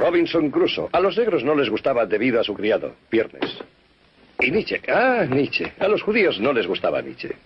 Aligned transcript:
Robinson 0.00 0.50
Crusoe. 0.50 0.88
A 0.92 1.00
los 1.00 1.16
negros 1.18 1.44
no 1.44 1.54
les 1.54 1.68
gustaba 1.68 2.06
debido 2.06 2.40
a 2.40 2.44
su 2.44 2.54
criado, 2.54 2.94
Viernes. 3.10 3.58
Y 4.40 4.50
Nietzsche. 4.50 4.80
Ah, 4.88 5.26
Nietzsche. 5.28 5.72
A 5.78 5.88
los 5.88 6.02
judíos 6.02 6.40
no 6.40 6.54
les 6.54 6.66
gustaba 6.66 7.02
Nietzsche. 7.02 7.36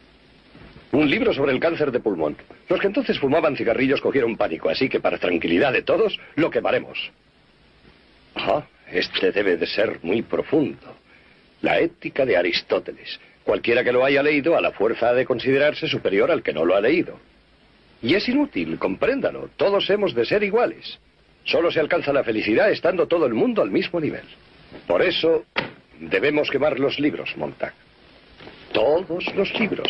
Un 0.93 1.11
libro 1.11 1.35
sobre 1.35 1.51
el 1.51 1.59
cáncer 1.59 1.91
de 1.91 1.99
pulmón. 1.99 2.37
Los 2.69 2.81
que 2.81 2.87
entonces 2.87 3.19
fumaban 3.19 3.57
cigarrillos 3.57 4.01
cogieron 4.01 4.37
pánico, 4.37 4.71
así 4.71 4.89
que 4.89 5.01
para 5.01 5.19
tranquilidad 5.19 5.73
de 5.73 5.83
todos, 5.83 6.17
lo 6.37 6.51
quemaremos. 6.51 7.11
Ah, 8.37 8.63
este 8.93 9.33
debe 9.33 9.57
de 9.57 9.67
ser 9.67 9.99
muy 10.03 10.23
profundo. 10.23 10.95
La 11.63 11.81
ética 11.81 12.25
de 12.25 12.37
Aristóteles. 12.37 13.19
Cualquiera 13.43 13.83
que 13.83 13.93
lo 13.93 14.05
haya 14.05 14.23
leído 14.23 14.57
a 14.57 14.61
la 14.61 14.71
fuerza 14.71 15.09
ha 15.09 15.15
de 15.15 15.27
considerarse 15.27 15.89
superior 15.89 16.31
al 16.31 16.45
que 16.45 16.53
no 16.53 16.65
lo 16.65 16.77
ha 16.77 16.81
leído. 16.81 17.19
Y 18.01 18.15
es 18.15 18.29
inútil, 18.29 18.79
compréndalo. 18.79 19.51
Todos 19.57 19.91
hemos 19.91 20.15
de 20.15 20.25
ser 20.25 20.45
iguales. 20.45 21.01
Solo 21.45 21.71
se 21.71 21.81
alcanza 21.81 22.13
la 22.13 22.25
felicidad 22.25 22.71
estando 22.71 23.07
todo 23.07 23.27
el 23.27 23.35
mundo 23.35 23.63
al 23.63 23.71
mismo 23.71 24.01
nivel. 24.01 24.25
Por 24.87 25.03
eso 25.03 25.45
debemos 26.01 26.51
quemar 26.51 26.81
los 26.81 26.99
libros, 26.99 27.37
Montag. 27.37 27.75
Todos 28.73 29.33
los 29.35 29.59
libros. 29.61 29.89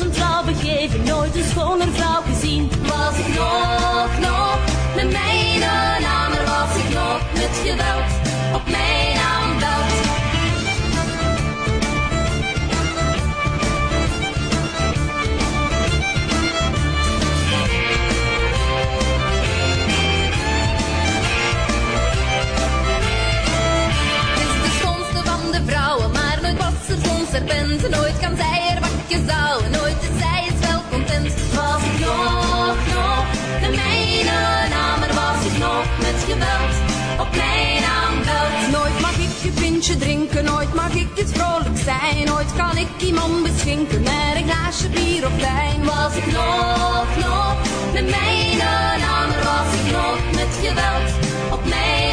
Een 0.00 0.10
trouw 0.10 0.44
begeven 0.44 1.04
Nooit 1.04 1.36
een 1.36 1.44
schoner 1.44 1.88
vrouw 1.92 2.22
gezien 2.22 2.70
Was 2.86 3.18
ik 3.18 3.34
nog, 3.34 4.18
nog 4.20 4.58
de 4.96 5.04
mijne 5.12 6.00
naam 6.00 6.32
Er 6.32 6.46
was 6.46 6.76
ik 6.76 6.94
nog 6.94 7.20
met 7.32 7.60
geweld 7.64 8.12
op 8.54 8.70
mijn 8.70 9.16
aanbel 9.16 9.86
is 24.36 24.62
de 24.62 24.78
schoonste 24.80 25.30
van 25.30 25.50
de 25.50 25.62
vrouwen, 25.66 26.10
maar 26.12 26.38
nooit 26.42 26.58
was 26.58 26.88
er 26.88 26.96
zo'n 27.04 27.26
serpent. 27.30 27.88
Nooit 27.90 28.18
kan 28.18 28.36
zij 28.36 28.57
ik 39.88 39.94
je 39.94 40.00
pintje 40.00 40.06
drinken, 40.06 40.44
nooit 40.44 40.74
mag 40.74 40.94
ik 40.94 41.08
het 41.14 41.32
vrolijk 41.32 41.78
zijn. 41.84 42.26
Nooit 42.26 42.54
kan 42.56 42.76
ik 42.76 42.88
iemand 42.98 43.42
beschinken 43.42 44.02
met 44.02 44.34
een 44.34 44.48
glaasje 44.48 44.88
bier 44.88 45.26
of 45.26 45.36
wijn. 45.36 45.84
Was 45.84 46.16
ik 46.16 46.26
nog, 46.26 47.06
nog 47.16 47.56
de 47.92 48.02
mijne 48.02 48.98
naam, 48.98 49.30
er 49.30 49.44
was 49.44 49.74
ik 49.74 49.92
nog 49.92 50.18
met 50.34 50.58
geweld 50.62 51.12
op 51.52 51.68
mijn 51.68 52.07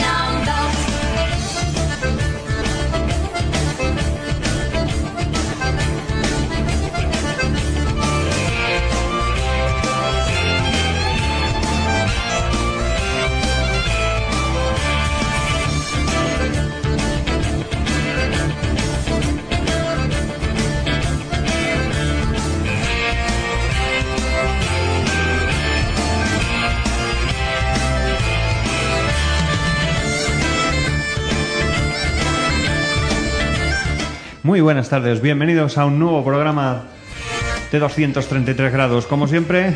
Muy 34.45 34.61
buenas 34.61 34.89
tardes, 34.89 35.23
bienvenidos 35.23 35.75
a 35.79 35.85
un 35.87 35.97
nuevo 35.97 36.23
programa 36.23 36.83
de 37.71 37.79
233 37.79 38.71
grados. 38.71 39.07
Como 39.07 39.27
siempre, 39.27 39.73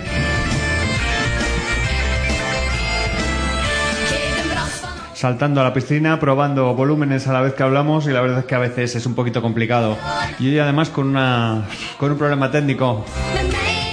saltando 5.16 5.62
a 5.62 5.64
la 5.64 5.74
piscina, 5.74 6.20
probando 6.20 6.76
volúmenes 6.76 7.28
a 7.28 7.34
la 7.34 7.42
vez 7.42 7.56
que 7.56 7.64
hablamos 7.64 8.06
y 8.06 8.12
la 8.12 8.22
verdad 8.22 8.42
es 8.42 8.46
que 8.46 8.54
a 8.54 8.60
veces 8.60 8.96
es 8.96 9.08
un 9.08 9.16
poquito 9.16 9.42
complicado. 9.42 9.98
Y 10.38 10.50
hoy 10.50 10.60
además 10.60 10.92
con, 10.92 11.08
una, 11.08 11.64
con 11.98 12.12
un 12.12 12.20
problema 12.20 12.52
técnico. 12.52 13.04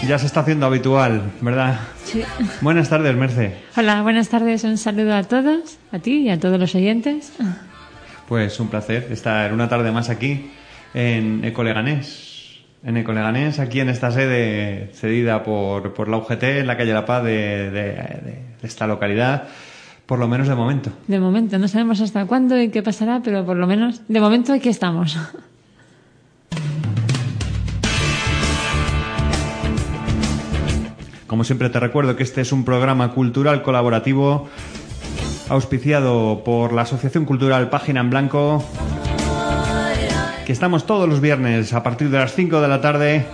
Ya 0.06 0.18
se 0.18 0.26
está 0.26 0.40
haciendo 0.40 0.66
habitual, 0.66 1.22
¿verdad? 1.40 1.80
Sí. 2.04 2.22
Buenas 2.60 2.90
tardes, 2.90 3.16
Merce. 3.16 3.56
Hola, 3.78 4.02
buenas 4.02 4.28
tardes. 4.28 4.62
Un 4.64 4.76
saludo 4.76 5.14
a 5.14 5.22
todos, 5.24 5.78
a 5.90 6.00
ti 6.00 6.18
y 6.18 6.28
a 6.28 6.38
todos 6.38 6.60
los 6.60 6.74
oyentes. 6.74 7.32
Pues 8.28 8.60
un 8.60 8.68
placer 8.68 9.08
estar 9.10 9.54
una 9.54 9.70
tarde 9.70 9.90
más 9.90 10.10
aquí 10.10 10.50
en 10.94 11.44
Ecoleganés. 11.44 12.60
En 12.84 12.96
Ecoleganés, 12.96 13.58
aquí 13.58 13.80
en 13.80 13.88
esta 13.88 14.10
sede 14.12 14.90
cedida 14.94 15.42
por, 15.42 15.92
por 15.94 16.08
la 16.08 16.18
UGT 16.18 16.42
en 16.44 16.66
la 16.66 16.76
calle 16.76 16.92
La 16.92 17.04
Paz 17.04 17.24
de, 17.24 17.70
de- 17.70 17.70
de- 17.70 18.42
de 18.60 18.66
esta 18.68 18.86
localidad, 18.86 19.48
por 20.06 20.18
lo 20.18 20.28
menos 20.28 20.46
de 20.48 20.54
momento. 20.54 20.90
De 21.08 21.18
momento, 21.18 21.58
no 21.58 21.66
sabemos 21.68 22.00
hasta 22.00 22.24
cuándo 22.26 22.60
y 22.60 22.68
qué 22.70 22.82
pasará, 22.82 23.20
pero 23.24 23.44
por 23.44 23.56
lo 23.56 23.66
menos, 23.66 24.02
de 24.08 24.20
momento 24.20 24.52
aquí 24.52 24.68
estamos. 24.68 25.18
Como 31.26 31.42
siempre 31.44 31.68
te 31.70 31.80
recuerdo 31.80 32.14
que 32.16 32.22
este 32.22 32.40
es 32.40 32.52
un 32.52 32.64
programa 32.64 33.12
cultural 33.12 33.62
colaborativo 33.62 34.48
auspiciado 35.48 36.42
por 36.44 36.72
la 36.72 36.82
Asociación 36.82 37.24
Cultural 37.24 37.68
Página 37.68 38.00
en 38.00 38.10
Blanco, 38.10 38.64
que 40.46 40.52
estamos 40.52 40.86
todos 40.86 41.08
los 41.08 41.20
viernes 41.20 41.72
a 41.72 41.82
partir 41.82 42.08
de 42.08 42.18
las 42.18 42.32
5 42.32 42.60
de 42.60 42.68
la 42.68 42.80
tarde 42.80 43.26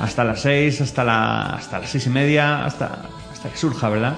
hasta 0.00 0.24
las 0.24 0.40
6, 0.40 0.80
hasta, 0.80 1.04
la, 1.04 1.42
hasta 1.50 1.78
las 1.78 1.90
6 1.90 2.06
y 2.08 2.10
media, 2.10 2.64
hasta, 2.64 3.02
hasta 3.32 3.48
que 3.48 3.56
surja, 3.56 3.88
¿verdad? 3.88 4.16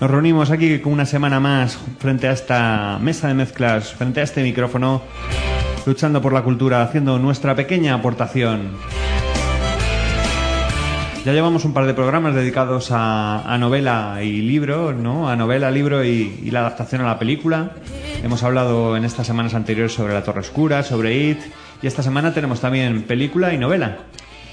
Nos 0.00 0.10
reunimos 0.10 0.50
aquí 0.50 0.80
con 0.80 0.92
una 0.92 1.06
semana 1.06 1.38
más 1.38 1.78
frente 2.00 2.26
a 2.26 2.32
esta 2.32 2.98
mesa 3.00 3.28
de 3.28 3.34
mezclas, 3.34 3.92
frente 3.92 4.18
a 4.18 4.24
este 4.24 4.42
micrófono, 4.42 5.02
luchando 5.86 6.20
por 6.20 6.32
la 6.32 6.42
cultura, 6.42 6.82
haciendo 6.82 7.20
nuestra 7.20 7.54
pequeña 7.54 7.94
aportación. 7.94 8.72
Ya 11.24 11.32
llevamos 11.32 11.64
un 11.64 11.72
par 11.72 11.86
de 11.86 11.94
programas 11.94 12.34
dedicados 12.34 12.90
a, 12.90 13.42
a 13.42 13.56
novela 13.56 14.18
y 14.24 14.42
libro, 14.42 14.92
¿no? 14.92 15.28
A 15.28 15.36
novela, 15.36 15.70
libro 15.70 16.04
y, 16.04 16.40
y 16.42 16.50
la 16.50 16.60
adaptación 16.60 17.00
a 17.02 17.04
la 17.04 17.18
película. 17.18 17.70
Hemos 18.24 18.42
hablado 18.42 18.96
en 18.96 19.04
estas 19.04 19.28
semanas 19.28 19.54
anteriores 19.54 19.92
sobre 19.92 20.14
La 20.14 20.24
Torre 20.24 20.40
Oscura, 20.40 20.82
sobre 20.82 21.16
It, 21.30 21.38
y 21.80 21.86
esta 21.86 22.02
semana 22.02 22.34
tenemos 22.34 22.60
también 22.60 23.04
película 23.04 23.54
y 23.54 23.58
novela. 23.58 23.98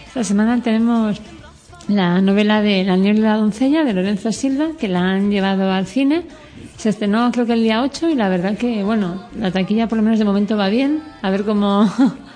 Esta 0.07 0.23
semana 0.23 0.61
tenemos 0.61 1.19
la 1.87 2.21
novela 2.21 2.61
de 2.61 2.83
La 2.83 2.97
niebla 2.97 3.19
y 3.19 3.23
la 3.23 3.37
doncella 3.37 3.83
de 3.83 3.93
Lorenzo 3.93 4.31
Silva, 4.31 4.67
que 4.79 4.87
la 4.87 5.09
han 5.09 5.31
llevado 5.31 5.71
al 5.71 5.87
cine. 5.87 6.27
Se 6.77 6.89
estrenó 6.89 7.31
creo 7.31 7.47
que 7.47 7.53
el 7.53 7.63
día 7.63 7.81
8 7.81 8.09
y 8.09 8.15
la 8.15 8.29
verdad 8.29 8.55
que, 8.55 8.83
bueno, 8.83 9.23
la 9.35 9.49
taquilla 9.49 9.87
por 9.87 9.97
lo 9.97 10.03
menos 10.03 10.19
de 10.19 10.25
momento 10.25 10.55
va 10.55 10.69
bien. 10.69 11.01
A 11.23 11.31
ver 11.31 11.45
cómo, 11.45 11.91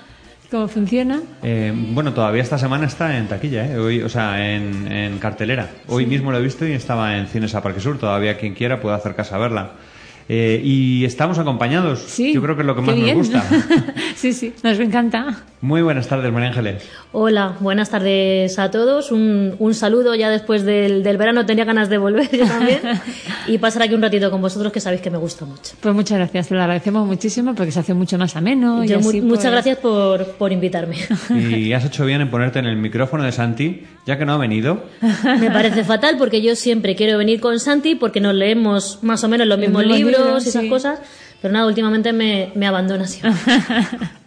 ¿Cómo 0.54 0.68
funciona? 0.68 1.20
Eh, 1.42 1.72
bueno, 1.74 2.14
todavía 2.14 2.40
esta 2.40 2.58
semana 2.58 2.86
está 2.86 3.18
en 3.18 3.26
taquilla, 3.26 3.66
¿eh? 3.66 3.76
Hoy, 3.76 4.02
o 4.02 4.08
sea, 4.08 4.54
en, 4.54 4.86
en 4.86 5.18
cartelera. 5.18 5.68
Hoy 5.88 6.06
mismo 6.06 6.30
lo 6.30 6.38
he 6.38 6.42
visto 6.42 6.64
y 6.64 6.70
estaba 6.70 7.18
en 7.18 7.26
Cines 7.26 7.56
a 7.56 7.60
Parque 7.60 7.80
Sur. 7.80 7.98
Todavía 7.98 8.38
quien 8.38 8.54
quiera 8.54 8.80
puede 8.80 8.94
acercarse 8.94 9.34
a 9.34 9.38
verla. 9.38 9.72
Eh, 10.28 10.60
y 10.62 11.04
estamos 11.04 11.40
acompañados. 11.40 12.04
Sí. 12.06 12.32
Yo 12.32 12.40
creo 12.40 12.54
que 12.54 12.62
es 12.62 12.66
lo 12.68 12.76
que 12.76 12.82
más 12.82 12.96
nos 12.96 13.14
gusta. 13.14 13.44
sí, 14.14 14.32
sí, 14.32 14.52
nos 14.62 14.78
encanta. 14.78 15.42
Muy 15.64 15.80
buenas 15.80 16.08
tardes, 16.08 16.30
María 16.30 16.48
Ángeles. 16.50 16.82
Hola, 17.12 17.56
buenas 17.58 17.88
tardes 17.88 18.58
a 18.58 18.70
todos. 18.70 19.10
Un, 19.10 19.56
un 19.58 19.72
saludo 19.72 20.14
ya 20.14 20.28
después 20.28 20.62
del, 20.62 21.02
del 21.02 21.16
verano. 21.16 21.46
Tenía 21.46 21.64
ganas 21.64 21.88
de 21.88 21.96
volver 21.96 22.28
yo 22.30 22.44
también 22.46 22.80
y 23.46 23.56
pasar 23.56 23.80
aquí 23.82 23.94
un 23.94 24.02
ratito 24.02 24.30
con 24.30 24.42
vosotros 24.42 24.70
que 24.70 24.80
sabéis 24.80 25.00
que 25.00 25.08
me 25.10 25.16
gusta 25.16 25.46
mucho. 25.46 25.72
Pues 25.80 25.94
muchas 25.94 26.18
gracias, 26.18 26.48
te 26.48 26.54
lo 26.54 26.60
agradecemos 26.60 27.06
muchísimo 27.06 27.54
porque 27.54 27.72
se 27.72 27.80
hace 27.80 27.94
mucho 27.94 28.18
más 28.18 28.36
ameno. 28.36 28.84
y 28.84 28.88
Yo, 28.88 29.00
mu- 29.00 29.08
así, 29.08 29.22
muchas 29.22 29.44
pues, 29.44 29.52
gracias 29.52 29.78
por, 29.78 30.26
por 30.32 30.52
invitarme. 30.52 30.96
Y 31.30 31.72
has 31.72 31.86
hecho 31.86 32.04
bien 32.04 32.20
en 32.20 32.30
ponerte 32.30 32.58
en 32.58 32.66
el 32.66 32.76
micrófono 32.76 33.24
de 33.24 33.32
Santi, 33.32 33.84
ya 34.04 34.18
que 34.18 34.26
no 34.26 34.34
ha 34.34 34.36
venido. 34.36 34.84
me 35.40 35.50
parece 35.50 35.82
fatal 35.82 36.16
porque 36.18 36.42
yo 36.42 36.56
siempre 36.56 36.94
quiero 36.94 37.16
venir 37.16 37.40
con 37.40 37.58
Santi 37.58 37.94
porque 37.94 38.20
nos 38.20 38.34
leemos 38.34 38.98
más 39.00 39.24
o 39.24 39.28
menos 39.28 39.46
los 39.46 39.58
mismos 39.58 39.80
mismos 39.86 39.96
libros, 39.98 40.20
libros, 40.20 40.44
y 40.44 40.48
esas 40.50 40.62
sí. 40.64 40.68
cosas, 40.68 40.98
pero 41.40 41.54
nada, 41.54 41.66
últimamente 41.66 42.12
me, 42.12 42.52
me 42.54 42.66
abandona 42.66 43.06
siempre. 43.06 43.40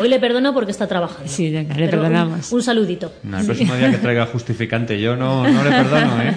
Hoy 0.00 0.08
le 0.08 0.18
perdono 0.18 0.52
porque 0.54 0.70
está 0.70 0.86
trabajando. 0.86 1.28
Sí, 1.28 1.50
venga, 1.50 1.74
le 1.74 1.84
un- 1.84 1.90
perdonamos. 1.90 2.52
Un, 2.52 2.62
saludito. 2.62 3.12
No, 3.22 3.38
el 3.38 3.46
próximo 3.46 3.74
día 3.74 3.90
que 3.90 3.98
traiga 3.98 4.26
justificante, 4.26 5.00
yo 5.00 5.16
no, 5.16 5.46
no 5.48 5.64
le 5.64 5.70
perdono, 5.70 6.22
¿eh? 6.22 6.34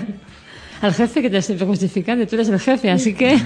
Al 0.81 0.93
jefe 0.93 1.21
que 1.21 1.29
te 1.29 1.41
siempre 1.41 1.65
justificante, 1.65 2.25
tú 2.27 2.35
eres 2.35 2.49
el 2.49 2.59
jefe, 2.59 2.91
así 2.91 3.13
que... 3.13 3.39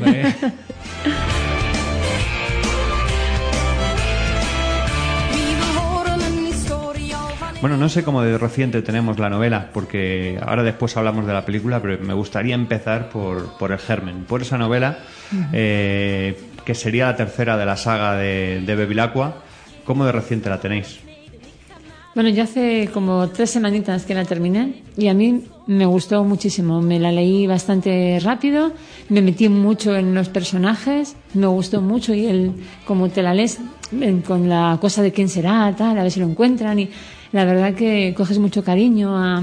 Bueno, 7.61 7.75
no 7.75 7.89
sé 7.89 8.03
cómo 8.05 8.21
de 8.21 8.37
reciente 8.37 8.81
tenemos 8.81 9.19
la 9.19 9.29
novela, 9.29 9.69
porque 9.73 10.39
ahora 10.41 10.63
después 10.63 10.95
hablamos 10.95 11.27
de 11.27 11.33
la 11.33 11.43
película, 11.43 11.81
pero 11.81 12.01
me 12.01 12.13
gustaría 12.13 12.55
empezar 12.55 13.09
por, 13.09 13.57
por 13.57 13.73
El 13.73 13.79
Germen, 13.79 14.23
por 14.23 14.41
esa 14.41 14.57
novela, 14.57 14.99
eh, 15.51 16.39
que 16.69 16.75
sería 16.75 17.07
la 17.07 17.15
tercera 17.15 17.57
de 17.57 17.65
la 17.65 17.75
saga 17.75 18.13
de, 18.13 18.61
de 18.63 18.75
Bevilacqua. 18.75 19.41
¿Cómo 19.85 20.05
de 20.05 20.11
reciente 20.11 20.51
la 20.51 20.59
tenéis? 20.59 20.99
Bueno, 22.13 22.29
yo 22.29 22.43
hace 22.43 22.91
como 22.93 23.27
tres 23.29 23.49
semanitas 23.49 24.05
que 24.05 24.13
la 24.13 24.23
terminé 24.23 24.83
y 24.95 25.07
a 25.07 25.15
mí 25.15 25.45
me 25.65 25.87
gustó 25.87 26.23
muchísimo. 26.23 26.79
Me 26.79 26.99
la 26.99 27.11
leí 27.11 27.47
bastante 27.47 28.19
rápido, 28.21 28.71
me 29.09 29.23
metí 29.23 29.49
mucho 29.49 29.95
en 29.95 30.13
los 30.13 30.29
personajes, 30.29 31.15
me 31.33 31.47
gustó 31.47 31.81
mucho 31.81 32.13
y 32.13 32.27
el, 32.27 32.51
como 32.85 33.09
te 33.09 33.23
la 33.23 33.33
lees 33.33 33.57
con 34.27 34.47
la 34.47 34.77
cosa 34.79 35.01
de 35.01 35.11
quién 35.11 35.27
será, 35.27 35.73
tal, 35.75 35.97
a 35.97 36.03
ver 36.03 36.11
si 36.11 36.19
lo 36.19 36.27
encuentran 36.27 36.77
y 36.77 36.91
la 37.31 37.45
verdad 37.45 37.73
que 37.73 38.13
coges 38.15 38.37
mucho 38.37 38.63
cariño 38.63 39.17
a, 39.17 39.41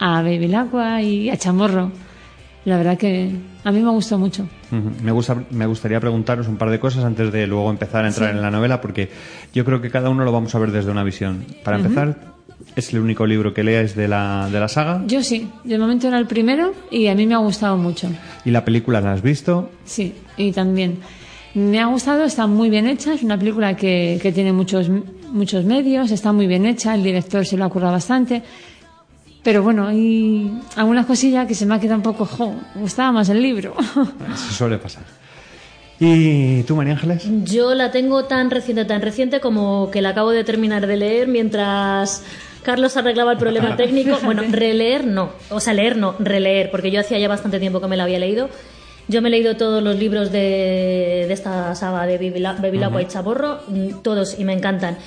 a 0.00 0.22
Bevilacqua 0.22 1.02
y 1.02 1.30
a 1.30 1.36
Chamorro. 1.36 1.92
La 2.64 2.76
verdad 2.76 2.98
que 2.98 3.30
a 3.64 3.72
mí 3.72 3.80
me 3.80 3.90
gustó 3.90 4.18
mucho. 4.18 4.46
Me, 5.02 5.12
gusta, 5.12 5.42
me 5.50 5.66
gustaría 5.66 6.00
preguntaros 6.00 6.48
un 6.48 6.56
par 6.56 6.70
de 6.70 6.78
cosas 6.78 7.04
antes 7.04 7.32
de 7.32 7.46
luego 7.46 7.70
empezar 7.70 8.04
a 8.04 8.08
entrar 8.08 8.30
en 8.30 8.42
la 8.42 8.50
novela, 8.50 8.80
porque 8.80 9.08
yo 9.54 9.64
creo 9.64 9.80
que 9.80 9.90
cada 9.90 10.10
uno 10.10 10.24
lo 10.24 10.32
vamos 10.32 10.54
a 10.54 10.58
ver 10.58 10.70
desde 10.70 10.90
una 10.90 11.02
visión. 11.02 11.44
Para 11.64 11.78
empezar, 11.78 12.18
¿es 12.76 12.92
el 12.92 13.00
único 13.00 13.26
libro 13.26 13.54
que 13.54 13.64
lees 13.64 13.94
de 13.94 14.08
la, 14.08 14.48
de 14.52 14.60
la 14.60 14.68
saga? 14.68 15.02
Yo 15.06 15.22
sí, 15.22 15.48
de 15.64 15.78
momento 15.78 16.08
era 16.08 16.18
el 16.18 16.26
primero 16.26 16.74
y 16.90 17.06
a 17.06 17.14
mí 17.14 17.26
me 17.26 17.34
ha 17.34 17.38
gustado 17.38 17.76
mucho. 17.78 18.10
¿Y 18.44 18.50
la 18.50 18.64
película 18.64 19.00
la 19.00 19.12
has 19.12 19.22
visto? 19.22 19.70
Sí, 19.84 20.14
y 20.36 20.52
también. 20.52 20.98
Me 21.54 21.80
ha 21.80 21.86
gustado, 21.86 22.24
está 22.24 22.46
muy 22.46 22.68
bien 22.68 22.86
hecha, 22.86 23.14
es 23.14 23.22
una 23.22 23.38
película 23.38 23.74
que, 23.74 24.18
que 24.20 24.30
tiene 24.32 24.52
muchos, 24.52 24.90
muchos 25.32 25.64
medios, 25.64 26.10
está 26.10 26.32
muy 26.32 26.46
bien 26.46 26.66
hecha, 26.66 26.94
el 26.94 27.02
director 27.02 27.46
se 27.46 27.56
lo 27.56 27.64
ha 27.64 27.70
currado 27.70 27.92
bastante. 27.94 28.42
Pero 29.48 29.62
bueno, 29.62 29.88
hay 29.88 30.60
algunas 30.76 31.06
cosillas 31.06 31.46
que 31.46 31.54
se 31.54 31.64
me 31.64 31.74
ha 31.74 31.80
quedado 31.80 31.96
un 31.96 32.02
poco, 32.02 32.26
jo, 32.26 32.54
gustaba 32.74 33.12
más 33.12 33.30
el 33.30 33.40
libro. 33.40 33.74
Eso 34.34 34.52
suele 34.52 34.76
pasar. 34.76 35.04
¿Y 35.98 36.64
tú, 36.64 36.76
María 36.76 36.92
Ángeles? 36.92 37.26
Yo 37.44 37.74
la 37.74 37.90
tengo 37.90 38.26
tan 38.26 38.50
reciente, 38.50 38.84
tan 38.84 39.00
reciente 39.00 39.40
como 39.40 39.90
que 39.90 40.02
la 40.02 40.10
acabo 40.10 40.32
de 40.32 40.44
terminar 40.44 40.86
de 40.86 40.98
leer 40.98 41.28
mientras 41.28 42.24
Carlos 42.62 42.98
arreglaba 42.98 43.32
el 43.32 43.38
problema 43.38 43.74
técnico. 43.78 44.18
Bueno, 44.22 44.42
releer 44.50 45.06
no, 45.06 45.30
o 45.48 45.60
sea, 45.60 45.72
leer 45.72 45.96
no, 45.96 46.14
releer, 46.18 46.70
porque 46.70 46.90
yo 46.90 47.00
hacía 47.00 47.18
ya 47.18 47.28
bastante 47.28 47.58
tiempo 47.58 47.80
que 47.80 47.88
me 47.88 47.96
la 47.96 48.02
había 48.02 48.18
leído. 48.18 48.50
Yo 49.08 49.22
me 49.22 49.28
he 49.28 49.30
leído 49.30 49.56
todos 49.56 49.82
los 49.82 49.96
libros 49.96 50.30
de, 50.30 51.24
de 51.26 51.32
esta 51.32 51.74
saga 51.74 52.04
de 52.04 52.18
Bevilacqua 52.18 53.00
y 53.00 53.06
Chaborro, 53.06 53.60
mm, 53.66 54.02
todos, 54.02 54.38
y 54.38 54.44
me 54.44 54.52
encantan. 54.52 54.98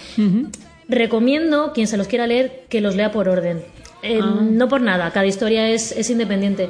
Recomiendo, 0.89 1.73
quien 1.73 1.85
se 1.85 1.95
los 1.95 2.07
quiera 2.07 2.25
leer, 2.25 2.63
que 2.69 2.81
los 2.81 2.95
lea 2.95 3.11
por 3.11 3.29
orden. 3.29 3.61
Eh, 4.03 4.19
No 4.51 4.67
por 4.67 4.81
nada, 4.81 5.11
cada 5.11 5.25
historia 5.25 5.67
es, 5.69 5.91
es 5.91 6.09
independiente, 6.09 6.69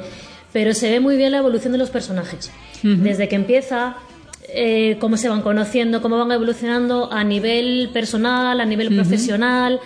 pero 0.52 0.74
se 0.74 0.90
ve 0.90 1.00
muy 1.00 1.16
bien 1.16 1.32
la 1.32 1.38
evolución 1.38 1.72
de 1.72 1.78
los 1.78 1.90
personajes. 1.90 2.50
Desde 2.82 3.28
que 3.28 3.36
empieza, 3.36 3.96
eh, 4.48 4.96
cómo 5.00 5.16
se 5.16 5.28
van 5.28 5.40
conociendo, 5.42 6.02
cómo 6.02 6.18
van 6.18 6.30
evolucionando 6.32 7.10
a 7.12 7.24
nivel 7.24 7.90
personal, 7.92 8.60
a 8.60 8.64
nivel 8.64 8.94
profesional, 8.94 9.80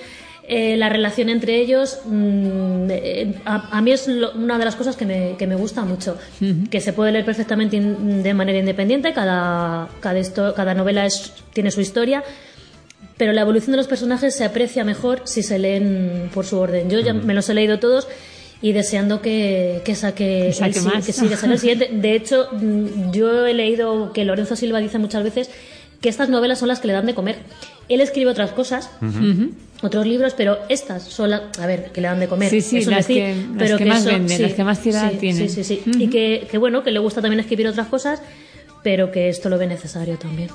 eh, 0.49 0.77
la 0.77 0.89
relación 0.89 1.29
entre 1.29 1.57
ellos, 1.61 1.99
mm, 2.05 2.87
eh, 2.91 3.35
a, 3.45 3.77
a 3.79 3.83
mí 3.83 3.91
es 3.91 4.07
lo- 4.09 4.33
una 4.33 4.59
de 4.59 4.65
las 4.65 4.77
cosas 4.77 4.97
que 4.97 5.05
me, 5.05 5.35
que 5.37 5.47
me 5.47 5.57
gusta 5.57 5.83
mucho, 5.85 6.17
que 6.71 6.81
se 6.81 6.93
puede 6.93 7.11
leer 7.13 7.25
perfectamente 7.25 7.77
in- 7.77 8.23
de 8.23 8.33
manera 8.33 8.59
independiente, 8.59 9.13
cada, 9.13 9.89
cada, 10.01 10.19
histo- 10.21 10.55
cada 10.55 10.73
novela 10.75 11.05
es, 11.05 11.33
tiene 11.53 11.71
su 11.73 11.81
historia, 11.81 12.23
pero 13.17 13.33
la 13.33 13.41
evolución 13.43 13.73
de 13.73 13.79
los 13.79 13.87
personajes 13.87 14.35
se 14.37 14.45
aprecia 14.45 14.85
mejor 14.85 15.23
si 15.25 15.43
se 15.43 15.59
leen 15.59 16.31
por 16.35 16.45
su 16.47 16.59
orden. 16.59 16.91
Yo 16.91 17.01
ya 17.01 17.13
me 17.15 17.33
los 17.35 17.49
he 17.49 17.55
leído 17.55 17.79
todos 17.79 18.07
y 18.63 18.73
deseando 18.73 19.21
que, 19.23 19.83
que 19.85 19.95
saque, 19.95 20.47
Que 20.49 20.53
saque 20.53 20.79
el 20.79 20.85
más. 20.85 21.07
que 21.07 21.13
sí, 21.13 21.27
que 21.29 21.35
el 21.35 21.59
siguiente. 21.59 21.91
De 21.93 22.15
hecho, 22.15 22.49
mm, 22.53 23.13
yo 23.13 23.47
he 23.47 23.55
leído 23.55 24.13
que 24.13 24.25
Lorenzo 24.25 24.57
Silva 24.57 24.81
dice 24.81 24.99
muchas 24.99 25.23
veces 25.25 25.51
que 26.01 26.09
estas 26.11 26.29
novelas 26.29 26.59
son 26.59 26.69
las 26.69 26.79
que 26.81 26.87
le 26.89 26.93
dan 26.93 27.07
de 27.07 27.15
comer. 27.15 27.37
Él 27.89 28.01
escribe 28.03 28.31
otras 28.31 28.51
cosas, 28.53 28.91
otros 29.83 30.07
libros, 30.07 30.35
pero 30.37 30.59
estas 30.69 31.03
son 31.05 31.31
las... 31.31 31.43
A 31.59 31.67
ver, 31.67 31.91
que 31.93 32.01
le 32.03 32.09
dan 32.09 32.21
de 32.21 32.29
comer. 32.29 32.51
Sí, 32.51 32.61
sí, 32.61 32.79
es 32.79 32.87
un 32.87 32.93
las 32.93 33.07
decir, 33.09 33.23
que- 33.23 33.35
las 33.35 33.59
pero 33.59 33.79
que 33.79 33.85
más 33.87 34.05
venden, 34.05 34.43
las 34.43 34.53
que 34.53 34.65
más 34.65 34.81
tirada 34.83 35.11
sí, 35.11 35.17
tienen. 35.17 35.49
Sí, 35.49 35.65
sí, 35.65 35.81
sí. 35.85 35.91
Y 35.99 36.09
que, 36.09 36.47
que 36.51 36.59
bueno, 36.59 36.83
que 36.83 36.91
le 36.91 36.99
gusta 36.99 37.23
también 37.23 37.41
escribir 37.41 37.67
otras 37.69 37.87
cosas, 37.87 38.21
pero 38.83 39.11
que 39.11 39.29
esto 39.31 39.49
lo 39.49 39.57
ve 39.59 39.67
necesario 39.67 40.19
también. 40.19 40.51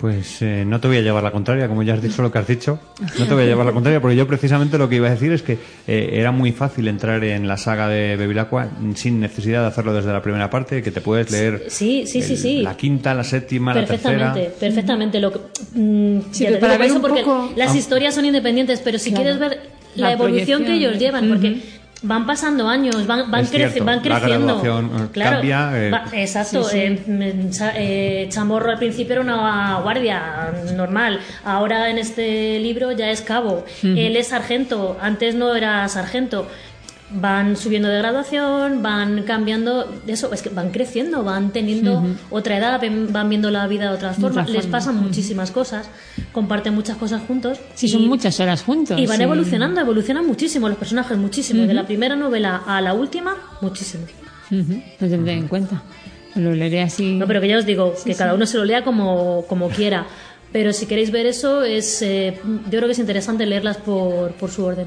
Pues 0.00 0.40
eh, 0.40 0.64
no 0.66 0.80
te 0.80 0.88
voy 0.88 0.96
a 0.96 1.00
llevar 1.02 1.22
la 1.22 1.30
contraria, 1.30 1.68
como 1.68 1.82
ya 1.82 1.92
has 1.92 2.00
dicho 2.00 2.22
lo 2.22 2.32
que 2.32 2.38
has 2.38 2.46
dicho. 2.46 2.78
No 3.18 3.26
te 3.26 3.34
voy 3.34 3.42
a 3.42 3.46
llevar 3.46 3.66
la 3.66 3.72
contraria, 3.72 4.00
porque 4.00 4.16
yo 4.16 4.26
precisamente 4.26 4.78
lo 4.78 4.88
que 4.88 4.96
iba 4.96 5.08
a 5.08 5.10
decir 5.10 5.30
es 5.30 5.42
que 5.42 5.58
eh, 5.86 6.10
era 6.14 6.30
muy 6.32 6.52
fácil 6.52 6.88
entrar 6.88 7.22
en 7.22 7.46
la 7.46 7.58
saga 7.58 7.86
de 7.86 8.16
Bevilacqua 8.16 8.70
sin 8.94 9.20
necesidad 9.20 9.60
de 9.60 9.66
hacerlo 9.68 9.92
desde 9.92 10.10
la 10.10 10.22
primera 10.22 10.48
parte, 10.48 10.82
que 10.82 10.90
te 10.90 11.02
puedes 11.02 11.30
leer 11.30 11.64
Sí, 11.68 12.04
sí, 12.06 12.22
sí, 12.22 12.32
el- 12.32 12.38
sí. 12.38 12.62
la 12.62 12.78
quinta, 12.78 13.12
la 13.12 13.24
séptima, 13.24 13.74
la 13.74 13.84
tercera. 13.84 14.32
Perfectamente, 14.32 14.50
perfectamente. 14.58 15.20
Lo 15.20 15.32
que, 15.32 15.38
mm, 15.74 16.20
Sí, 16.32 16.44
ya 16.44 16.48
pero 16.48 16.54
te 16.54 16.60
para 16.60 16.72
digo 16.72 16.78
ver 16.78 16.86
eso 16.86 16.96
un 16.96 17.02
porque 17.02 17.20
poco- 17.22 17.52
las 17.56 17.74
Ah. 17.74 17.76
historias 17.76 18.14
son 18.14 18.24
independientes, 18.24 18.80
pero 18.82 18.98
si 18.98 19.10
Claro. 19.10 19.22
quieres 19.24 19.38
ver 19.38 19.60
la, 19.96 20.06
La 20.06 20.12
evolución 20.14 20.64
que 20.64 20.74
ellos 20.76 20.98
llevan, 20.98 21.28
porque 21.28 21.60
van 22.02 22.26
pasando 22.26 22.66
años, 22.68 23.06
van, 23.06 23.30
van, 23.30 23.44
creci- 23.46 23.84
van 23.84 23.96
la 23.96 24.02
creciendo. 24.20 24.60
graduación, 24.60 24.86
eh, 24.86 25.08
claro, 25.12 25.36
cambia, 25.36 25.70
eh. 25.74 25.90
va- 25.90 26.04
exacto. 26.12 26.66
eh, 26.72 26.98
mm, 27.06 27.50
Cha- 27.50 27.72
eh, 27.76 28.26
Chamorro 28.30 28.70
al 28.70 28.78
principio 28.78 29.12
era 29.12 29.20
una 29.20 29.80
guardia 29.82 30.50
normal, 30.74 31.20
ahora 31.44 31.90
en 31.90 31.98
este 31.98 32.58
libro 32.60 32.92
ya 32.92 33.10
es 33.10 33.20
cabo. 33.20 33.64
Él 33.82 34.16
es 34.16 34.28
sargento, 34.28 34.96
antes 35.00 35.34
no 35.34 35.54
era 35.54 35.86
sargento. 35.88 36.48
Van 37.12 37.56
subiendo 37.56 37.88
de 37.88 37.98
graduación, 37.98 38.82
van 38.82 39.24
cambiando, 39.24 39.92
eso 40.06 40.32
es 40.32 40.42
que 40.42 40.48
van 40.48 40.70
creciendo, 40.70 41.24
van 41.24 41.50
teniendo 41.50 42.04
otra 42.30 42.56
edad, 42.56 42.80
van 43.08 43.28
viendo 43.28 43.50
la 43.50 43.66
vida 43.66 43.88
de 43.90 43.96
otras 43.96 44.16
otra 44.18 44.28
formas, 44.28 44.48
les 44.50 44.62
forma. 44.62 44.78
pasan 44.78 44.96
muchísimas 45.02 45.50
cosas, 45.50 45.88
comparten 46.30 46.72
muchas 46.72 46.96
cosas 46.96 47.20
juntos. 47.26 47.58
Sí, 47.74 47.86
y- 47.86 47.88
son 47.88 48.06
muchas 48.06 48.38
horas 48.38 48.62
juntos. 48.62 48.96
y 48.98 49.06
van 49.06 49.16
sí. 49.16 49.22
evolucionando, 49.24 49.80
evolucionan 49.80 50.24
muchísimo 50.24 50.68
los 50.68 50.78
personajes, 50.78 51.18
muchísimo. 51.18 51.66
De 51.66 51.74
la 51.74 51.84
primera 51.84 52.14
novela 52.14 52.62
a 52.64 52.80
la 52.80 52.94
última, 52.94 53.34
muchísimo. 53.60 54.04
Lo 54.50 55.08
tendré 55.08 55.32
en 55.34 55.48
cuenta. 55.48 55.82
Lo 56.36 56.52
leeré 56.52 56.82
así. 56.82 57.14
No, 57.14 57.26
pero 57.26 57.40
que 57.40 57.48
ya 57.48 57.58
os 57.58 57.66
digo, 57.66 57.92
que 58.04 58.14
cada 58.14 58.34
uno 58.34 58.46
se 58.46 58.56
lo 58.56 58.64
lea 58.64 58.84
como, 58.84 59.44
como 59.48 59.68
quiera. 59.68 60.06
Pero 60.52 60.72
si 60.72 60.86
queréis 60.86 61.10
ver 61.10 61.26
eso, 61.26 61.64
es 61.64 62.02
eh, 62.02 62.38
yo 62.44 62.70
creo 62.70 62.86
que 62.86 62.92
es 62.92 62.98
interesante 63.00 63.46
leerlas 63.46 63.78
por, 63.78 64.30
por 64.34 64.50
su 64.50 64.64
orden. 64.64 64.86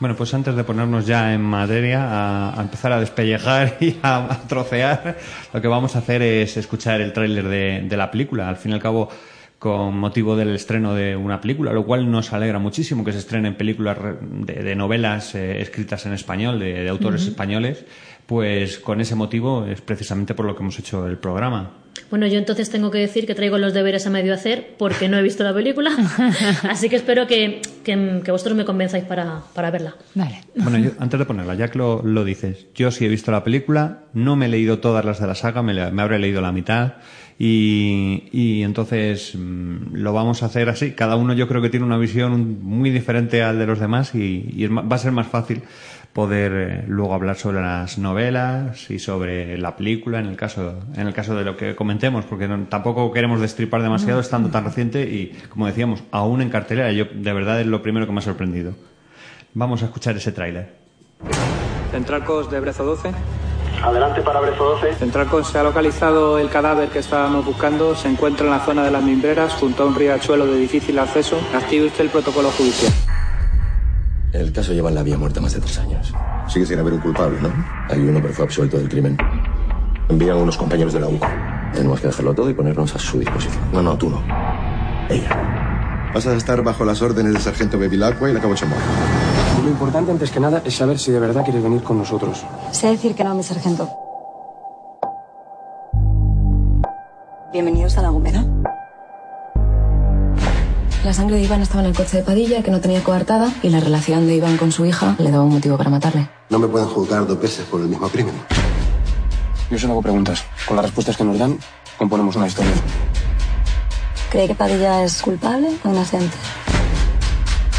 Bueno, 0.00 0.14
pues 0.14 0.32
antes 0.32 0.54
de 0.54 0.62
ponernos 0.62 1.06
ya 1.06 1.34
en 1.34 1.40
materia, 1.42 2.04
a, 2.04 2.58
a 2.58 2.62
empezar 2.62 2.92
a 2.92 3.00
despellejar 3.00 3.76
y 3.80 3.96
a, 4.02 4.32
a 4.32 4.42
trocear, 4.46 5.18
lo 5.52 5.60
que 5.60 5.66
vamos 5.68 5.96
a 5.96 5.98
hacer 5.98 6.22
es 6.22 6.56
escuchar 6.56 7.00
el 7.00 7.12
tráiler 7.12 7.48
de, 7.48 7.82
de 7.88 7.96
la 7.96 8.10
película. 8.10 8.48
Al 8.48 8.56
fin 8.56 8.70
y 8.70 8.74
al 8.74 8.80
cabo, 8.80 9.08
con 9.58 9.98
motivo 9.98 10.36
del 10.36 10.54
estreno 10.54 10.94
de 10.94 11.16
una 11.16 11.40
película, 11.40 11.72
lo 11.72 11.84
cual 11.84 12.08
nos 12.08 12.32
alegra 12.32 12.60
muchísimo 12.60 13.04
que 13.04 13.12
se 13.12 13.18
estrenen 13.18 13.56
películas 13.56 13.98
de, 14.20 14.62
de 14.62 14.76
novelas 14.76 15.34
eh, 15.34 15.60
escritas 15.60 16.06
en 16.06 16.12
español, 16.12 16.60
de, 16.60 16.84
de 16.84 16.88
autores 16.88 17.26
españoles, 17.26 17.84
pues 18.24 18.78
con 18.78 19.00
ese 19.00 19.16
motivo 19.16 19.66
es 19.66 19.80
precisamente 19.80 20.34
por 20.34 20.46
lo 20.46 20.54
que 20.54 20.62
hemos 20.62 20.78
hecho 20.78 21.08
el 21.08 21.18
programa. 21.18 21.72
Bueno, 22.10 22.26
yo 22.26 22.38
entonces 22.38 22.70
tengo 22.70 22.90
que 22.90 22.98
decir 22.98 23.26
que 23.26 23.34
traigo 23.34 23.58
los 23.58 23.74
deberes 23.74 24.06
a 24.06 24.10
medio 24.10 24.32
hacer 24.34 24.74
porque 24.78 25.08
no 25.08 25.16
he 25.18 25.22
visto 25.22 25.44
la 25.44 25.54
película. 25.54 25.90
Así 26.68 26.88
que 26.88 26.96
espero 26.96 27.26
que, 27.26 27.60
que- 27.84 28.20
que 28.24 28.30
vosotros 28.30 28.56
me 28.56 28.64
convenzáis 28.64 29.04
para, 29.04 29.40
para 29.54 29.70
verla. 29.70 29.94
Vale. 30.14 30.40
Bueno, 30.56 30.78
yo- 30.78 30.90
antes 30.98 31.18
de 31.18 31.26
ponerla, 31.26 31.54
ya 31.54 31.68
que 31.70 31.78
lo, 31.78 32.02
lo 32.02 32.24
dices, 32.24 32.66
yo 32.74 32.90
sí 32.90 33.04
he 33.04 33.08
visto 33.08 33.30
la 33.30 33.44
película, 33.44 34.00
no 34.14 34.36
me 34.36 34.46
he 34.46 34.48
leído 34.48 34.78
todas 34.78 35.04
las 35.04 35.20
de 35.20 35.26
la 35.26 35.34
saga, 35.34 35.62
me, 35.62 35.74
la- 35.74 35.90
me 35.90 36.02
habré 36.02 36.18
leído 36.18 36.40
la 36.40 36.52
mitad 36.52 36.94
y, 37.38 38.24
y 38.32 38.62
entonces 38.62 39.34
mm, 39.36 39.94
lo 39.94 40.12
vamos 40.12 40.42
a 40.42 40.46
hacer 40.46 40.68
así. 40.68 40.92
Cada 40.92 41.16
uno 41.16 41.32
yo 41.34 41.46
creo 41.48 41.62
que 41.62 41.70
tiene 41.70 41.86
una 41.86 41.96
visión 41.98 42.58
muy 42.62 42.90
diferente 42.90 43.42
al 43.42 43.58
de 43.58 43.66
los 43.66 43.78
demás 43.78 44.14
y, 44.14 44.48
y 44.52 44.66
va 44.66 44.82
a 44.96 44.98
ser 44.98 45.12
más 45.12 45.28
fácil 45.28 45.62
poder 46.18 46.52
eh, 46.52 46.84
luego 46.88 47.14
hablar 47.14 47.36
sobre 47.36 47.60
las 47.60 47.96
novelas 47.96 48.90
y 48.90 48.98
sobre 48.98 49.56
la 49.56 49.76
película 49.76 50.18
en 50.18 50.26
el 50.26 50.34
caso 50.36 50.74
en 50.96 51.06
el 51.06 51.14
caso 51.14 51.36
de 51.36 51.44
lo 51.44 51.56
que 51.56 51.76
comentemos 51.76 52.24
porque 52.24 52.48
no- 52.48 52.66
tampoco 52.68 53.12
queremos 53.12 53.40
destripar 53.40 53.82
demasiado 53.82 54.18
estando 54.18 54.48
tan 54.50 54.64
reciente 54.64 55.02
y 55.04 55.38
como 55.48 55.68
decíamos 55.68 56.02
aún 56.10 56.42
en 56.42 56.50
cartelera 56.50 56.90
yo 56.90 57.04
de 57.14 57.32
verdad 57.32 57.60
es 57.60 57.68
lo 57.68 57.82
primero 57.82 58.04
que 58.06 58.12
me 58.12 58.18
ha 58.18 58.22
sorprendido 58.22 58.72
Vamos 59.54 59.82
a 59.82 59.86
escuchar 59.86 60.16
ese 60.16 60.32
tráiler. 60.32 60.74
Centralcos 61.90 62.50
de 62.50 62.60
Brezo 62.60 62.84
12. 62.84 63.10
Adelante 63.82 64.20
para 64.22 64.40
Brezo 64.40 64.62
12. 64.76 64.94
Centralcos 64.96 65.48
se 65.48 65.58
ha 65.58 65.62
localizado 65.62 66.38
el 66.38 66.48
cadáver 66.50 66.88
que 66.90 66.98
estábamos 66.98 67.44
buscando. 67.46 67.94
Se 67.96 68.08
encuentra 68.08 68.44
en 68.46 68.52
la 68.52 68.60
zona 68.60 68.84
de 68.84 68.90
las 68.90 69.02
mimbreras, 69.02 69.54
junto 69.54 69.84
a 69.84 69.86
un 69.86 69.94
riachuelo 69.94 70.46
de 70.46 70.58
difícil 70.58 70.98
acceso. 70.98 71.40
Active 71.54 71.86
usted 71.86 72.04
el 72.04 72.10
protocolo 72.10 72.50
judicial. 72.50 72.92
El 74.32 74.52
caso 74.52 74.72
lleva 74.72 74.90
en 74.90 74.94
la 74.94 75.02
vía 75.02 75.16
muerta 75.16 75.40
más 75.40 75.54
de 75.54 75.60
tres 75.60 75.78
años. 75.78 76.12
Sigue 76.48 76.66
sin 76.66 76.78
haber 76.78 76.92
un 76.92 77.00
culpable, 77.00 77.40
¿no? 77.40 77.50
Hay 77.88 78.00
uno, 78.00 78.20
pero 78.20 78.34
fue 78.34 78.44
absuelto 78.44 78.76
del 78.76 78.88
crimen. 78.88 79.16
Envían 80.08 80.36
unos 80.36 80.56
compañeros 80.56 80.92
de 80.92 81.00
la 81.00 81.08
UCO. 81.08 81.26
Tenemos 81.72 82.00
que 82.00 82.08
dejarlo 82.08 82.34
todo 82.34 82.50
y 82.50 82.54
ponernos 82.54 82.94
a 82.94 82.98
su 82.98 83.18
disposición. 83.18 83.62
No, 83.72 83.82
no, 83.82 83.96
tú 83.96 84.10
no. 84.10 84.22
Ella. 85.08 86.10
Vas 86.12 86.26
a 86.26 86.34
estar 86.34 86.62
bajo 86.62 86.84
las 86.84 87.00
órdenes 87.00 87.32
del 87.32 87.42
sargento 87.42 87.78
Bevilacqua 87.78 88.28
y 88.28 88.34
la 88.34 88.40
cabo 88.40 88.54
Chamorro. 88.54 88.80
Lo 89.64 89.70
importante 89.70 90.10
antes 90.10 90.30
que 90.30 90.40
nada 90.40 90.62
es 90.64 90.74
saber 90.76 90.98
si 90.98 91.10
de 91.10 91.20
verdad 91.20 91.44
quieres 91.44 91.62
venir 91.62 91.82
con 91.82 91.96
nosotros. 91.96 92.44
Sé 92.70 92.88
decir 92.88 93.14
que 93.14 93.24
no, 93.24 93.34
mi 93.34 93.42
sargento. 93.42 93.88
Bienvenidos 97.50 97.96
a 97.96 98.02
La 98.02 98.10
Gomera. 98.10 98.44
La 101.04 101.12
sangre 101.12 101.36
de 101.36 101.44
Iván 101.44 101.62
estaba 101.62 101.80
en 101.80 101.86
el 101.86 101.96
coche 101.96 102.16
de 102.16 102.22
Padilla, 102.24 102.62
que 102.62 102.72
no 102.72 102.80
tenía 102.80 103.02
coartada, 103.04 103.52
y 103.62 103.70
la 103.70 103.78
relación 103.78 104.26
de 104.26 104.34
Iván 104.34 104.56
con 104.56 104.72
su 104.72 104.84
hija 104.84 105.14
le 105.18 105.30
daba 105.30 105.44
un 105.44 105.52
motivo 105.52 105.76
para 105.76 105.90
matarle. 105.90 106.28
No 106.50 106.58
me 106.58 106.66
pueden 106.66 106.88
juzgar 106.88 107.24
dos 107.24 107.40
veces 107.40 107.64
por 107.66 107.80
el 107.80 107.86
mismo 107.86 108.08
crimen. 108.08 108.34
Yo 109.70 109.78
solo 109.78 109.92
hago 109.92 110.02
preguntas. 110.02 110.44
Con 110.66 110.76
las 110.76 110.86
respuestas 110.86 111.16
que 111.16 111.22
nos 111.22 111.38
dan, 111.38 111.56
componemos 111.96 112.34
una 112.34 112.48
historia. 112.48 112.72
¿Cree 114.30 114.48
que 114.48 114.54
Padilla 114.56 115.04
es 115.04 115.22
culpable 115.22 115.68
o 115.84 115.88
inocente? 115.88 116.36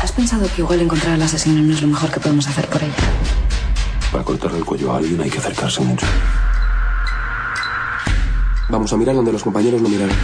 ¿Has 0.02 0.14
pensado 0.14 0.48
que 0.56 0.62
igual 0.62 0.80
encontrar 0.80 1.14
al 1.14 1.22
asesino 1.22 1.62
no 1.62 1.74
es 1.74 1.82
lo 1.82 1.90
mejor 1.90 2.10
que 2.12 2.22
podemos 2.22 2.48
hacer 2.48 2.68
por 2.68 2.82
ella? 2.82 2.94
Para 4.14 4.24
cortarle 4.24 4.60
el 4.60 4.66
cuello 4.66 4.94
a 4.94 4.98
alguien 4.98 5.20
hay 5.22 5.30
que 5.30 5.40
acercarse 5.40 5.82
mucho. 5.82 6.08
Vamos 8.70 8.94
a 8.94 8.98
mirar 8.98 9.16
donde 9.16 9.34
los 9.34 9.44
compañeros 9.44 9.82
no 9.82 9.90
miraron. 9.90 10.16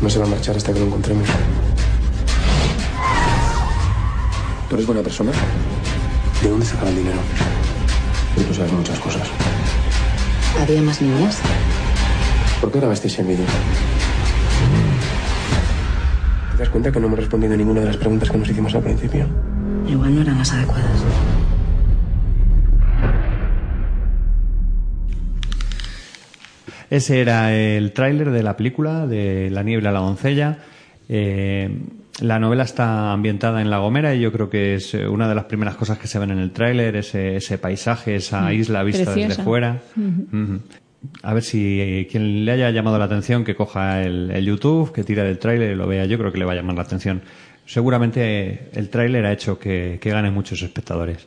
No 0.00 0.08
se 0.08 0.18
va 0.18 0.26
a 0.26 0.28
marchar 0.28 0.56
hasta 0.56 0.72
que 0.72 0.78
lo 0.78 0.86
encontremos. 0.86 1.26
¿Tú 4.68 4.74
eres 4.74 4.86
buena 4.86 5.02
persona? 5.02 5.32
¿De 6.42 6.48
dónde 6.48 6.64
sacan 6.64 6.88
el 6.88 6.96
dinero? 6.96 7.18
Y 8.36 8.40
tú 8.42 8.54
sabes 8.54 8.72
muchas 8.72 8.98
cosas. 9.00 9.26
¿Había 10.60 10.82
más 10.82 11.00
niñas? 11.00 11.38
¿Por 12.60 12.70
qué 12.70 12.78
grabasteis 12.78 13.18
el 13.18 13.26
vídeo? 13.26 13.46
¿Te 16.52 16.58
das 16.58 16.68
cuenta 16.68 16.92
que 16.92 17.00
no 17.00 17.06
hemos 17.06 17.18
respondido 17.18 17.54
a 17.54 17.56
ninguna 17.56 17.80
de 17.80 17.86
las 17.86 17.96
preguntas 17.96 18.30
que 18.30 18.38
nos 18.38 18.48
hicimos 18.48 18.74
al 18.74 18.82
principio? 18.82 19.26
Igual 19.88 20.14
no 20.14 20.22
eran 20.22 20.38
las 20.38 20.52
adecuadas. 20.52 21.02
Ese 26.90 27.20
era 27.20 27.54
el 27.54 27.92
tráiler 27.92 28.30
de 28.30 28.42
la 28.42 28.56
película 28.56 29.06
de 29.06 29.50
La 29.50 29.62
niebla 29.62 29.90
a 29.90 29.92
la 29.92 30.00
doncella. 30.00 30.58
Eh, 31.08 31.70
la 32.20 32.38
novela 32.38 32.64
está 32.64 33.12
ambientada 33.12 33.60
en 33.60 33.70
La 33.70 33.78
Gomera 33.78 34.14
y 34.14 34.20
yo 34.20 34.32
creo 34.32 34.50
que 34.50 34.74
es 34.74 34.94
eh, 34.94 35.06
una 35.06 35.28
de 35.28 35.34
las 35.34 35.44
primeras 35.44 35.76
cosas 35.76 35.98
que 35.98 36.06
se 36.06 36.18
ven 36.18 36.30
en 36.30 36.38
el 36.38 36.50
tráiler, 36.50 36.96
ese, 36.96 37.36
ese 37.36 37.58
paisaje, 37.58 38.16
esa 38.16 38.52
isla 38.52 38.82
vista 38.82 39.14
desde 39.14 39.42
fuera. 39.42 39.82
A 41.22 41.32
ver 41.32 41.42
si 41.44 41.80
eh, 41.80 42.08
quien 42.10 42.44
le 42.44 42.52
haya 42.52 42.70
llamado 42.70 42.98
la 42.98 43.04
atención 43.04 43.44
que 43.44 43.54
coja 43.54 44.02
el, 44.02 44.30
el 44.32 44.44
YouTube, 44.44 44.92
que 44.92 45.04
tire 45.04 45.22
del 45.22 45.38
tráiler 45.38 45.72
y 45.72 45.74
lo 45.76 45.86
vea, 45.86 46.06
yo 46.06 46.18
creo 46.18 46.32
que 46.32 46.38
le 46.38 46.44
va 46.44 46.52
a 46.52 46.56
llamar 46.56 46.74
la 46.74 46.82
atención. 46.82 47.22
Seguramente 47.66 48.20
eh, 48.22 48.70
el 48.72 48.88
tráiler 48.88 49.26
ha 49.26 49.32
hecho 49.32 49.58
que, 49.58 49.98
que 50.00 50.10
gane 50.10 50.30
muchos 50.30 50.60
espectadores. 50.62 51.26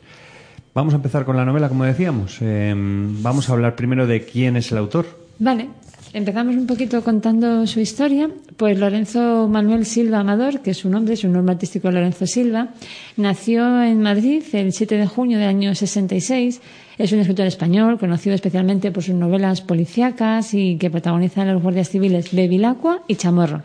Vamos 0.74 0.92
a 0.92 0.96
empezar 0.96 1.24
con 1.24 1.36
la 1.36 1.44
novela, 1.44 1.68
como 1.68 1.84
decíamos. 1.84 2.38
Eh, 2.40 2.74
vamos 2.76 3.48
a 3.48 3.52
hablar 3.52 3.76
primero 3.76 4.06
de 4.06 4.24
quién 4.24 4.56
es 4.56 4.72
el 4.72 4.78
autor. 4.78 5.21
Vale, 5.42 5.70
empezamos 6.12 6.54
un 6.54 6.68
poquito 6.68 7.02
contando 7.02 7.66
su 7.66 7.80
historia. 7.80 8.30
Pues 8.56 8.78
Lorenzo 8.78 9.48
Manuel 9.48 9.84
Silva 9.86 10.20
Amador, 10.20 10.60
que 10.60 10.70
es 10.70 10.76
su 10.76 10.88
nombre, 10.88 11.16
su 11.16 11.28
nombre 11.28 11.54
artístico 11.54 11.88
es 11.88 11.94
Lorenzo 11.94 12.28
Silva, 12.28 12.68
nació 13.16 13.82
en 13.82 14.00
Madrid 14.00 14.44
el 14.52 14.72
7 14.72 14.96
de 14.96 15.06
junio 15.08 15.40
del 15.40 15.48
año 15.48 15.74
66. 15.74 16.60
Es 16.96 17.10
un 17.10 17.18
escritor 17.18 17.46
español, 17.46 17.98
conocido 17.98 18.36
especialmente 18.36 18.92
por 18.92 19.02
sus 19.02 19.16
novelas 19.16 19.62
policíacas 19.62 20.54
y 20.54 20.76
que 20.76 20.90
protagonizan 20.90 21.52
los 21.52 21.60
guardias 21.60 21.90
civiles 21.90 22.32
Bevilacqua 22.32 23.02
y 23.08 23.16
Chamorro. 23.16 23.64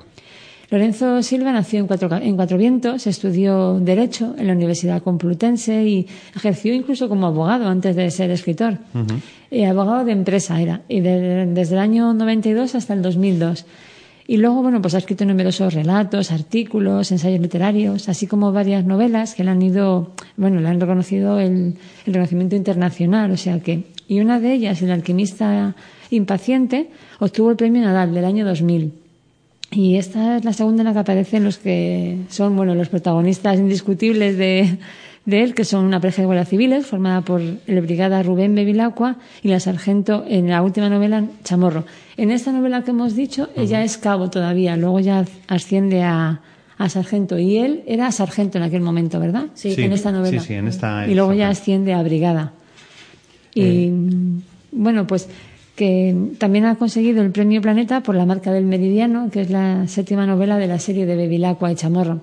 Lorenzo 0.72 1.22
Silva 1.22 1.52
nació 1.52 1.80
en 1.80 1.86
Cuatro, 1.86 2.10
en 2.16 2.36
Cuatro 2.36 2.58
Vientos, 2.58 3.06
estudió 3.06 3.80
Derecho 3.80 4.34
en 4.36 4.48
la 4.48 4.54
Universidad 4.54 5.04
Complutense 5.04 5.86
y 5.86 6.08
ejerció 6.36 6.74
incluso 6.74 7.08
como 7.08 7.28
abogado 7.28 7.68
antes 7.68 7.96
de 7.96 8.10
ser 8.10 8.32
escritor. 8.32 8.80
Eh, 9.52 9.66
abogado 9.66 10.04
de 10.06 10.12
empresa 10.12 10.62
era, 10.62 10.82
y 10.90 11.00
de- 11.00 11.46
desde 11.48 11.76
el 11.76 11.80
año 11.80 12.14
92 12.14 12.76
hasta 12.76 12.94
el 12.94 13.02
2002. 13.02 13.66
Y 14.30 14.38
luego, 14.38 14.62
bueno, 14.62 14.82
pues 14.82 14.94
ha 14.94 14.98
escrito 14.98 15.24
numerosos 15.24 15.74
relatos, 15.74 16.32
artículos, 16.32 17.12
ensayos 17.14 17.40
literarios, 17.40 18.10
así 18.10 18.28
como 18.28 18.52
varias 18.52 18.84
novelas 18.84 19.36
que 19.36 19.46
le 19.46 19.52
han 19.52 19.62
ido, 19.62 20.12
bueno, 20.36 20.60
le 20.60 20.68
han 20.68 20.82
reconocido 20.82 21.40
el, 21.40 21.76
el 22.06 22.14
reconocimiento 22.14 22.56
internacional, 22.58 23.32
o 23.32 23.38
sea 23.38 23.62
que, 23.62 23.84
y 24.10 24.20
una 24.20 24.40
de 24.42 24.52
ellas, 24.54 24.82
El 24.82 24.92
alquimista 24.92 25.76
impaciente, 26.12 26.90
obtuvo 27.20 27.52
el 27.52 27.56
premio 27.58 27.82
Nadal 27.84 28.14
del 28.14 28.26
año 28.26 28.46
2000. 28.46 28.92
Y 29.72 29.96
esta 29.96 30.38
es 30.38 30.46
la 30.46 30.54
segunda 30.54 30.82
en 30.82 30.86
la 30.88 30.94
que 30.94 31.00
aparecen 31.00 31.44
los 31.44 31.58
que 31.58 32.18
son, 32.30 32.56
bueno, 32.56 32.74
los 32.76 32.88
protagonistas 32.90 33.58
indiscutibles 33.60 34.38
de, 34.38 34.78
de 35.28 35.44
él, 35.44 35.54
que 35.54 35.66
son 35.66 35.84
una 35.84 36.00
pareja 36.00 36.22
de 36.22 36.26
guardias 36.26 36.48
civiles 36.48 36.86
formada 36.88 37.20
por 37.20 37.42
el 37.42 37.82
brigada 37.82 38.24
Rubén 38.24 38.56
Bevilacqua 38.56 39.18
y 39.44 39.50
la 39.50 39.60
sargento 39.60 40.24
en 40.26 40.50
la 40.50 40.62
última 40.64 40.90
novela 40.90 41.26
Chamorro. 41.44 41.84
En 42.16 42.32
esta 42.32 42.54
novela 42.54 42.84
que 42.84 42.92
hemos 42.92 43.14
dicho, 43.14 43.50
ella 43.58 43.84
es 43.84 43.98
cabo 43.98 44.30
todavía, 44.30 44.78
luego 44.78 45.02
ya 45.02 45.26
asciende 45.50 46.02
a, 46.02 46.40
a 46.78 46.90
sargento 46.90 47.38
y 47.38 47.58
él 47.58 47.84
era 47.88 48.10
sargento 48.14 48.58
en 48.58 48.64
aquel 48.64 48.80
momento, 48.80 49.20
¿verdad? 49.20 49.48
Sí. 49.54 49.76
Sí. 49.76 49.84
En 49.84 49.92
esta 49.92 50.14
novela. 50.14 50.40
Sí, 50.40 50.48
sí, 50.48 50.54
en 50.54 50.70
esta 50.70 51.06
Y 51.06 51.14
luego 51.14 51.34
ya 51.34 51.50
asciende 51.50 51.94
a 51.94 52.02
brigada. 52.04 52.54
Y 53.54 53.92
bueno, 54.72 55.08
pues 55.08 55.28
que 55.76 56.16
también 56.38 56.66
ha 56.66 56.76
conseguido 56.76 57.22
el 57.22 57.32
premio 57.32 57.62
Planeta 57.62 58.02
por 58.02 58.16
La 58.16 58.26
marca 58.26 58.54
del 58.54 58.66
meridiano, 58.66 59.30
que 59.30 59.42
es 59.42 59.50
la 59.50 59.88
séptima 59.90 60.26
novela 60.26 60.58
de 60.58 60.68
la 60.68 60.80
serie 60.80 61.06
de 61.06 61.18
Bevilacqua 61.18 61.70
y 61.70 61.76
Chamorro. 61.76 62.22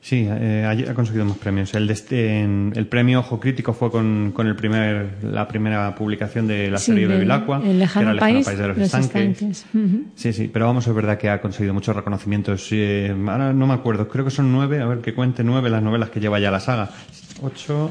Sí, 0.00 0.26
eh, 0.30 0.84
ha 0.88 0.94
conseguido 0.94 1.24
más 1.24 1.36
premios. 1.38 1.74
El, 1.74 1.86
de 1.88 1.92
este- 1.92 2.40
en- 2.40 2.72
el 2.76 2.86
premio 2.86 3.18
Ojo 3.18 3.40
Crítico 3.40 3.72
fue 3.74 3.90
con, 3.90 4.30
con 4.32 4.46
el 4.46 4.54
primer, 4.54 5.16
la 5.24 5.48
primera 5.48 5.92
publicación 5.96 6.46
de 6.46 6.70
la 6.70 6.78
Sí, 6.78 6.86
serie 6.92 7.08
de 7.08 7.14
Bevilacqua, 7.14 7.60
El 7.64 7.80
lejano, 7.80 8.00
que 8.00 8.00
era 8.02 8.10
El 8.12 8.16
lejano 8.16 8.44
país, 8.44 8.58
de 8.58 8.68
los, 8.68 8.78
los 8.78 8.94
estanques. 8.94 9.66
Sí, 10.14 10.32
sí, 10.32 10.48
pero 10.52 10.66
vamos, 10.66 10.86
es 10.86 10.94
verdad 10.94 11.18
que 11.18 11.28
ha 11.28 11.40
conseguido 11.40 11.74
muchos 11.74 11.94
reconocimientos. 11.96 12.68
Eh, 12.70 13.14
ahora 13.26 13.52
no 13.52 13.66
me 13.66 13.74
acuerdo, 13.74 14.08
creo 14.08 14.24
que 14.24 14.30
son 14.30 14.52
nueve, 14.52 14.80
a 14.80 14.86
ver 14.86 14.98
que 14.98 15.14
cuente 15.14 15.42
nueve 15.42 15.68
las 15.68 15.82
novelas 15.82 16.10
que 16.10 16.20
lleva 16.20 16.38
ya 16.38 16.52
la 16.52 16.60
saga. 16.60 16.90
Ocho, 17.42 17.90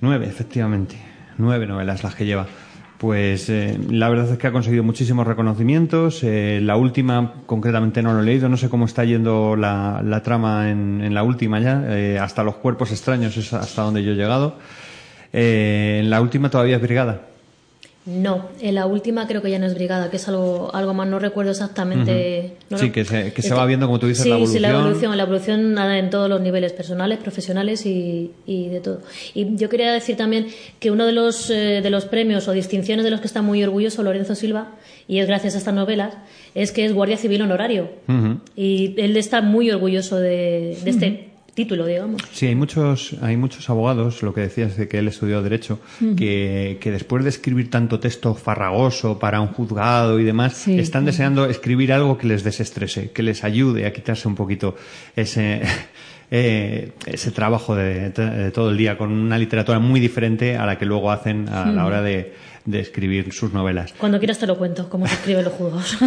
nueve, 0.00 0.26
efectivamente, 0.26 0.96
nueve 1.36 1.66
novelas 1.66 2.02
las 2.02 2.14
que 2.14 2.24
lleva. 2.24 2.46
Pues 2.98 3.50
eh, 3.50 3.78
la 3.90 4.08
verdad 4.08 4.30
es 4.30 4.38
que 4.38 4.46
ha 4.46 4.52
conseguido 4.52 4.84
muchísimos 4.84 5.26
reconocimientos. 5.26 6.22
Eh, 6.22 6.60
la 6.62 6.76
última, 6.76 7.34
concretamente, 7.46 8.02
no 8.02 8.14
lo 8.14 8.20
he 8.20 8.24
leído. 8.24 8.48
No 8.48 8.56
sé 8.56 8.68
cómo 8.68 8.86
está 8.86 9.04
yendo 9.04 9.56
la, 9.56 10.20
trama 10.24 10.70
en, 10.70 11.02
en 11.02 11.12
la 11.12 11.22
última 11.22 11.60
ya. 11.60 11.84
Eh, 11.88 12.18
hasta 12.18 12.44
los 12.44 12.56
cuerpos 12.56 12.92
extraños 12.92 13.36
es 13.36 13.52
hasta 13.52 13.82
donde 13.82 14.04
yo 14.04 14.12
he 14.12 14.14
llegado. 14.14 14.56
Eh, 15.32 15.98
en 16.00 16.10
la 16.10 16.20
última 16.20 16.48
todavía 16.48 16.76
es 16.76 16.82
Brigada. 16.82 17.33
No, 18.06 18.50
en 18.60 18.74
la 18.74 18.84
última 18.84 19.26
creo 19.26 19.40
que 19.40 19.50
ya 19.50 19.58
no 19.58 19.64
es 19.64 19.74
brigada, 19.74 20.10
que 20.10 20.16
es 20.16 20.28
algo, 20.28 20.70
algo 20.74 20.92
más, 20.92 21.08
no 21.08 21.18
recuerdo 21.18 21.52
exactamente. 21.52 22.52
no 22.68 22.76
Sí, 22.76 22.90
que 22.90 23.02
se, 23.06 23.32
que 23.32 23.40
Es 23.40 23.48
se 23.48 23.54
va 23.54 23.64
viendo, 23.64 23.86
como 23.86 23.98
tú 23.98 24.06
dices, 24.06 24.24
sí, 24.24 24.28
la 24.28 24.36
evolución. 24.36 24.56
Sí, 24.56 24.60
la 24.60 24.70
evolución, 24.70 25.16
la 25.16 25.22
evolución 25.22 25.74
nada, 25.74 25.98
en 25.98 26.10
todos 26.10 26.28
los 26.28 26.42
niveles, 26.42 26.74
personales, 26.74 27.18
profesionales 27.18 27.86
y, 27.86 28.30
y 28.44 28.68
de 28.68 28.80
todo. 28.80 29.00
Y 29.32 29.56
yo 29.56 29.70
quería 29.70 29.90
decir 29.90 30.16
también 30.16 30.48
que 30.80 30.90
uno 30.90 31.06
de 31.06 31.12
los, 31.12 31.48
eh, 31.48 31.80
de 31.82 31.90
los 31.90 32.04
premios 32.04 32.46
o 32.46 32.52
distinciones 32.52 33.04
de 33.04 33.10
los 33.10 33.20
que 33.20 33.26
está 33.26 33.40
muy 33.40 33.64
orgulloso 33.64 34.02
Lorenzo 34.02 34.34
Silva, 34.34 34.72
y 35.08 35.20
es 35.20 35.26
gracias 35.26 35.54
a 35.54 35.58
estas 35.58 35.74
novelas, 35.74 36.14
es 36.54 36.72
que 36.72 36.84
es 36.84 36.92
guardia 36.92 37.16
civil 37.16 37.40
honorario. 37.40 37.88
Y 38.54 38.94
él 38.98 39.16
está 39.16 39.40
muy 39.40 39.70
orgulloso 39.70 40.18
de, 40.18 40.78
de 40.84 40.90
este 40.90 41.33
título, 41.54 41.86
digamos. 41.86 42.22
Sí, 42.32 42.46
hay 42.46 42.54
muchos, 42.54 43.16
hay 43.22 43.36
muchos 43.36 43.70
abogados, 43.70 44.22
lo 44.22 44.34
que 44.34 44.42
decías 44.42 44.76
de 44.76 44.88
que 44.88 44.98
él 44.98 45.08
estudió 45.08 45.42
Derecho, 45.42 45.78
que, 46.16 46.78
que 46.80 46.90
después 46.90 47.22
de 47.24 47.30
escribir 47.30 47.70
tanto 47.70 48.00
texto 48.00 48.34
farragoso 48.34 49.18
para 49.18 49.40
un 49.40 49.48
juzgado 49.48 50.18
y 50.20 50.24
demás, 50.24 50.54
Sí, 50.54 50.78
están 50.78 51.04
deseando 51.04 51.46
escribir 51.46 51.92
algo 51.92 52.18
que 52.18 52.26
les 52.26 52.44
desestrese, 52.44 53.10
que 53.10 53.22
les 53.22 53.44
ayude 53.44 53.86
a 53.86 53.92
quitarse 53.92 54.28
un 54.28 54.34
poquito 54.34 54.76
ese, 55.16 55.62
eh, 56.30 56.92
ese 57.06 57.30
trabajo 57.30 57.74
de, 57.76 58.10
de 58.10 58.50
todo 58.50 58.70
el 58.70 58.76
día 58.76 58.98
con 58.98 59.12
una 59.12 59.38
literatura 59.38 59.78
muy 59.78 60.00
diferente 60.00 60.56
a 60.56 60.66
la 60.66 60.78
que 60.78 60.86
luego 60.86 61.10
hacen 61.10 61.48
a 61.48 61.70
la 61.70 61.86
hora 61.86 62.02
de, 62.02 62.32
de 62.64 62.80
escribir 62.80 63.32
sus 63.32 63.52
novelas. 63.52 63.92
Cuando 63.98 64.18
quieras 64.18 64.38
te 64.38 64.46
lo 64.46 64.56
cuento, 64.56 64.88
cómo 64.88 65.06
se 65.06 65.14
escriben 65.14 65.44
los 65.44 65.52
juzgados. 65.52 65.98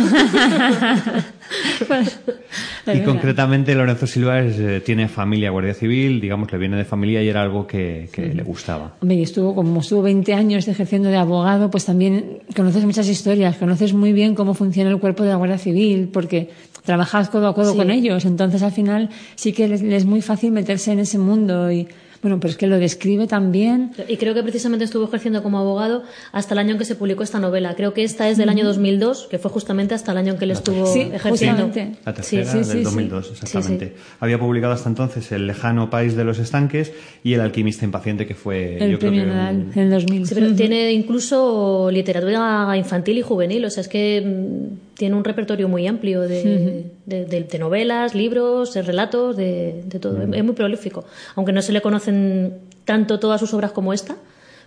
Y 2.93 3.01
concretamente 3.01 3.75
Lorenzo 3.75 4.07
Silva 4.07 4.39
es, 4.39 4.57
eh, 4.59 4.81
tiene 4.85 5.07
familia 5.09 5.49
guardia 5.49 5.73
civil, 5.73 6.21
digamos, 6.21 6.49
le 6.51 6.57
viene 6.57 6.77
de 6.77 6.85
familia 6.85 7.21
y 7.21 7.27
era 7.27 7.41
algo 7.41 7.67
que, 7.67 8.09
que 8.13 8.33
le 8.33 8.43
gustaba. 8.43 8.95
Hombre, 9.01 9.17
y 9.17 9.23
estuvo, 9.23 9.53
como 9.53 9.81
estuvo 9.81 10.01
20 10.03 10.33
años 10.33 10.67
ejerciendo 10.69 11.09
de 11.09 11.17
abogado, 11.17 11.69
pues 11.69 11.83
también 11.85 12.39
conoces 12.55 12.85
muchas 12.85 13.07
historias, 13.09 13.57
conoces 13.57 13.93
muy 13.93 14.13
bien 14.13 14.35
cómo 14.35 14.53
funciona 14.53 14.89
el 14.89 14.99
cuerpo 14.99 15.23
de 15.23 15.29
la 15.29 15.35
Guardia 15.35 15.57
Civil, 15.57 16.09
porque 16.11 16.49
trabajas 16.85 17.29
codo 17.29 17.47
a 17.49 17.55
codo 17.55 17.71
Sí. 17.73 17.77
con 17.77 17.91
ellos, 17.91 18.23
entonces 18.23 18.63
al 18.63 18.71
final 18.71 19.09
sí 19.35 19.51
que 19.51 19.67
les, 19.67 19.81
les 19.81 19.97
es 20.03 20.05
muy 20.05 20.21
fácil 20.21 20.51
meterse 20.51 20.93
en 20.93 20.99
ese 20.99 21.17
mundo 21.17 21.69
y 21.71 21.87
bueno, 22.21 22.39
pero 22.39 22.51
es 22.51 22.57
que 22.57 22.67
lo 22.67 22.77
describe 22.79 23.27
también. 23.27 23.91
Y 24.07 24.17
creo 24.17 24.33
que 24.33 24.43
precisamente 24.43 24.85
estuvo 24.85 25.05
ejerciendo 25.05 25.43
como 25.43 25.59
abogado 25.59 26.03
hasta 26.31 26.53
el 26.53 26.59
año 26.59 26.71
en 26.73 26.77
que 26.77 26.85
se 26.85 26.95
publicó 26.95 27.23
esta 27.23 27.39
novela. 27.39 27.75
Creo 27.75 27.93
que 27.93 28.03
esta 28.03 28.27
es 28.29 28.37
del 28.37 28.49
año 28.49 28.65
2002, 28.65 29.27
que 29.29 29.37
fue 29.39 29.51
justamente 29.51 29.93
hasta 29.93 30.11
el 30.13 30.17
año 30.17 30.33
en 30.33 30.39
que 30.39 30.45
él 30.45 30.51
estuvo 30.51 30.85
Sí, 30.87 31.01
ejerciendo. 31.13 31.63
justamente. 31.65 31.99
La 32.05 32.13
tercera 32.13 32.45
Sí, 32.45 32.51
sí, 32.63 32.69
del 32.69 32.77
sí. 32.79 32.83
2002, 32.83 33.27
Sí, 33.27 33.33
exactamente. 33.33 33.93
Había 34.19 34.39
publicado 34.39 34.73
hasta 34.73 34.89
entonces 34.89 35.31
El 35.31 35.47
lejano 35.47 35.89
país 35.89 36.15
de 36.15 36.23
los 36.23 36.39
estanques 36.39 36.91
y 37.23 37.33
El 37.33 37.41
alquimista 37.41 37.85
impaciente, 37.85 38.25
que 38.25 38.35
fue 38.35 38.77
El 38.83 38.91
yo 38.91 38.99
creo 38.99 39.11
premio 39.11 39.23
que 39.23 39.29
un- 39.29 39.35
Nadal 39.35 39.67
en 39.75 39.79
el 39.79 39.89
2000. 39.91 40.27
Sí, 40.27 40.35
pero 40.35 40.53
tiene 40.55 40.91
incluso 40.93 41.89
literatura 41.91 42.75
infantil 42.77 43.17
y 43.17 43.21
juvenil, 43.21 43.65
o 43.65 43.69
sea, 43.69 43.81
es 43.81 43.87
que 43.87 44.21
mm, 44.25 44.86
tiene 44.97 45.15
un 45.15 45.23
repertorio 45.23 45.67
muy 45.69 45.85
amplio 45.87 46.21
de, 46.21 46.85
de- 47.05 47.25
de- 47.25 47.43
de 47.43 47.59
novelas, 47.59 48.15
libros, 48.15 48.73
de 48.73 48.81
relatos, 48.81 49.37
de, 49.37 49.83
de 49.85 49.99
todo. 49.99 50.21
Es- 50.33 50.43
muy 50.43 50.55
prolífico, 50.55 51.05
aunque 51.35 51.51
no 51.53 51.61
se 51.61 51.71
le 51.71 51.81
conocen 51.81 52.53
tanto 52.85 53.19
todas 53.19 53.39
sus 53.39 53.53
obras 53.53 53.71
como 53.71 53.93
esta, 53.93 54.15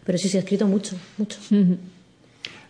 pero 0.05 0.19
sí 0.19 0.29
se 0.29 0.37
ha 0.39 0.41
escrito 0.41 0.67
mucho, 0.67 0.95
mucho. 1.19 1.39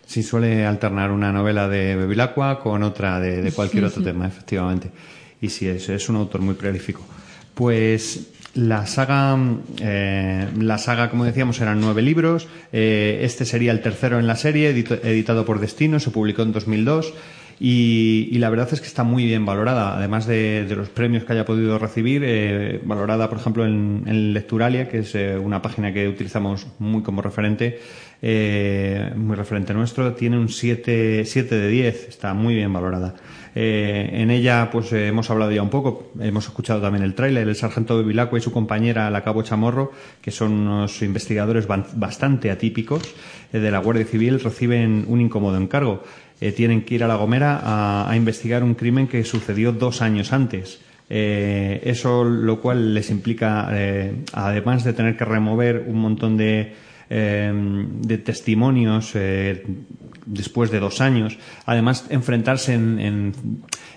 Sí, 0.05 0.23
suele 0.23 0.65
alternar 0.65 1.11
una 1.11 1.31
novela 1.31 1.67
de 1.69 1.95
Bevilacqua 1.95 2.59
con 2.59 2.83
otra 2.83 3.19
de, 3.19 3.41
de 3.41 3.51
cualquier 3.51 3.85
otro 3.85 4.03
tema, 4.03 4.27
efectivamente. 4.27 4.91
Y 5.41 5.49
sí, 5.49 5.67
es, 5.67 5.87
es 5.89 6.09
un 6.09 6.17
autor 6.17 6.41
muy 6.41 6.55
prolífico. 6.55 7.01
Pues 7.53 8.27
la 8.55 8.85
saga, 8.87 9.37
eh, 9.81 10.47
la 10.59 10.77
saga, 10.77 11.09
como 11.09 11.23
decíamos, 11.23 11.61
eran 11.61 11.79
nueve 11.79 12.01
libros. 12.01 12.47
Eh, 12.73 13.19
este 13.23 13.45
sería 13.45 13.71
el 13.71 13.81
tercero 13.81 14.19
en 14.19 14.27
la 14.27 14.35
serie, 14.35 14.69
edito- 14.73 14.99
editado 15.03 15.45
por 15.45 15.59
Destino, 15.61 15.99
se 16.01 16.11
publicó 16.11 16.41
en 16.41 16.51
2002. 16.51 17.13
Y, 17.63 18.39
la 18.39 18.49
verdad 18.49 18.67
es 18.71 18.81
que 18.81 18.87
está 18.87 19.03
muy 19.03 19.23
bien 19.23 19.45
valorada, 19.45 19.95
además 19.95 20.25
de, 20.25 20.65
los 20.75 20.89
premios 20.89 21.25
que 21.25 21.33
haya 21.33 21.45
podido 21.45 21.77
recibir, 21.77 22.23
eh, 22.25 22.81
valorada, 22.83 23.29
por 23.29 23.37
ejemplo, 23.37 23.67
en, 23.67 24.33
Lecturalia, 24.33 24.89
que 24.89 24.99
es 24.99 25.13
eh, 25.13 25.37
una 25.37 25.61
página 25.61 25.93
que 25.93 26.07
utilizamos 26.07 26.65
muy 26.79 27.03
como 27.03 27.21
referente, 27.21 27.79
eh, 28.23 29.11
muy 29.15 29.35
referente 29.35 29.73
nuestro, 29.73 30.13
tiene 30.13 30.37
un 30.37 30.49
7, 30.49 31.23
7 31.25 31.55
de 31.55 31.67
10, 31.67 32.07
está 32.09 32.33
muy 32.33 32.53
bien 32.55 32.71
valorada. 32.71 33.15
Eh, 33.55 34.09
en 34.13 34.29
ella, 34.29 34.69
pues 34.71 34.93
eh, 34.93 35.07
hemos 35.07 35.29
hablado 35.29 35.51
ya 35.51 35.63
un 35.63 35.69
poco, 35.69 36.11
hemos 36.19 36.45
escuchado 36.45 36.81
también 36.81 37.03
el 37.03 37.15
tráiler, 37.15 37.47
el 37.47 37.55
sargento 37.55 37.97
Bevilacqua 37.97 38.37
y 38.37 38.41
su 38.41 38.51
compañera, 38.51 39.09
la 39.09 39.23
cabo 39.23 39.41
Chamorro, 39.41 39.91
que 40.21 40.31
son 40.31 40.53
unos 40.53 41.01
investigadores 41.01 41.67
bastante 41.67 42.51
atípicos 42.51 43.01
de 43.51 43.71
la 43.71 43.79
Guardia 43.79 44.05
Civil, 44.05 44.39
reciben 44.39 45.05
un 45.07 45.19
incómodo 45.19 45.57
encargo. 45.57 46.03
Eh, 46.41 46.51
tienen 46.51 46.81
que 46.81 46.95
ir 46.95 47.03
a 47.03 47.07
La 47.07 47.15
Gomera 47.15 47.61
a, 47.63 48.09
a 48.09 48.15
investigar 48.17 48.63
un 48.63 48.73
crimen 48.73 49.07
que 49.07 49.23
sucedió 49.23 49.71
dos 49.71 50.01
años 50.01 50.33
antes. 50.33 50.81
Eh, 51.07 51.81
eso 51.83 52.23
lo 52.23 52.59
cual 52.61 52.93
les 52.93 53.11
implica, 53.11 53.69
eh, 53.71 54.23
además 54.33 54.83
de 54.83 54.93
tener 54.93 55.15
que 55.17 55.25
remover 55.25 55.85
un 55.87 55.99
montón 55.99 56.37
de, 56.37 56.73
de 57.09 58.17
testimonios 58.19 59.13
después 60.25 60.71
de 60.71 60.79
dos 60.79 61.01
años, 61.01 61.37
además 61.65 62.05
enfrentarse 62.09 62.73
en, 62.73 63.33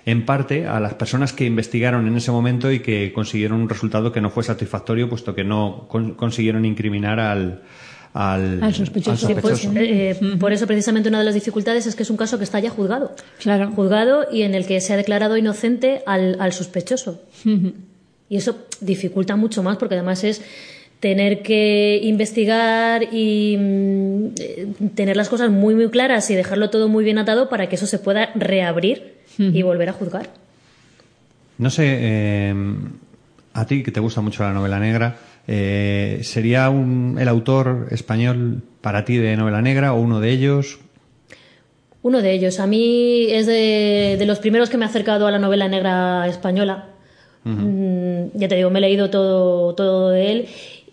en, 0.05 0.25
parte 0.25 0.67
a 0.67 0.81
las 0.81 0.95
personas 0.95 1.31
que 1.31 1.45
investigaron 1.45 2.07
en 2.07 2.17
ese 2.17 2.31
momento 2.31 2.69
y 2.71 2.79
que 2.79 3.13
consiguieron 3.13 3.61
un 3.61 3.69
resultado 3.69 4.11
que 4.11 4.19
no 4.19 4.29
fue 4.29 4.43
satisfactorio, 4.43 5.07
puesto 5.07 5.33
que 5.33 5.45
no 5.45 5.85
con- 5.87 6.15
consiguieron 6.15 6.65
incriminar 6.65 7.21
al, 7.21 7.61
al, 8.15 8.63
Al 8.63 8.73
sospechoso. 8.73 9.27
al 9.27 9.35
Sí, 9.35 9.39
pues, 9.41 9.65
eh, 9.65 9.69
eh, 9.75 10.37
por 10.39 10.53
eso, 10.53 10.65
precisamente, 10.65 11.09
una 11.09 11.19
de 11.19 11.25
las 11.25 11.33
dificultades 11.33 11.85
es 11.85 11.95
que 11.95 12.03
es 12.03 12.09
un 12.09 12.15
caso 12.15 12.37
que 12.37 12.45
está 12.45 12.61
ya 12.61 12.69
juzgado. 12.69 13.13
Claro. 13.39 13.71
Juzgado 13.71 14.25
y 14.31 14.43
en 14.43 14.55
el 14.55 14.65
que 14.65 14.79
se 14.79 14.93
ha 14.93 14.97
declarado 14.97 15.35
inocente 15.35 16.01
al, 16.05 16.37
al 16.39 16.53
sospechoso. 16.53 17.21
Y 18.29 18.37
eso 18.37 18.57
dificulta 18.79 19.35
mucho 19.35 19.63
más 19.63 19.75
porque 19.75 19.95
además 19.95 20.23
es 20.23 20.41
tener 21.01 21.41
que 21.41 21.99
investigar 22.03 23.03
y 23.11 23.57
mm, 23.59 24.89
tener 24.95 25.17
las 25.17 25.27
cosas 25.27 25.51
muy 25.51 25.75
muy 25.75 25.89
claras 25.89 26.29
y 26.31 26.35
dejarlo 26.35 26.69
todo 26.69 26.87
muy 26.87 27.03
bien 27.03 27.17
atado 27.17 27.49
para 27.49 27.67
que 27.67 27.75
eso 27.75 27.85
se 27.85 27.99
pueda 27.99 28.31
reabrir 28.33 29.15
y 29.37 29.61
volver 29.61 29.89
a 29.89 29.93
juzgar. 29.93 30.29
No 31.57 31.69
sé, 31.69 31.83
eh, 31.85 32.55
a 33.53 33.65
ti 33.65 33.83
que 33.83 33.91
te 33.91 33.99
gusta 33.99 34.21
mucho 34.21 34.43
la 34.43 34.53
novela 34.53 34.79
negra, 34.79 35.17
eh, 35.47 36.19
¿sería 36.23 36.69
un, 36.69 37.17
el 37.19 37.27
autor 37.27 37.87
español 37.91 38.63
para 38.81 39.05
ti 39.05 39.17
de 39.17 39.37
novela 39.37 39.61
negra 39.61 39.93
o 39.93 39.99
uno 39.99 40.19
de 40.19 40.31
ellos? 40.31 40.79
Uno 42.01 42.21
de 42.21 42.31
ellos. 42.33 42.59
A 42.59 42.67
mí 42.67 43.27
es 43.31 43.47
de, 43.47 44.15
de 44.17 44.25
los 44.25 44.39
primeros 44.39 44.69
que 44.69 44.77
me 44.77 44.85
ha 44.85 44.87
acercado 44.87 45.27
a 45.27 45.31
la 45.31 45.39
novela 45.39 45.67
negra 45.67 46.27
española. 46.27 46.89
Mm, 47.43 48.37
ya 48.37 48.47
te 48.47 48.55
digo, 48.55 48.69
me 48.71 48.79
he 48.79 48.81
leído 48.81 49.09
todo, 49.09 49.75
todo 49.75 50.09
de 50.09 50.31
él 50.31 50.47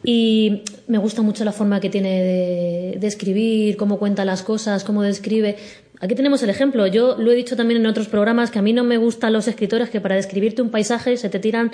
y 0.04 0.62
me 0.88 0.98
gusta 0.98 1.22
mucho 1.22 1.44
la 1.44 1.52
forma 1.52 1.80
que 1.80 1.88
tiene 1.88 2.22
de, 2.22 2.96
de 2.98 3.06
escribir, 3.06 3.76
cómo 3.76 3.98
cuenta 3.98 4.24
las 4.24 4.42
cosas, 4.42 4.84
cómo 4.84 5.02
describe. 5.02 5.56
Aquí 6.00 6.14
tenemos 6.14 6.42
el 6.42 6.50
ejemplo. 6.50 6.86
Yo 6.88 7.16
lo 7.16 7.30
he 7.30 7.34
dicho 7.34 7.56
también 7.56 7.80
en 7.80 7.86
otros 7.86 8.08
programas 8.08 8.50
que 8.50 8.58
a 8.58 8.62
mí 8.62 8.72
no 8.72 8.82
me 8.82 8.98
gustan 8.98 9.32
los 9.32 9.46
escritores 9.46 9.88
que 9.88 10.00
para 10.00 10.16
describirte 10.16 10.60
un 10.60 10.70
paisaje 10.70 11.16
se 11.16 11.28
te 11.28 11.38
tiran 11.38 11.70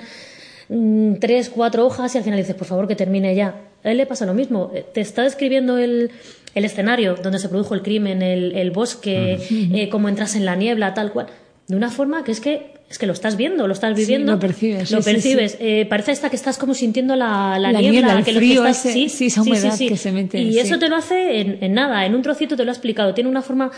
mm, 0.69 1.15
tres, 1.19 1.49
cuatro 1.49 1.85
hojas 1.85 2.13
y 2.15 2.17
al 2.17 2.23
final 2.23 2.39
dices, 2.39 2.55
por 2.55 2.67
favor, 2.67 2.87
que 2.87 2.95
termine 2.95 3.35
ya. 3.35 3.55
A 3.83 3.91
él 3.91 3.97
le 3.97 4.05
pasa 4.05 4.25
lo 4.25 4.33
mismo. 4.33 4.71
Eh, 4.73 4.85
Te 4.93 5.01
está 5.01 5.23
describiendo 5.23 5.77
el, 5.77 6.11
el 6.55 6.65
escenario 6.65 7.15
donde 7.15 7.39
se 7.39 7.49
produjo 7.49 7.73
el 7.75 7.81
crimen, 7.81 8.21
el, 8.21 8.55
el 8.55 8.71
bosque, 8.71 9.39
eh, 9.49 9.89
cómo 9.89 10.09
entras 10.09 10.35
en 10.35 10.45
la 10.45 10.55
niebla, 10.55 10.93
tal 10.93 11.11
cual. 11.11 11.27
De 11.67 11.75
una 11.75 11.89
forma 11.89 12.23
que 12.23 12.31
es 12.31 12.39
que 12.41 12.77
es 12.89 12.97
que 12.97 13.05
lo 13.05 13.13
estás 13.13 13.37
viendo, 13.37 13.67
lo 13.67 13.73
estás 13.73 13.95
Sí, 13.95 14.01
viviendo. 14.01 14.31
lo 14.31 14.39
percibes, 14.39 14.89
Lo 14.89 15.03
sí, 15.03 15.11
percibes. 15.11 15.51
sí. 15.51 15.57
Eh, 15.61 15.85
parece 15.87 16.11
hasta 16.11 16.31
que 16.31 16.35
estás 16.35 16.57
como 16.57 16.73
sintiendo 16.73 17.15
la, 17.15 17.59
la, 17.59 17.71
La 17.71 17.81
niebla, 17.81 17.99
niebla, 17.99 18.17
el 18.17 18.25
que 18.25 18.33
frío 18.33 18.55
lo 18.55 18.63
que 18.63 18.71
estás, 18.71 18.85
ese, 18.95 19.09
sí, 19.09 19.25
esa 19.27 19.43
humedad 19.43 19.77
que 19.77 19.95
se 19.95 20.11
mete, 20.11 20.39
Y 20.41 20.57
eso 20.57 20.79
te 20.79 20.89
lo 20.89 20.95
hace 20.95 21.39
en, 21.39 21.59
en 21.61 21.73
nada, 21.75 22.03
en 22.07 22.15
un 22.15 22.23
trocito 22.23 22.57
te 22.57 22.65
lo 22.65 22.71
ha 22.71 22.73
explicado. 22.73 23.13
Tiene 23.13 23.29
una 23.29 23.43
forma 23.43 23.69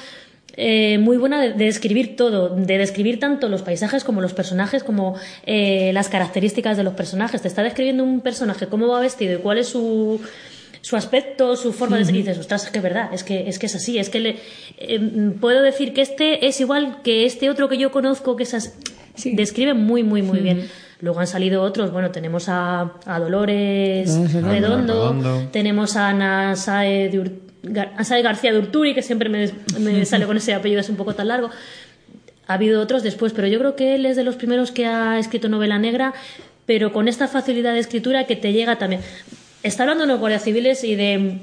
eh, 0.57 0.97
muy 0.97 1.17
buena 1.17 1.41
de, 1.41 1.53
de 1.53 1.65
describir 1.65 2.15
todo, 2.15 2.49
de 2.55 2.77
describir 2.77 3.19
tanto 3.19 3.47
los 3.47 3.61
paisajes 3.61 4.03
como 4.03 4.19
los 4.21 4.33
personajes, 4.33 4.83
como 4.83 5.15
eh, 5.45 5.91
las 5.93 6.09
características 6.09 6.75
de 6.77 6.83
los 6.83 6.93
personajes. 6.93 7.41
Te 7.41 7.47
está 7.47 7.63
describiendo 7.63 8.03
un 8.03 8.21
personaje, 8.21 8.67
cómo 8.67 8.87
va 8.87 8.99
vestido 8.99 9.33
y 9.35 9.37
cuál 9.41 9.59
es 9.59 9.67
su, 9.67 10.19
su 10.81 10.95
aspecto, 10.97 11.55
su 11.55 11.71
forma 11.71 11.97
de 11.97 12.05
ser. 12.05 12.15
Y 12.15 12.17
dices, 12.19 12.37
ostras, 12.37 12.65
es 12.65 12.69
que 12.71 12.79
es 12.79 12.83
verdad, 12.83 13.13
es 13.13 13.23
que 13.23 13.47
es, 13.47 13.59
que 13.59 13.67
es 13.67 13.75
así. 13.75 13.97
Es 13.97 14.09
que 14.09 14.19
le, 14.19 14.35
eh, 14.77 14.99
puedo 15.39 15.61
decir 15.61 15.93
que 15.93 16.01
este 16.01 16.45
es 16.47 16.59
igual 16.59 16.97
que 17.01 17.25
este 17.25 17.49
otro 17.49 17.69
que 17.69 17.77
yo 17.77 17.91
conozco, 17.91 18.35
que 18.35 18.43
es 18.43 18.53
así. 18.53 18.71
Describe 19.33 19.73
muy, 19.73 20.03
muy, 20.03 20.21
muy 20.21 20.39
bien. 20.39 20.69
Luego 20.99 21.19
han 21.19 21.27
salido 21.27 21.63
otros, 21.63 21.91
bueno, 21.91 22.11
tenemos 22.11 22.47
a, 22.47 22.93
a 23.05 23.19
Dolores 23.19 24.13
Redondo. 24.33 24.49
Redondo, 24.51 24.93
Redondo. 24.93 25.49
tenemos 25.51 25.95
a 25.95 26.09
Ana 26.09 26.55
Sae, 26.55 27.09
de 27.09 27.19
Ur- 27.19 27.50
Gar- 27.63 27.93
García 28.23 28.51
de 28.51 28.59
Urturi, 28.59 28.93
que 28.93 29.01
siempre 29.01 29.29
me, 29.29 29.49
me 29.79 30.05
sale 30.11 30.25
con 30.25 30.37
ese 30.37 30.53
apellido, 30.53 30.81
es 30.81 30.89
un 30.89 30.95
poco 30.97 31.13
tan 31.15 31.27
largo. 31.27 31.49
Ha 32.47 32.53
habido 32.55 32.81
otros 32.81 33.03
después, 33.03 33.33
pero 33.33 33.47
yo 33.47 33.59
creo 33.59 33.75
que 33.75 33.95
él 33.95 34.05
es 34.05 34.15
de 34.17 34.23
los 34.23 34.35
primeros 34.35 34.71
que 34.71 34.85
ha 34.85 35.17
escrito 35.19 35.47
novela 35.47 35.79
negra, 35.79 36.13
pero 36.65 36.91
con 36.91 37.07
esta 37.07 37.27
facilidad 37.27 37.73
de 37.73 37.79
escritura 37.79 38.25
que 38.25 38.35
te 38.35 38.51
llega 38.51 38.77
también. 38.77 39.01
Está 39.63 39.83
hablando 39.83 40.03
de 40.05 40.07
los 40.09 40.19
guardias 40.19 40.43
civiles 40.43 40.83
y 40.83 40.95
de 40.95 41.37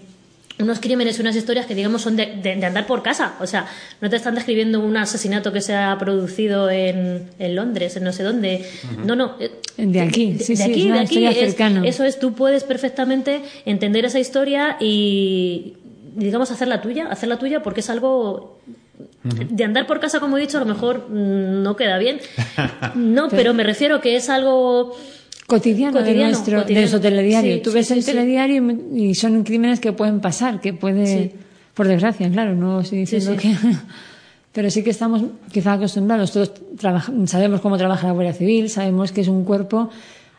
unos 0.61 0.81
crímenes 0.81 1.16
y 1.16 1.20
unas 1.20 1.37
historias 1.37 1.66
que 1.66 1.74
digamos 1.76 2.02
son 2.02 2.16
de, 2.16 2.26
de- 2.42 2.57
de 2.57 2.66
andar 2.66 2.85
por 2.87 3.02
casa. 3.02 3.35
O 3.40 3.46
sea, 3.46 3.66
no 4.00 4.11
te 4.11 4.16
están 4.16 4.35
describiendo 4.35 4.81
un 4.81 4.96
asesinato 4.96 5.52
que 5.52 5.61
se 5.61 5.72
ha 5.76 5.96
producido 5.98 6.68
en, 6.68 7.31
en 7.38 7.54
Londres, 7.54 7.96
en 7.96 8.02
no 8.04 8.12
sé 8.12 8.24
dónde. 8.24 8.64
No, 9.04 9.14
no. 9.14 9.37
eh, 9.38 9.52
De 9.76 10.00
aquí, 10.00 10.37
sí, 10.40 10.57
de 10.57 10.57
sí, 10.57 10.62
aquí, 10.72 10.88
es 10.88 10.92
de 10.94 10.98
aquí. 10.98 11.26
es- 11.26 11.57
eso 11.85 12.04
es, 12.04 12.18
tú 12.18 12.33
puedes 12.35 12.64
perfectamente 12.64 13.40
entender 13.66 14.04
esa 14.04 14.18
historia 14.18 14.76
y, 14.81 15.74
digamos, 16.18 16.50
hacerla 16.50 16.81
tuya, 16.83 17.07
hacerla 17.11 17.38
tuya 17.38 17.62
porque 17.62 17.81
es 17.81 17.88
algo 17.90 18.59
de 19.22 19.64
andar 19.64 19.87
por 19.87 20.00
casa, 20.00 20.20
como 20.20 20.37
he 20.37 20.40
dicho, 20.40 20.57
a 20.59 20.61
lo 20.61 20.66
mejor 20.66 21.09
mm, 21.09 21.62
no 21.62 21.76
queda 21.76 21.98
bien. 21.98 22.18
No, 22.94 23.28
pero 23.28 23.54
me 23.54 23.62
refiero 23.62 24.00
que 24.00 24.16
es 24.16 24.28
algo 24.28 24.94
cotidiano, 25.46 25.98
de 25.98 26.00
Cotidiano, 26.04 26.31
nuestro, 26.33 26.54
de 26.57 26.62
cotidiano. 26.62 26.81
nuestro 26.83 27.00
telediario. 27.00 27.54
Sí, 27.57 27.62
Tú 27.62 27.70
sí, 27.70 27.76
ves 27.76 27.87
sí, 27.88 27.94
el 27.94 28.02
sí. 28.02 28.11
telediario 28.12 28.78
y, 28.92 29.04
y 29.11 29.14
son 29.14 29.42
crímenes 29.44 29.81
que 29.81 29.92
pueden 29.92 30.20
pasar, 30.20 30.61
que 30.61 30.72
puede, 30.74 31.07
Sí. 31.07 31.33
por 31.74 31.87
desgracia, 31.88 32.28
claro, 32.31 32.54
no 32.54 32.81
estoy 32.81 32.98
diciendo 33.00 33.33
sí. 33.33 33.38
que... 33.38 33.54
Pero 34.52 34.70
sí 34.70 34.83
que 34.83 34.90
estamos 34.90 35.22
quizá 35.52 35.74
acostumbrados, 35.74 36.33
todos 36.33 36.52
trabaja- 36.76 37.12
sabemos 37.26 37.61
cómo 37.61 37.76
trabaja 37.76 38.07
la 38.09 38.12
Guardia 38.14 38.33
Civil, 38.33 38.68
sabemos 38.70 39.12
que 39.12 39.20
es 39.20 39.28
un 39.28 39.44
cuerpo, 39.44 39.90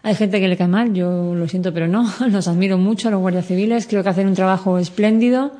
hay 0.04 0.16
gente 0.16 0.40
que 0.42 0.48
le 0.48 0.58
cae 0.58 0.68
mal, 0.68 0.94
yo 0.94 1.34
lo 1.36 1.48
siento, 1.48 1.74
pero 1.74 1.88
no, 1.88 2.06
los 2.30 2.48
admiro 2.48 2.78
mucho 2.78 3.08
a 3.08 3.12
los 3.12 3.22
guardias 3.22 3.46
civiles, 3.46 3.88
creo 3.88 4.04
que 4.04 4.10
hacen 4.10 4.28
un 4.28 4.34
trabajo 4.34 4.78
espléndido 4.80 5.52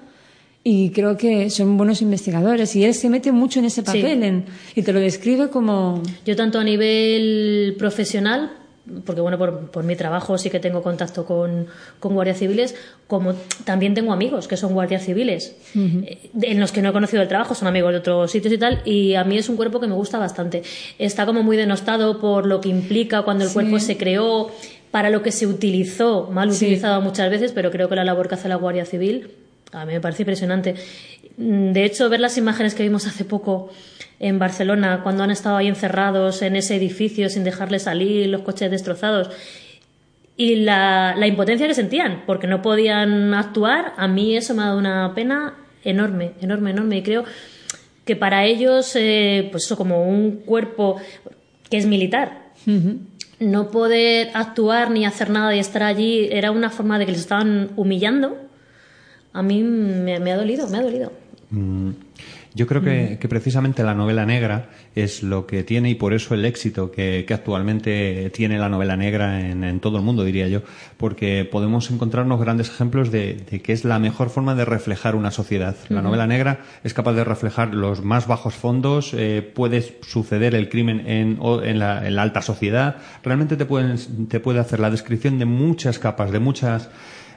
y 0.72 0.92
creo 0.92 1.18
que 1.18 1.50
son 1.50 1.78
buenos 1.78 2.02
investigadores 2.02 2.76
y 2.76 2.84
él 2.86 2.94
se 2.94 3.10
mete 3.10 3.32
mucho 3.32 3.58
en 3.60 3.66
ese 3.66 3.82
Sí. 3.82 3.86
papel 3.86 4.24
en- 4.24 4.46
y 4.76 4.82
te 4.84 4.94
lo 4.94 5.00
describe 5.00 5.50
como... 5.50 6.04
Yo 6.26 6.36
tanto 6.36 6.60
a 6.60 6.64
nivel 6.64 7.76
profesional, 7.80 8.52
porque 9.06 9.22
bueno, 9.22 9.38
por, 9.38 9.72
por 9.72 9.84
mi 9.84 9.96
trabajo 9.96 10.38
sí 10.38 10.50
que 10.50 10.60
tengo 10.60 10.82
contacto 10.84 11.26
con, 11.26 11.68
con 12.00 12.14
guardias 12.14 12.38
civiles, 12.40 12.76
como 13.08 13.34
también 13.64 13.94
tengo 13.96 14.12
amigos 14.14 14.48
que 14.48 14.58
son 14.58 14.74
guardias 14.74 15.06
civiles, 15.06 15.56
eh, 15.76 16.30
en 16.42 16.60
los 16.60 16.72
que 16.72 16.82
no 16.84 16.90
he 16.90 16.94
conocido 16.94 17.22
el 17.22 17.28
trabajo, 17.28 17.56
son 17.56 17.68
amigos 17.68 17.92
de 17.94 18.00
otros 18.00 18.32
sitios 18.32 18.54
y 18.54 18.58
tal, 18.58 18.82
y 18.86 19.16
a 19.16 19.24
mí 19.24 19.38
es 19.38 19.50
un 19.50 19.56
cuerpo 19.58 19.80
que 19.80 19.88
me 19.88 19.96
gusta 19.96 20.18
bastante. 20.20 20.62
Está 21.00 21.26
como 21.26 21.42
muy 21.44 21.58
denostado 21.58 22.20
por 22.20 22.46
lo 22.46 22.62
que 22.62 22.70
implica 22.70 23.24
cuando 23.24 23.44
el 23.44 23.50
Sí. 23.50 23.54
cuerpo 23.56 23.80
se 23.80 23.98
creó, 23.98 24.52
para 24.92 25.10
lo 25.12 25.22
que 25.24 25.32
se 25.32 25.46
utilizó, 25.46 26.30
mal 26.32 26.52
Sí. 26.52 26.66
utilizado 26.66 27.00
muchas 27.02 27.30
veces, 27.30 27.52
pero 27.54 27.70
creo 27.72 27.90
que 27.90 27.96
la 27.96 28.04
labor 28.04 28.28
que 28.28 28.36
hace 28.36 28.50
la 28.50 28.56
Guardia 28.56 28.86
Civil 28.86 29.30
a 29.72 29.86
mí 29.86 29.94
me 29.94 30.02
parece 30.02 30.24
impresionante. 30.24 30.76
Mm, 31.38 31.72
De 31.72 31.86
hecho, 31.86 32.10
ver 32.10 32.20
las 32.20 32.38
imágenes 32.38 32.76
que 32.76 32.84
vimos 32.84 33.08
hace 33.08 33.26
poco 33.26 33.70
en 34.20 34.40
Barcelona, 34.40 35.02
cuando 35.04 35.24
han 35.24 35.32
estado 35.32 35.58
ahí 35.58 35.68
encerrados 35.68 36.42
en 36.42 36.56
ese 36.56 36.76
edificio 36.76 37.30
sin 37.30 37.44
dejarles 37.44 37.84
salir, 37.84 38.28
los 38.28 38.42
coches 38.42 38.70
destrozados, 38.70 39.30
y 40.36 40.56
la, 40.56 41.16
la 41.18 41.28
impotencia 41.28 41.68
que 41.68 41.74
sentían, 41.74 42.24
porque 42.26 42.48
no 42.48 42.62
podían 42.62 43.34
actuar, 43.34 43.94
a 43.98 44.08
mí 44.08 44.36
eso 44.38 44.54
me 44.54 44.62
ha 44.64 44.66
dado 44.68 44.78
una 44.78 45.14
pena 45.14 45.56
enorme, 45.84 46.32
enorme, 46.42 46.72
enorme. 46.72 46.98
Y 46.98 47.04
creo 47.04 47.24
que 48.06 48.16
para 48.16 48.46
ellos, 48.46 48.96
eh, 48.96 49.50
pues 49.52 49.66
eso, 49.66 49.78
como 49.78 50.04
un 50.10 50.38
cuerpo 50.46 50.98
que 51.70 51.78
es 51.78 51.86
militar, 51.86 52.50
no 53.40 53.70
poder 53.72 54.30
actuar 54.34 54.92
ni 54.92 55.06
hacer 55.06 55.30
nada 55.30 55.56
y 55.56 55.60
estar 55.60 55.84
allí 55.84 56.28
era 56.32 56.52
una 56.52 56.70
forma 56.70 57.00
de 57.00 57.06
que 57.06 57.12
les 57.12 57.22
estaban 57.22 57.72
humillando. 57.76 58.38
A 59.34 59.42
mí 59.42 59.64
me, 59.64 60.20
me 60.20 60.32
ha 60.32 60.38
dolido, 60.38 60.68
me 60.70 60.78
ha 60.78 60.82
dolido. 60.82 61.12
Mm, 61.52 61.92
Yo 62.54 62.68
creo 62.68 62.82
que, 62.84 63.18
que 63.20 63.28
precisamente 63.28 63.84
la 63.84 63.96
novela 63.96 64.24
negra 64.26 64.70
es 64.96 65.24
lo 65.24 65.48
que 65.48 65.64
tiene 65.64 65.90
y 65.90 65.96
por 65.96 66.14
eso 66.14 66.36
el 66.36 66.46
éxito 66.46 66.92
que, 66.92 67.26
que 67.28 67.34
actualmente 67.34 68.30
tiene 68.32 68.60
la 68.60 68.70
novela 68.70 68.96
negra 68.96 69.40
en, 69.50 69.64
en 69.64 69.80
todo 69.80 69.98
el 69.98 70.04
mundo, 70.04 70.24
diría 70.24 70.48
yo, 70.48 70.62
porque 70.98 71.48
podemos 71.52 71.90
encontrarnos 71.90 72.40
grandes 72.40 72.70
ejemplos 72.70 73.12
de, 73.12 73.36
de 73.50 73.62
que 73.62 73.74
es 73.74 73.84
la 73.84 73.98
mejor 73.98 74.30
forma 74.30 74.54
de 74.54 74.66
reflejar 74.66 75.16
una 75.16 75.32
sociedad. 75.32 75.76
La 75.90 76.02
novela 76.04 76.28
negra 76.28 76.62
es 76.84 76.94
capaz 76.94 77.14
de 77.14 77.24
reflejar 77.24 77.74
los 77.74 78.04
más 78.04 78.28
bajos 78.28 78.54
fondos, 78.54 79.14
eh, 79.16 79.42
puede 79.42 79.82
suceder 80.02 80.54
el 80.54 80.70
crimen 80.70 81.08
en, 81.08 81.40
en, 81.64 81.80
la, 81.80 82.06
en 82.08 82.16
la 82.16 82.22
alta 82.22 82.42
sociedad, 82.44 82.98
realmente 83.24 83.58
te, 83.58 83.66
pueden, 83.66 84.28
te 84.28 84.40
puede 84.40 84.60
hacer 84.60 84.80
la 84.80 84.92
descripción 84.92 85.40
de 85.40 85.46
muchas 85.46 85.98
capas, 85.98 86.32
de 86.32 86.40
muchas 86.40 86.90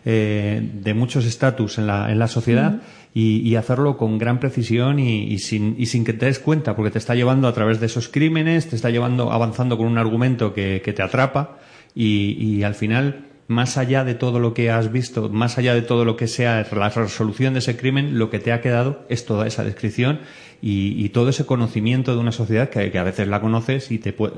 eh, 0.05 0.71
de 0.73 0.95
muchos 0.95 1.25
estatus 1.27 1.79
en 1.79 1.87
la, 1.87 2.11
en 2.11 2.19
la 2.19 2.29
sociedad 2.29 2.81
y, 3.15 3.41
y 3.49 3.57
hacerlo 3.57 3.97
con 3.97 4.19
gran 4.19 4.41
precisión 4.41 4.99
y, 4.99 5.25
y 5.25 5.38
sin, 5.38 5.77
y 5.79 5.87
sin 5.87 6.05
que 6.05 6.12
te 6.12 6.27
des 6.27 6.38
cuenta, 6.38 6.75
porque 6.75 6.91
te 6.91 6.99
está 6.99 7.15
llevando 7.15 7.49
a 7.49 7.53
través 7.53 7.81
de 7.81 7.87
esos 7.87 8.09
crímenes, 8.09 8.69
te 8.69 8.77
está 8.77 8.91
llevando 8.91 9.33
avanzando 9.33 9.77
con 9.77 9.87
un 9.87 9.99
argumento 9.99 10.55
que, 10.55 10.83
que 10.85 10.93
te 10.93 11.03
atrapa 11.03 11.59
y, 11.95 12.37
y 12.38 12.62
al 12.62 12.75
final, 12.75 13.27
más 13.53 13.79
allá 13.79 14.03
de 14.05 14.15
todo 14.15 14.41
lo 14.41 14.53
que 14.55 14.71
has 14.71 14.91
visto, 14.91 15.29
más 15.29 15.59
allá 15.59 15.75
de 15.75 15.83
todo 15.83 16.05
lo 16.05 16.17
que 16.17 16.27
sea 16.27 16.67
la 16.73 16.88
resolución 16.88 17.53
de 17.53 17.61
ese 17.61 17.77
crimen, 17.77 18.19
lo 18.19 18.29
que 18.31 18.41
te 18.41 18.53
ha 18.53 18.61
quedado 18.61 19.05
es 19.09 19.25
toda 19.25 19.47
esa 19.47 19.62
descripción 19.62 20.19
y, 20.61 21.05
y 21.05 21.11
todo 21.11 21.29
ese 21.29 21.45
conocimiento 21.47 22.12
de 22.15 22.19
una 22.21 22.33
sociedad 22.33 22.69
que, 22.71 22.91
que 22.91 22.99
a 22.99 23.03
veces 23.03 23.29
la 23.29 23.41
conoces 23.41 23.91
y 23.91 23.99
te, 23.99 24.12
puede, 24.12 24.35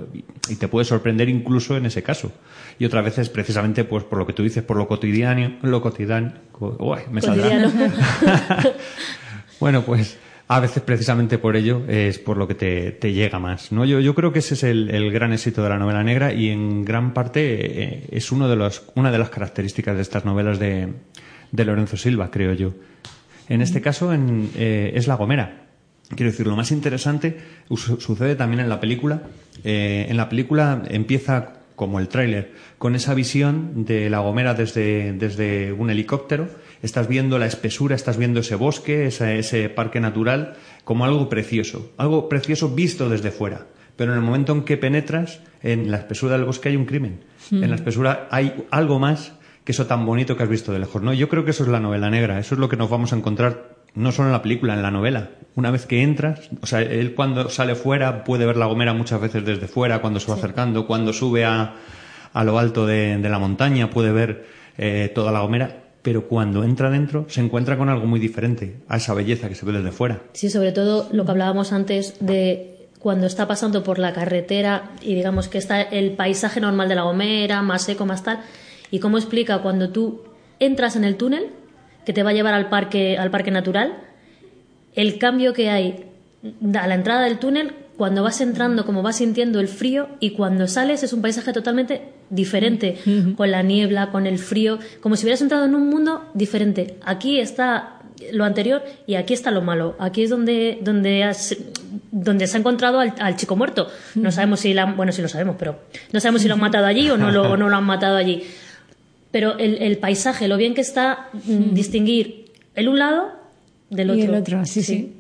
y 0.49 0.57
te 0.57 0.69
puede 0.69 0.85
sorprender 0.85 1.29
incluso 1.29 1.77
en 1.77 1.87
ese 1.87 2.03
caso. 2.03 2.33
Y 2.79 2.85
otras 2.85 3.05
veces, 3.05 3.29
precisamente, 3.31 3.85
pues 3.85 4.05
por 4.05 4.19
lo 4.19 4.27
que 4.27 4.33
tú 4.33 4.43
dices, 4.43 4.63
por 4.63 4.77
lo 4.77 4.87
cotidiano, 4.89 5.57
lo 5.63 5.81
cotidiano, 5.81 6.33
co- 6.53 6.77
uy, 6.81 6.99
me 7.11 7.21
saldrá. 7.23 7.49
Cotidiano. 7.63 7.93
Bueno, 9.61 9.83
pues 9.83 10.19
a 10.47 10.61
veces 10.61 10.83
precisamente 10.83 11.39
por 11.39 11.57
ello 11.57 11.83
es 11.89 12.19
por 12.19 12.37
lo 12.37 12.47
que 12.47 12.55
te, 12.55 12.91
te 12.93 13.13
llega 13.13 13.39
más. 13.39 13.73
¿no? 13.73 13.85
Yo, 13.85 14.01
yo 14.01 14.15
creo 14.15 14.33
que 14.33 14.41
ese 14.41 14.55
es 14.55 14.63
el, 14.63 14.91
el 14.91 15.11
gran 15.11 15.33
éxito 15.33 15.63
de 15.63 15.71
la 15.71 15.79
novela 15.79 16.03
negra 16.05 16.33
y 16.33 16.51
en 16.51 16.85
gran 16.85 17.15
parte 17.15 17.83
eh, 17.83 18.07
es 18.11 18.31
uno 18.31 18.49
de 18.49 18.57
los, 18.57 18.85
una 18.95 19.11
de 19.11 19.19
las 19.19 19.31
características 19.31 19.97
de 19.97 20.03
estas 20.03 20.25
novelas 20.25 20.59
de, 20.59 20.89
de 21.51 21.65
Lorenzo 21.65 21.97
Silva, 21.97 22.31
creo 22.31 22.53
yo. 22.53 22.75
En 23.49 23.63
este 23.63 23.81
caso 23.81 24.13
en, 24.13 24.51
eh, 24.57 24.93
es 24.95 25.07
La 25.07 25.15
Gomera. 25.17 25.63
Quiero 26.15 26.31
decir, 26.31 26.47
lo 26.47 26.57
más 26.57 26.71
interesante 26.71 27.39
su- 27.71 27.99
sucede 28.01 28.37
también 28.37 28.61
en 28.61 28.69
la 28.69 28.81
película. 28.81 29.23
Eh, 29.65 30.07
en 30.09 30.17
la 30.19 30.29
película 30.29 30.83
empieza 30.89 31.55
como 31.75 31.99
el 31.99 32.09
tráiler, 32.09 32.53
con 32.79 32.95
esa 32.95 33.15
visión 33.15 33.85
de 33.85 34.09
La 34.11 34.21
Gomera 34.21 34.55
desde, 34.55 35.13
desde 35.15 35.73
un 35.73 35.91
helicóptero. 35.91 36.49
Estás 36.85 37.09
viendo 37.09 37.39
la 37.39 37.47
espesura, 37.47 37.97
estás 37.97 38.19
viendo 38.19 38.41
ese 38.41 38.57
bosque, 38.57 39.07
ese, 39.07 39.39
ese 39.39 39.71
parque 39.71 40.01
natural, 40.01 40.55
como 40.85 41.07
algo 41.07 41.31
precioso. 41.31 41.91
Algo 41.97 42.29
precioso 42.29 42.69
visto 42.69 43.09
desde 43.09 43.31
fuera. 43.31 43.67
Pero 43.97 44.13
en 44.13 44.19
el 44.19 44.25
momento 44.25 44.53
en 44.53 44.65
que 44.65 44.77
penetras, 44.77 45.41
en 45.63 45.91
la 45.91 45.97
espesura 45.97 46.37
del 46.37 46.45
bosque 46.45 46.69
hay 46.69 46.77
un 46.77 46.85
crimen. 46.85 47.25
En 47.51 47.71
la 47.71 47.77
espesura 47.77 48.29
hay 48.31 48.67
algo 48.71 48.99
más 48.99 49.33
que 49.65 49.73
eso 49.73 49.87
tan 49.87 50.05
bonito 50.05 50.37
que 50.37 50.43
has 50.43 50.49
visto 50.51 50.73
de 50.73 50.79
lejos. 50.79 51.01
¿no? 51.01 51.15
Yo 51.15 51.31
creo 51.31 51.47
que 51.47 51.53
eso 51.53 51.63
es 51.63 51.71
la 51.71 51.81
novela 51.81 52.11
negra. 52.11 52.39
Eso 52.39 52.55
es 52.55 52.59
lo 52.59 52.69
que 52.69 52.77
nos 52.77 52.91
vamos 52.91 53.15
a 53.15 53.17
encontrar 53.17 53.77
no 53.95 54.13
solo 54.13 54.29
en 54.29 54.33
la 54.33 54.43
película, 54.43 54.75
en 54.75 54.83
la 54.83 54.91
novela. 54.91 55.31
Una 55.55 55.71
vez 55.71 55.87
que 55.87 56.03
entras, 56.03 56.51
o 56.61 56.67
sea, 56.67 56.83
él 56.83 57.15
cuando 57.15 57.49
sale 57.49 57.77
fuera 57.77 58.25
puede 58.25 58.45
ver 58.45 58.59
la 58.59 58.67
Gomera 58.67 58.93
muchas 58.93 59.23
veces 59.23 59.43
desde 59.45 59.69
fuera, 59.69 60.01
cuando 60.03 60.21
se 60.21 60.29
va 60.29 60.35
acercando, 60.35 60.87
cuando 60.87 61.15
sube 61.15 61.47
a, 61.47 61.77
a 62.33 62.45
lo 62.45 62.59
alto 62.59 62.87
de, 62.87 63.17
de 63.17 63.29
la 63.31 63.39
montaña 63.39 63.89
puede 63.89 64.13
ver 64.13 64.47
eh, 64.77 65.11
toda 65.15 65.31
la 65.31 65.41
Gomera, 65.41 65.84
pero 66.05 66.29
cuando 66.29 66.65
entra 66.65 66.91
dentro 66.91 67.25
se 67.29 67.41
encuentra 67.41 67.79
con 67.79 67.89
algo 67.89 68.07
muy 68.07 68.21
diferente 68.21 68.77
a 68.89 68.99
esa 68.99 69.15
belleza 69.15 69.49
que 69.49 69.55
se 69.55 69.65
ve 69.65 69.73
desde 69.73 69.91
fuera. 69.91 70.21
Sí, 70.35 70.51
sobre 70.51 70.71
todo 70.71 71.09
lo 71.13 71.25
que 71.25 71.31
hablábamos 71.31 71.73
antes 71.73 72.17
de 72.21 72.89
cuando 72.99 73.27
está 73.27 73.49
pasando 73.49 73.83
por 73.83 73.99
la 73.99 74.13
carretera 74.13 74.91
y 75.01 75.15
digamos 75.15 75.49
que 75.49 75.57
está 75.57 75.81
el 75.81 76.13
paisaje 76.13 76.61
normal 76.61 76.91
de 76.91 76.95
la 76.95 77.05
Gomera, 77.05 77.63
más 77.63 77.85
seco, 77.85 78.05
más 78.05 78.23
tal, 78.23 78.41
y 78.91 78.99
cómo 78.99 79.17
explica 79.17 79.63
cuando 79.63 79.89
tú 79.91 80.23
entras 80.61 80.95
en 80.97 81.05
el 81.05 81.17
túnel 81.17 81.47
que 82.05 82.13
te 82.13 82.23
va 82.23 82.31
a 82.31 82.35
llevar 82.35 82.53
al 82.53 82.69
parque, 82.69 83.17
al 83.17 83.31
parque 83.31 83.51
natural, 83.51 83.97
el 84.95 85.19
cambio 85.19 85.55
que 85.55 85.71
hay 85.71 86.05
a 86.79 86.87
la 86.87 86.95
entrada 86.95 87.25
del 87.25 87.39
túnel, 87.39 87.73
cuando 87.97 88.23
vas 88.23 88.43
entrando, 88.43 88.85
como 88.85 89.03
vas 89.03 89.17
sintiendo 89.17 89.59
el 89.59 89.69
frío, 89.69 90.09
y 90.21 90.31
cuando 90.31 90.67
sales 90.67 91.03
es 91.03 91.15
un 91.15 91.23
paisaje 91.23 91.55
totalmente 91.55 92.13
diferente, 92.35 92.99
con 93.37 93.51
la 93.51 93.63
niebla, 93.63 94.11
con 94.11 94.27
el 94.27 94.39
frío, 94.39 94.79
como 95.01 95.17
si 95.17 95.25
hubieras 95.25 95.41
entrado 95.43 95.65
en 95.65 95.75
un 95.75 95.89
mundo 95.89 96.25
diferente. 96.35 96.97
Aquí 97.05 97.39
está 97.41 98.01
lo 98.33 98.45
anterior 98.45 98.83
y 99.07 99.17
aquí 99.17 99.35
está 99.35 99.51
lo 99.51 99.61
malo. 99.63 99.97
Aquí 99.99 100.23
es 100.23 100.31
donde, 100.31 100.79
donde, 100.83 101.25
has- 101.25 101.57
donde 102.11 102.47
se 102.47 102.57
ha 102.57 102.61
encontrado 102.61 103.01
al, 103.01 103.13
al 103.19 103.37
chico 103.37 103.57
muerto. 103.57 103.89
No 104.15 104.31
sabemos 104.33 104.61
si 104.61 104.73
la, 104.75 104.87
bueno, 104.87 105.13
sí 105.13 105.21
lo 105.23 105.29
sabemos, 105.29 105.57
pero 105.59 105.81
no 106.13 106.21
sabemos 106.21 106.43
si 106.43 106.49
lo 106.49 106.55
han 106.55 106.61
matado 106.61 106.87
allí 106.87 107.11
o 107.11 107.17
no 107.19 107.31
lo, 107.31 107.43
o 107.53 107.57
no 107.57 107.69
lo 107.69 107.77
han 107.77 107.85
matado 107.85 108.17
allí. 108.17 108.43
Pero 109.31 109.59
el, 109.59 109.83
el 109.83 109.99
paisaje, 109.99 110.47
lo 110.49 110.57
bien 110.57 110.75
que 110.75 110.81
está 110.81 111.29
mm, 111.33 111.75
distinguir 111.75 112.53
el 112.77 112.89
un 112.89 112.99
lado 112.99 113.33
del 113.91 114.11
otro. 114.11 114.23
Y 114.23 114.27
el 114.27 114.35
otro, 114.35 114.65
sí, 114.65 114.83
sí. 114.83 115.13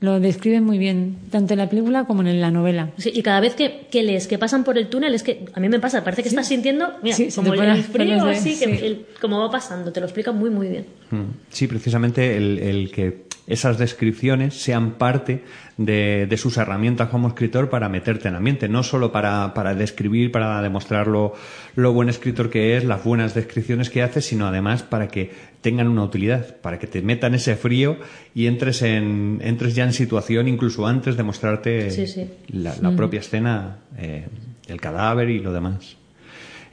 Lo 0.00 0.18
describe 0.18 0.62
muy 0.62 0.78
bien, 0.78 1.16
tanto 1.30 1.52
en 1.52 1.58
la 1.58 1.68
película 1.68 2.04
como 2.04 2.22
en 2.22 2.40
la 2.40 2.50
novela. 2.50 2.90
Sí, 2.96 3.12
y 3.14 3.22
cada 3.22 3.40
vez 3.40 3.54
que, 3.54 3.86
que 3.90 4.02
lees 4.02 4.26
que 4.26 4.38
pasan 4.38 4.64
por 4.64 4.78
el 4.78 4.88
túnel, 4.88 5.14
es 5.14 5.22
que 5.22 5.44
a 5.52 5.60
mí 5.60 5.68
me 5.68 5.78
pasa, 5.78 6.02
parece 6.02 6.22
que 6.22 6.30
estás 6.30 6.48
sintiendo, 6.48 6.92
mira, 7.02 7.14
Sí, 7.16 7.28
como 7.34 7.52
el, 7.52 7.82
frío, 7.84 8.24
así, 8.24 8.58
que 8.58 8.78
sí. 8.78 8.84
el- 8.86 9.06
como 9.20 9.38
va 9.40 9.50
pasando, 9.50 9.92
te 9.92 10.00
lo 10.00 10.06
explica 10.06 10.32
muy, 10.32 10.48
muy 10.48 10.68
bien. 10.68 10.86
Mm. 11.10 11.24
Sí, 11.50 11.66
precisamente 11.66 12.36
el, 12.38 12.58
el 12.58 12.90
que 12.90 13.24
esas 13.46 13.78
descripciones 13.78 14.54
sean 14.54 14.92
parte 14.92 15.42
de, 15.76 16.26
de 16.28 16.36
sus 16.36 16.56
herramientas 16.56 17.08
como 17.08 17.28
escritor 17.28 17.70
para 17.70 17.88
meterte 17.88 18.28
en 18.28 18.34
ambiente, 18.34 18.68
no 18.68 18.82
solo 18.82 19.12
para, 19.12 19.54
para 19.54 19.74
describir, 19.74 20.30
para 20.30 20.60
demostrar 20.62 21.06
lo, 21.06 21.34
lo 21.74 21.92
buen 21.92 22.08
escritor 22.08 22.50
que 22.50 22.76
es, 22.76 22.84
las 22.84 23.02
buenas 23.02 23.34
descripciones 23.34 23.90
que 23.90 24.02
hace, 24.02 24.20
sino 24.20 24.46
además 24.46 24.82
para 24.82 25.08
que 25.08 25.30
tengan 25.60 25.88
una 25.88 26.04
utilidad, 26.04 26.56
para 26.56 26.78
que 26.78 26.86
te 26.86 27.02
metan 27.02 27.34
ese 27.34 27.56
frío 27.56 27.96
y 28.34 28.46
entres, 28.46 28.82
en, 28.82 29.40
entres 29.42 29.74
ya 29.74 29.84
en 29.84 29.92
situación 29.92 30.48
incluso 30.48 30.86
antes 30.86 31.16
de 31.16 31.22
mostrarte 31.22 31.90
Sí, 31.90 32.06
sí. 32.06 32.28
la, 32.48 32.74
la 32.80 32.94
propia 32.96 33.20
escena, 33.20 33.78
eh, 33.98 34.26
el 34.68 34.80
cadáver 34.80 35.30
y 35.30 35.40
lo 35.40 35.52
demás. 35.52 35.96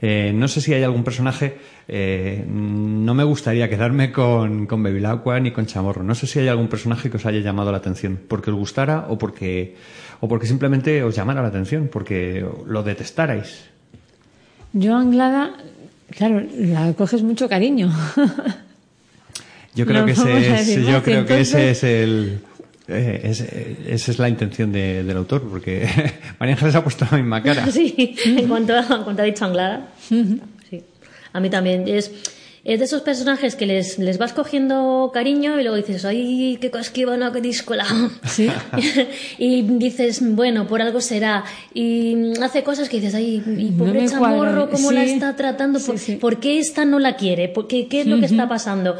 Eh, 0.00 0.32
no 0.34 0.46
sé 0.46 0.60
si 0.60 0.72
hay 0.74 0.82
algún 0.82 1.04
personaje. 1.04 1.56
eh, 1.88 2.44
no 2.48 3.14
me 3.14 3.24
gustaría 3.24 3.68
quedarme 3.68 4.12
con, 4.12 4.66
con 4.66 4.82
Bevilacqua 4.82 5.40
ni 5.40 5.50
con 5.50 5.66
Chamorro. 5.66 6.02
No 6.02 6.14
sé 6.14 6.26
si 6.26 6.38
hay 6.38 6.48
algún 6.48 6.68
personaje 6.68 7.10
que 7.10 7.16
os 7.16 7.26
haya 7.26 7.40
llamado 7.40 7.72
la 7.72 7.78
atención. 7.78 8.18
Porque 8.28 8.50
os 8.50 8.56
gustara 8.56 9.06
o 9.08 9.18
porque, 9.18 9.74
o 10.20 10.28
porque 10.28 10.46
simplemente 10.46 11.02
os 11.02 11.16
llamara 11.16 11.42
la 11.42 11.48
atención. 11.48 11.88
Porque 11.90 12.46
lo 12.66 12.82
detestarais. 12.82 13.64
Yo 14.72 14.96
Anglada, 14.96 15.54
claro, 16.10 16.42
la 16.56 16.92
coges 16.92 17.22
mucho 17.22 17.48
cariño. 17.48 17.90
Yo 19.74 19.86
creo 19.86 20.00
No 20.00 20.06
que 20.06 20.12
ese 20.12 20.60
es, 20.60 20.86
yo 20.86 21.02
creo 21.02 21.24
que 21.24 21.40
ese 21.40 21.70
es 21.70 21.84
el. 21.84 22.40
Eh, 22.88 23.20
ese- 23.24 23.76
esa 23.88 24.10
es 24.10 24.18
la 24.18 24.28
intención 24.28 24.72
de- 24.72 25.04
del 25.04 25.16
autor, 25.16 25.42
porque 25.48 25.86
María 26.40 26.54
Ángeles 26.54 26.74
ha 26.74 26.82
puesto 26.82 27.06
la 27.10 27.16
misma 27.18 27.42
cara. 27.42 27.66
Sí, 27.72 28.16
en 28.24 28.48
cuanto, 28.48 28.74
a, 28.74 28.80
en 28.80 29.02
cuanto 29.04 29.22
ha 29.22 29.24
dicho 29.26 29.44
Anglada. 29.44 29.88
Sí. 30.08 30.82
A 31.32 31.40
mí 31.40 31.50
también. 31.50 31.86
Es, 31.86 32.10
es 32.64 32.78
de 32.80 32.84
esos 32.84 33.00
personajes 33.02 33.54
que 33.56 33.64
les, 33.66 33.98
les 33.98 34.18
vas 34.18 34.32
cogiendo 34.34 35.10
cariño 35.14 35.58
y 35.58 35.62
luego 35.62 35.76
dices, 35.76 36.04
¡ay, 36.04 36.58
qué 36.60 36.70
casquivano, 36.70 37.32
qué 37.32 37.40
discolado! 37.40 38.10
Sí. 38.26 38.48
y 39.38 39.62
dices, 39.62 40.20
bueno, 40.22 40.66
por 40.66 40.82
algo 40.82 41.00
será. 41.00 41.44
Y 41.72 42.32
hace 42.42 42.62
cosas 42.64 42.88
que 42.88 42.98
dices, 43.00 43.14
¡ay, 43.14 43.42
y 43.46 43.70
No 43.70 43.84
pobre 43.84 44.00
me 44.02 44.08
chamorro, 44.08 44.68
cómo 44.70 44.92
la 44.92 45.04
Sí. 45.04 45.12
está 45.12 45.34
tratando! 45.36 45.78
¿Por, 45.80 45.98
Sí, 45.98 46.16
por 46.16 46.40
qué 46.40 46.58
esta 46.58 46.84
no 46.84 46.98
la 46.98 47.16
quiere? 47.16 47.48
¿Por 47.48 47.68
qué, 47.68 47.86
¿Qué 47.88 48.00
es 48.02 48.06
lo 48.06 48.18
que 48.18 48.26
está 48.26 48.48
pasando? 48.48 48.96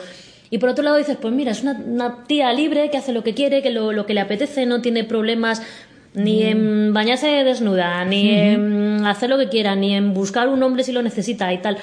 Y 0.51 0.59
por 0.59 0.71
otro 0.71 0.83
lado 0.85 0.97
dices, 0.97 1.17
pues 1.21 1.33
mira, 1.35 1.53
es 1.53 1.63
una, 1.63 1.73
una 1.73 2.25
tía 2.25 2.53
libre 2.53 2.91
que 2.91 2.97
hace 2.97 3.13
lo 3.13 3.23
que 3.23 3.35
quiere, 3.35 3.63
que 3.63 3.71
lo, 3.71 3.93
lo 3.93 4.07
que 4.07 4.15
le 4.15 4.21
apetece, 4.21 4.65
no 4.67 4.81
tiene 4.81 5.05
problemas 5.05 5.61
ni 6.15 6.43
en 6.43 6.93
bañarse 6.95 7.27
desnuda, 7.45 8.05
ni 8.07 8.31
en 8.31 9.05
hacer 9.07 9.29
lo 9.29 9.37
que 9.39 9.49
quiera, 9.51 9.77
ni 9.77 9.95
en 9.95 10.15
buscar 10.15 10.49
un 10.49 10.63
hombre 10.63 10.83
si 10.85 10.93
lo 10.93 11.03
necesita 11.03 11.53
y 11.53 11.59
tal. 11.59 11.77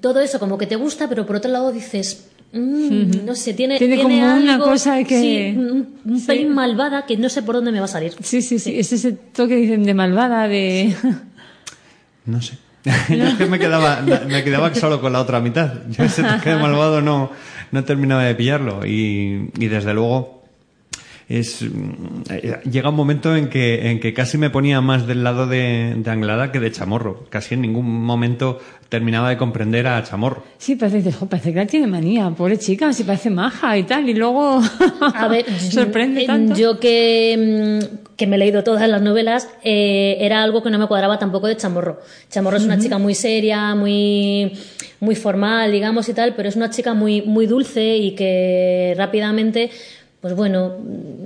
Todo 0.00 0.20
eso 0.20 0.40
como 0.40 0.58
que 0.58 0.66
te 0.66 0.74
gusta, 0.76 1.08
pero 1.08 1.24
por 1.24 1.36
otro 1.36 1.50
lado 1.52 1.70
dices, 1.70 2.26
mm, 2.52 3.24
no 3.24 3.36
sé, 3.36 3.54
tiene, 3.54 3.78
Tiene 3.78 4.02
como 4.02 4.16
una 4.16 4.58
cosa 4.58 5.02
que- 5.04 5.20
sí, 5.20 5.56
un, 5.56 5.94
un 6.04 6.18
Sí. 6.18 6.26
pelín 6.26 6.52
malvada 6.52 7.06
que 7.06 7.16
no 7.16 7.28
sé 7.28 7.42
por 7.42 7.54
dónde 7.54 7.70
me 7.70 7.78
va 7.78 7.84
a 7.84 7.88
salir. 7.88 8.12
Sí, 8.22 8.42
sí, 8.42 8.58
sí. 8.58 8.76
Es 8.78 8.92
ese 8.92 9.12
toque 9.12 9.54
dicen 9.54 9.84
de 9.84 9.94
malvada, 9.94 10.48
de. 10.48 10.94
No 12.26 12.40
sé. 12.42 12.54
Yo 13.08 13.24
es 13.24 13.34
que 13.34 13.46
me 13.46 13.58
quedaba, 13.58 14.02
me 14.02 14.44
quedaba 14.44 14.74
solo 14.74 15.00
con 15.00 15.12
la 15.12 15.20
otra 15.20 15.40
mitad. 15.40 15.72
Yo 15.90 16.04
ese 16.04 16.22
toque 16.36 16.50
de 16.50 16.56
malvado 16.56 17.00
no, 17.00 17.30
no 17.72 17.84
terminaba 17.84 18.24
de 18.24 18.34
pillarlo. 18.34 18.84
Y, 18.86 19.50
y 19.58 19.68
desde 19.68 19.94
luego, 19.94 20.43
es, 21.28 21.62
eh, 22.30 22.58
llega 22.70 22.90
un 22.90 22.96
momento 22.96 23.34
en 23.34 23.48
que, 23.48 23.90
en 23.90 24.00
que 24.00 24.12
casi 24.12 24.36
me 24.38 24.50
ponía 24.50 24.80
más 24.80 25.06
del 25.06 25.24
lado 25.24 25.46
de, 25.46 25.94
de 25.96 26.10
Anglada 26.10 26.52
que 26.52 26.60
de 26.60 26.70
Chamorro. 26.70 27.24
Casi 27.30 27.54
en 27.54 27.62
ningún 27.62 28.04
momento 28.04 28.58
terminaba 28.88 29.28
de 29.30 29.36
comprender 29.36 29.86
a 29.86 30.02
Chamorro. 30.02 30.44
Sí, 30.58 30.76
parece, 30.76 30.98
dices, 30.98 31.16
"Jo, 31.16 31.26
parece 31.26 31.52
que 31.52 31.58
la 31.60 31.66
tiene 31.66 31.86
manía, 31.86 32.30
pobre 32.30 32.58
chica, 32.58 32.92
si 32.92 33.04
parece 33.04 33.30
maja 33.30 33.76
y 33.78 33.84
tal, 33.84 34.08
y 34.08 34.14
luego 34.14 34.60
A 35.14 35.28
ver, 35.28 35.44
sorprende 35.58 36.24
tanto. 36.26 36.54
Yo 36.54 36.78
que, 36.78 37.80
mm, 37.82 38.14
que 38.16 38.26
me 38.26 38.36
he 38.36 38.38
leído 38.38 38.62
todas 38.62 38.88
las 38.88 39.02
novelas, 39.02 39.48
eh, 39.64 40.16
era 40.20 40.42
algo 40.42 40.62
que 40.62 40.70
no 40.70 40.78
me 40.78 40.86
cuadraba 40.86 41.18
tampoco 41.18 41.46
de 41.46 41.56
Chamorro. 41.56 42.00
Chamorro 42.30 42.56
es 42.58 42.64
una 42.64 42.78
chica 42.78 42.98
muy 42.98 43.14
seria, 43.14 43.74
muy, 43.74 44.52
muy 45.00 45.14
formal, 45.16 45.72
digamos, 45.72 46.08
y 46.08 46.14
tal, 46.14 46.34
pero 46.34 46.48
es 46.48 46.56
una 46.56 46.70
chica 46.70 46.94
muy, 46.94 47.22
muy 47.22 47.46
dulce 47.46 47.96
y 47.96 48.14
que 48.14 48.94
rápidamente, 48.96 49.70
pues 50.24 50.34
bueno, 50.34 50.78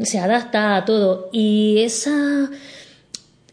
se 0.02 0.18
adapta 0.18 0.74
a 0.74 0.84
todo. 0.84 1.28
Y 1.30 1.82
esa... 1.84 2.50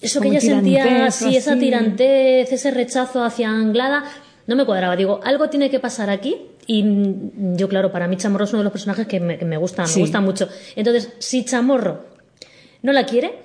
Eso 0.02 0.20
que 0.20 0.30
ella 0.30 0.42
sentía, 0.42 1.12
sí, 1.12 1.38
esa 1.38 1.56
tirantez, 1.56 2.52
ese 2.52 2.72
rechazo 2.72 3.24
hacia 3.24 3.52
Anglada, 3.52 4.06
no 4.48 4.56
me 4.56 4.66
cuadraba. 4.66 4.96
Digo, 4.96 5.20
algo 5.24 5.48
tiene 5.52 5.70
que 5.70 5.80
pasar 5.80 6.10
aquí. 6.10 6.48
Y 6.66 6.84
yo, 7.58 7.70
claro, 7.70 7.92
para 7.92 8.08
mí 8.08 8.18
Chamorro 8.18 8.46
es 8.46 8.54
uno 8.54 8.62
de 8.62 8.64
los 8.64 8.72
personajes 8.74 9.06
que 9.06 9.20
me, 9.20 9.38
que 9.38 9.46
me 9.46 9.58
gusta, 9.58 9.86
Sí. 9.86 10.00
me 10.00 10.06
gusta 10.06 10.20
mucho. 10.20 10.50
Entonces, 10.76 11.12
si 11.20 11.46
Chamorro 11.46 12.08
no 12.82 12.92
la 12.92 13.06
quiere, 13.06 13.38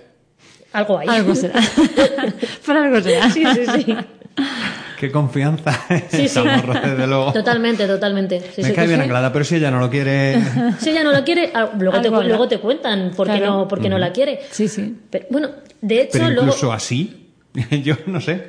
algo 0.73 0.97
hay. 0.97 1.07
Algo 1.07 1.35
será. 1.35 1.61
Por 2.65 2.77
algo 2.79 2.99
será. 3.03 3.31
sí, 3.31 3.45
sí, 3.45 3.67
sí. 3.85 3.97
Qué 5.01 5.11
confianza 5.11 5.87
en 5.89 6.05
Sí, 6.11 6.29
sí. 6.29 6.35
Chamorro, 6.35 6.75
desde 6.75 7.07
luego. 7.07 7.33
Totalmente, 7.33 7.87
totalmente. 7.87 8.41
Sí, 8.55 8.61
me 8.63 8.69
sí. 8.69 8.75
cae 8.75 8.87
bien 8.87 9.01
Sí. 9.01 9.05
Anglada, 9.05 9.33
pero 9.33 9.45
si 9.47 9.57
ella 9.57 9.71
no 9.71 9.81
lo 9.81 9.89
quiere... 9.89 10.39
Si 10.79 10.91
ella 10.91 11.03
no 11.03 11.11
la 11.11 11.25
quiere, 11.25 11.51
ah, 11.55 11.71
luego, 11.79 12.01
te, 12.03 12.11
luego 12.11 12.47
te 12.49 12.59
cuentan 12.59 13.13
por 13.17 13.27
qué, 13.27 13.39
Claro. 13.39 13.53
no, 13.61 13.69
por 13.69 13.81
qué 13.81 13.89
no 13.89 13.99
la 13.99 14.13
quiere. 14.13 14.41
Sí, 14.51 14.69
sí. 14.69 14.95
Pero, 15.11 15.27
bueno, 15.31 15.49
de 15.81 16.03
hecho, 16.03 16.11
Pero 16.13 16.27
luego, 16.27 16.43
incluso 16.43 16.71
así, 16.73 17.31
yo 17.83 17.95
no 18.07 18.21
sé. 18.21 18.47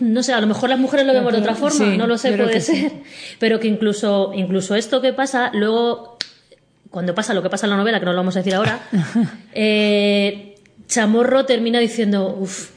no 0.00 0.22
sé, 0.22 0.32
a 0.32 0.40
lo 0.40 0.46
mejor 0.46 0.68
las 0.70 0.78
mujeres 0.78 1.04
lo 1.06 1.12
vemos 1.12 1.32
de 1.32 1.40
otra 1.40 1.54
forma, 1.56 1.84
Sí, 1.90 1.98
no 1.98 2.06
lo 2.06 2.16
sé, 2.16 2.32
puede 2.36 2.60
sí. 2.60 2.76
ser. 2.82 2.92
Pero 3.40 3.58
que 3.58 3.66
incluso, 3.66 4.30
incluso 4.34 4.76
esto 4.76 5.00
que 5.02 5.12
pasa, 5.12 5.50
luego, 5.52 6.16
cuando 6.88 7.14
pasa 7.16 7.34
lo 7.34 7.42
que 7.42 7.50
pasa 7.50 7.66
en 7.66 7.70
la 7.70 7.76
novela, 7.76 7.98
que 7.98 8.06
no 8.06 8.12
lo 8.12 8.18
vamos 8.18 8.36
a 8.36 8.38
decir 8.40 8.54
ahora, 8.54 8.80
eh, 9.54 10.54
Chamorro 10.86 11.44
termina 11.46 11.78
diciendo, 11.80 12.36
uff, 12.38 12.70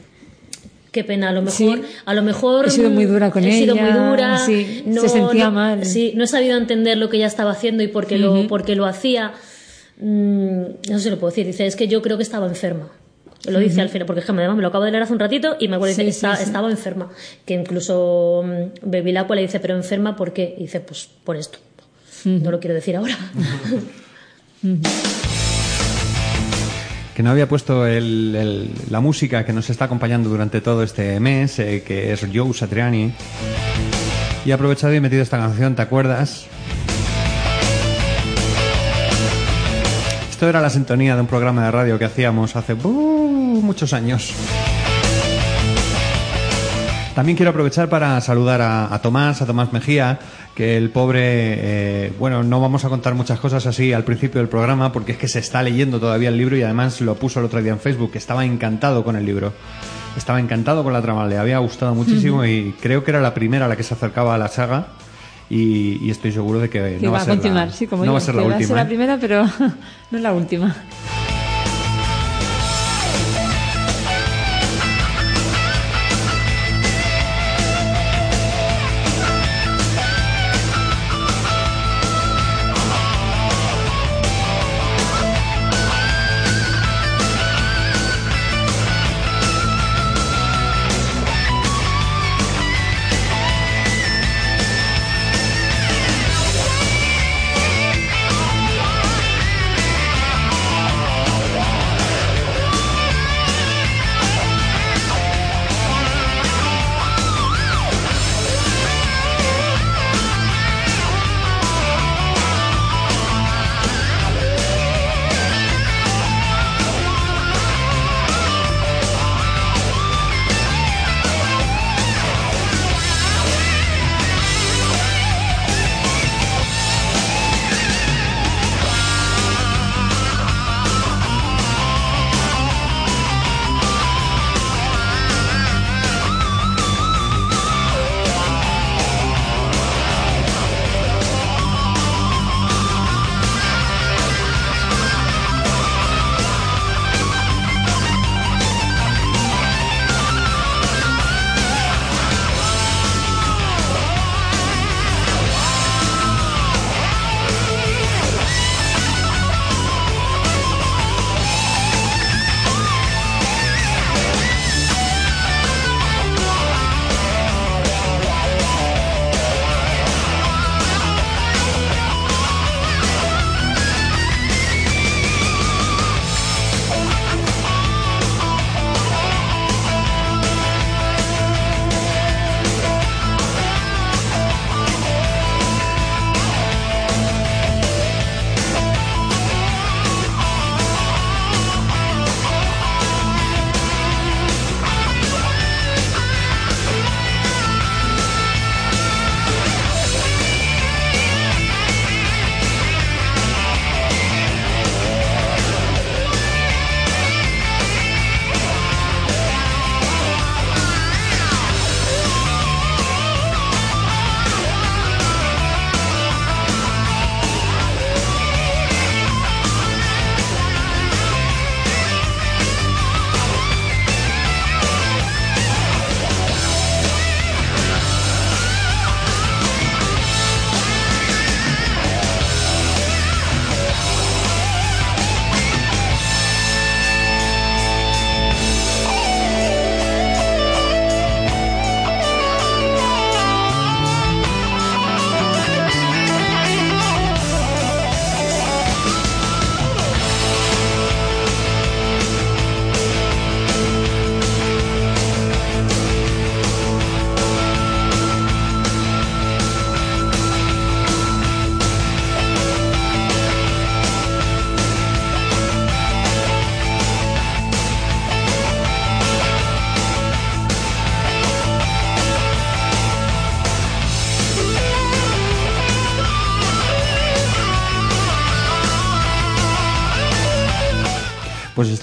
qué 0.94 1.04
pena, 1.04 1.28
a 1.28 1.32
lo 1.32 1.42
mejor, 1.42 1.78
Sí. 1.78 1.82
a 2.06 2.14
lo 2.14 2.22
mejor 2.22 2.66
He 2.68 2.70
sido 2.70 2.88
muy 2.88 3.04
dura 3.04 3.30
con 3.30 3.44
he 3.44 3.52
sido 3.52 3.74
ella, 3.74 3.82
muy 3.90 4.08
dura, 4.10 4.38
sí, 4.38 4.84
se 4.90 5.08
sentía 5.10 5.44
no- 5.46 5.50
mal. 5.50 5.84
sí, 5.84 6.12
no 6.16 6.24
he 6.24 6.26
sabido 6.26 6.56
entender 6.56 6.96
lo 6.96 7.10
que 7.10 7.18
ella 7.18 7.26
estaba 7.26 7.50
haciendo 7.50 7.82
y 7.82 7.88
por 7.88 8.06
qué 8.06 8.16
lo, 8.18 8.46
por 8.48 8.64
qué 8.64 8.76
lo 8.76 8.86
hacía. 8.86 9.32
Mm, 9.98 10.60
no 10.90 10.98
sé 10.98 11.00
si 11.00 11.10
lo 11.10 11.18
puedo 11.18 11.30
decir, 11.32 11.46
dice, 11.46 11.66
es 11.66 11.76
que 11.76 11.86
yo 11.88 12.00
creo 12.00 12.16
que 12.16 12.22
estaba 12.22 12.46
enferma. 12.46 12.88
Lo 13.46 13.58
dice 13.58 13.82
al 13.82 13.90
final, 13.90 14.06
porque 14.06 14.20
es 14.20 14.26
que 14.26 14.32
además 14.32 14.56
me 14.56 14.62
lo 14.62 14.68
acabo 14.68 14.84
de 14.84 14.90
leer 14.90 15.02
hace 15.02 15.12
un 15.12 15.18
ratito 15.18 15.56
y 15.60 15.68
me 15.68 15.76
acuerdo, 15.76 15.94
Sí, 15.94 16.02
dice, 16.04 16.18
sí, 16.20 16.26
"Está- 16.26 16.36
sí. 16.36 16.44
estaba 16.44 16.70
enferma. 16.70 17.10
Que 17.44 17.52
incluso 17.54 18.42
mm, 18.42 18.88
Bevilacqua 18.88 19.36
le 19.36 19.42
dice, 19.42 19.60
pero 19.60 19.74
enferma, 19.76 20.16
¿por 20.16 20.32
qué? 20.32 20.54
Y 20.56 20.62
dice, 20.62 20.80
pues 20.80 21.08
por 21.24 21.36
esto. 21.36 21.58
No 22.24 22.50
lo 22.50 22.58
quiero 22.60 22.74
decir 22.74 22.96
ahora. 22.96 23.18
que 27.14 27.22
no 27.22 27.30
había 27.30 27.48
puesto 27.48 27.86
el- 27.86 28.70
la 28.90 29.00
música 29.00 29.44
que 29.44 29.52
nos 29.52 29.70
está 29.70 29.84
acompañando 29.86 30.28
durante 30.28 30.60
todo 30.60 30.82
este 30.82 31.18
mes, 31.20 31.58
eh, 31.58 31.82
que 31.86 32.12
es 32.12 32.26
Joe 32.34 32.52
Satriani. 32.52 33.12
Y 34.44 34.50
he 34.50 34.52
aprovechado 34.52 34.92
y 34.92 34.96
he 34.96 35.00
metido 35.00 35.22
esta 35.22 35.38
canción, 35.38 35.74
¿te 35.74 35.82
acuerdas? 35.82 36.46
Esto 40.30 40.48
era 40.48 40.60
la 40.60 40.68
sintonía 40.70 41.14
de 41.14 41.20
un 41.22 41.26
programa 41.26 41.64
de 41.64 41.70
radio 41.70 41.98
que 41.98 42.04
hacíamos 42.04 42.56
hace 42.56 42.74
uh, 42.74 43.60
muchos 43.62 43.92
años. 43.92 44.32
También 47.14 47.36
quiero 47.36 47.50
aprovechar 47.50 47.88
para 47.88 48.20
saludar 48.20 48.60
a 48.60 48.98
Tomás, 49.00 49.40
a 49.40 49.46
Tomás 49.46 49.72
Mejía, 49.72 50.18
que 50.54 50.76
el 50.76 50.90
pobre, 50.90 51.20
eh, 51.22 52.12
bueno, 52.18 52.44
no 52.44 52.60
vamos 52.60 52.84
a 52.84 52.88
contar 52.88 53.14
muchas 53.14 53.40
cosas 53.40 53.66
así 53.66 53.92
al 53.92 54.04
principio 54.04 54.40
del 54.40 54.48
programa, 54.48 54.92
porque 54.92 55.12
es 55.12 55.18
que 55.18 55.26
se 55.26 55.40
está 55.40 55.62
leyendo 55.62 55.98
todavía 55.98 56.28
el 56.28 56.36
libro 56.36 56.56
y 56.56 56.62
además 56.62 57.00
lo 57.00 57.16
puso 57.16 57.40
el 57.40 57.46
otro 57.46 57.60
día 57.60 57.72
en 57.72 57.80
Facebook, 57.80 58.12
que 58.12 58.18
estaba 58.18 58.44
encantado 58.44 59.04
con 59.04 59.16
el 59.16 59.26
libro. 59.26 59.52
Estaba 60.16 60.38
encantado 60.38 60.84
con 60.84 60.92
la 60.92 61.02
trama, 61.02 61.26
le 61.26 61.38
había 61.38 61.58
gustado 61.58 61.94
muchísimo 61.94 62.44
y 62.44 62.74
creo 62.80 63.02
que 63.02 63.10
era 63.10 63.20
la 63.20 63.34
primera 63.34 63.66
a 63.66 63.68
la 63.68 63.76
que 63.76 63.82
se 63.82 63.94
acercaba 63.94 64.36
a 64.36 64.38
la 64.38 64.46
saga 64.46 64.86
y, 65.50 65.98
y 66.04 66.10
estoy 66.10 66.30
seguro 66.30 66.60
de 66.60 66.70
que, 66.70 66.78
Que 66.78 66.98
no 67.02 67.10
va 67.10 67.18
va 67.18 67.22
a 67.22 67.24
ser 67.24 67.34
continuar, 67.34 67.66
la, 67.66 67.72
sí, 67.72 67.86
como 67.88 68.04
no 68.04 68.12
va 68.12 68.18
a 68.18 68.20
ser 68.20 68.36
la 68.36 68.42
última. 68.42 68.58
Va 68.58 68.64
a 68.64 68.66
ser 68.66 68.76
la 68.76 68.82
¿eh? 68.82 68.86
primera, 68.86 69.18
pero 69.18 69.44
no 70.10 70.18
es 70.18 70.22
la 70.22 70.32
última. 70.32 70.76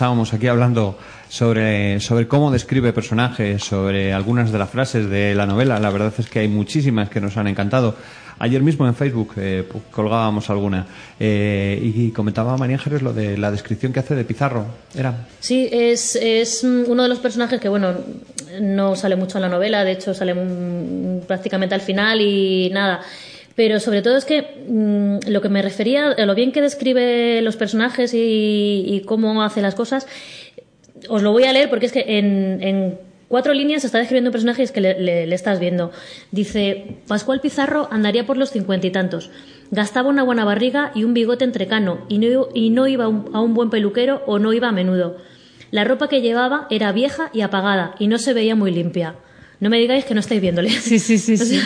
Estábamos 0.01 0.33
aquí 0.33 0.47
hablando 0.47 0.97
sobre, 1.29 1.99
sobre 1.99 2.27
cómo 2.27 2.49
describe 2.49 2.91
personajes, 2.91 3.63
sobre 3.63 4.13
algunas 4.13 4.51
de 4.51 4.57
las 4.57 4.67
frases 4.67 5.07
de 5.07 5.35
la 5.35 5.45
novela. 5.45 5.79
La 5.79 5.91
verdad 5.91 6.11
es 6.17 6.27
que 6.27 6.39
hay 6.39 6.47
muchísimas 6.47 7.07
que 7.07 7.21
nos 7.21 7.37
han 7.37 7.45
encantado. 7.47 7.95
Ayer 8.39 8.63
mismo 8.63 8.87
en 8.87 8.95
Facebook 8.95 9.33
eh, 9.37 9.63
pu- 9.71 9.79
colgábamos 9.91 10.49
alguna 10.49 10.87
eh, 11.19 11.79
y 11.79 12.09
comentaba 12.09 12.57
María 12.57 12.77
Ángeles 12.77 13.03
lo 13.03 13.13
de 13.13 13.37
la 13.37 13.51
descripción 13.51 13.93
que 13.93 13.99
hace 13.99 14.15
de 14.15 14.23
Pizarro. 14.25 14.65
Era 14.97 15.27
Sí, 15.39 15.69
es, 15.71 16.15
es 16.15 16.63
uno 16.63 17.03
de 17.03 17.09
los 17.09 17.19
personajes 17.19 17.61
que, 17.61 17.69
bueno, 17.69 17.93
no 18.59 18.95
sale 18.95 19.15
mucho 19.15 19.37
en 19.37 19.43
la 19.43 19.49
novela, 19.49 19.83
de 19.83 19.91
hecho 19.91 20.15
sale 20.15 20.33
prácticamente 21.27 21.75
al 21.75 21.81
final 21.81 22.19
y 22.21 22.71
nada. 22.73 23.01
Pero 23.55 23.79
sobre 23.79 24.01
todo 24.01 24.17
es 24.17 24.25
que 24.25 24.65
mm, 24.67 25.29
lo 25.29 25.41
que 25.41 25.49
me 25.49 25.61
refería, 25.61 26.11
a 26.11 26.25
lo 26.25 26.35
bien 26.35 26.51
que 26.51 26.61
describe 26.61 27.41
los 27.41 27.55
personajes 27.57 28.11
y, 28.13 29.03
cómo 29.05 29.43
hace 29.43 29.61
las 29.61 29.75
cosas, 29.75 30.07
os 31.09 31.21
lo 31.21 31.31
voy 31.31 31.43
a 31.43 31.53
leer 31.53 31.69
porque 31.69 31.87
es 31.87 31.91
que 31.91 32.17
en, 32.17 32.61
en 32.61 32.99
cuatro 33.31 33.53
líneas 33.53 33.83
está 33.83 33.97
describiendo 33.97 34.29
un 34.29 34.33
personaje 34.33 34.61
y 34.61 34.65
es 34.65 34.71
que 34.71 34.81
le, 34.81 35.33
estás 35.33 35.59
viendo. 35.59 35.91
Dice, 36.31 36.97
Pascual 37.07 37.39
Pizarro 37.39 37.87
andaría 37.89 38.25
por 38.25 38.37
los 38.37 38.51
cincuenta 38.51 38.87
y 38.87 38.91
tantos. 38.91 39.31
Gastaba 39.71 40.09
una 40.09 40.23
buena 40.23 40.43
barriga 40.43 40.91
y 40.93 41.05
un 41.05 41.13
bigote 41.13 41.45
entrecano 41.45 42.05
y 42.09 42.19
no, 42.19 42.49
y 42.53 42.69
no 42.69 42.87
iba 42.87 43.07
un, 43.07 43.31
a 43.33 43.39
un 43.39 43.53
buen 43.53 43.69
peluquero 43.69 44.21
o 44.27 44.37
no 44.37 44.53
iba 44.53 44.67
a 44.67 44.73
menudo. 44.73 45.17
La 45.71 45.85
ropa 45.85 46.09
que 46.09 46.21
llevaba 46.21 46.67
era 46.69 46.91
vieja 46.91 47.29
y 47.33 47.41
apagada 47.41 47.95
y 47.97 48.07
no 48.07 48.19
se 48.19 48.33
veía 48.33 48.55
muy 48.55 48.71
limpia. 48.71 49.15
No 49.62 49.69
me 49.69 49.78
digáis 49.80 50.04
que 50.04 50.13
no 50.13 50.19
estáis 50.19 50.41
viéndole. 50.41 50.69
Sí, 50.82 51.00
sí, 51.00 51.17
sí, 51.17 51.38
sí. 51.38 51.62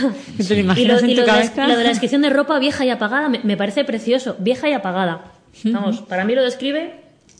Te 0.47 0.53
lo 0.55 0.61
imaginas 0.61 1.01
en 1.01 1.09
y 1.09 1.15
tu 1.15 1.21
lo 1.21 1.25
de 1.25 1.31
la- 1.31 1.33
cabeza. 1.41 1.67
lo 1.67 1.75
de 1.77 1.83
la 1.83 1.89
descripción 1.89 2.21
de 2.21 2.29
ropa 2.29 2.59
vieja 2.59 2.85
y 2.85 2.89
apagada 2.91 3.27
me, 3.29 3.39
me 3.43 3.57
parece 3.57 3.83
precioso. 3.85 4.35
Vieja 4.37 4.69
y 4.69 4.73
apagada. 4.73 5.31
Vamos, 5.63 6.01
para 6.01 6.23
mí 6.25 6.35
lo 6.35 6.43
describe 6.43 6.93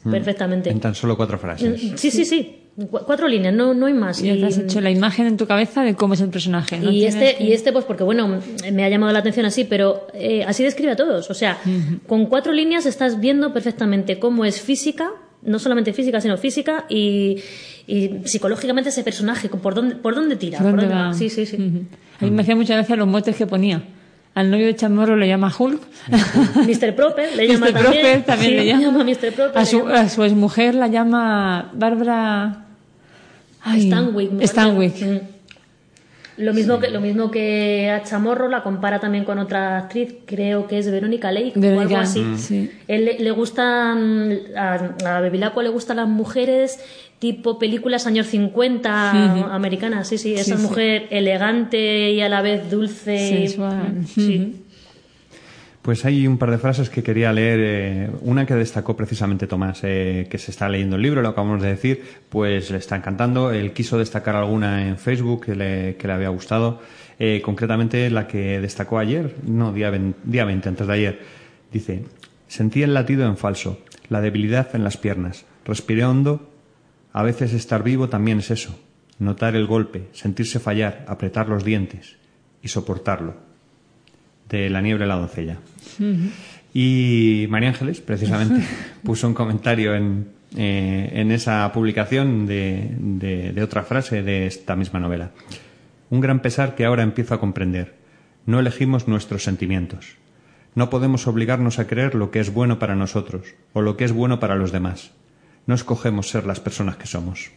perfectamente. 0.10 0.70
en 0.70 0.80
tan 0.80 0.96
solo 0.96 1.16
cuatro 1.18 1.38
frases. 1.38 1.80
Sí, 1.98 2.10
sí, 2.12 2.26
sí. 2.26 2.62
Cu- 2.90 3.00
cuatro 3.06 3.28
líneas, 3.28 3.54
no, 3.54 3.74
no 3.74 3.86
hay 3.86 3.94
más. 3.94 4.22
Y 4.22 4.34
te 4.38 4.46
has 4.46 4.58
hecho 4.58 4.82
la 4.82 4.92
imagen 4.92 5.28
en 5.28 5.38
tu 5.38 5.46
cabeza 5.48 5.82
de 5.84 5.96
cómo 5.96 6.14
es 6.14 6.22
el 6.22 6.30
personaje. 6.30 6.78
¿no? 6.80 6.92
y 6.92 7.06
este, 7.06 7.36
que- 7.38 7.44
y 7.44 7.54
este, 7.54 7.72
pues 7.72 7.86
porque 7.86 8.04
bueno, 8.04 8.40
me 8.72 8.84
ha 8.84 8.90
llamado 8.90 9.12
la 9.14 9.20
atención 9.20 9.46
así, 9.46 9.64
pero 9.64 10.08
eh, 10.14 10.44
así 10.46 10.64
describe 10.64 10.92
a 10.92 10.96
todos. 10.96 11.30
O 11.30 11.34
sea, 11.34 11.58
con 12.08 12.26
cuatro 12.28 12.52
líneas 12.54 12.86
estás 12.86 13.20
viendo 13.20 13.54
perfectamente 13.54 14.20
cómo 14.20 14.46
es 14.46 14.62
física, 14.62 15.10
no 15.46 15.60
solamente 15.60 15.94
física, 15.94 16.20
sino 16.22 16.38
física 16.38 16.86
y, 16.90 17.38
y 17.88 18.12
psicológicamente 18.26 18.90
ese 18.90 19.04
personaje, 19.04 19.48
por 19.50 19.74
dónde, 19.76 19.96
por 19.96 20.16
dónde 20.16 20.36
tira, 20.36 20.58
¿Por 20.60 20.72
por 20.72 20.80
dónde 20.82 20.96
va? 20.96 21.08
va. 21.08 21.14
Sí, 21.14 21.30
sí, 21.30 21.46
sí. 21.46 21.56
Ujú. 21.58 21.86
A 22.22 22.26
mí 22.26 22.32
me 22.32 22.42
hacía 22.42 22.56
mucha 22.56 22.76
gracia 22.76 22.96
los 22.96 23.08
motes 23.08 23.36
que 23.36 23.46
ponía. 23.48 23.84
Al 24.34 24.52
novio 24.52 24.66
de 24.66 24.76
Chamorro 24.76 25.16
le 25.16 25.28
llama 25.30 25.54
Hulk. 25.58 25.82
Mr. 26.68 26.94
Proper 26.96 27.36
le 27.38 27.48
llama 27.54 27.68
Mr. 27.68 27.74
también. 27.74 28.02
Proper 28.02 28.24
también 28.26 28.52
Sí, 28.52 28.58
le 28.58 28.66
llama. 28.66 29.04
Mr. 29.04 29.32
Proper. 29.34 29.58
A 29.58 29.66
su, 29.66 29.78
llama- 29.80 30.00
a 30.02 30.10
su 30.10 30.24
exmujer 30.24 30.76
la 30.76 30.88
llama 30.88 31.72
Bárbara. 31.74 32.66
Stanwyck. 33.66 34.44
Stanwyck. 34.46 34.96
Lo 36.38 36.54
mismo, 36.54 36.80
que, 36.80 36.90
lo 36.90 37.00
mismo 37.00 37.32
que 37.32 37.90
a 37.90 38.04
Chamorro 38.04 38.50
la 38.50 38.62
compara 38.62 39.00
también 39.00 39.24
con 39.24 39.40
otra 39.40 39.78
actriz, 39.78 40.16
creo 40.26 40.68
que 40.68 40.78
es 40.80 40.92
Verónica 40.92 41.32
Lake 41.32 41.54
o 41.58 41.80
algo 41.80 41.98
así. 41.98 42.20
Mm. 42.20 42.38
sí. 42.38 42.72
Él 42.88 43.06
le, 43.06 43.20
le 43.20 43.32
gustan, 43.32 44.38
a, 44.58 44.96
a 45.06 45.22
Bevilacqua 45.22 45.64
le 45.64 45.70
gustan 45.70 45.98
las 45.98 46.08
mujeres 46.10 46.80
tipo 47.20 47.58
películas 47.58 48.06
años 48.08 48.28
50 48.28 49.14
Ujú. 49.36 49.46
americanas, 49.54 50.08
sí, 50.10 50.18
sí, 50.18 50.34
esa 50.34 50.44
Sí, 50.44 50.62
sí. 50.62 50.68
mujer 50.68 51.08
elegante 51.10 52.12
y 52.12 52.20
a 52.22 52.28
la 52.30 52.42
vez 52.42 52.70
dulce. 52.70 53.18
Sensual. 53.48 53.94
Mm, 54.02 54.06
Sí. 54.06 54.62
Pues 55.86 56.04
hay 56.04 56.26
un 56.26 56.40
par 56.40 56.50
de 56.50 56.58
frases 56.58 56.90
que 56.90 57.04
quería 57.04 57.32
leer. 57.32 57.60
eh, 57.62 58.10
una 58.22 58.44
que 58.48 58.56
destacó 58.56 58.98
precisamente 58.98 59.46
Tomás, 59.46 59.82
eh, 59.84 60.26
que 60.28 60.40
se 60.40 60.50
está 60.50 60.68
leyendo 60.68 60.96
el 60.96 61.04
libro, 61.04 61.22
lo 61.22 61.30
acabamos 61.30 61.62
de 61.62 61.68
decir, 61.68 62.04
pues 62.28 62.72
le 62.72 62.80
está 62.80 62.96
encantando. 62.96 63.52
Él 63.52 63.72
quiso 63.72 64.00
destacar 64.00 64.36
alguna 64.36 64.88
en 64.88 64.98
Facebook 64.98 65.46
que 65.46 65.56
le, 65.56 66.12
había 66.12 66.30
gustado. 66.30 66.82
Eh, 67.20 67.40
concretamente 67.46 68.10
la 68.10 68.26
que 68.26 68.60
destacó 68.60 68.98
ayer, 68.98 69.36
no, 69.44 69.74
día, 69.74 69.94
día 70.24 70.44
20, 70.46 70.70
antes 70.70 70.88
de 70.88 70.94
ayer. 70.94 71.20
Dice, 71.72 72.04
sentí 72.48 72.82
el 72.82 72.96
latido 72.96 73.28
en 73.28 73.38
falso, 73.38 73.80
la 74.10 74.22
debilidad 74.22 74.76
en 74.76 74.84
las 74.84 74.98
piernas. 74.98 75.46
Respiré 75.66 76.04
hondo. 76.04 76.50
A 77.14 77.22
veces 77.22 77.54
estar 77.54 77.84
vivo 77.84 78.10
también 78.10 78.40
es 78.40 78.50
eso. 78.50 78.76
Notar 79.20 79.56
el 79.56 79.68
golpe, 79.68 80.08
sentirse 80.14 80.60
fallar, 80.60 81.06
apretar 81.08 81.48
los 81.48 81.64
dientes 81.64 82.16
y 82.64 82.70
soportarlo 82.70 83.45
de 84.50 84.70
La 84.70 84.82
niebla 84.82 85.06
y 85.06 85.08
la 85.10 85.16
doncella. 85.16 85.58
Y 86.74 87.48
María 87.50 87.70
Ángeles, 87.70 88.02
precisamente, 88.02 88.66
puso 89.04 89.28
un 89.28 89.34
comentario 89.34 89.96
en, 89.96 90.28
eh, 90.58 91.10
en 91.14 91.32
esa 91.32 91.72
publicación 91.72 92.46
de, 92.46 92.90
de- 93.00 93.54
de 93.54 93.64
otra 93.64 93.84
frase 93.84 94.24
de 94.24 94.46
esta 94.48 94.76
misma 94.76 95.00
novela. 95.00 95.32
Un 96.10 96.20
gran 96.20 96.42
pesar 96.42 96.76
que 96.76 96.86
ahora 96.86 97.04
empiezo 97.04 97.34
a 97.34 97.40
comprender. 97.40 97.96
No 98.46 98.60
elegimos 98.60 99.08
nuestros 99.08 99.44
sentimientos. 99.44 100.18
No 100.76 100.90
podemos 100.90 101.26
obligarnos 101.28 101.80
a 101.80 101.88
creer 101.88 102.16
lo 102.16 102.32
que 102.32 102.42
es 102.42 102.54
bueno 102.54 102.78
para 102.80 102.96
nosotros 102.96 103.46
o 103.74 103.82
lo 103.82 103.96
que 103.96 104.04
es 104.04 104.12
bueno 104.12 104.40
para 104.42 104.56
los 104.56 104.72
demás. 104.74 105.12
No 105.68 105.74
escogemos 105.74 106.30
ser 106.30 106.46
las 106.46 106.60
personas 106.60 106.98
que 106.98 107.08
somos. 107.08 107.52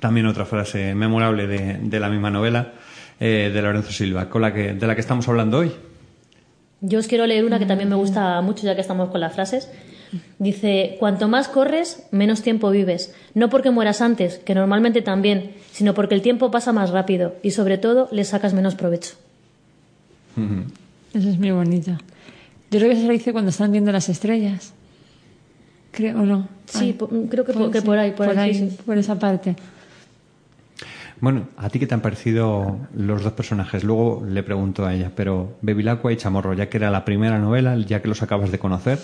También 0.00 0.26
otra 0.26 0.46
frase 0.46 0.94
memorable 0.94 1.46
de, 1.48 1.74
de 1.82 2.00
la 2.00 2.08
misma 2.08 2.30
novela 2.30 2.74
eh, 3.20 3.50
de 3.52 3.62
Lorenzo 3.62 3.90
Silva, 3.92 4.28
con 4.30 4.42
la 4.42 4.54
que, 4.54 4.74
de 4.74 4.86
la 4.86 4.94
que 4.94 5.00
estamos 5.00 5.28
hablando 5.28 5.58
hoy. 5.58 5.72
Yo 6.80 6.98
os 6.98 7.06
quiero 7.06 7.26
leer 7.26 7.44
una 7.44 7.58
que 7.58 7.66
también 7.66 7.88
me 7.88 7.96
gusta 7.96 8.40
mucho, 8.42 8.64
ya 8.66 8.74
que 8.74 8.80
estamos 8.82 9.08
con 9.10 9.20
las 9.20 9.32
frases. 9.34 9.68
Dice, 10.38 10.96
cuanto 11.00 11.26
más 11.28 11.48
corres, 11.48 12.06
menos 12.12 12.42
tiempo 12.42 12.70
vives. 12.70 13.14
No 13.34 13.48
porque 13.50 13.70
mueras 13.70 14.00
antes, 14.00 14.38
que 14.38 14.54
normalmente 14.54 15.02
también, 15.02 15.52
sino 15.72 15.94
porque 15.94 16.14
el 16.14 16.22
tiempo 16.22 16.50
pasa 16.50 16.72
más 16.72 16.90
rápido 16.90 17.34
y 17.42 17.50
sobre 17.52 17.78
todo 17.78 18.08
le 18.12 18.24
sacas 18.24 18.54
menos 18.54 18.74
provecho. 18.74 19.14
Eso 21.14 21.28
es 21.30 21.38
muy 21.38 21.50
bonito. 21.50 21.92
Yo 22.70 22.78
creo 22.78 22.90
que 22.90 22.96
se 22.96 23.06
lo 23.06 23.12
dice 23.12 23.32
cuando 23.32 23.50
están 23.50 23.72
viendo 23.72 23.90
las 23.90 24.08
estrellas. 24.08 24.72
Creo, 25.92 26.18
¿o 26.20 26.22
no? 26.26 26.48
Sí, 26.66 26.78
Ay, 26.84 26.92
po- 26.92 27.08
creo 27.30 27.44
que 27.44 27.52
por- 27.54 27.70
que 27.70 27.80
por 27.82 27.98
ahí, 27.98 28.10
por 28.12 28.38
ahí, 28.38 28.54
sí. 28.54 28.76
por 28.84 28.98
esa 28.98 29.18
parte. 29.18 29.56
Bueno, 31.20 31.48
¿a 31.56 31.70
ti 31.70 31.78
qué 31.78 31.86
te 31.86 31.94
han 31.94 32.02
parecido 32.02 32.78
los 32.94 33.22
dos 33.22 33.32
personajes? 33.32 33.84
Luego 33.84 34.22
le 34.28 34.42
pregunto 34.42 34.84
a 34.84 34.94
ella, 34.94 35.12
pero 35.14 35.56
Bevilacqua 35.62 36.12
y 36.12 36.16
Chamorro, 36.16 36.52
ya 36.52 36.68
que 36.68 36.76
era 36.76 36.90
la 36.90 37.04
primera 37.04 37.38
novela, 37.38 37.76
ya 37.78 38.02
que 38.02 38.08
los 38.08 38.22
acabas 38.22 38.52
de 38.52 38.58
conocer, 38.58 38.98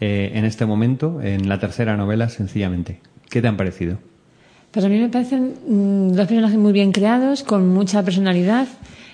eh, 0.00 0.32
en 0.34 0.44
este 0.44 0.66
momento, 0.66 1.20
en 1.22 1.48
la 1.48 1.60
tercera 1.60 1.96
novela, 1.96 2.28
sencillamente, 2.28 3.00
¿qué 3.30 3.40
te 3.40 3.46
han 3.46 3.56
parecido? 3.56 3.98
Pues 4.72 4.84
a 4.84 4.88
mí 4.88 4.98
me 4.98 5.10
parecen 5.10 5.54
mm, 5.68 6.08
dos 6.12 6.26
personajes 6.26 6.58
muy 6.58 6.72
bien 6.72 6.90
creados, 6.90 7.44
con 7.44 7.68
mucha 7.68 8.02
personalidad. 8.02 8.66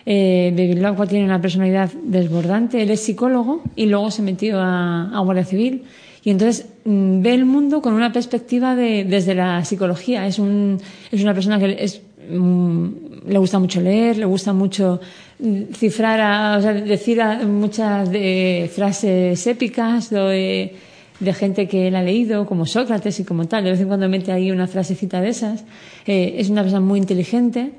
Eh, 0.07 0.53
Bevilacqua 0.57 1.07
tiene 1.07 1.27
una 1.27 1.43
personalidad 1.43 1.91
desbordante, 2.05 2.83
él 2.83 2.91
es 2.91 3.01
psicólogo 3.03 3.63
y 3.77 3.85
luego 3.85 4.11
se 4.11 4.23
metió 4.23 4.59
a, 4.59 5.11
a 5.15 5.21
Guardia 5.21 5.45
Civil. 5.45 5.83
Y 6.25 6.31
entonces 6.31 6.67
mm, 6.85 7.23
ve 7.23 7.35
el 7.35 7.45
mundo 7.45 7.81
con 7.81 7.95
una 7.95 8.13
perspectiva 8.13 8.75
de, 8.75 9.05
desde 9.05 9.35
la 9.35 9.65
psicología. 9.65 10.27
Es, 10.27 10.39
un, 10.39 10.79
es 11.13 11.23
una 11.23 11.35
persona 11.35 11.59
que 11.59 11.91
mm, 12.31 12.87
le 13.29 13.39
gusta 13.39 13.59
mucho 13.59 13.81
leer, 13.81 14.19
le 14.19 14.25
gusta 14.25 14.53
mucho 14.53 15.01
mm, 15.39 15.63
cifrar, 15.75 16.21
a- 16.21 16.57
o 16.59 16.63
sea, 16.63 16.73
decir 16.75 17.21
muchas 17.47 18.11
de, 18.11 18.71
frases 18.75 19.47
épicas 19.47 20.11
de, 20.11 20.75
de 21.21 21.33
gente 21.35 21.69
que 21.69 21.89
él 21.89 21.97
ha 21.97 22.03
leído, 22.03 22.47
como 22.47 22.67
Sócrates 22.67 23.21
y 23.21 23.25
como 23.25 23.47
tal. 23.47 23.65
De 23.65 23.71
vez 23.71 23.81
en 23.81 23.89
cuando 23.89 24.09
mete 24.09 24.33
ahí 24.33 24.51
una 24.51 24.67
frasecita 24.67 25.21
de 25.21 25.29
esas. 25.31 25.65
Eh, 26.07 26.35
es 26.39 26.49
una 26.51 26.63
persona 26.63 26.81
muy 26.81 26.99
inteligente. 26.99 27.73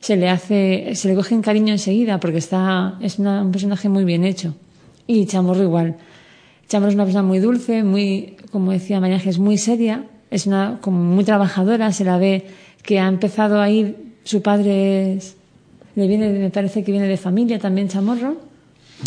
Se 0.00 0.16
le 0.16 0.28
hace, 0.28 0.94
se 0.94 1.08
le 1.08 1.14
coge 1.16 1.34
en 1.34 1.42
cariño 1.42 1.72
enseguida 1.72 2.20
porque 2.20 2.38
está, 2.38 2.98
es 3.00 3.18
una- 3.18 3.42
un 3.42 3.50
personaje 3.50 3.88
muy 3.88 4.04
bien 4.04 4.24
hecho. 4.24 4.54
Y 5.06 5.26
Chamorro 5.26 5.62
igual. 5.62 5.96
Chamorro 6.68 6.90
es 6.90 6.94
una 6.94 7.04
persona 7.04 7.22
muy 7.22 7.38
dulce, 7.38 7.82
muy, 7.82 8.36
como 8.52 8.72
decía 8.72 9.00
María 9.00 9.16
Ángeles, 9.16 9.38
muy 9.38 9.56
seria. 9.58 10.04
Es 10.30 10.46
una, 10.46 10.78
como 10.80 10.98
muy 11.02 11.24
trabajadora. 11.24 11.92
Se 11.92 12.04
la 12.04 12.18
ve 12.18 12.46
que 12.82 12.98
ha 13.00 13.06
empezado 13.08 13.60
a 13.60 13.70
ir, 13.70 13.96
su 14.24 14.42
padre 14.42 15.14
es, 15.14 15.36
le 15.94 16.06
viene, 16.06 16.28
me 16.30 16.50
parece 16.50 16.84
que 16.84 16.92
viene 16.92 17.06
de 17.08 17.16
familia 17.16 17.58
también 17.58 17.88
Chamorro. 17.88 18.36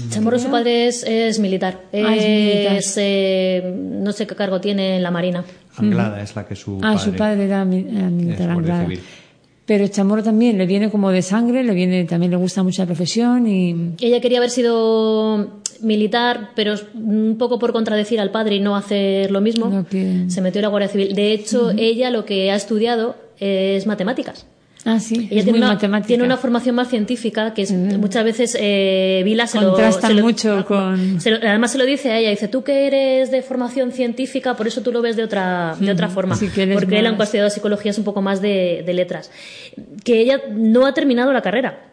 Chamorro, 0.09 0.39
su 0.39 0.49
padre 0.49 0.87
es, 0.87 1.03
es 1.03 1.37
militar. 1.39 1.81
Ah, 1.93 2.15
es 2.15 2.25
militar. 2.25 2.75
Es, 2.77 2.93
eh, 2.97 3.75
no 3.77 4.11
sé 4.13 4.25
qué 4.25 4.35
cargo 4.35 4.59
tiene 4.61 4.95
en 4.97 5.03
la 5.03 5.11
Marina. 5.11 5.43
Anglada 5.75 6.21
es 6.21 6.35
la 6.35 6.47
que 6.47 6.55
su 6.55 6.77
ah, 6.77 6.93
padre... 6.95 6.99
su 6.99 7.13
padre 7.13 7.45
era, 7.45 7.65
mi- 7.65 7.85
era 7.89 8.07
es 8.07 8.11
militar 8.11 8.49
Anglada. 8.49 8.83
civil. 8.83 8.99
Pero 9.65 9.87
Chamorro 9.87 10.23
también 10.23 10.57
le 10.57 10.65
viene 10.65 10.89
como 10.89 11.11
de 11.11 11.21
sangre, 11.21 11.63
le 11.63 11.73
viene, 11.73 12.03
también 12.05 12.31
le 12.31 12.37
gusta 12.37 12.63
mucho 12.63 12.81
la 12.81 12.87
profesión 12.87 13.47
y 13.47 13.93
Ella 14.01 14.19
quería 14.19 14.39
haber 14.39 14.49
sido 14.49 15.60
militar, 15.81 16.49
pero 16.55 16.75
un 16.93 17.35
poco 17.37 17.59
por 17.59 17.73
contradecir 17.73 18.19
al 18.19 18.31
padre 18.31 18.55
y 18.55 18.59
no 18.59 18.75
hacer 18.75 19.31
lo 19.31 19.41
mismo, 19.41 19.67
No 19.69 19.85
se 20.29 20.41
metió 20.41 20.59
en 20.59 20.63
la 20.63 20.69
Guardia 20.69 20.89
Civil. 20.89 21.13
De 21.15 21.31
hecho, 21.33 21.71
ella 21.77 22.09
lo 22.09 22.25
que 22.25 22.51
ha 22.51 22.55
estudiado 22.55 23.15
es 23.39 23.85
matemáticas. 23.87 24.45
Ah, 24.83 24.99
sí, 24.99 25.27
Ella 25.29 25.41
es 25.41 25.43
tiene 25.43 25.51
muy 25.51 25.59
una, 25.59 25.73
matemática. 25.73 26.07
tiene 26.07 26.23
una 26.23 26.37
formación 26.37 26.73
más 26.73 26.87
científica 26.89 27.53
que 27.53 27.61
es, 27.61 27.71
muchas 27.71 28.23
veces 28.25 28.57
eh, 28.59 29.21
Vila 29.23 29.45
se 29.45 29.61
lo, 29.61 29.67
Contrasta 29.73 30.07
se 30.07 30.13
lo- 30.15 30.23
mucho 30.23 30.65
con... 30.65 31.21
se 31.21 31.29
lo- 31.29 31.37
además 31.37 31.71
se 31.71 31.77
lo 31.77 31.85
dice 31.85 32.09
a 32.11 32.17
ella, 32.17 32.31
dice, 32.31 32.47
tú 32.47 32.63
que 32.63 32.87
eres 32.87 33.29
de 33.29 33.43
formación 33.43 33.91
científica, 33.91 34.55
por 34.55 34.65
eso 34.65 34.81
tú 34.81 34.91
lo 34.91 35.03
ves 35.03 35.15
de 35.15 35.23
otra, 35.23 35.75
de 35.79 35.91
otra 35.91 36.09
forma. 36.09 36.35
Sí, 36.35 36.49
él 36.57 36.71
porque 36.73 36.95
él, 36.97 37.03
más- 37.03 37.09
aunque 37.09 37.21
ha 37.21 37.25
estudiado 37.25 37.49
psicología, 37.51 37.91
es 37.91 37.99
un 37.99 38.05
poco 38.05 38.23
más 38.23 38.41
de, 38.41 38.81
de 38.83 38.93
letras. 38.95 39.29
Que 40.03 40.19
ella 40.19 40.41
no 40.51 40.87
ha 40.87 40.95
terminado 40.95 41.31
la 41.31 41.43
carrera. 41.43 41.90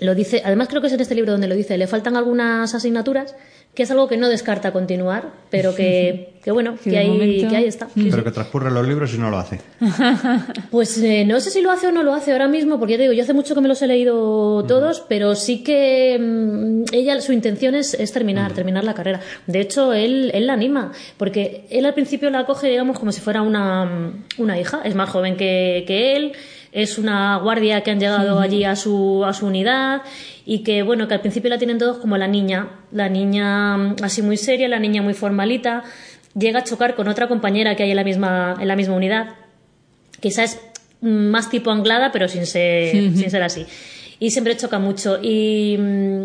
Lo 0.00 0.14
dice, 0.14 0.42
además 0.44 0.68
creo 0.68 0.80
que 0.80 0.86
es 0.86 0.92
en 0.92 1.00
este 1.00 1.14
libro 1.14 1.32
donde 1.32 1.48
lo 1.48 1.54
dice, 1.56 1.76
le 1.76 1.86
faltan 1.86 2.16
algunas 2.16 2.74
asignaturas, 2.74 3.34
que 3.74 3.82
es 3.82 3.90
algo 3.90 4.08
que 4.08 4.16
no 4.16 4.28
descarta 4.28 4.72
continuar, 4.72 5.30
pero 5.50 5.74
que, 5.74 6.34
que 6.44 6.50
bueno, 6.52 6.76
Que 6.82 6.98
ahí, 6.98 7.08
momento- 7.08 7.48
que 7.48 7.56
ahí 7.56 7.64
está. 7.64 7.88
Pero 7.94 8.22
que 8.24 8.30
transcurre 8.30 8.70
los 8.70 8.86
libros 8.86 9.12
y 9.14 9.18
no 9.18 9.30
lo 9.30 9.38
hace. 9.38 9.60
Pues 10.70 10.98
eh, 11.02 11.24
no 11.24 11.40
sé 11.40 11.50
si 11.50 11.62
lo 11.62 11.70
hace 11.70 11.86
o 11.88 11.92
no 11.92 12.02
lo 12.02 12.12
hace 12.14 12.32
ahora 12.32 12.46
mismo, 12.48 12.78
porque 12.78 12.92
ya 12.92 12.96
te 12.98 13.02
digo, 13.04 13.14
yo 13.14 13.22
hace 13.22 13.32
mucho 13.32 13.54
que 13.54 13.60
me 13.60 13.68
los 13.68 13.80
he 13.82 13.86
leído 13.86 14.64
todos, 14.64 15.00
pero 15.08 15.34
sí 15.34 15.62
que 15.62 16.18
mm, 16.20 16.84
ella, 16.94 17.20
su 17.20 17.32
intención 17.32 17.74
es, 17.74 17.94
es 17.94 18.12
terminar, 18.12 18.52
terminar 18.52 18.84
la 18.84 18.94
carrera. 18.94 19.20
De 19.46 19.60
hecho, 19.60 19.92
él, 19.92 20.30
él 20.34 20.46
la 20.46 20.52
anima, 20.52 20.92
porque 21.16 21.66
él 21.70 21.86
al 21.86 21.94
principio 21.94 22.30
la 22.30 22.40
acoge, 22.40 22.68
digamos, 22.68 22.98
como 22.98 23.12
si 23.12 23.20
fuera 23.20 23.42
una, 23.42 24.12
una 24.38 24.60
hija, 24.60 24.80
es 24.84 24.94
más 24.94 25.08
joven 25.10 25.36
que, 25.36 25.84
que 25.86 26.16
él, 26.16 26.32
es 26.72 26.98
una 26.98 27.36
guardia 27.38 27.82
que 27.82 27.90
han 27.90 28.00
llegado 28.00 28.38
allí 28.40 28.64
a 28.64 28.76
su, 28.76 29.24
a 29.24 29.32
su 29.32 29.46
unidad 29.46 30.02
y 30.44 30.62
que, 30.62 30.82
bueno, 30.82 31.08
que 31.08 31.14
al 31.14 31.20
principio 31.20 31.48
la 31.50 31.58
tienen 31.58 31.78
todos 31.78 31.98
como 31.98 32.16
la 32.18 32.26
niña, 32.28 32.68
la 32.92 33.08
niña 33.08 33.76
mm, 33.76 33.96
así 34.02 34.22
muy 34.22 34.36
seria, 34.36 34.68
la 34.68 34.78
niña 34.78 35.02
muy 35.02 35.14
formalita, 35.14 35.82
llega 36.36 36.60
a 36.60 36.64
chocar 36.64 36.94
con 36.94 37.08
otra 37.08 37.26
compañera 37.28 37.74
que 37.74 37.82
hay 37.84 37.90
en 37.90 37.96
la 37.96 38.04
misma, 38.04 38.56
en 38.60 38.68
la 38.68 38.76
misma 38.76 38.94
unidad. 38.94 39.30
Quizás 40.20 40.54
es 40.54 40.60
más 41.00 41.48
tipo 41.50 41.70
anglada, 41.70 42.10
pero 42.12 42.28
sin 42.28 42.44
ser, 42.46 42.92
sin 43.16 43.30
ser 43.30 43.42
así. 43.42 43.66
Y 44.20 44.30
siempre 44.32 44.56
choca 44.56 44.78
mucho. 44.78 45.18
Y 45.22 45.76
mm, 45.78 46.22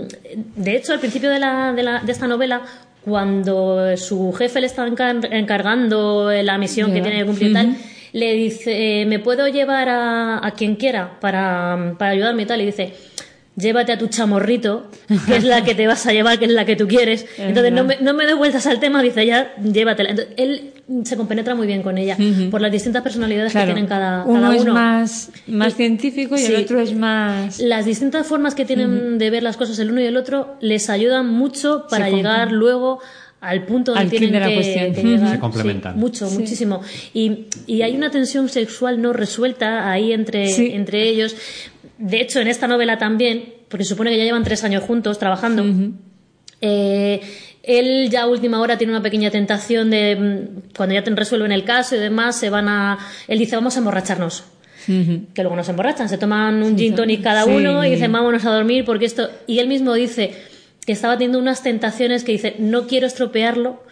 de 0.58 0.76
hecho, 0.76 0.94
al 0.94 1.00
principio 1.00 1.30
de, 1.30 1.39
la, 1.39 1.74
de, 1.74 1.84
la- 1.84 2.00
de 2.00 2.12
esta 2.12 2.28
novela, 2.28 2.62
cuando 3.06 3.96
su 3.98 4.32
jefe 4.34 4.62
le 4.62 4.68
está 4.68 4.88
encar- 4.88 5.28
encargando 5.32 6.32
la 6.32 6.58
misión 6.58 6.91
que 6.94 7.02
tiene 7.02 7.20
que 7.20 7.26
cumplir 7.26 7.52
y 7.52 7.54
tal, 7.54 7.76
le 8.14 8.34
dice, 8.34 9.01
eh, 9.01 9.05
¿me 9.05 9.20
puedo 9.20 9.47
llevar 9.47 9.89
a, 9.89 10.45
a 10.45 10.51
quien 10.51 10.76
quiera 10.78 11.20
para, 11.20 11.95
para 11.99 12.11
ayudarme 12.11 12.43
y 12.43 12.45
tal? 12.45 12.61
Y 12.61 12.66
dice, 12.68 12.93
llévate 13.55 13.91
a 13.91 13.97
tu 13.97 14.07
chamorrito, 14.07 14.88
que 15.28 15.36
es 15.36 15.43
la 15.43 15.64
que 15.64 15.76
te 15.76 15.86
vas 15.88 16.05
a 16.07 16.14
llevar, 16.14 16.39
que 16.39 16.45
es 16.45 16.51
la 16.51 16.66
que 16.66 16.76
tú 16.76 16.88
quieres. 16.88 17.26
Entonces 17.38 17.72
no 17.74 17.84
me, 17.84 17.97
no 18.01 18.14
me 18.14 18.26
doy 18.26 18.36
vueltas 18.36 18.66
al 18.68 18.80
tema, 18.80 19.01
dice, 19.03 19.26
ya, 19.26 19.53
llévatela. 19.61 20.11
Entonces, 20.11 20.34
él 20.38 20.72
se 21.05 21.16
compenetra 21.18 21.55
muy 21.55 21.66
bien 21.66 21.82
con 21.82 21.97
ella, 21.97 22.18
por 22.51 22.61
las 22.61 22.72
distintas 22.72 23.01
personalidades 23.03 23.51
Claro, 23.51 23.68
que 23.68 23.74
tienen 23.74 23.88
cada, 23.89 24.26
uno, 24.26 24.41
cada 24.41 24.55
es 24.55 24.61
uno. 24.61 24.74
más, 24.74 25.32
más 25.47 25.74
Y- 25.74 25.76
científico 25.78 26.36
y 26.36 26.39
sí. 26.39 26.53
el 26.53 26.64
otro 26.64 26.82
es 26.82 26.93
más... 26.93 27.59
Las 27.59 27.86
distintas 27.86 28.28
formas 28.28 28.53
que 28.53 28.66
tienen 28.66 29.18
de 29.18 29.30
ver 29.30 29.43
las 29.43 29.55
cosas 29.57 29.80
el 29.80 29.91
uno 29.91 30.01
y 30.01 30.05
el 30.05 30.18
otro 30.18 30.55
les 30.59 30.89
ayudan 30.89 31.28
mucho 31.30 31.86
para 31.89 32.09
llegar 32.09 32.51
luego 32.51 32.99
al 33.44 33.66
punto 33.66 33.91
donde 33.91 34.06
Al 34.06 34.10
quid 34.10 34.18
tienen 34.20 34.34
de 34.34 34.39
la 34.39 34.48
que, 34.48 34.56
cuestión. 34.56 34.94
que 34.94 35.04
llegar. 35.04 35.32
Se 35.32 35.39
complementan. 35.39 35.94
Sí, 35.96 36.00
mucho, 36.00 36.28
Sí. 36.30 36.38
muchísimo. 36.39 36.82
Y, 37.14 37.46
y 37.68 37.82
hay 37.82 37.96
una 37.96 38.10
tensión 38.10 38.48
sexual 38.50 39.02
no 39.02 39.12
resuelta 39.14 39.91
ahí 39.91 40.14
entre, 40.14 40.48
Sí. 40.48 40.72
entre 40.74 41.08
ellos. 41.10 41.36
De 41.98 42.22
hecho, 42.22 42.39
en 42.39 42.48
esta 42.48 42.68
novela 42.68 42.98
también, 42.98 43.54
porque 43.70 43.84
supone 43.86 44.10
que 44.12 44.18
ya 44.18 44.24
llevan 44.24 44.44
tres 44.44 44.64
años 44.64 44.84
juntos 44.84 45.20
trabajando, 45.20 45.64
eh, 46.62 47.22
él 47.64 48.10
ya 48.10 48.24
a 48.24 48.28
última 48.28 48.60
hora 48.60 48.78
tiene 48.78 48.91
una 48.94 49.02
pequeña 49.02 49.30
tentación 49.32 49.89
de 49.89 50.16
mm, 50.16 50.76
cuando 50.76 50.96
ya 50.96 51.04
te 51.04 51.12
resuelven 51.12 51.52
el 51.52 51.64
caso 51.64 51.96
y 51.96 52.00
demás, 52.00 52.38
se 52.39 52.50
van 52.50 52.68
a. 52.70 52.98
Él 53.28 53.39
dice, 53.39 53.56
vamos 53.56 53.76
a 53.76 53.80
emborracharnos. 53.80 54.46
Que 54.86 55.44
luego 55.44 55.56
no 55.56 55.64
se 55.64 55.72
emborrachan, 55.72 56.10
se 56.10 56.18
toman 56.18 56.62
un 56.62 56.78
gin 56.78 56.94
tonic 56.94 57.24
cada 57.24 57.46
Sí. 57.46 57.52
uno 57.52 57.86
y 57.86 57.91
dicen, 57.91 58.12
vámonos 58.12 58.44
a 58.44 58.52
dormir 58.54 58.84
porque 58.84 59.06
esto. 59.06 59.30
Y 59.48 59.60
él 59.60 59.70
mismo 59.70 59.94
dice 59.94 60.34
que 60.86 60.92
estaba 60.94 61.14
teniendo 61.18 61.40
unas 61.40 61.64
tentaciones 61.64 62.24
que 62.24 62.32
dice, 62.34 62.56
no 62.60 62.88
quiero 62.88 63.08
estropearlo. 63.08 63.84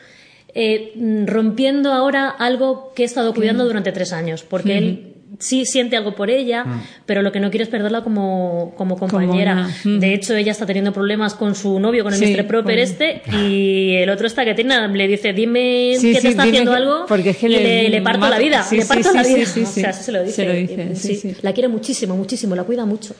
eh, 0.54 0.92
mm, 0.96 1.28
rompiendo 1.28 1.94
ahora 1.94 2.28
algo 2.30 2.92
que 2.94 3.04
he 3.04 3.06
estado 3.06 3.34
cuidando 3.34 3.64
durante 3.66 3.94
tres 3.94 4.12
años, 4.12 4.44
porque 4.44 4.78
él 4.78 5.14
sí 5.40 5.66
siente 5.66 5.96
algo 5.96 6.14
por 6.14 6.30
ella, 6.30 6.66
pero 7.06 7.22
lo 7.22 7.32
que 7.32 7.40
no 7.40 7.50
quiere 7.50 7.64
es 7.64 7.70
perderla 7.70 8.02
como, 8.04 8.74
como 8.76 8.98
compañera. 8.98 9.70
una-. 9.86 10.00
De 10.00 10.14
hecho, 10.14 10.36
ella 10.36 10.52
está 10.52 10.66
teniendo 10.66 10.92
problemas 10.92 11.36
con 11.36 11.56
su 11.56 11.80
novio, 11.80 12.04
con 12.04 12.12
el 12.14 12.20
Sí, 12.20 12.36
Mr. 12.36 12.48
Proper 12.48 12.80
este, 12.80 13.22
y 13.32 13.94
el 13.96 14.10
otro 14.10 14.28
está 14.28 14.44
que 14.44 14.54
tiene, 14.54 14.90
le 14.90 15.08
dice, 15.08 15.32
dime 15.32 15.94
Sí, 15.98 16.10
que 16.12 16.16
sí, 16.18 16.22
te 16.24 16.28
está 16.32 16.44
haciendo 16.44 16.72
que- 16.72 16.78
algo, 16.78 17.06
porque 17.08 17.30
es 17.30 17.38
que 17.38 17.46
y 17.48 17.50
le- 17.52 17.90
le, 17.90 18.02
parto 18.02 18.28
la 18.30 18.38
vida, 18.38 18.68
le 18.70 18.86
parto 18.86 19.14
la 19.14 19.24
sí, 19.24 19.36
vida. 19.36 19.46
sí, 19.46 19.62
o 19.64 19.66
sea, 19.66 19.94
se 19.94 20.12
lo 20.12 20.22
dice. 20.22 20.36
Se 20.36 20.46
lo 20.46 20.54
dice. 20.90 21.36
La 21.44 21.54
quiere 21.54 21.70
muchísimo, 21.70 22.18
muchísimo, 22.18 22.58
la 22.58 22.66
cuida 22.66 22.86
mucho. 22.86 23.16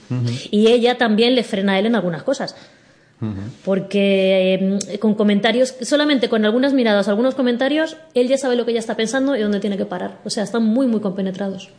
Y 0.52 0.68
ella 0.68 0.98
también 0.98 1.34
le 1.34 1.44
frena 1.44 1.74
a 1.76 1.80
él 1.80 1.86
en 1.86 1.96
algunas 1.96 2.24
cosas. 2.24 2.58
Porque 3.64 4.80
eh, 4.90 5.00
con 5.00 5.14
comentarios, 5.14 5.76
solamente 5.82 6.28
con 6.28 6.44
algunas 6.44 6.74
miradas, 6.74 7.08
algunos 7.08 7.36
comentarios, 7.36 7.98
él 8.16 8.28
ya 8.28 8.38
sabe 8.38 8.56
lo 8.56 8.66
que 8.66 8.72
ella 8.72 8.80
está 8.80 8.96
pensando 8.96 9.36
y 9.36 9.42
dónde 9.42 9.60
tiene 9.60 9.78
que 9.78 9.86
parar. 9.86 10.20
O 10.26 10.30
sea, 10.30 10.44
están 10.44 10.64
muy, 10.64 10.88
muy 10.88 11.02
compenetrados. 11.02 11.70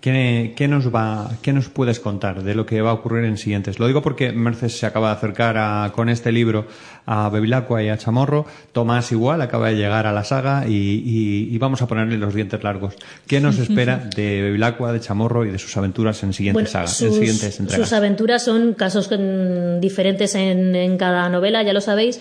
¿Qué, 0.00 0.54
qué 0.56 0.68
nos 0.68 0.94
va, 0.94 1.30
¿Qué 1.42 1.52
nos 1.52 1.68
puedes 1.68 2.00
contar 2.00 2.42
de 2.42 2.54
lo 2.54 2.64
que 2.66 2.80
va 2.80 2.90
a 2.90 2.94
ocurrir 2.94 3.24
en 3.24 3.36
siguientes? 3.38 3.78
Lo 3.78 3.86
digo 3.86 4.02
porque 4.02 4.32
Merces 4.32 4.78
se 4.78 4.86
acaba 4.86 5.08
de 5.10 5.16
acercar 5.16 5.56
a- 5.58 5.92
con 5.94 6.08
este 6.08 6.32
libro 6.32 6.66
a 7.06 7.28
Bevilacqua 7.28 7.82
y 7.82 7.88
a 7.88 7.98
Chamorro. 7.98 8.46
Tomás 8.72 9.10
igual 9.12 9.40
acaba 9.42 9.68
de 9.68 9.76
llegar 9.76 10.06
a 10.06 10.12
la 10.12 10.24
saga 10.24 10.66
y, 10.68 10.72
y- 10.74 11.48
y 11.54 11.58
vamos 11.58 11.82
a 11.82 11.86
ponerle 11.86 12.18
los 12.18 12.34
dientes 12.34 12.62
largos. 12.62 12.94
¿Qué 13.26 13.40
nos 13.40 13.58
espera 13.58 13.98
de 14.16 14.42
Bevilacqua, 14.42 14.92
de 14.92 15.00
Chamorro 15.00 15.44
y 15.44 15.50
de 15.50 15.58
sus 15.58 15.76
aventuras 15.76 16.22
en 16.22 16.32
siguientes 16.32 16.54
Bueno, 16.54 16.68
sagas, 16.70 17.00
en 17.02 17.08
sus, 17.08 17.16
siguientes 17.18 17.60
entregas? 17.60 17.88
sus 17.88 17.96
aventuras 17.96 18.44
son 18.44 18.74
casos 18.74 19.10
mm, 19.10 19.80
diferentes 19.80 20.34
en, 20.34 20.74
en 20.76 20.96
cada 20.98 21.28
novela, 21.28 21.62
ya 21.62 21.72
lo 21.72 21.80
sabéis, 21.80 22.20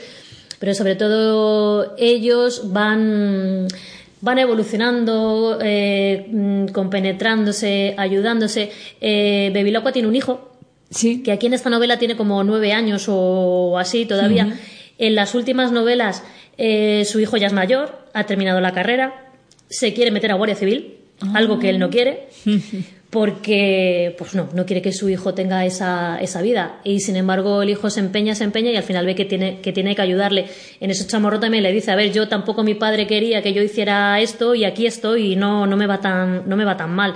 pero 0.60 0.74
sobre 0.74 0.96
todo 0.96 1.96
ellos 1.98 2.72
van, 2.72 3.68
van 4.26 4.40
evolucionando, 4.40 5.60
eh, 5.62 6.26
mm, 6.30 6.66
compenetrándose, 6.74 7.94
ayudándose. 7.96 8.72
Eh, 9.00 9.52
Bevilacqua 9.54 9.92
tiene 9.92 10.08
un 10.08 10.16
hijo, 10.16 10.52
Sí, 10.90 11.24
que 11.24 11.32
aquí 11.32 11.48
en 11.48 11.54
esta 11.54 11.70
novela 11.70 11.98
tiene 11.98 12.16
como 12.16 12.44
nueve 12.44 12.72
años 12.72 13.08
o 13.10 13.78
así 13.78 14.06
todavía. 14.06 14.56
En 14.98 15.16
las 15.16 15.34
últimas 15.36 15.72
novelas 15.72 16.24
eh, 16.58 17.04
su 17.06 17.20
hijo 17.20 17.38
ya 17.38 17.48
es 17.48 17.54
mayor, 17.54 18.08
ha 18.14 18.26
terminado 18.26 18.62
la 18.62 18.72
carrera, 18.72 19.34
se 19.68 19.94
quiere 19.94 20.12
meter 20.12 20.32
a 20.32 20.36
Guardia 20.36 20.56
Civil, 20.56 21.00
algo 21.34 21.60
que 21.60 21.70
él 21.70 21.80
no 21.80 21.90
quiere, 21.90 22.28
porque 23.10 24.16
pues 24.18 24.36
no, 24.36 24.50
no 24.54 24.66
quiere 24.66 24.82
que 24.82 24.92
su 24.92 25.10
hijo 25.10 25.34
tenga 25.34 25.66
esa, 25.66 26.18
esa 26.20 26.42
vida. 26.42 26.80
Y 26.84 27.00
sin 27.00 27.16
embargo 27.16 27.62
el 27.62 27.70
hijo 27.70 27.90
se 27.90 28.02
empeña, 28.02 28.36
se 28.36 28.44
empeña 28.44 28.72
y 28.72 28.78
al 28.78 28.84
final 28.84 29.06
ve 29.06 29.16
que 29.16 29.26
tiene 29.26 29.62
que, 29.62 29.72
tiene 29.72 29.96
que 29.96 30.02
ayudarle. 30.02 30.48
En 30.80 30.92
eso 30.92 31.08
Chamorro 31.08 31.40
también 31.40 31.64
le 31.64 31.72
dice, 31.72 31.92
a 31.92 31.96
ver, 31.96 32.12
yo 32.12 32.28
tampoco 32.28 32.64
mi 32.64 32.76
padre 32.76 33.08
quería 33.08 33.42
que 33.42 33.54
yo 33.54 33.62
hiciera 33.62 34.20
esto 34.20 34.56
y 34.56 34.66
aquí 34.66 34.86
estoy 34.86 35.34
y 35.34 35.36
no, 35.36 35.66
no, 35.66 35.78
me, 35.78 35.88
va 35.88 36.02
tan, 36.02 36.50
no 36.50 36.58
me 36.58 36.66
va 36.66 36.76
tan 36.76 36.94
mal. 36.94 37.16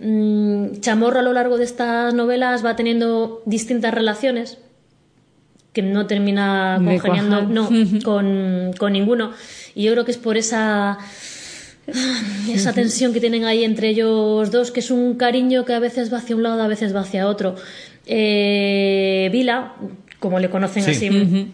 Mm, 0.00 0.80
Chamorro 0.80 1.20
a 1.20 1.22
lo 1.22 1.32
largo 1.32 1.58
de 1.58 1.64
estas 1.64 2.12
novelas 2.14 2.64
va 2.64 2.74
teniendo 2.74 3.42
distintas 3.46 3.94
relaciones 3.94 4.58
que 5.72 5.82
no 5.82 6.06
termina 6.06 6.80
congeniando 6.82 7.42
no, 7.42 7.68
con, 8.04 8.72
con 8.76 8.92
ninguno. 8.92 9.32
Y 9.74 9.84
yo 9.84 9.92
creo 9.92 10.04
que 10.04 10.10
es 10.10 10.18
por 10.18 10.36
esa, 10.36 10.98
esa 12.52 12.72
tensión 12.72 13.12
que 13.12 13.20
tienen 13.20 13.44
ahí 13.44 13.64
entre 13.64 13.88
ellos 13.90 14.50
dos, 14.50 14.70
que 14.70 14.80
es 14.80 14.90
un 14.90 15.14
cariño 15.14 15.64
que 15.64 15.74
a 15.74 15.78
veces 15.78 16.12
va 16.12 16.18
hacia 16.18 16.36
un 16.36 16.42
lado, 16.42 16.62
a 16.62 16.68
veces 16.68 16.94
va 16.94 17.00
hacia 17.00 17.26
otro. 17.26 17.54
Eh, 18.06 19.28
Vila, 19.32 19.74
como 20.18 20.38
le 20.38 20.50
conocen 20.50 20.82
Sí. 20.82 20.90
así, 20.90 21.48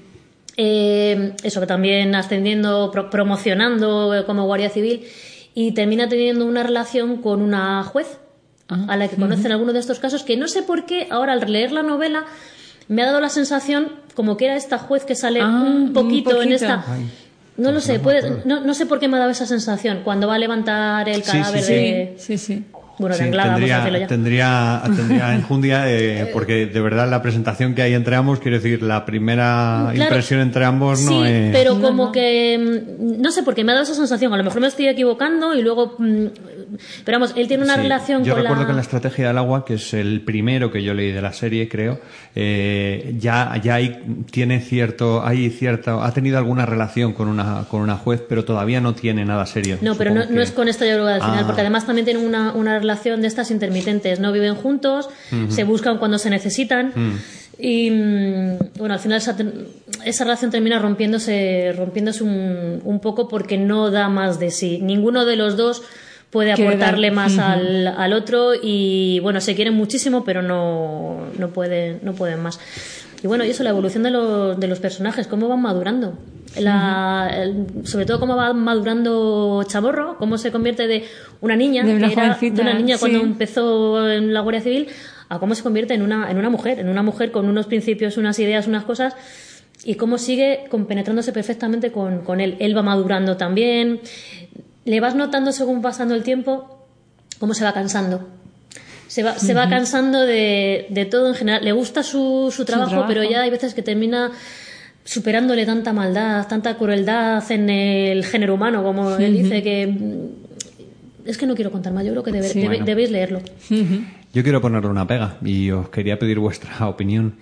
eh, 0.56 1.32
eso 1.42 1.60
que 1.60 1.66
también 1.66 2.14
ascendiendo, 2.14 2.90
pro- 2.90 3.10
promocionando 3.10 4.14
eh, 4.14 4.24
como 4.24 4.44
guardia 4.46 4.70
civil 4.70 5.04
y 5.54 5.72
termina 5.72 6.08
teniendo 6.08 6.46
una 6.46 6.62
relación 6.62 7.18
con 7.22 7.42
una 7.42 7.82
juez 7.84 8.18
Ah, 8.68 8.84
a 8.88 8.96
la 8.96 9.06
que 9.06 9.14
conocen 9.14 9.52
algunos 9.52 9.74
de 9.74 9.78
estos 9.80 10.00
casos 10.00 10.24
que 10.24 10.36
no 10.36 10.48
sé 10.48 10.60
por 10.64 10.86
qué 10.86 11.06
ahora 11.10 11.34
al 11.34 11.52
leer 11.52 11.70
la 11.70 11.84
novela 11.84 12.24
me 12.88 13.02
ha 13.02 13.06
dado 13.06 13.20
la 13.20 13.28
sensación 13.28 13.92
como 14.14 14.36
que 14.36 14.46
era 14.46 14.56
esta 14.56 14.76
juez 14.76 15.04
que 15.04 15.14
sale 15.14 15.40
Ah, 15.40 15.46
un, 15.64 15.82
un 15.82 15.92
poquito 15.92 16.42
en 16.42 16.50
esta 16.50 16.84
Ay, 16.88 17.06
no 17.56 17.68
lo 17.68 17.74
pues 17.74 17.84
sé 17.84 17.98
puede- 17.98 18.42
no, 18.44 18.60
no 18.60 18.74
sé 18.74 18.86
por 18.86 18.98
qué 19.00 19.08
me 19.08 19.16
ha 19.16 19.20
dado 19.20 19.30
esa 19.30 19.46
sensación 19.46 20.00
cuando 20.04 20.26
va 20.28 20.34
a 20.34 20.38
levantar 20.38 21.08
el 21.08 21.22
Sí, 21.22 21.30
sí, 21.30 21.38
cadáver 21.38 21.62
sí. 21.62 21.72
de 21.72 22.14
sí, 22.18 22.38
sí. 22.38 22.64
Bueno 22.98 23.14
de 23.14 23.18
Sí, 23.20 23.24
Anglada 23.26 23.52
vamos 23.52 23.70
a 23.70 23.76
decirlo 23.84 24.06
tendría, 24.08 24.80
ya 24.80 24.86
tendría, 24.86 24.96
tendría 24.96 25.34
enjundia, 25.34 25.90
eh, 25.92 26.30
porque 26.32 26.66
de 26.66 26.80
verdad 26.80 27.08
la 27.10 27.22
presentación 27.22 27.74
que 27.74 27.82
hay 27.82 27.94
entre 27.94 28.16
ambos, 28.16 28.40
quiero 28.40 28.56
decir, 28.58 28.82
la 28.82 29.04
primera 29.04 29.90
Claro. 29.92 30.02
impresión 30.10 30.40
entre 30.40 30.64
ambos 30.64 31.00
no 31.02 31.22
sí, 31.24 31.28
es... 31.30 31.52
pero 31.52 31.80
como 31.80 32.12
que 32.12 32.84
mm, 32.98 33.20
no 33.20 33.30
sé 33.30 33.42
por 33.42 33.54
qué 33.54 33.64
me 33.64 33.72
ha 33.72 33.74
dado 33.74 33.84
esa 33.84 33.94
sensación. 33.94 34.32
A 34.32 34.36
lo 34.36 34.44
mejor 34.44 34.60
me 34.60 34.66
estoy 34.68 34.88
equivocando 34.88 35.54
y 35.54 35.62
luego, 35.62 35.94
mm, 35.98 36.24
pero 37.04 37.18
vamos, 37.18 37.34
él 37.36 37.48
tiene 37.48 37.62
una 37.64 37.74
Sí, 37.76 37.80
relación 37.82 38.24
Yo 38.24 38.32
con 38.34 38.42
recuerdo 38.42 38.62
la. 38.62 38.66
que 38.66 38.70
en 38.72 38.76
la 38.76 38.82
estrategia 38.82 39.28
del 39.28 39.38
agua, 39.38 39.64
que 39.64 39.74
es 39.74 39.94
el 39.94 40.20
primero 40.22 40.70
que 40.72 40.82
yo 40.82 40.94
leí 40.94 41.12
de 41.12 41.22
la 41.22 41.32
serie, 41.32 41.68
creo, 41.68 42.00
eh, 42.34 43.14
ya, 43.18 43.60
ya 43.62 43.74
hay, 43.76 44.02
tiene 44.30 44.60
cierto, 44.60 45.24
hay 45.24 45.50
cierta, 45.50 46.04
ha 46.04 46.12
tenido 46.12 46.38
alguna 46.38 46.66
relación 46.66 47.12
con 47.12 47.28
una, 47.28 47.64
con 47.70 47.80
una 47.82 47.96
juez, 47.96 48.22
pero 48.28 48.44
todavía 48.44 48.80
no 48.80 48.94
tiene 48.94 49.24
nada 49.24 49.46
serio. 49.46 49.78
No, 49.80 49.94
pero 49.96 50.12
no, 50.14 50.40
es 50.40 50.50
con 50.52 50.68
esta 50.68 50.84
yo 50.86 50.94
creo 50.94 51.06
al 51.08 51.20
final, 51.20 51.40
Ah. 51.40 51.46
porque 51.46 51.60
además 51.60 51.86
también 51.86 52.04
tienen 52.04 52.24
una, 52.24 52.52
una 52.52 52.72
relación 52.78 52.85
de 52.86 53.26
estas 53.26 53.50
intermitentes. 53.50 54.20
No 54.20 54.32
viven 54.32 54.54
juntos, 54.54 55.08
se 55.48 55.64
buscan 55.64 55.98
cuando 55.98 56.18
se 56.18 56.30
necesitan. 56.30 56.92
Y 57.58 57.90
mm, 57.90 58.58
bueno, 58.78 58.94
al 58.94 59.00
final 59.00 59.18
esa, 59.18 59.34
esa 60.04 60.24
relación 60.24 60.50
termina 60.50 60.78
rompiéndose, 60.78 61.72
rompiéndose 61.76 62.22
un, 62.22 62.82
un 62.84 63.00
poco 63.00 63.28
porque 63.28 63.56
no 63.56 63.90
da 63.90 64.08
más 64.08 64.38
de 64.38 64.50
sí. 64.50 64.78
Ninguno 64.82 65.24
de 65.24 65.36
los 65.36 65.56
dos 65.56 65.82
puede 66.30 66.52
aportarle 66.52 67.10
más 67.10 67.38
al, 67.38 67.86
al 67.86 68.12
otro 68.12 68.52
y 68.60 69.20
bueno, 69.20 69.40
se 69.40 69.54
quieren 69.54 69.74
muchísimo, 69.74 70.24
pero 70.24 70.42
no, 70.42 71.28
no, 71.38 71.48
pueden, 71.48 72.00
no 72.02 72.12
pueden 72.12 72.42
más. 72.42 72.60
Y 73.22 73.26
bueno, 73.26 73.44
y 73.44 73.50
eso, 73.50 73.62
la 73.64 73.70
evolución 73.70 74.02
de 74.02 74.10
los, 74.10 74.58
de 74.60 74.68
los 74.68 74.78
personajes, 74.78 75.26
cómo 75.26 75.48
van 75.48 75.60
madurando. 75.62 76.18
La- 76.58 77.28
el- 77.34 77.66
sobre 77.86 78.06
todo 78.06 78.20
cómo 78.20 78.36
va 78.36 78.52
madurando 78.52 79.62
Chamorro, 79.66 80.16
cómo 80.18 80.38
se 80.38 80.52
convierte 80.52 80.86
de 80.86 81.04
una 81.40 81.56
niña, 81.56 81.82
De 81.84 81.96
una 81.96 82.06
que 82.08 82.12
era 82.12 82.22
de 82.56 82.62
una 82.62 82.74
niña 82.78 82.96
cuando 82.98 83.18
empezó 83.20 84.10
en 84.10 84.32
la 84.32 84.40
Guardia 84.40 84.60
Civil, 84.62 84.88
a 85.28 85.38
cómo 85.38 85.54
se 85.54 85.62
convierte 85.62 85.94
en 85.94 86.02
una, 86.02 86.30
en 86.30 86.36
una 86.38 86.50
mujer, 86.50 86.78
en 86.78 86.88
una 86.88 87.02
mujer 87.02 87.30
con 87.32 87.48
unos 87.48 87.66
principios, 87.66 88.16
unas 88.16 88.38
ideas, 88.38 88.66
unas 88.68 88.84
cosas, 88.84 89.14
y 89.84 89.94
cómo 89.96 90.18
sigue 90.18 90.64
compenetrándose 90.70 91.32
perfectamente 91.32 91.90
con, 91.92 92.20
con 92.22 92.40
él. 92.40 92.56
Él 92.60 92.76
va 92.76 92.82
madurando 92.82 93.36
también. 93.36 94.00
Le 94.84 95.00
vas 95.00 95.14
notando 95.14 95.52
según 95.52 95.82
pasando 95.82 96.14
el 96.14 96.22
tiempo 96.22 96.86
cómo 97.38 97.54
se 97.54 97.64
va 97.64 97.72
cansando. 97.72 98.28
Se 99.16 99.22
va, 99.22 99.38
se 99.38 99.54
va 99.54 99.66
cansando 99.68 100.20
de, 100.26 100.86
de 100.90 101.04
todo 101.06 101.28
en 101.28 101.34
general. 101.34 101.64
Le 101.64 101.72
gusta 101.72 102.02
su, 102.02 102.52
su, 102.54 102.64
trabajo, 102.66 102.90
trabajo. 102.90 103.08
pero 103.08 103.24
ya 103.24 103.40
hay 103.42 103.50
veces 103.50 103.72
que 103.72 103.80
termina 103.82 104.30
superándole 105.04 105.64
tanta 105.64 105.92
maldad, 105.94 106.46
tanta 106.48 106.76
crueldad 106.76 107.42
en 107.50 107.70
el 107.70 108.24
género 108.24 108.54
humano, 108.54 108.82
como 108.82 109.16
él 109.16 109.32
dice 109.42 109.62
que... 109.62 109.86
mm, 109.86 111.28
Es 111.30 111.38
que 111.38 111.46
no 111.46 111.54
quiero 111.54 111.70
contar 111.72 111.92
más, 111.94 112.04
yo 112.04 112.12
creo 112.12 112.22
que 112.24 112.32
debe- 112.32 112.48
Sí. 112.48 112.60
debe- 112.60 112.68
Bueno. 112.76 112.84
debéis 112.84 113.10
leerlo. 113.10 113.40
Yo 114.34 114.42
quiero 114.42 114.60
ponerle 114.60 114.90
una 114.90 115.06
pega 115.06 115.38
y 115.42 115.70
os 115.70 115.88
quería 115.88 116.18
pedir 116.18 116.38
vuestra 116.38 116.86
opinión. 116.94 117.36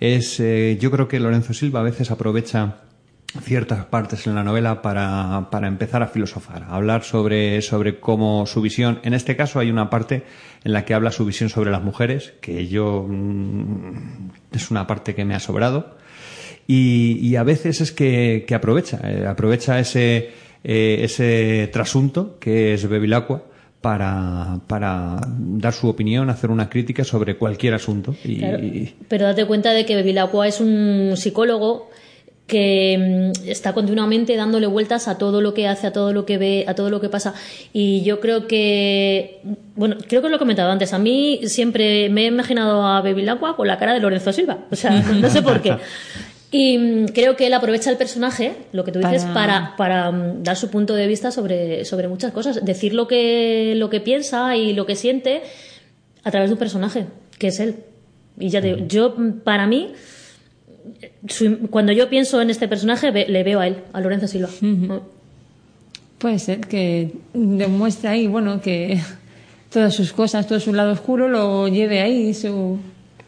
Es, 0.00 0.40
eh, 0.40 0.78
yo 0.80 0.90
creo 0.90 1.06
que 1.08 1.20
Lorenzo 1.20 1.54
Silva 1.54 1.80
a 1.80 1.84
veces 1.84 2.10
aprovecha 2.10 2.76
ciertas 3.42 3.84
partes 3.86 4.26
en 4.26 4.34
la 4.34 4.42
novela 4.42 4.82
para, 4.82 5.48
para 5.50 5.68
empezar 5.68 6.02
a 6.02 6.08
filosofar, 6.08 6.64
a 6.64 6.76
hablar 6.76 7.04
sobre, 7.04 7.62
sobre 7.62 8.00
cómo 8.00 8.46
su 8.46 8.60
visión. 8.60 8.98
En 9.02 9.14
este 9.14 9.36
caso 9.36 9.60
hay 9.60 9.70
una 9.70 9.88
parte 9.88 10.24
en 10.64 10.72
la 10.72 10.84
que 10.84 10.94
habla 10.94 11.12
su 11.12 11.24
visión 11.24 11.48
sobre 11.48 11.70
las 11.70 11.82
mujeres, 11.82 12.34
que 12.40 12.66
yo 12.66 13.06
mm, 13.08 14.30
es 14.52 14.70
una 14.70 14.86
parte 14.86 15.14
que 15.14 15.24
me 15.24 15.34
ha 15.34 15.40
sobrado. 15.40 15.96
Y, 16.66 17.18
y 17.20 17.36
a 17.36 17.42
veces 17.42 17.80
es 17.80 17.92
que, 17.92 18.44
que 18.46 18.54
aprovecha, 18.54 19.00
eh, 19.04 19.26
aprovecha 19.26 19.78
ese, 19.78 20.30
eh, 20.62 20.98
ese 21.02 21.68
trasunto 21.72 22.38
que 22.38 22.74
es 22.74 22.88
Bevilacqua 22.88 23.44
para, 23.80 24.60
para 24.66 25.20
dar 25.26 25.72
su 25.72 25.88
opinión, 25.88 26.30
hacer 26.30 26.50
una 26.50 26.68
crítica 26.68 27.02
sobre 27.02 27.36
cualquier 27.36 27.74
asunto. 27.74 28.14
Y, 28.24 28.38
Claro. 28.38 28.58
Pero 29.08 29.24
date 29.26 29.46
cuenta 29.46 29.72
de 29.72 29.86
que 29.86 29.96
Bevilacqua 29.96 30.46
es 30.46 30.60
un 30.60 31.12
psicólogo 31.16 31.90
que 32.50 33.32
mm, 33.38 33.48
está 33.48 33.72
continuamente 33.72 34.34
dándole 34.36 34.66
vueltas 34.66 35.08
a 35.08 35.16
todo 35.16 35.40
lo 35.40 35.54
que 35.54 35.68
hace, 35.68 35.86
a 35.86 35.92
todo 35.92 36.12
lo 36.12 36.26
que 36.26 36.36
ve, 36.36 36.64
a 36.68 36.74
todo 36.74 36.90
lo 36.90 37.00
que 37.00 37.08
pasa. 37.08 37.32
Y 37.72 38.02
yo 38.02 38.18
creo 38.20 38.46
que, 38.48 39.40
bueno, 39.76 39.96
creo 40.08 40.20
que 40.20 40.28
lo 40.28 40.36
he 40.36 40.38
comentado 40.38 40.70
antes. 40.70 40.92
A 40.92 40.98
mí 40.98 41.40
siempre 41.46 42.10
me 42.10 42.24
he 42.24 42.26
imaginado 42.26 42.84
a 42.84 43.00
Bevilacqua 43.00 43.56
con 43.56 43.66
la 43.68 43.78
cara 43.78 43.94
de 43.94 44.00
Lorenzo 44.00 44.32
Silva. 44.32 44.58
O 44.70 44.76
sea, 44.76 44.90
no 44.90 45.30
sé 45.30 45.40
por 45.42 45.62
qué. 45.62 45.76
Y 46.52 46.76
mm, 46.78 47.06
creo 47.14 47.36
que 47.36 47.46
él 47.46 47.54
aprovecha 47.54 47.90
el 47.90 47.96
personaje, 47.96 48.54
lo 48.72 48.82
que 48.84 48.90
tú 48.90 48.98
dices, 48.98 49.24
Para- 49.26 49.76
para, 49.76 49.76
para 49.76 50.10
mm, 50.10 50.42
dar 50.42 50.56
su 50.56 50.68
punto 50.68 50.94
de 50.96 51.06
vista 51.06 51.30
sobre, 51.30 51.84
sobre 51.84 52.08
muchas 52.08 52.32
cosas. 52.32 52.64
Decir 52.64 52.92
lo 52.92 53.06
que, 53.06 53.74
lo 53.76 53.88
que 53.88 54.00
piensa 54.00 54.56
y 54.56 54.72
lo 54.72 54.84
que 54.84 54.96
siente 54.96 55.42
a 56.24 56.30
través 56.32 56.50
de 56.50 56.54
un 56.54 56.58
personaje, 56.58 57.06
que 57.38 57.46
es 57.46 57.60
él. 57.60 57.76
Y 58.38 58.48
ya 58.48 58.60
te 58.60 58.74
digo, 58.74 58.86
yo, 58.88 59.14
para 59.44 59.66
mí, 59.66 59.92
su- 61.28 61.68
cuando 61.70 61.92
yo 61.92 62.08
pienso 62.08 62.40
en 62.40 62.50
este 62.50 62.68
personaje, 62.68 63.10
ve- 63.10 63.26
le 63.28 63.42
veo 63.42 63.60
a 63.60 63.66
él, 63.66 63.76
a 63.92 64.00
Lorenzo 64.00 64.26
Silva. 64.26 64.48
Puede 66.18 66.38
ser 66.38 66.60
que 66.60 67.12
demuestre 67.32 68.08
ahí, 68.10 68.26
bueno, 68.26 68.60
que 68.60 69.00
todas 69.72 69.94
sus 69.94 70.12
cosas, 70.12 70.46
todo 70.46 70.60
su 70.60 70.72
lado 70.74 70.92
oscuro 70.92 71.28
lo 71.28 71.66
lleve 71.68 72.00
ahí. 72.00 72.34
Su... 72.34 72.78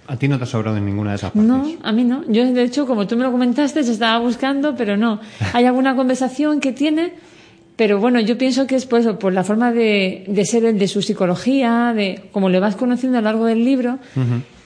a 0.07 0.17
ti 0.17 0.29
no 0.29 0.37
te 0.37 0.45
ha 0.45 0.47
sobrado 0.47 0.77
en 0.77 0.85
ninguna 0.85 1.11
de 1.11 1.17
esas 1.17 1.31
partes. 1.31 1.49
No, 1.49 1.65
a 1.83 1.93
mí 1.93 2.05
no. 2.05 2.23
Yo, 2.29 2.45
de 2.53 2.63
hecho, 2.63 2.87
como 2.87 3.07
tú 3.07 3.17
me 3.17 3.23
lo 3.25 3.33
comentaste, 3.33 3.83
se 3.83 3.93
estaba 3.93 4.19
buscando, 4.19 4.75
pero 4.77 4.97
no. 4.99 5.21
Hay 5.55 5.65
alguna 5.65 5.97
conversación 5.97 6.61
que 6.61 6.73
tiene, 6.73 7.15
pero 7.77 7.99
bueno, 7.99 8.21
yo 8.21 8.37
pienso 8.39 8.67
que 8.67 8.77
es 8.77 8.87
por 8.87 9.01
eso, 9.01 9.19
por 9.19 9.33
la 9.33 9.45
forma 9.45 9.73
de, 9.73 10.25
de 10.29 10.45
ser 10.45 10.65
él, 10.65 10.79
de 10.79 10.89
su 10.89 11.01
psicología, 11.03 11.93
de 11.97 12.21
como 12.33 12.49
le 12.49 12.61
vas 12.61 12.77
conociendo 12.77 13.19
a 13.19 13.21
lo 13.21 13.25
largo 13.27 13.47
del 13.47 13.65
libro. 13.65 13.99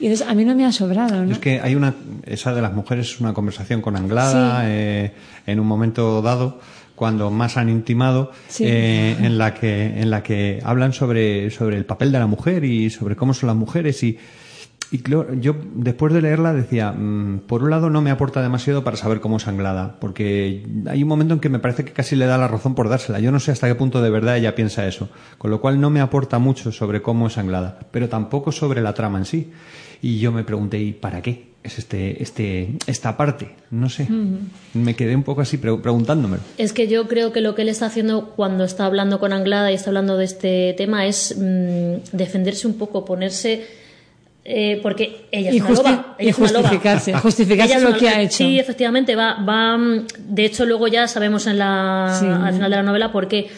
Y 0.00 0.06
entonces 0.06 0.26
a 0.28 0.34
mí 0.34 0.44
no 0.44 0.54
me 0.54 0.64
ha 0.66 0.72
sobrado, 0.72 1.24
¿no? 1.24 1.32
Es 1.32 1.38
que 1.38 1.60
hay 1.60 1.74
una, 1.74 1.94
esa 2.26 2.52
de 2.54 2.60
las 2.62 2.72
mujeres 2.74 3.06
es 3.12 3.20
una 3.20 3.32
conversación 3.32 3.80
con 3.80 3.96
Anglada 3.96 4.60
Sí. 4.62 4.66
eh, 4.70 5.12
en 5.46 5.60
un 5.60 5.66
momento 5.66 6.20
dado 6.20 6.60
cuando 6.94 7.30
más 7.30 7.56
han 7.56 7.68
intimado 7.68 8.32
Sí. 8.48 8.64
eh, 8.66 9.16
en 9.20 9.38
la 9.38 9.54
que 9.54 10.00
en 10.00 10.10
la 10.10 10.22
que 10.22 10.60
hablan 10.64 10.92
sobre 10.92 11.50
sobre 11.50 11.76
el 11.76 11.84
papel 11.84 12.10
de 12.10 12.18
la 12.18 12.26
mujer 12.26 12.64
y 12.64 12.90
sobre 12.90 13.16
cómo 13.16 13.34
son 13.34 13.46
las 13.48 13.56
mujeres 13.56 14.02
y 14.02 14.18
y 14.92 14.98
claro, 14.98 15.34
yo 15.34 15.54
después 15.74 16.12
de 16.12 16.22
leerla 16.22 16.52
decía, 16.52 16.92
mm, 16.92 17.40
por 17.46 17.62
un 17.62 17.70
lado 17.70 17.90
no 17.90 18.00
me 18.02 18.10
aporta 18.10 18.40
demasiado 18.42 18.84
para 18.84 18.96
saber 18.96 19.20
cómo 19.20 19.36
es 19.38 19.48
Anglada, 19.48 19.96
porque 20.00 20.64
hay 20.86 21.02
un 21.02 21.08
momento 21.08 21.34
en 21.34 21.40
que 21.40 21.48
me 21.48 21.58
parece 21.58 21.84
que 21.84 21.92
casi 21.92 22.14
le 22.16 22.26
da 22.26 22.38
la 22.38 22.48
razón 22.48 22.74
por 22.74 22.88
dársela. 22.88 23.18
Yo 23.20 23.32
no 23.32 23.40
sé 23.40 23.50
hasta 23.52 23.66
qué 23.68 23.74
punto 23.74 24.00
de 24.00 24.10
verdad 24.10 24.36
ella 24.36 24.54
piensa 24.54 24.86
eso, 24.86 25.08
con 25.38 25.50
lo 25.50 25.60
cual 25.60 25.80
no 25.80 25.90
me 25.90 26.00
aporta 26.00 26.38
mucho 26.38 26.70
sobre 26.72 27.02
cómo 27.02 27.26
es 27.26 27.36
Anglada, 27.38 27.78
pero 27.90 28.08
tampoco 28.08 28.52
sobre 28.52 28.80
la 28.80 28.94
trama 28.94 29.18
en 29.18 29.24
sí. 29.24 29.50
Y 30.02 30.18
yo 30.18 30.30
me 30.30 30.44
pregunté, 30.44 30.78
¿y 30.78 30.92
para 30.92 31.22
qué 31.22 31.52
es 31.64 31.78
este, 31.78 32.22
este, 32.22 32.76
esta 32.86 33.16
parte? 33.16 33.56
No 33.70 33.88
sé. 33.88 34.06
Me 34.74 34.94
quedé 34.94 35.16
un 35.16 35.22
poco 35.22 35.40
así 35.40 35.56
pre- 35.56 35.78
preguntándomelo. 35.78 36.42
Es 36.58 36.72
que 36.74 36.86
yo 36.86 37.08
creo 37.08 37.32
que 37.32 37.40
lo 37.40 37.54
que 37.54 37.62
él 37.62 37.70
está 37.70 37.86
haciendo 37.86 38.30
cuando 38.36 38.62
está 38.62 38.84
hablando 38.84 39.18
con 39.18 39.32
Anglada 39.32 39.72
y 39.72 39.74
está 39.74 39.88
hablando 39.90 40.16
de 40.18 40.26
este 40.26 40.74
tema 40.76 41.06
es 41.06 41.34
mm, 41.36 42.14
defenderse 42.16 42.66
un 42.68 42.74
poco, 42.74 43.04
ponerse. 43.04 43.64
Eh, 44.48 44.78
porque 44.82 45.26
ella 45.32 45.50
es 45.50 45.56
Y 45.56 45.60
una 45.60 45.70
loba. 45.70 46.14
Ella 46.18 46.28
y 46.28 46.30
es 46.30 46.38
una 46.38 46.52
loba. 46.52 46.60
justificarse, 46.68 47.12
justificarse 47.14 47.74
Ella 47.74 47.76
es 47.88 47.92
lo 47.92 47.98
que 47.98 48.08
ha 48.08 48.20
hecho. 48.22 48.36
Sí, 48.38 48.58
efectivamente, 48.60 49.16
va, 49.16 49.42
va. 49.42 49.76
mm, 49.76 50.06
De 50.28 50.44
hecho, 50.44 50.64
luego 50.64 50.86
ya 50.88 51.08
sabemos 51.08 51.46
en 51.46 51.58
la, 51.58 52.16
Sí. 52.20 52.26
al 52.26 52.52
final 52.54 52.70
de 52.70 52.76
la 52.76 52.82
novela 52.82 53.10
por 53.12 53.26
qué. 53.28 53.48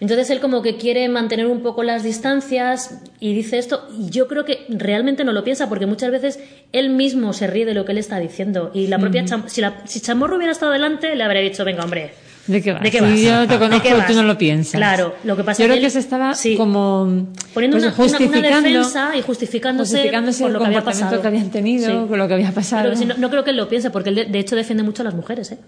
Entonces 0.00 0.30
él 0.30 0.38
como 0.38 0.62
que 0.62 0.76
quiere 0.76 1.08
mantener 1.08 1.46
un 1.48 1.60
poco 1.60 1.82
las 1.82 2.04
distancias 2.04 3.00
y 3.18 3.34
dice 3.34 3.58
esto 3.58 3.88
y 3.98 4.10
yo 4.10 4.28
creo 4.28 4.44
que 4.44 4.64
realmente 4.68 5.24
no 5.24 5.32
lo 5.32 5.42
piensa 5.42 5.68
porque 5.68 5.86
muchas 5.86 6.12
veces 6.12 6.38
él 6.72 6.90
mismo 6.90 7.32
se 7.32 7.48
ríe 7.48 7.64
de 7.66 7.74
lo 7.74 7.84
que 7.84 7.90
él 7.90 7.98
está 7.98 8.20
diciendo 8.20 8.70
y 8.72 8.86
la 8.86 9.00
propia 9.00 9.22
Ujú. 9.24 9.28
Cham- 9.34 9.48
si, 9.48 9.60
la- 9.60 9.82
si 9.86 10.00
Chamorro 10.00 10.36
hubiera 10.36 10.52
estado 10.52 10.70
delante 10.70 11.16
le 11.16 11.24
habría 11.24 11.42
dicho 11.42 11.64
venga 11.64 11.82
hombre 11.82 12.12
¿De 12.48 12.60
qué 12.62 12.72
vas? 12.72 12.82
¿De 12.82 12.90
qué 12.90 12.98
Si 12.98 13.04
vas? 13.04 13.20
yo 13.20 13.46
te 13.46 13.52
¿De 13.54 13.58
conozco, 13.58 13.88
tú 14.08 14.14
no 14.14 14.22
lo 14.24 14.36
piensas. 14.36 14.78
Claro, 14.78 15.14
lo 15.22 15.36
que 15.36 15.44
pasa 15.44 15.58
Yo 15.62 15.66
es 15.66 15.70
creo 15.72 15.82
que 15.82 15.90
se 15.90 15.98
estaba 16.00 16.34
sí. 16.34 16.56
como 16.56 17.28
poniendo 17.54 17.76
pues, 17.78 17.84
una, 18.12 18.18
una- 18.26 18.40
defensa 18.60 19.10
y 19.16 19.22
justificándose, 19.22 19.92
justificándose 19.92 20.40
por 20.42 20.48
el 20.48 20.52
lo 20.54 20.58
que 20.60 20.66
había 20.66 20.82
pasado. 20.82 21.20
que 21.20 21.26
habían 21.28 21.50
tenido, 21.50 21.86
Sí. 22.04 22.08
con 22.08 22.18
lo 22.18 22.26
que 22.26 22.34
había 22.34 22.50
pasado. 22.52 22.90
Que 22.90 22.96
si 22.96 23.04
no, 23.06 23.14
no 23.18 23.30
creo 23.30 23.44
que 23.44 23.50
él 23.50 23.56
lo 23.56 23.68
piense, 23.68 23.90
porque 23.90 24.08
él 24.08 24.14
de, 24.16 24.24
de 24.24 24.38
hecho 24.38 24.56
defiende 24.56 24.82
mucho 24.82 25.02
a 25.02 25.04
las 25.04 25.14
mujeres. 25.14 25.52
¿eh? 25.52 25.58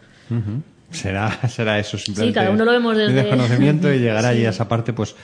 Será, 0.91 1.39
será 1.49 1.79
eso 1.79 1.97
simplemente. 1.99 2.39
cada 2.39 2.51
uno 2.51 2.65
lo 2.65 2.73
vemos 2.73 2.97
de 2.97 3.05
desde- 3.09 3.15
desconocimiento 3.23 3.93
y 3.93 3.99
llegar 3.99 4.25
allí 4.27 4.41
Sí. 4.41 4.47
a 4.47 4.51
esa 4.51 4.67
parte, 4.69 4.93
pues 4.93 5.15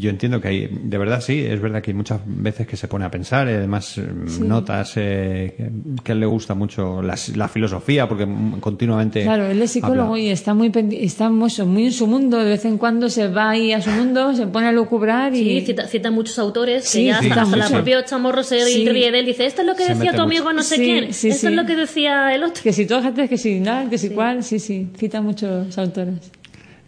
yo 0.00 0.10
entiendo 0.10 0.40
que 0.40 0.48
hay, 0.48 0.68
de 0.70 0.98
verdad 0.98 1.20
sí, 1.20 1.38
es 1.46 1.60
verdad 1.60 1.80
que 1.82 1.92
hay 1.92 1.96
muchas 1.96 2.20
veces 2.26 2.66
que 2.66 2.76
se 2.76 2.88
pone 2.88 3.04
a 3.04 3.10
pensar, 3.10 3.46
y 3.48 3.52
además 3.52 3.96
eh, 3.98 4.04
Sí. 4.26 4.40
notas 4.42 4.92
eh, 4.96 5.70
que, 6.02 6.12
a 6.12 6.14
él 6.14 6.20
le 6.20 6.26
gusta 6.26 6.54
mucho 6.54 7.00
la, 7.02 7.16
la 7.36 7.48
filosofía, 7.48 8.08
porque 8.08 8.26
mm, 8.26 8.60
continuamente. 8.60 9.22
Claro, 9.22 9.46
él 9.46 9.62
es 9.62 9.70
psicólogo 9.70 10.14
habla. 10.14 10.18
y 10.24 10.28
está 10.30 10.54
muy 10.54 10.70
pendi- 10.70 10.98
está 11.00 11.30
muy, 11.30 11.50
muy 11.66 11.84
en 11.86 11.92
su 11.92 12.06
mundo. 12.06 12.38
De 12.38 12.50
vez 12.50 12.64
en 12.64 12.78
cuando 12.78 13.08
se 13.08 13.28
va 13.28 13.50
ahí 13.50 13.72
a 13.72 13.80
su 13.80 13.90
mundo, 13.90 14.34
se 14.34 14.46
pone 14.46 14.66
a 14.66 14.72
lucubrar 14.72 15.34
y 15.34 15.60
Sí, 15.60 15.66
cita, 15.66 15.86
cita 15.86 16.10
muchos 16.10 16.38
autores 16.38 16.84
Sí, 16.88 17.00
que 17.00 17.04
ya 17.06 17.20
sí, 17.20 17.28
hasta, 17.28 17.42
hasta 17.42 17.56
mucho. 17.56 17.68
la 17.68 17.76
propio 17.76 18.02
Chamorro 18.02 18.42
se 18.42 18.60
Sí. 18.64 18.88
ríe 18.88 19.10
de 19.12 19.20
él 19.20 19.26
dice 19.26 19.46
esto 19.46 19.60
es 19.62 19.66
lo 19.66 19.74
que 19.74 19.84
Se 19.84 19.94
decía 19.94 20.12
tu 20.12 20.18
mucho. 20.18 20.22
amigo 20.24 20.52
no 20.52 20.62
sé 20.62 20.76
Sí, 20.76 20.82
quién, 20.84 21.12
sí, 21.12 21.28
esto 21.28 21.40
sí. 21.42 21.46
es 21.48 21.52
lo 21.54 21.66
que 21.66 21.76
decía 21.76 22.34
el 22.34 22.42
otro. 22.44 22.62
que 22.62 22.72
si 22.72 22.86
todas 22.86 23.04
gente 23.04 23.28
que 23.28 23.36
si 23.38 23.60
nada, 23.60 23.88
que 23.90 23.98
si 23.98 24.10
cuál, 24.10 24.42
sí, 24.42 24.58
sí, 24.58 24.88
cita 24.96 25.20
muchos 25.20 25.76
autores. 25.78 26.30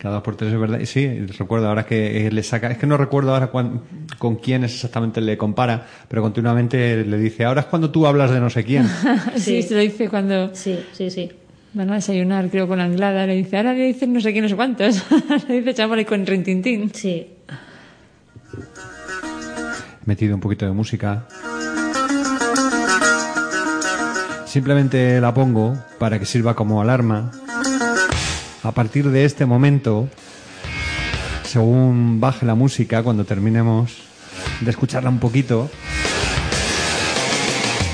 Cada 0.02 0.14
dos 0.16 0.24
por 0.24 0.34
tres 0.34 0.52
es 0.52 0.58
verdad. 0.58 0.80
Y 0.80 0.86
sí, 0.86 1.06
recuerdo 1.38 1.68
ahora 1.68 1.86
que 1.86 2.28
le 2.32 2.42
saca. 2.42 2.68
Es 2.72 2.76
que 2.78 2.88
no 2.88 2.96
recuerdo 2.96 3.32
ahora 3.34 3.46
cuán- 3.52 3.82
con 4.18 4.34
quién 4.34 4.64
es 4.64 4.74
exactamente 4.74 5.20
le 5.20 5.38
compara, 5.38 5.86
pero 6.08 6.22
continuamente 6.22 7.04
le 7.04 7.18
dice: 7.18 7.44
Ahora 7.44 7.60
es 7.60 7.66
cuando 7.68 7.90
tú 7.90 8.04
hablas 8.04 8.32
de 8.32 8.40
no 8.40 8.50
sé 8.50 8.64
quién. 8.64 8.84
sí, 9.36 9.62
se 9.62 9.74
lo 9.74 9.80
dice 9.80 10.08
cuando 10.08 10.52
Sí, 10.56 10.80
sí, 10.92 11.08
sí. 11.08 11.30
van 11.74 11.88
a 11.90 11.94
desayunar, 11.94 12.48
creo, 12.50 12.66
con 12.66 12.80
Anglada. 12.80 13.26
Le 13.28 13.36
dice, 13.36 13.56
ahora 13.58 13.74
le 13.74 13.84
dicen 13.86 14.12
no 14.12 14.20
sé 14.20 14.32
quién, 14.32 14.42
no 14.42 14.48
sé 14.48 14.56
cuántos. 14.56 15.04
le 15.48 15.60
dice 15.60 15.72
Chamorro 15.74 16.04
con 16.04 16.26
Rintintín. 16.26 16.90
Sí. 16.92 17.28
He 20.02 20.06
metido 20.06 20.34
un 20.34 20.40
poquito 20.40 20.66
de 20.66 20.72
música. 20.72 21.28
Simplemente 24.46 25.20
la 25.20 25.32
pongo 25.32 25.78
para 26.00 26.18
que 26.18 26.26
sirva 26.26 26.54
como 26.56 26.82
alarma. 26.82 27.30
A 28.62 28.70
partir 28.72 29.10
de 29.10 29.24
este 29.24 29.44
momento, 29.44 30.08
según 31.44 32.20
baje 32.20 32.46
la 32.46 32.54
música, 32.54 33.02
cuando 33.02 33.24
terminemos, 33.24 34.02
de 34.60 34.70
escucharla 34.70 35.10
un 35.10 35.18
poquito, 35.18 35.68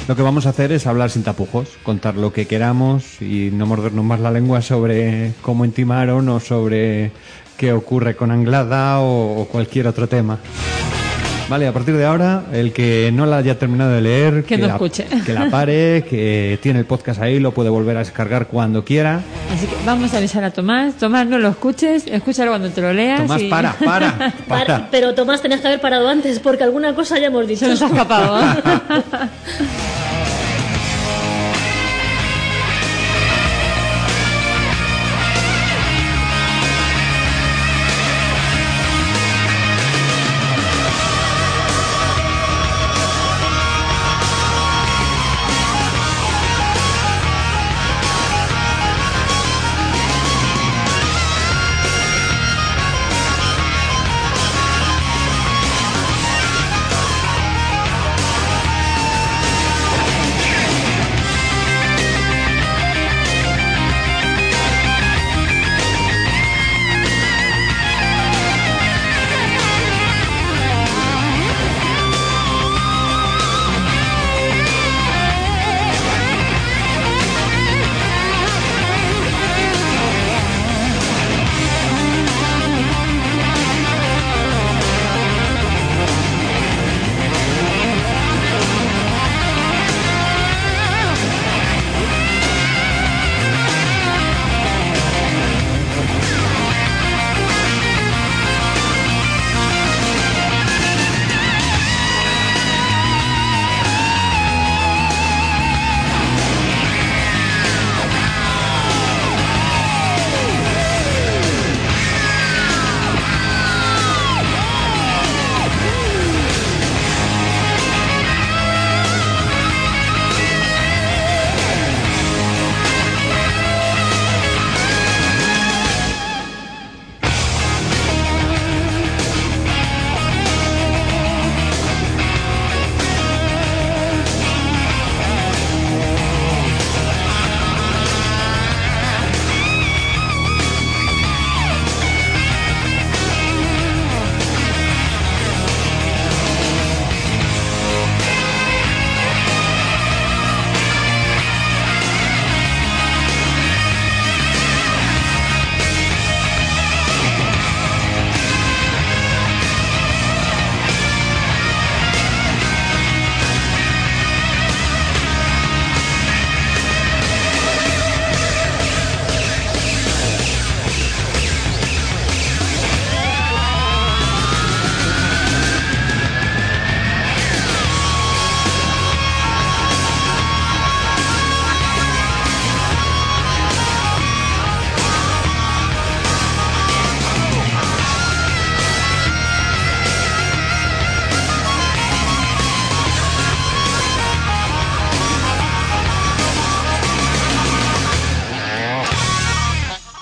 lo 0.06 0.16
que 0.16 0.22
vamos 0.22 0.46
a 0.46 0.50
hacer 0.50 0.72
es 0.72 0.86
hablar 0.86 1.10
sin 1.10 1.22
tapujos, 1.22 1.70
contar 1.82 2.16
lo 2.16 2.32
que 2.32 2.46
queramos 2.46 3.20
y 3.22 3.50
no 3.52 3.66
mordernos 3.66 4.04
más 4.04 4.20
la 4.20 4.30
lengua 4.30 4.60
sobre 4.60 5.32
cómo 5.40 5.64
intimaron 5.64 6.28
o 6.28 6.40
sobre 6.40 7.12
qué 7.56 7.72
ocurre 7.72 8.14
con 8.14 8.30
Anglada 8.30 9.00
o, 9.00 9.46
cualquier 9.50 9.86
otro 9.86 10.06
tema. 10.06 10.38
Vale, 11.48 11.66
a 11.66 11.72
partir 11.72 11.96
de 11.96 12.04
ahora, 12.04 12.42
el 12.52 12.72
que 12.74 13.10
no 13.12 13.24
la 13.24 13.38
haya 13.38 13.58
terminado 13.58 13.90
de 13.92 14.02
leer, 14.02 14.44
Que 14.44 14.58
no 14.58 14.66
la, 14.66 14.74
escuche. 14.74 15.06
que 15.24 15.32
la 15.32 15.48
pare, 15.48 16.04
que 16.10 16.58
tiene 16.62 16.78
el 16.80 16.84
podcast 16.84 17.22
ahí, 17.22 17.40
lo 17.40 17.52
puede 17.52 17.70
volver 17.70 17.96
a 17.96 18.00
descargar 18.00 18.48
cuando 18.48 18.84
quiera. 18.84 19.20
Así 19.54 19.66
que 19.66 19.74
vamos 19.86 20.12
a 20.12 20.18
avisar 20.18 20.44
a 20.44 20.50
Tomás. 20.50 20.94
Tomás, 20.96 21.26
no 21.26 21.38
lo 21.38 21.48
escuches, 21.48 22.06
escúchalo 22.06 22.50
cuando 22.50 22.68
te 22.68 22.80
lo 22.82 22.92
leas. 22.92 23.22
Tomás, 23.22 23.40
y- 23.42 23.48
para, 23.48 23.72
para, 23.72 24.12
para. 24.18 24.32
Para- 24.46 24.88
pero 24.90 25.14
Tomás, 25.14 25.40
tenías 25.40 25.60
que 25.62 25.68
haber 25.68 25.80
parado 25.80 26.06
antes 26.08 26.38
porque 26.38 26.64
alguna 26.64 26.94
cosa 26.94 27.18
ya 27.18 27.28
hemos 27.28 27.46
dicho. 27.48 27.60
Se 27.60 27.68
nos 27.68 27.80
ha 27.82 27.86
escapado. 27.86 28.38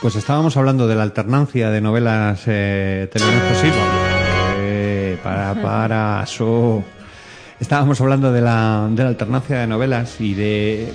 Pues 0.07 0.15
estábamos 0.15 0.57
hablando 0.57 0.87
de 0.87 0.95
la 0.95 1.03
alternancia 1.03 1.69
de 1.69 1.81
novelas 1.81 2.45
eh, 2.47 3.09
Telegrafo 3.13 3.55
Silva. 3.57 3.77
Eh, 4.61 5.19
para, 5.21 5.61
para, 5.61 6.25
so. 6.27 6.85
Estábamos 7.59 8.01
hablando 8.01 8.31
de 8.31 8.41
la, 8.41 8.89
de 8.89 9.03
la 9.03 9.09
alternancia 9.09 9.59
de 9.59 9.67
novelas 9.67 10.21
y 10.21 10.35
de 10.35 10.93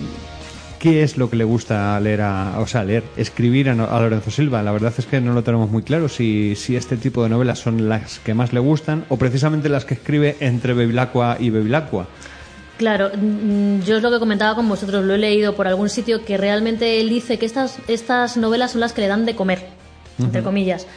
qué 0.79 1.03
es 1.03 1.17
lo 1.17 1.29
que 1.29 1.35
le 1.35 1.43
gusta 1.43 1.99
leer 1.99 2.21
a, 2.21 2.57
o 2.59 2.67
sea, 2.67 2.85
leer, 2.85 3.03
escribir 3.17 3.69
a, 3.69 3.73
a 3.73 3.99
Lorenzo 3.99 4.31
Silva. 4.31 4.63
La 4.63 4.71
verdad 4.71 4.93
es 4.97 5.05
que 5.05 5.19
no 5.19 5.33
lo 5.33 5.43
tenemos 5.43 5.69
muy 5.69 5.83
claro 5.83 6.07
si, 6.07 6.55
si 6.55 6.77
este 6.77 6.95
tipo 6.95 7.21
de 7.21 7.27
novelas 7.27 7.59
son 7.59 7.89
las 7.89 8.19
que 8.19 8.33
más 8.33 8.53
le 8.53 8.61
gustan 8.61 9.03
o 9.09 9.17
precisamente 9.17 9.67
las 9.67 9.83
que 9.83 9.95
escribe 9.95 10.37
entre 10.39 10.73
Bevilacqua 10.73 11.35
y 11.37 11.49
Bevilacqua. 11.49 12.07
Claro, 12.81 13.11
mm, 13.15 13.81
yo 13.83 13.97
es 13.97 14.01
lo 14.01 14.09
que 14.09 14.17
comentaba 14.17 14.55
con 14.55 14.67
vosotros, 14.67 15.03
lo 15.05 15.13
he 15.13 15.19
leído 15.19 15.53
por 15.55 15.67
algún 15.67 15.87
sitio 15.87 16.25
que 16.25 16.35
realmente 16.35 16.99
él 16.99 17.09
dice 17.09 17.37
que 17.37 17.45
estas, 17.45 17.77
estas 17.87 18.37
novelas 18.37 18.71
son 18.71 18.81
las 18.81 18.91
que 18.91 19.01
le 19.01 19.07
dan 19.07 19.23
de 19.27 19.35
comer, 19.35 19.67
entre 20.19 20.41
comillas, 20.41 20.87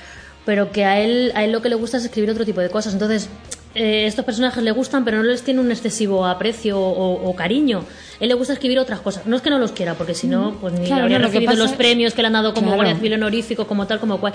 pero 0.47 0.73
que 0.73 0.87
a 0.87 0.99
él, 1.01 1.31
a 1.35 1.45
él 1.45 1.53
lo 1.53 1.61
que 1.61 1.69
le 1.69 1.75
gusta 1.75 1.99
es 1.99 2.05
escribir 2.07 2.31
otro 2.31 2.47
tipo 2.47 2.63
de 2.63 2.71
cosas. 2.71 2.95
Entonces, 2.95 3.29
eh, 3.75 4.07
estos 4.07 4.25
personajes 4.25 4.63
le 4.65 4.71
gustan, 4.71 5.05
pero 5.05 5.19
no 5.19 5.25
les 5.25 5.43
tiene 5.43 5.61
un 5.61 5.71
excesivo 5.71 6.25
aprecio 6.25 6.81
o, 6.81 7.29
o 7.29 7.37
cariño. 7.37 7.85
Él 8.19 8.29
le 8.29 8.35
gusta 8.35 8.55
escribir 8.55 8.79
otras 8.79 9.01
cosas. 9.01 9.27
No 9.27 9.37
es 9.37 9.43
que 9.43 9.51
no 9.51 9.59
los 9.59 9.73
quiera, 9.73 9.93
porque 9.95 10.15
si 10.15 10.27
no, 10.27 10.57
pues 10.63 10.73
ni 10.73 10.87
Claro, 10.87 11.03
habría 11.03 11.19
no, 11.19 11.25
lo 11.25 11.29
recibido 11.29 11.53
pasa- 11.53 11.63
los 11.65 11.73
premios 11.73 12.15
que 12.15 12.23
le 12.23 12.29
han 12.29 12.33
dado 12.35 12.55
como 12.55 12.69
Claro. 12.69 12.77
Guardia 12.77 12.97
Civil 12.97 13.13
honorífico, 13.15 13.67
como 13.67 13.87
tal, 13.87 14.01
como 14.01 14.21
cual. 14.21 14.33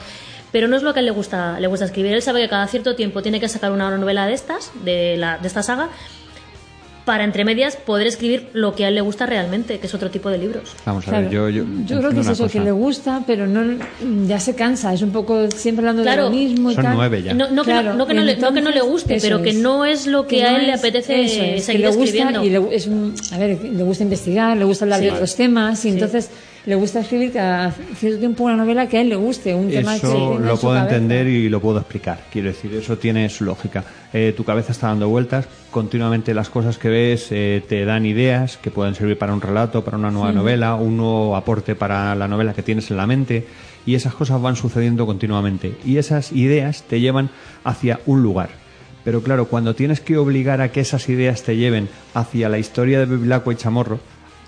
Pero 0.52 0.68
no 0.68 0.76
es 0.78 0.84
lo 0.84 0.94
que 0.94 1.00
a 1.00 1.02
él 1.02 1.06
le 1.08 1.12
gusta, 1.12 1.60
le 1.60 1.66
gusta 1.68 1.86
escribir. 1.86 2.14
Él 2.14 2.22
sabe 2.22 2.42
que 2.42 2.50
cada 2.50 2.68
cierto 2.68 2.96
tiempo 2.96 3.22
tiene 3.24 3.40
que 3.40 3.48
sacar 3.50 3.72
una 3.72 3.96
novela 3.98 4.28
de 4.28 4.34
estas, 4.34 4.72
de, 4.84 5.16
la, 5.18 5.38
de 5.40 5.48
esta 5.48 5.64
saga, 5.64 5.90
para 7.10 7.24
entre 7.24 7.44
medias 7.44 7.76
poder 7.76 8.06
escribir 8.06 8.50
lo 8.54 8.76
que 8.76 8.86
a 8.86 8.90
él 8.90 8.94
le 8.94 9.02
gusta 9.02 9.26
realmente, 9.26 9.80
que 9.80 9.88
es 9.88 9.94
otro 9.96 10.12
tipo 10.12 10.30
de 10.30 10.38
libros. 10.38 10.76
Vamos 10.86 11.08
a 11.08 11.10
Claro. 11.10 11.24
ver, 11.24 11.34
yo, 11.34 11.50
yo, 11.50 11.64
creo 11.98 12.12
que 12.12 12.20
es 12.20 12.28
eso, 12.28 12.44
que 12.46 12.60
cosa. 12.60 12.64
le 12.66 12.72
gusta, 12.72 13.24
pero 13.26 13.48
no 13.48 13.80
ya 14.28 14.40
se 14.40 14.54
cansa. 14.54 14.94
Es 14.94 15.02
un 15.02 15.10
poco 15.10 15.50
siempre 15.50 15.82
hablando 15.82 16.04
Claro. 16.04 16.26
de 16.26 16.30
lo 16.30 16.36
mismo 16.36 16.70
y 16.70 16.76
Son 16.76 16.84
tal. 16.84 16.94
nueve 16.96 17.24
ya. 17.24 17.34
No, 17.34 17.50
no 17.50 17.64
que, 17.64 17.72
Claro, 17.72 17.94
no, 17.94 17.98
no 17.98 18.06
que 18.06 18.14
no 18.14 18.22
le, 18.22 18.38
no 18.38 18.54
que 18.54 18.62
no 18.62 18.70
le 18.70 18.82
guste, 18.82 19.18
pero 19.20 19.42
que 19.42 19.54
no 19.54 19.86
es 19.86 20.06
lo 20.06 20.28
que, 20.28 20.36
Que 20.38 20.44
a 20.46 20.52
no 20.52 20.58
él 20.60 20.68
le 20.68 20.74
apetece 20.74 21.24
eso 21.24 21.42
es, 21.42 21.52
que 21.56 21.62
seguir 21.62 21.82
le 21.82 21.88
gusta 21.88 22.04
escribiendo. 22.04 22.44
y 22.46 22.50
le, 22.52 22.76
es 22.76 22.86
un- 22.86 23.16
a 23.32 23.38
ver, 23.40 23.58
le 23.64 23.84
gusta 23.84 24.04
investigar, 24.04 24.56
le 24.56 24.66
gusta 24.66 24.86
hablar 24.86 25.02
de 25.02 25.10
otros 25.12 25.36
temas 25.36 25.80
y 25.80 25.82
Sí. 25.82 25.90
entonces 25.96 26.30
le 26.66 26.76
gusta 26.76 27.00
escribir 27.00 27.32
cada 27.34 27.72
cierto 27.72 28.20
tiempo 28.20 28.44
una 28.44 28.56
novela 28.56 28.88
que 28.88 28.98
a 28.98 29.02
él 29.02 29.10
le 29.10 29.16
guste, 29.16 29.56
un 29.56 29.70
tema 29.70 29.92
que 30.00 30.06
Eso 30.08 30.36
en 30.38 30.46
lo 30.46 30.56
su 30.56 30.62
puedo 30.62 30.76
cabeza. 30.76 30.96
entender 30.96 31.28
y 31.28 31.50
lo 31.50 31.60
puedo 31.60 31.80
explicar. 31.80 32.20
Quiero 32.32 32.50
decir, 32.50 32.74
eso 32.76 32.98
tiene 32.98 33.28
su 33.30 33.46
lógica. 33.46 33.84
Eh, 34.14 34.34
tu 34.36 34.44
cabeza 34.44 34.72
está 34.72 34.88
dando 34.88 35.08
vueltas, 35.10 35.48
continuamente 35.72 36.34
las 36.34 36.50
cosas 36.50 36.78
que 36.78 36.90
ves 36.90 37.28
eh, 37.32 37.64
te 37.68 37.86
dan 37.86 38.06
ideas 38.06 38.58
que 38.58 38.72
pueden 38.72 38.96
servir 38.96 39.18
para 39.18 39.34
un 39.34 39.42
relato, 39.42 39.84
para 39.84 39.98
una 39.98 40.12
nueva 40.12 40.32
novela, 40.32 40.76
un 40.76 40.98
nuevo 40.98 41.36
aporte 41.36 41.76
para 41.76 42.14
la 42.16 42.28
novela 42.28 42.54
que 42.54 42.64
tienes 42.64 42.90
en 42.92 42.98
la 42.98 43.08
mente 43.08 43.48
y 43.86 43.96
esas 43.96 44.14
cosas 44.14 44.42
van 44.42 44.56
sucediendo 44.56 45.06
continuamente 45.06 45.76
y 45.86 45.98
esas 45.98 46.32
ideas 46.32 46.84
te 46.84 47.00
llevan 47.00 47.30
hacia 47.64 48.00
un 48.06 48.22
lugar. 48.22 48.50
Pero 49.04 49.24
claro, 49.24 49.46
cuando 49.46 49.76
tienes 49.76 50.02
que 50.02 50.18
obligar 50.18 50.60
a 50.62 50.72
que 50.72 50.82
esas 50.82 51.08
ideas 51.08 51.44
te 51.44 51.56
lleven 51.56 51.88
hacia 52.14 52.50
la 52.50 52.58
historia 52.60 53.00
de 53.00 53.06
Bevilacqua 53.06 53.54
y 53.54 53.56
Chamorro, 53.56 54.00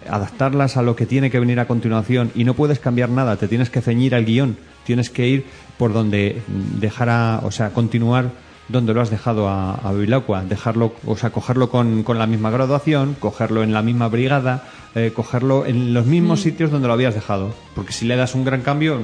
adaptarlas 0.10 0.78
a 0.78 0.82
lo 0.82 0.96
que 0.96 1.06
tiene 1.06 1.30
que 1.30 1.40
venir 1.40 1.60
a 1.60 1.68
continuación 1.68 2.32
y 2.36 2.44
no 2.44 2.54
puedes 2.54 2.80
cambiar 2.80 3.10
nada, 3.10 3.36
te 3.38 3.48
tienes 3.48 3.70
que 3.70 3.82
ceñir 3.82 4.16
al 4.16 4.26
guion, 4.26 4.58
tienes 4.86 5.10
que 5.10 5.28
ir 5.28 5.46
por 5.78 5.94
donde 5.94 6.42
dejará, 6.80 7.40
o 7.44 7.52
sea, 7.52 7.70
continuar 7.72 8.30
donde 8.68 8.94
lo 8.94 9.02
has 9.02 9.10
dejado 9.10 9.50
a, 9.50 9.80
a 9.86 10.44
dejarlo, 10.44 10.94
o 11.06 11.18
sea, 11.18 11.30
cogerlo 11.32 11.70
con, 11.70 12.04
con 12.04 12.18
la 12.18 12.26
misma 12.28 12.52
graduación, 12.52 13.16
cogerlo 13.20 13.64
en 13.64 13.74
la 13.74 13.82
misma 13.82 14.08
brigada, 14.08 14.64
eh, 14.96 15.12
cogerlo 15.14 15.66
en 15.66 15.94
los 15.94 16.06
mismos 16.06 16.40
Mm. 16.40 16.44
sitios 16.44 16.72
donde 16.72 16.88
lo 16.88 16.94
habías 16.94 17.14
dejado, 17.14 17.54
porque 17.76 17.92
si 17.92 18.06
le 18.06 18.16
das 18.16 18.34
un 18.34 18.46
gran 18.46 18.62
cambio 18.62 19.00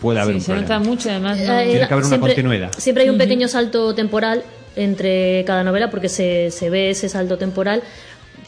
puede 0.00 0.20
haber 0.20 0.34
Sí, 0.34 0.38
un 0.38 0.40
se 0.44 0.52
problema. 0.52 0.74
nota 0.78 0.88
mucho, 0.88 1.10
además. 1.10 1.38
¿no? 1.38 1.44
Tiene 1.44 1.72
que 1.72 1.84
haber 1.84 1.94
una 1.96 2.04
siempre, 2.08 2.34
continuidad. 2.34 2.72
Siempre 2.78 3.02
hay 3.04 3.10
un 3.10 3.18
pequeño 3.18 3.48
salto 3.48 3.94
temporal 3.96 4.44
entre 4.76 5.42
cada 5.44 5.64
novela 5.64 5.90
porque 5.90 6.08
se, 6.08 6.52
se 6.52 6.70
ve 6.70 6.90
ese 6.90 7.08
salto 7.08 7.36
temporal. 7.36 7.82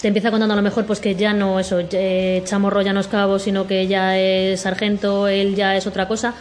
Te 0.00 0.08
empieza 0.08 0.30
contando 0.30 0.54
a 0.54 0.56
lo 0.56 0.62
mejor 0.62 0.86
pues 0.86 0.98
que 1.00 1.14
ya 1.14 1.32
no 1.34 1.60
eso, 1.60 1.78
eh, 1.92 2.42
Chamorro 2.44 2.80
ya 2.82 2.92
no 2.92 3.00
es 3.00 3.06
cabo, 3.08 3.38
sino 3.38 3.66
que 3.66 3.86
ya 3.86 4.18
es 4.18 4.60
sargento, 4.60 5.28
él 5.28 5.54
ya 5.54 5.76
es 5.76 5.86
otra 5.86 6.08
cosa. 6.08 6.34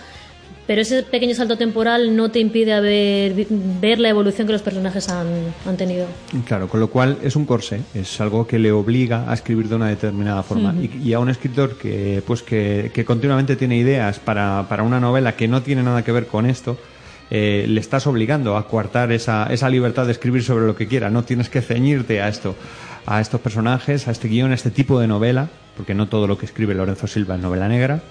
Pero 0.65 0.81
ese 0.83 1.01
pequeño 1.01 1.33
salto 1.33 1.57
temporal 1.57 2.15
no 2.15 2.29
te 2.29 2.39
impide 2.39 2.73
haber- 2.73 3.33
ver 3.81 3.99
la 3.99 4.09
evolución 4.09 4.45
que 4.45 4.53
los 4.53 4.61
personajes 4.61 5.09
han, 5.09 5.27
han 5.65 5.75
tenido. 5.77 6.05
Claro, 6.45 6.67
con 6.69 6.79
lo 6.79 6.89
cual 6.91 7.17
es 7.23 7.35
un 7.35 7.45
corsé, 7.45 7.81
es 7.95 8.21
algo 8.21 8.45
que 8.45 8.59
le 8.59 8.71
obliga 8.71 9.29
a 9.29 9.33
escribir 9.33 9.67
de 9.67 9.75
una 9.75 9.87
determinada 9.89 10.43
forma. 10.43 10.73
Y, 10.79 11.09
y 11.09 11.13
a 11.13 11.19
un 11.19 11.29
escritor 11.29 11.75
que, 11.75 12.21
pues 12.25 12.43
que, 12.43 12.91
que 12.93 13.03
continuamente 13.03 13.55
tiene 13.55 13.77
ideas 13.77 14.19
para, 14.19 14.67
para 14.69 14.83
una 14.83 14.99
novela 14.99 15.35
que 15.35 15.47
no 15.47 15.63
tiene 15.63 15.81
nada 15.81 16.03
que 16.03 16.11
ver 16.11 16.27
con 16.27 16.45
esto, 16.45 16.77
eh, 17.31 17.65
le 17.67 17.79
estás 17.81 18.05
obligando 18.05 18.55
a 18.55 18.67
coartar 18.67 19.11
esa, 19.11 19.47
esa 19.51 19.69
libertad 19.69 20.05
de 20.05 20.11
escribir 20.11 20.43
sobre 20.43 20.67
lo 20.67 20.75
que 20.75 20.87
quiera. 20.87 21.09
No 21.09 21.23
tienes 21.23 21.49
que 21.49 21.61
ceñirte 21.63 22.21
a 22.21 22.27
esto, 22.27 22.55
a 23.05 23.21
estos 23.21 23.41
personajes, 23.41 24.07
a 24.07 24.11
este 24.11 24.27
guion, 24.27 24.51
a 24.51 24.55
este 24.55 24.71
tipo 24.71 24.99
de 24.99 25.07
novela, 25.07 25.49
porque 25.77 25.93
no 25.93 26.07
todo 26.07 26.27
lo 26.27 26.37
que 26.37 26.45
escribe 26.45 26.73
Lorenzo 26.75 27.07
Silva 27.07 27.35
es 27.35 27.41
novela 27.41 27.67
negra. 27.67 28.01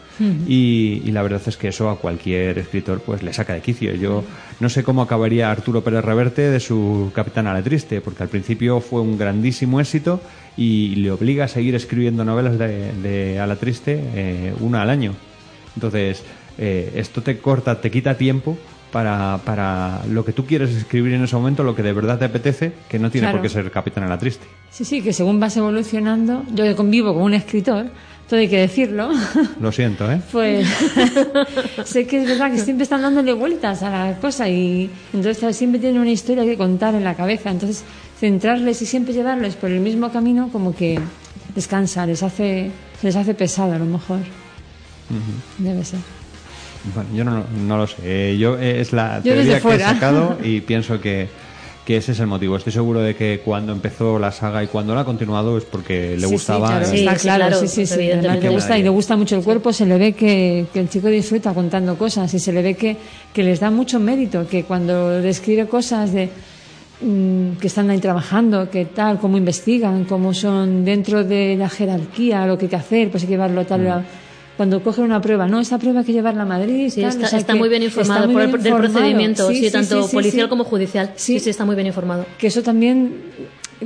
Y, 0.49 1.01
y 1.05 1.13
la 1.13 1.23
verdad 1.23 1.41
es 1.47 1.57
que 1.57 1.69
eso 1.69 1.89
a 1.91 1.99
cualquier 1.99 2.59
escritor 2.59 3.01
pues 3.01 3.23
le 3.23 3.33
saca 3.33 3.55
de 3.55 3.61
quicio. 3.61 3.95
Yo 3.95 4.25
no 4.59 4.69
sé 4.69 4.83
cómo 4.83 5.03
acabaría 5.03 5.49
Arturo 5.51 5.85
Pérez 5.85 6.05
Reverte 6.05 6.51
de 6.51 6.59
su 6.59 7.13
Capitán 7.15 7.47
a 7.47 7.53
la 7.55 7.63
Triste, 7.63 8.01
porque 8.01 8.25
al 8.25 8.29
principio 8.29 8.81
fue 8.81 9.01
un 9.01 9.17
grandísimo 9.17 9.79
éxito 9.79 10.21
y 10.57 10.97
le 10.97 11.13
obliga 11.13 11.45
a 11.45 11.49
seguir 11.49 11.77
escribiendo 11.77 12.25
novelas 12.25 12.59
de, 12.59 12.93
de 12.95 13.39
a 13.39 13.47
la 13.47 13.55
Triste 13.57 14.01
eh, 14.15 14.53
una 14.59 14.83
al 14.83 14.91
año. 14.91 15.15
Entonces, 15.77 16.25
eh, 16.59 16.91
esto 16.97 17.23
te 17.23 17.39
corta, 17.39 17.81
te 17.81 17.91
quita 17.93 18.17
tiempo 18.17 18.59
para, 18.91 19.39
para 19.45 20.01
lo 20.11 20.25
que 20.25 20.33
tú 20.33 20.47
quieres 20.47 20.71
escribir 20.71 21.13
en 21.15 21.23
ese 21.23 21.37
momento, 21.37 21.63
lo 21.63 21.77
que 21.77 21.85
de 21.85 21.93
verdad 21.93 22.19
te 22.19 22.25
apetece, 22.25 22.73
que 22.89 22.99
no 22.99 23.11
tiene 23.11 23.27
Claro. 23.27 23.39
por 23.39 23.43
qué 23.43 23.51
ser 23.51 23.71
Capitán 23.71 24.03
a 24.03 24.09
la 24.09 24.19
Triste. 24.19 24.47
Sí, 24.71 24.85
sí, 24.85 25.03
que 25.03 25.13
según 25.13 25.41
vas 25.41 25.57
evolucionando, 25.57 26.45
yo 26.55 26.65
que 26.65 26.75
convivo 26.75 27.15
con 27.15 27.25
un 27.25 27.35
escritor, 27.35 27.87
todo 28.29 28.41
hay 28.41 28.49
que 28.49 28.59
decirlo, 28.59 29.11
Lo 29.61 29.73
siento, 29.73 30.11
¿eh? 30.11 30.21
pues 30.31 30.69
sé 31.85 32.07
que 32.07 32.23
es 32.23 32.29
verdad 32.29 32.53
que 32.53 32.59
siempre 32.59 32.85
están 32.85 33.01
dándole 33.01 33.33
vueltas 33.33 33.83
a 33.83 33.91
la 33.91 34.19
cosa 34.19 34.49
y 34.49 34.91
entonces 35.15 35.57
siempre 35.57 35.81
tienen 35.81 36.01
una 36.01 36.11
historia 36.11 36.45
que 36.45 36.57
contar 36.57 36.95
en 36.95 37.05
la 37.05 37.15
cabeza. 37.15 37.51
Entonces, 37.51 37.85
centrarles 38.19 38.83
y 38.83 38.87
siempre 38.87 39.15
llevarles 39.15 39.57
por 39.57 39.71
el 39.71 39.81
mismo 39.81 40.11
camino 40.11 40.51
como 40.53 40.75
que 40.75 41.01
descansa, 41.55 42.05
les 42.05 42.23
hace, 42.23 42.71
les 43.03 43.17
hace 43.17 43.35
pesado 43.35 43.73
a 43.73 43.79
lo 43.79 43.87
mejor. 43.87 44.19
Debe 45.57 45.85
ser. 45.85 46.01
Bueno, 46.95 47.11
yo 47.15 47.25
no, 47.25 47.45
no 47.67 47.77
lo 47.79 47.87
sé. 47.87 48.37
Yo 48.39 48.59
eh, 48.59 48.81
es 48.81 48.93
la 48.93 49.19
Yo 49.19 49.35
teoría 49.35 49.61
que 49.61 49.75
he 49.75 49.81
sacado 49.81 50.39
y 50.45 50.61
pienso 50.61 51.01
que, 51.01 51.29
que 51.89 51.97
ese 51.97 52.13
es 52.13 52.21
el 52.21 52.27
motivo. 52.27 52.55
Estoy 52.55 52.75
seguro 52.75 53.01
de 53.01 53.15
que 53.17 53.41
cuando 53.43 53.73
empezó 53.73 54.19
la 54.19 54.31
saga 54.31 54.63
y 54.63 54.67
cuando 54.67 54.95
la 54.95 55.01
ha 55.01 55.05
continuado 55.07 55.57
es 55.57 55.65
porque 55.65 56.11
le 56.11 56.21
Sí, 56.21 56.27
sí, 56.27 56.33
gustaba. 56.33 56.69
claro, 56.69 56.85
sí, 56.85 57.07
claro, 57.23 57.57
sí, 57.61 57.67
sí, 57.67 57.87
sí, 57.87 57.95
evidentemente. 57.95 58.29
además 58.29 58.43
le 58.45 58.51
gusta 58.51 58.79
y 58.79 58.83
le 58.83 58.89
gusta 58.91 59.17
mucho 59.17 59.37
el 59.37 59.43
cuerpo, 59.43 59.73
se 59.73 59.87
le 59.87 59.97
ve 59.97 60.13
que, 60.13 60.67
que 60.71 60.81
el 60.81 60.91
chico 60.91 61.09
disfruta 61.09 61.55
contando 61.55 61.97
cosas 61.97 62.35
y 62.35 62.39
se 62.41 62.53
le 62.53 62.61
ve 62.61 62.75
que, 62.75 62.95
que 63.33 63.43
les 63.43 63.59
da 63.61 63.71
mucho 63.71 63.99
mérito, 64.01 64.47
que 64.47 64.65
cuando 64.65 65.13
describe 65.23 65.67
cosas 65.67 66.13
de 66.13 66.29
mm, 67.01 67.53
que 67.59 67.69
están 67.69 67.89
ahí 67.89 68.01
trabajando, 68.01 68.69
que 68.69 68.85
tal, 68.85 69.19
cómo 69.19 69.39
investigan, 69.39 70.05
cómo 70.05 70.35
son 70.35 70.85
dentro 70.85 71.25
de 71.25 71.57
la 71.57 71.71
jerarquía, 71.71 72.45
lo 72.47 72.59
que 72.59 72.67
hay 72.67 72.69
que 72.69 72.77
hacer, 72.77 73.11
pues 73.11 73.23
hay 73.23 73.29
que 73.29 73.33
llevarlo 73.33 73.65
tal. 73.65 73.81
Mm. 73.81 74.05
Cuando 74.59 74.83
cogen 74.83 75.05
una 75.05 75.21
prueba, 75.23 75.47
no, 75.47 75.61
esa 75.61 75.79
prueba 75.79 76.01
hay 76.01 76.05
que 76.07 76.13
llevarla 76.13 76.43
a 76.43 76.45
Madrid. 76.45 76.91
Sí, 76.91 77.01
tal, 77.01 77.11
está, 77.11 77.27
o 77.27 77.29
sea 77.31 77.39
está 77.39 77.55
muy 77.55 77.69
bien 77.71 77.83
informado 77.85 78.27
muy 78.27 78.35
por 78.35 78.43
el, 78.43 78.49
bien 78.49 78.63
del 78.65 78.73
informado. 78.73 78.93
procedimiento, 78.93 79.49
sí, 79.49 79.61
sí, 79.65 79.71
tanto 79.71 80.03
sí, 80.03 80.09
sí, 80.11 80.15
policial 80.17 80.49
como 80.51 80.65
judicial. 80.65 81.13
Sí. 81.17 81.39
Sí. 81.41 81.49
está 81.49 81.65
muy 81.65 81.77
bien 81.77 81.87
informado. 81.87 82.27
Que 82.39 82.49
eso 82.49 82.61
también 82.63 83.13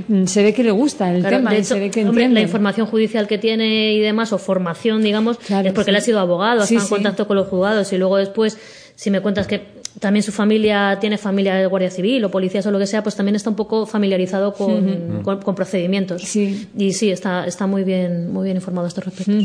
mm, 0.09 0.25
se 0.25 0.43
ve 0.43 0.55
que 0.55 0.65
le 0.65 0.71
gusta 0.73 1.13
el 1.15 1.21
Claro, 1.21 1.37
tema 1.37 1.51
de 1.53 1.59
hecho, 1.59 1.75
se 1.75 1.79
ve 1.81 1.91
que 1.91 2.05
hombre, 2.07 2.27
la 2.31 2.41
información 2.41 2.87
judicial 2.87 3.29
que 3.29 3.37
tiene 3.39 3.93
y 3.93 4.01
demás, 4.01 4.33
o 4.33 4.39
formación, 4.39 5.03
digamos, 5.03 5.37
Claro, 5.39 5.69
es 5.69 5.75
porque 5.75 5.91
él 5.91 5.97
ha 5.97 6.01
sido 6.01 6.19
abogado, 6.21 6.65
Sí, 6.65 6.75
está 6.77 6.87
en 6.87 6.91
contacto 6.91 7.27
con 7.29 7.37
los 7.37 7.49
juzgados 7.49 7.93
y 7.93 7.99
luego 7.99 8.17
después, 8.17 8.57
si 8.97 9.11
me 9.11 9.21
cuentas 9.21 9.47
que 9.47 9.83
también 10.01 10.23
su 10.23 10.33
familia 10.33 10.97
tiene 11.03 11.19
familia 11.19 11.55
de 11.57 11.67
guardia 11.67 11.91
civil 11.91 12.25
o 12.25 12.31
policías 12.31 12.65
o 12.65 12.71
lo 12.71 12.79
que 12.79 12.87
sea, 12.87 13.03
pues 13.03 13.15
también 13.15 13.37
está 13.37 13.51
un 13.51 13.57
poco 13.57 13.85
familiarizado 13.85 14.55
con, 14.55 15.21
con- 15.23 15.43
con 15.43 15.55
procedimientos. 15.55 16.23
Sí. 16.23 16.67
Y 16.79 16.95
sí, 16.95 17.11
está, 17.11 17.47
está 17.47 17.67
muy 17.67 17.85
bien, 17.85 18.33
muy 18.33 18.45
bien 18.47 18.57
informado 18.57 18.87
a 18.87 18.89
estos 18.89 19.05
respectos. 19.05 19.45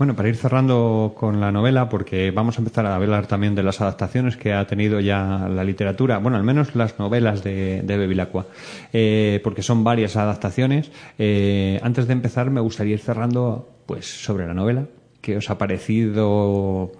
Bueno, 0.00 0.16
para 0.16 0.30
ir 0.30 0.36
cerrando 0.36 1.12
con 1.14 1.40
la 1.42 1.52
novela, 1.52 1.90
porque 1.90 2.30
vamos 2.30 2.56
a 2.56 2.62
empezar 2.62 2.86
a 2.86 2.96
hablar 2.96 3.26
también 3.26 3.54
de 3.54 3.62
las 3.62 3.82
adaptaciones 3.82 4.38
que 4.38 4.54
ha 4.54 4.66
tenido 4.66 4.98
ya 4.98 5.46
la 5.46 5.62
literatura, 5.62 6.16
bueno, 6.16 6.38
al 6.38 6.42
menos 6.42 6.74
las 6.74 6.98
novelas 6.98 7.44
de, 7.44 7.82
de 7.82 7.96
Bevilacqua, 7.98 8.46
eh, 8.94 9.42
porque 9.44 9.60
son 9.62 9.84
varias 9.84 10.16
adaptaciones. 10.16 10.90
Eh, 11.18 11.78
antes 11.82 12.06
de 12.06 12.14
empezar, 12.14 12.48
me 12.48 12.62
gustaría 12.62 12.94
ir 12.94 13.00
cerrando 13.00 13.68
pues 13.84 14.06
sobre 14.06 14.46
la 14.46 14.54
novela. 14.54 14.86
¿Qué 15.20 15.36
os 15.36 15.50
ha 15.50 15.58
parecido 15.58 16.92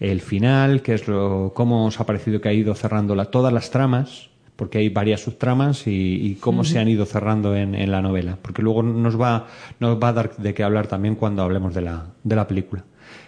el 0.00 0.22
final? 0.22 0.80
¿Qué 0.80 0.94
es 0.94 1.06
lo, 1.08 1.52
¿Cómo 1.54 1.84
os 1.84 2.00
ha 2.00 2.06
parecido 2.06 2.40
que 2.40 2.48
ha 2.48 2.54
ido 2.54 2.74
cerrando 2.74 3.14
la- 3.14 3.26
todas 3.26 3.52
las 3.52 3.70
tramas? 3.70 4.31
Porque 4.62 4.78
hay 4.78 4.90
varias 4.90 5.20
subtramas 5.22 5.88
y, 5.88 5.90
y 6.24 6.34
cómo 6.36 6.62
se 6.62 6.78
han 6.78 6.86
ido 6.86 7.04
cerrando 7.04 7.56
en, 7.56 7.74
en 7.74 7.90
la 7.90 8.00
novela, 8.00 8.38
porque 8.40 8.62
luego 8.62 8.84
nos 8.84 9.20
va, 9.20 9.48
nos 9.80 10.00
va 10.00 10.08
a 10.10 10.12
dar 10.12 10.36
de 10.36 10.54
qué 10.54 10.62
hablar 10.62 10.86
también 10.86 11.16
cuando 11.16 11.42
hablemos 11.42 11.74
de 11.74 11.80
la, 11.80 12.04
de 12.22 12.36
la 12.36 12.46
película. 12.46 12.84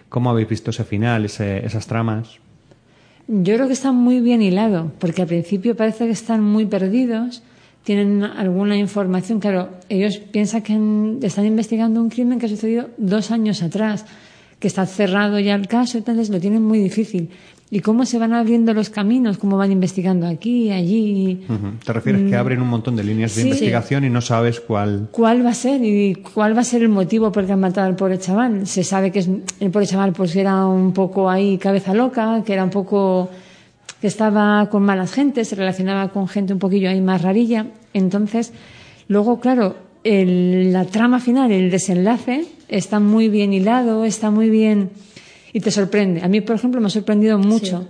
¿Cómo 0.08 0.30
habéis 0.30 0.48
visto 0.48 0.70
ese 0.70 0.84
final, 0.84 1.24
ese- 1.24 1.66
esas 1.66 1.88
tramas? 1.88 2.38
Yo 3.26 3.54
creo 3.56 3.66
que 3.66 3.72
está 3.72 3.90
muy 3.90 4.20
bien 4.20 4.42
hilado, 4.42 4.92
porque 5.00 5.22
al 5.22 5.26
principio 5.28 5.74
parece 5.74 6.04
que 6.06 6.12
están 6.12 6.40
muy 6.40 6.66
perdidos, 6.66 7.42
tienen 7.82 8.22
alguna 8.22 8.76
información. 8.76 9.40
Claro, 9.40 9.70
ellos 9.88 10.18
piensan 10.18 10.62
que 10.62 10.74
han- 10.74 11.18
están 11.22 11.46
investigando 11.46 12.00
un 12.00 12.10
crimen 12.10 12.38
que 12.38 12.46
ha 12.46 12.48
sucedido 12.48 12.90
dos 12.96 13.32
años 13.32 13.60
atrás, 13.64 14.06
que 14.60 14.68
está 14.68 14.86
cerrado 14.86 15.40
ya 15.40 15.56
el 15.56 15.66
caso, 15.66 15.98
entonces 15.98 16.30
lo 16.30 16.38
tienen 16.38 16.62
muy 16.62 16.78
difícil. 16.78 17.30
¿Y 17.74 17.80
cómo 17.80 18.06
se 18.06 18.20
van 18.20 18.32
abriendo 18.32 18.72
los 18.72 18.88
caminos? 18.88 19.36
¿Cómo 19.36 19.56
van 19.56 19.72
investigando 19.72 20.28
aquí, 20.28 20.70
allí? 20.70 21.44
¿Te 21.84 21.92
refieres 21.92 22.22
que 22.30 22.36
abren 22.36 22.62
un 22.62 22.68
montón 22.68 22.94
de 22.94 23.02
líneas 23.02 23.34
de 23.34 23.42
Sí. 23.42 23.48
investigación 23.48 24.04
y 24.04 24.10
no 24.10 24.20
sabes 24.20 24.60
cuál? 24.60 25.08
¿Cuál 25.10 25.44
va 25.44 25.50
a 25.50 25.54
ser 25.54 25.82
y 25.84 26.14
cuál 26.14 26.56
va 26.56 26.60
a 26.60 26.64
ser 26.64 26.82
el 26.82 26.88
motivo 26.88 27.32
por 27.32 27.42
el 27.42 27.48
que 27.48 27.52
han 27.54 27.58
matado 27.58 27.88
al 27.88 27.96
pobre 27.96 28.16
chaval? 28.20 28.68
Se 28.68 28.84
sabe 28.84 29.10
que 29.10 29.18
es, 29.18 29.28
el 29.58 29.72
pobre 29.72 29.88
chaval 29.88 30.12
pues 30.12 30.36
era 30.36 30.64
un 30.68 30.92
poco 30.92 31.28
ahí 31.28 31.58
cabeza 31.58 31.94
loca, 31.94 32.44
que 32.46 32.52
era 32.52 32.62
un 32.62 32.70
poco 32.70 33.28
que 34.00 34.06
estaba 34.06 34.68
con 34.70 34.84
malas 34.84 35.12
gentes, 35.12 35.48
se 35.48 35.56
relacionaba 35.56 36.10
con 36.12 36.28
gente 36.28 36.52
un 36.52 36.60
poquillo 36.60 36.88
ahí 36.90 37.00
más 37.00 37.22
rarilla. 37.22 37.66
Entonces, 37.92 38.52
luego, 39.08 39.40
claro, 39.40 39.74
el- 40.04 40.72
la 40.72 40.84
trama 40.84 41.18
final, 41.18 41.50
el 41.50 41.72
desenlace, 41.72 42.44
está 42.68 43.00
muy 43.00 43.28
bien 43.28 43.52
hilado, 43.52 44.04
está 44.04 44.30
muy 44.30 44.48
bien 44.48 44.90
y 45.54 45.60
te 45.60 45.70
sorprende. 45.70 46.20
A 46.22 46.28
mí, 46.28 46.42
por 46.42 46.56
ejemplo, 46.56 46.78
me 46.82 46.88
ha 46.88 46.90
sorprendido 46.90 47.38
mucho. 47.38 47.86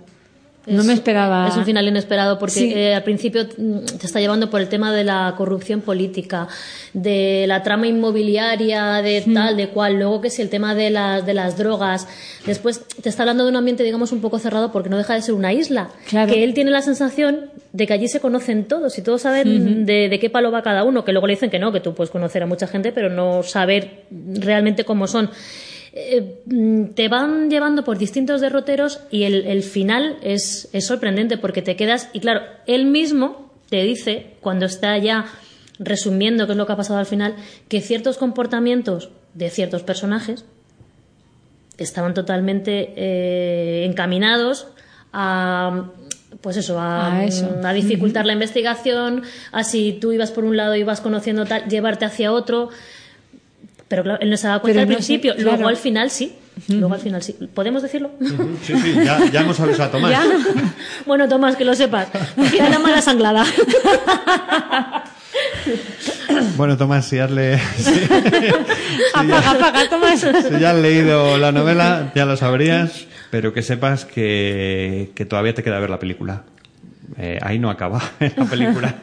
No 0.67 0.81
Es- 0.81 0.87
me 0.87 0.95
esperaba. 0.95 1.47
Es 1.49 1.57
un 1.59 1.67
final 1.67 1.87
inesperado 1.87 2.39
porque 2.39 2.55
Sí. 2.55 2.73
eh, 2.75 2.95
al 2.95 3.03
principio 3.03 3.45
mm, 3.45 3.85
te 4.01 4.07
está 4.07 4.19
llevando 4.21 4.49
por 4.49 4.63
el 4.63 4.69
tema 4.69 4.93
de 4.95 5.05
la 5.05 5.35
corrupción 5.37 5.83
política, 5.83 6.49
de 6.95 7.45
la 7.47 7.63
trama 7.63 7.87
inmobiliaria, 7.87 9.03
de 9.03 9.23
tal, 9.35 9.59
de 9.59 9.69
cual. 9.69 9.97
Luego 9.99 10.23
que 10.23 10.31
si 10.31 10.41
el 10.41 10.49
tema 10.49 10.75
de 10.75 10.89
las, 10.89 11.27
de 11.27 11.35
las 11.35 11.59
drogas. 11.59 12.09
Después 12.47 12.81
te 13.03 13.11
está 13.11 13.25
hablando 13.25 13.45
de 13.45 13.51
un 13.51 13.57
ambiente, 13.57 13.83
digamos, 13.83 14.11
un 14.13 14.21
poco 14.23 14.39
cerrado 14.39 14.73
porque 14.73 14.89
no 14.89 14.97
deja 14.97 15.13
de 15.15 15.21
ser 15.21 15.35
una 15.35 15.53
isla. 15.53 15.91
Claro. 16.09 16.33
Que 16.33 16.43
él 16.45 16.55
tiene 16.55 16.71
la 16.71 16.81
sensación 16.81 17.51
de 17.75 17.87
que 17.87 17.93
allí 17.93 18.09
se 18.09 18.21
conocen 18.21 18.65
todos 18.65 18.97
y 18.97 19.03
todos 19.03 19.21
saben 19.21 19.85
de, 19.85 20.09
de 20.09 20.19
qué 20.19 20.31
palo 20.31 20.51
va 20.51 20.63
cada 20.63 20.85
uno. 20.85 21.05
Que 21.05 21.13
luego 21.13 21.27
le 21.27 21.35
dicen 21.35 21.51
que 21.51 21.59
no, 21.59 21.73
que 21.73 21.81
tú 21.81 21.95
puedes 21.95 22.11
conocer 22.11 22.43
a 22.43 22.47
mucha 22.47 22.67
gente, 22.67 22.91
pero 22.91 23.11
no 23.11 23.43
saber 23.43 24.05
realmente 24.11 24.85
cómo 24.85 25.07
son 25.07 25.29
eh, 25.97 26.43
mm, 26.47 26.95
te 26.95 27.09
van 27.09 27.49
llevando 27.51 27.85
por 27.85 27.99
distintos 27.99 28.41
derroteros 28.41 28.99
y 29.13 29.23
el, 29.23 29.47
el 29.47 29.63
final 29.63 30.19
es, 30.23 30.69
es 30.73 30.87
sorprendente 30.87 31.39
porque 31.39 31.63
te 31.63 31.77
quedas 31.77 32.09
y 32.13 32.19
claro, 32.19 32.43
él 32.67 32.87
mismo 32.87 33.53
te 33.71 33.85
dice 33.85 34.35
cuando 34.41 34.67
está 34.67 34.99
ya 34.99 35.27
resumiendo 35.79 36.47
qué 36.47 36.53
es 36.53 36.59
lo 36.59 36.67
que 36.67 36.73
ha 36.73 36.77
pasado 36.77 36.99
al 36.99 37.07
final, 37.07 37.37
que 37.69 37.81
ciertos 37.81 38.19
comportamientos 38.19 39.11
de 39.35 39.51
ciertos 39.51 39.85
personajes 39.85 40.45
estaban 41.79 42.13
totalmente 42.13 42.93
eh, 42.97 43.85
encaminados 43.85 44.67
a 45.13 45.91
pues 46.41 46.57
eso, 46.57 46.81
a, 46.81 47.19
A 47.19 47.25
eso. 47.25 47.49
a 47.65 47.73
dificultar 47.73 48.27
la 48.27 48.33
investigación, 48.33 49.23
a 49.53 49.63
si 49.63 49.93
tú 49.93 50.13
ibas 50.13 50.33
por 50.33 50.45
un 50.45 50.57
lado 50.57 50.75
y 50.75 50.83
vas 50.83 51.01
conociendo 51.01 51.47
tal, 51.47 51.69
llevarte 51.69 52.05
hacia 52.05 52.33
otro. 52.33 52.69
Pero 53.95 54.03
claro, 54.03 54.21
él 54.21 54.29
no 54.31 54.37
se 54.37 54.49
da 54.49 54.59
cuenta 54.59 54.81
Pero 54.81 54.81
al 54.83 54.87
no 54.89 54.93
sé, 54.93 54.97
principio, 54.97 55.35
claro. 55.37 55.51
luego 55.53 55.69
al 55.69 55.77
final 55.77 56.11
sí. 56.11 56.33
Luego 56.69 56.95
al 56.95 57.01
final 57.01 57.23
sí. 57.23 57.35
¿Podemos 57.55 57.81
decirlo? 57.83 58.11
Sí, 58.63 58.75
sí, 58.77 58.95
ya, 59.05 59.19
ya 59.31 59.41
hemos 59.43 59.59
avisado 59.61 59.85
a 59.85 59.93
Tomás. 59.93 60.11
¿Ya? 60.11 60.25
bueno, 61.07 61.29
Tomás, 61.29 61.55
que 61.57 61.65
lo 61.65 61.75
sepas. 61.75 62.09
Mira 62.37 62.69
la 62.69 62.79
mala 62.81 63.01
sanglada. 63.01 63.45
Bueno, 66.57 66.77
Tomás, 66.77 67.07
si 67.07 67.19
has, 67.19 67.31
le- 67.31 67.59
si- 67.77 67.83
si 67.85 68.05
Apaga, 69.15 69.41
ya- 69.41 69.51
apaga, 69.51 69.89
Tomás. 69.89 70.21
si 70.21 70.61
ya 70.61 70.71
has 70.71 70.77
leído 70.77 71.37
la 71.39 71.51
novela, 71.53 72.13
ya 72.15 72.25
lo 72.25 72.37
sabrías, 72.37 73.07
pero 73.31 73.53
que 73.53 73.63
sepas 73.63 74.05
que, 74.05 75.11
que 75.15 75.25
todavía 75.25 75.55
te 75.55 75.63
queda 75.63 75.79
ver 75.81 75.91
la 75.91 75.99
película. 75.99 76.43
Eh, 77.19 77.39
ahí 77.43 77.59
no 77.59 77.71
acaba 77.71 78.01
la 78.37 78.45
película. 78.45 78.95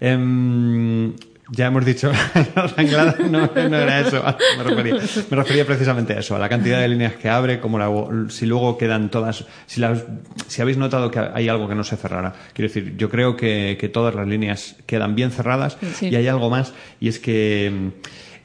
Em, 0.00 1.14
ya 1.50 1.66
hemos 1.66 1.84
dicho, 1.84 2.10
la 2.54 3.16
no, 3.30 3.50
no 3.68 3.76
era 3.78 4.00
eso, 4.00 4.22
me 4.58 4.64
refería, 4.64 4.94
me 5.30 5.36
refería 5.36 5.64
precisamente 5.64 6.12
a 6.14 6.18
eso, 6.20 6.34
a 6.34 6.38
la 6.38 6.48
cantidad 6.48 6.80
de 6.80 6.88
líneas 6.88 7.14
que 7.14 7.28
abre, 7.28 7.60
como 7.60 7.78
la, 7.78 7.88
si 8.30 8.46
luego 8.46 8.76
quedan 8.76 9.10
todas, 9.10 9.44
si, 9.66 9.80
las, 9.80 10.04
si 10.48 10.62
habéis 10.62 10.76
notado 10.76 11.10
que 11.10 11.20
hay 11.20 11.48
algo 11.48 11.68
que 11.68 11.74
no 11.74 11.84
se 11.84 11.96
cerrará. 11.96 12.34
Quiero 12.52 12.68
decir, 12.68 12.96
yo 12.96 13.08
creo 13.10 13.36
que, 13.36 13.76
que 13.80 13.88
todas 13.88 14.14
las 14.14 14.26
líneas 14.26 14.76
quedan 14.86 15.14
bien 15.14 15.30
cerradas 15.30 15.76
Sí. 15.94 16.08
y 16.08 16.16
hay 16.16 16.26
algo 16.26 16.50
más, 16.50 16.72
y 17.00 17.08
es 17.08 17.18
que 17.18 17.92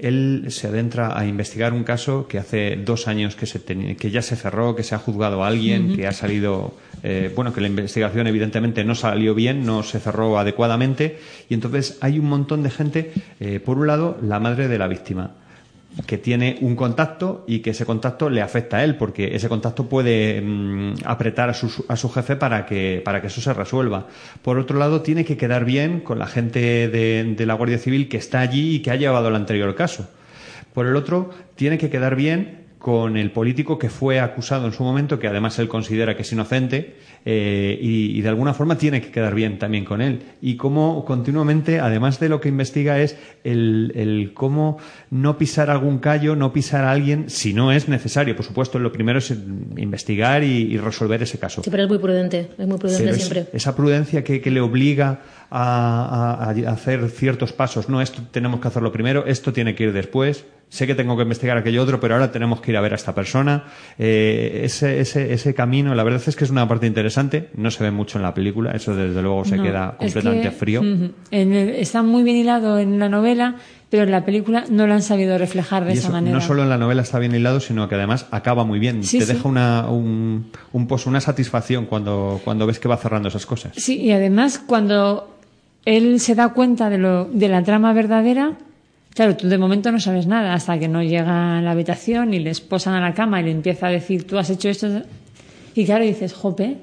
él 0.01 0.45
se 0.49 0.67
adentra 0.67 1.17
a 1.17 1.25
investigar 1.25 1.73
un 1.73 1.83
caso 1.83 2.27
que 2.27 2.39
hace 2.39 2.75
dos 2.75 3.07
años 3.07 3.35
que, 3.35 3.45
se 3.45 3.61
que 3.61 4.11
ya 4.11 4.21
se 4.21 4.35
cerró, 4.35 4.75
que 4.75 4.83
se 4.83 4.95
ha 4.95 4.97
juzgado 4.97 5.43
a 5.43 5.47
alguien, 5.47 5.95
que 5.95 6.07
ha 6.07 6.11
salido, 6.11 6.75
eh, 7.03 7.31
bueno, 7.35 7.53
que 7.53 7.61
la 7.61 7.67
investigación 7.67 8.27
evidentemente 8.27 8.83
no 8.83 8.95
salió 8.95 9.35
bien, 9.35 9.65
no 9.65 9.83
se 9.83 9.99
cerró 9.99 10.39
adecuadamente, 10.39 11.19
y 11.49 11.53
entonces 11.53 11.97
hay 12.01 12.19
un 12.19 12.25
montón 12.25 12.63
de 12.63 12.69
gente, 12.71 13.11
eh, 13.39 13.59
por 13.59 13.77
un 13.77 13.87
lado, 13.87 14.17
la 14.21 14.39
madre 14.39 14.67
de 14.67 14.77
la 14.77 14.87
víctima 14.87 15.35
que 16.05 16.17
tiene 16.17 16.57
un 16.61 16.75
contacto 16.75 17.43
y 17.47 17.59
que 17.59 17.71
ese 17.71 17.85
contacto 17.85 18.29
le 18.29 18.41
afecta 18.41 18.77
a 18.77 18.83
él, 18.83 18.95
porque 18.95 19.35
ese 19.35 19.49
contacto 19.49 19.89
puede 19.89 20.41
mm, 20.41 20.93
apretar 21.05 21.49
a 21.49 21.53
su, 21.53 21.85
a 21.87 21.95
su 21.95 22.09
jefe 22.09 22.35
para 22.35 22.65
que, 22.65 23.01
para 23.03 23.21
que 23.21 23.27
eso 23.27 23.41
se 23.41 23.53
resuelva. 23.53 24.07
Por 24.41 24.57
otro 24.57 24.79
lado, 24.79 25.01
tiene 25.01 25.25
que 25.25 25.37
quedar 25.37 25.65
bien 25.65 25.99
con 25.99 26.19
la 26.19 26.27
gente 26.27 26.87
de, 26.87 27.35
de 27.35 27.45
la 27.45 27.53
Guardia 27.55 27.77
Civil 27.77 28.07
que 28.07 28.17
está 28.17 28.39
allí 28.39 28.75
y 28.75 28.79
que 28.81 28.91
ha 28.91 28.95
llevado 28.95 29.27
el 29.27 29.35
anterior 29.35 29.75
caso. 29.75 30.07
Por 30.73 30.87
el 30.87 30.95
otro, 30.95 31.31
tiene 31.55 31.77
que 31.77 31.89
quedar 31.89 32.15
bien 32.15 32.60
con 32.81 33.15
el 33.15 33.29
político 33.31 33.77
que 33.77 33.91
fue 33.91 34.19
acusado 34.19 34.65
en 34.65 34.73
su 34.73 34.83
momento, 34.83 35.19
que 35.19 35.27
además 35.27 35.59
él 35.59 35.67
considera 35.67 36.15
que 36.15 36.23
es 36.23 36.31
inocente, 36.31 36.95
eh, 37.25 37.77
y, 37.79 38.17
y 38.17 38.21
de 38.23 38.29
alguna 38.29 38.55
forma 38.55 38.75
tiene 38.75 39.01
que 39.01 39.11
quedar 39.11 39.35
bien 39.35 39.59
también 39.59 39.85
con 39.85 40.01
él. 40.01 40.23
Y 40.41 40.55
cómo 40.55 41.05
continuamente, 41.05 41.79
además 41.79 42.19
de 42.19 42.27
lo 42.29 42.41
que 42.41 42.49
investiga, 42.49 42.99
es 42.99 43.17
el, 43.43 43.91
el 43.95 44.31
cómo 44.33 44.79
no 45.11 45.37
pisar 45.37 45.69
algún 45.69 45.99
callo, 45.99 46.35
no 46.35 46.51
pisar 46.53 46.83
a 46.85 46.91
alguien 46.91 47.29
si 47.29 47.53
no 47.53 47.71
es 47.71 47.87
necesario. 47.87 48.35
Por 48.35 48.45
supuesto, 48.45 48.79
lo 48.79 48.91
primero 48.91 49.19
es 49.19 49.29
investigar 49.77 50.43
y, 50.43 50.63
y 50.73 50.77
resolver 50.77 51.21
ese 51.21 51.37
caso. 51.37 51.61
Sí, 51.63 51.69
pero 51.69 51.83
es 51.83 51.89
muy 51.89 51.99
prudente, 51.99 52.49
es 52.57 52.67
muy 52.67 52.79
prudente 52.79 53.11
es- 53.11 53.15
siempre. 53.17 53.45
esa 53.53 53.75
prudencia 53.75 54.23
que, 54.23 54.41
que 54.41 54.49
le 54.49 54.59
obliga 54.59 55.21
a, 55.51 56.45
a- 56.49 56.49
a 56.49 56.71
hacer 56.73 57.07
ciertos 57.11 57.53
pasos. 57.53 57.89
No, 57.89 58.01
esto 58.01 58.23
tenemos 58.31 58.59
que 58.59 58.67
hacerlo 58.69 58.91
primero, 58.91 59.25
esto 59.27 59.53
tiene 59.53 59.75
que 59.75 59.83
ir 59.83 59.93
después. 59.93 60.45
Sé 60.71 60.87
que 60.87 60.95
tengo 60.95 61.17
que 61.17 61.23
investigar 61.23 61.57
aquello 61.57 61.83
otro, 61.83 61.99
pero 61.99 62.13
ahora 62.13 62.31
tenemos 62.31 62.61
que 62.61 62.71
ir 62.71 62.77
a 62.77 62.81
ver 62.81 62.93
a 62.93 62.95
esta 62.95 63.13
persona. 63.13 63.65
Eh, 63.99 64.61
ese, 64.63 65.01
ese, 65.01 65.33
ese 65.33 65.53
camino, 65.53 65.93
la 65.95 66.03
verdad 66.03 66.21
es 66.25 66.33
que 66.37 66.45
es 66.45 66.49
una 66.49 66.65
parte 66.65 66.87
interesante. 66.87 67.49
No 67.55 67.69
se 67.71 67.83
ve 67.83 67.91
mucho 67.91 68.17
en 68.17 68.23
la 68.23 68.33
película, 68.33 68.71
eso 68.71 68.95
desde 68.95 69.21
luego 69.21 69.43
se 69.43 69.57
No, 69.57 69.63
queda 69.63 69.89
es 69.91 69.97
completamente 69.97 70.49
que, 70.49 70.55
frío. 70.55 70.81
en 70.81 71.13
el- 71.31 71.71
está 71.75 72.03
muy 72.03 72.23
bien 72.23 72.37
hilado 72.37 72.79
en 72.79 72.99
la 72.99 73.09
novela, 73.09 73.55
pero 73.89 74.03
en 74.03 74.11
la 74.11 74.23
película 74.23 74.63
no 74.69 74.87
lo 74.87 74.93
han 74.93 75.01
sabido 75.01 75.37
reflejar 75.37 75.83
de 75.83 75.91
Y 75.93 75.97
esa 75.97 76.07
eso 76.07 76.13
manera. 76.13 76.35
no 76.37 76.41
solo 76.41 76.63
en 76.63 76.69
la 76.69 76.77
novela 76.77 77.01
está 77.01 77.19
bien 77.19 77.35
hilado, 77.35 77.59
sino 77.59 77.89
que 77.89 77.95
además 77.95 78.27
acaba 78.31 78.63
muy 78.63 78.79
bien. 78.79 79.03
Sí, 79.03 79.19
Te 79.19 79.25
sí. 79.25 79.33
deja 79.33 79.49
una, 79.49 79.89
un, 79.89 80.51
un 80.71 80.87
pozo, 80.87 81.09
una 81.09 81.19
satisfacción 81.19 81.85
cuando, 81.85 82.39
cuando 82.45 82.65
ves 82.65 82.79
que 82.79 82.87
va 82.87 82.95
cerrando 82.95 83.27
esas 83.27 83.45
cosas. 83.45 83.73
Sí, 83.75 83.99
y 83.99 84.11
además 84.13 84.57
cuando 84.57 85.37
él 85.83 86.21
se 86.21 86.33
da 86.33 86.53
cuenta 86.53 86.89
de, 86.89 86.97
lo, 86.97 87.25
de 87.25 87.49
la 87.49 87.61
trama 87.61 87.91
verdadera, 87.91 88.53
claro, 89.13 89.35
tú 89.37 89.47
de 89.47 89.57
momento 89.57 89.91
no 89.91 89.99
sabes 89.99 90.27
nada 90.27 90.53
hasta 90.53 90.77
que 90.79 90.87
no 90.87 91.01
llega 91.03 91.57
a 91.57 91.61
la 91.61 91.71
habitación 91.71 92.33
y 92.33 92.39
le 92.39 92.49
esposan 92.49 92.93
a 92.93 93.01
la 93.01 93.13
cama 93.13 93.39
y 93.41 93.45
le 93.45 93.51
empieza 93.51 93.87
a 93.87 93.89
decir, 93.91 94.25
tú 94.27 94.37
has 94.37 94.49
hecho 94.49 94.69
esto. 94.69 94.87
Y 95.75 95.85
claro, 95.85 96.03
dices, 96.03 96.33
jope, 96.33 96.77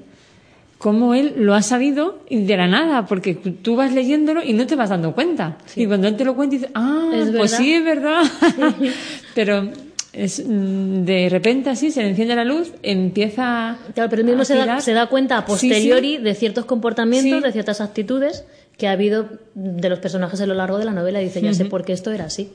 cómo 0.77 1.13
él 1.13 1.33
lo 1.37 1.53
ha 1.55 1.61
sabido 1.61 2.19
y 2.29 2.43
de 2.43 2.57
la 2.57 2.67
nada, 2.67 3.05
porque 3.05 3.35
tú- 3.35 3.75
vas 3.75 3.93
leyéndolo 3.93 4.41
y 4.43 4.53
no 4.53 4.65
te 4.65 4.75
vas 4.75 4.89
dando 4.89 5.13
cuenta. 5.13 5.57
Y 5.75 5.85
cuando 5.85 6.07
él 6.07 6.15
te 6.15 6.25
lo 6.25 6.35
cuenta, 6.35 6.55
dices, 6.55 6.71
ah, 6.73 7.11
Es 7.13 7.29
pues 7.35 7.51
sí, 7.51 7.73
es 7.73 7.83
verdad. 7.83 8.21
Pero 9.35 9.69
es, 10.13 10.43
mm, 10.45 11.03
de 11.05 11.27
repente 11.29 11.69
así 11.69 11.91
se 11.91 12.01
le 12.01 12.09
enciende 12.09 12.35
la 12.35 12.43
luz, 12.45 12.71
empieza 12.81 13.77
Claro, 13.93 14.09
pero 14.09 14.21
él 14.21 14.25
mismo 14.27 14.41
a 14.41 14.45
se 14.45 14.55
da, 14.55 14.81
se 14.81 14.93
da 14.93 15.05
cuenta 15.07 15.37
a 15.37 15.41
Sí, 15.41 15.45
sí. 15.59 15.67
posteriori 15.69 16.17
de 16.17 16.33
ciertos 16.33 16.65
comportamientos, 16.65 17.43
de 17.43 17.51
ciertas 17.51 17.79
actitudes 17.81 18.43
que 18.79 18.87
ha 18.87 18.93
habido 18.93 19.27
de 19.53 19.89
los 19.89 19.99
personajes 19.99 20.41
a 20.41 20.45
lo 20.47 20.55
largo 20.55 20.79
de 20.79 20.85
la 20.85 20.91
novela. 20.93 21.21
Y 21.21 21.25
dice, 21.25 21.41
ya 21.41 21.53
sé 21.53 21.65
por 21.65 21.85
qué 21.85 21.93
esto 21.93 22.11
era 22.11 22.25
así. 22.25 22.51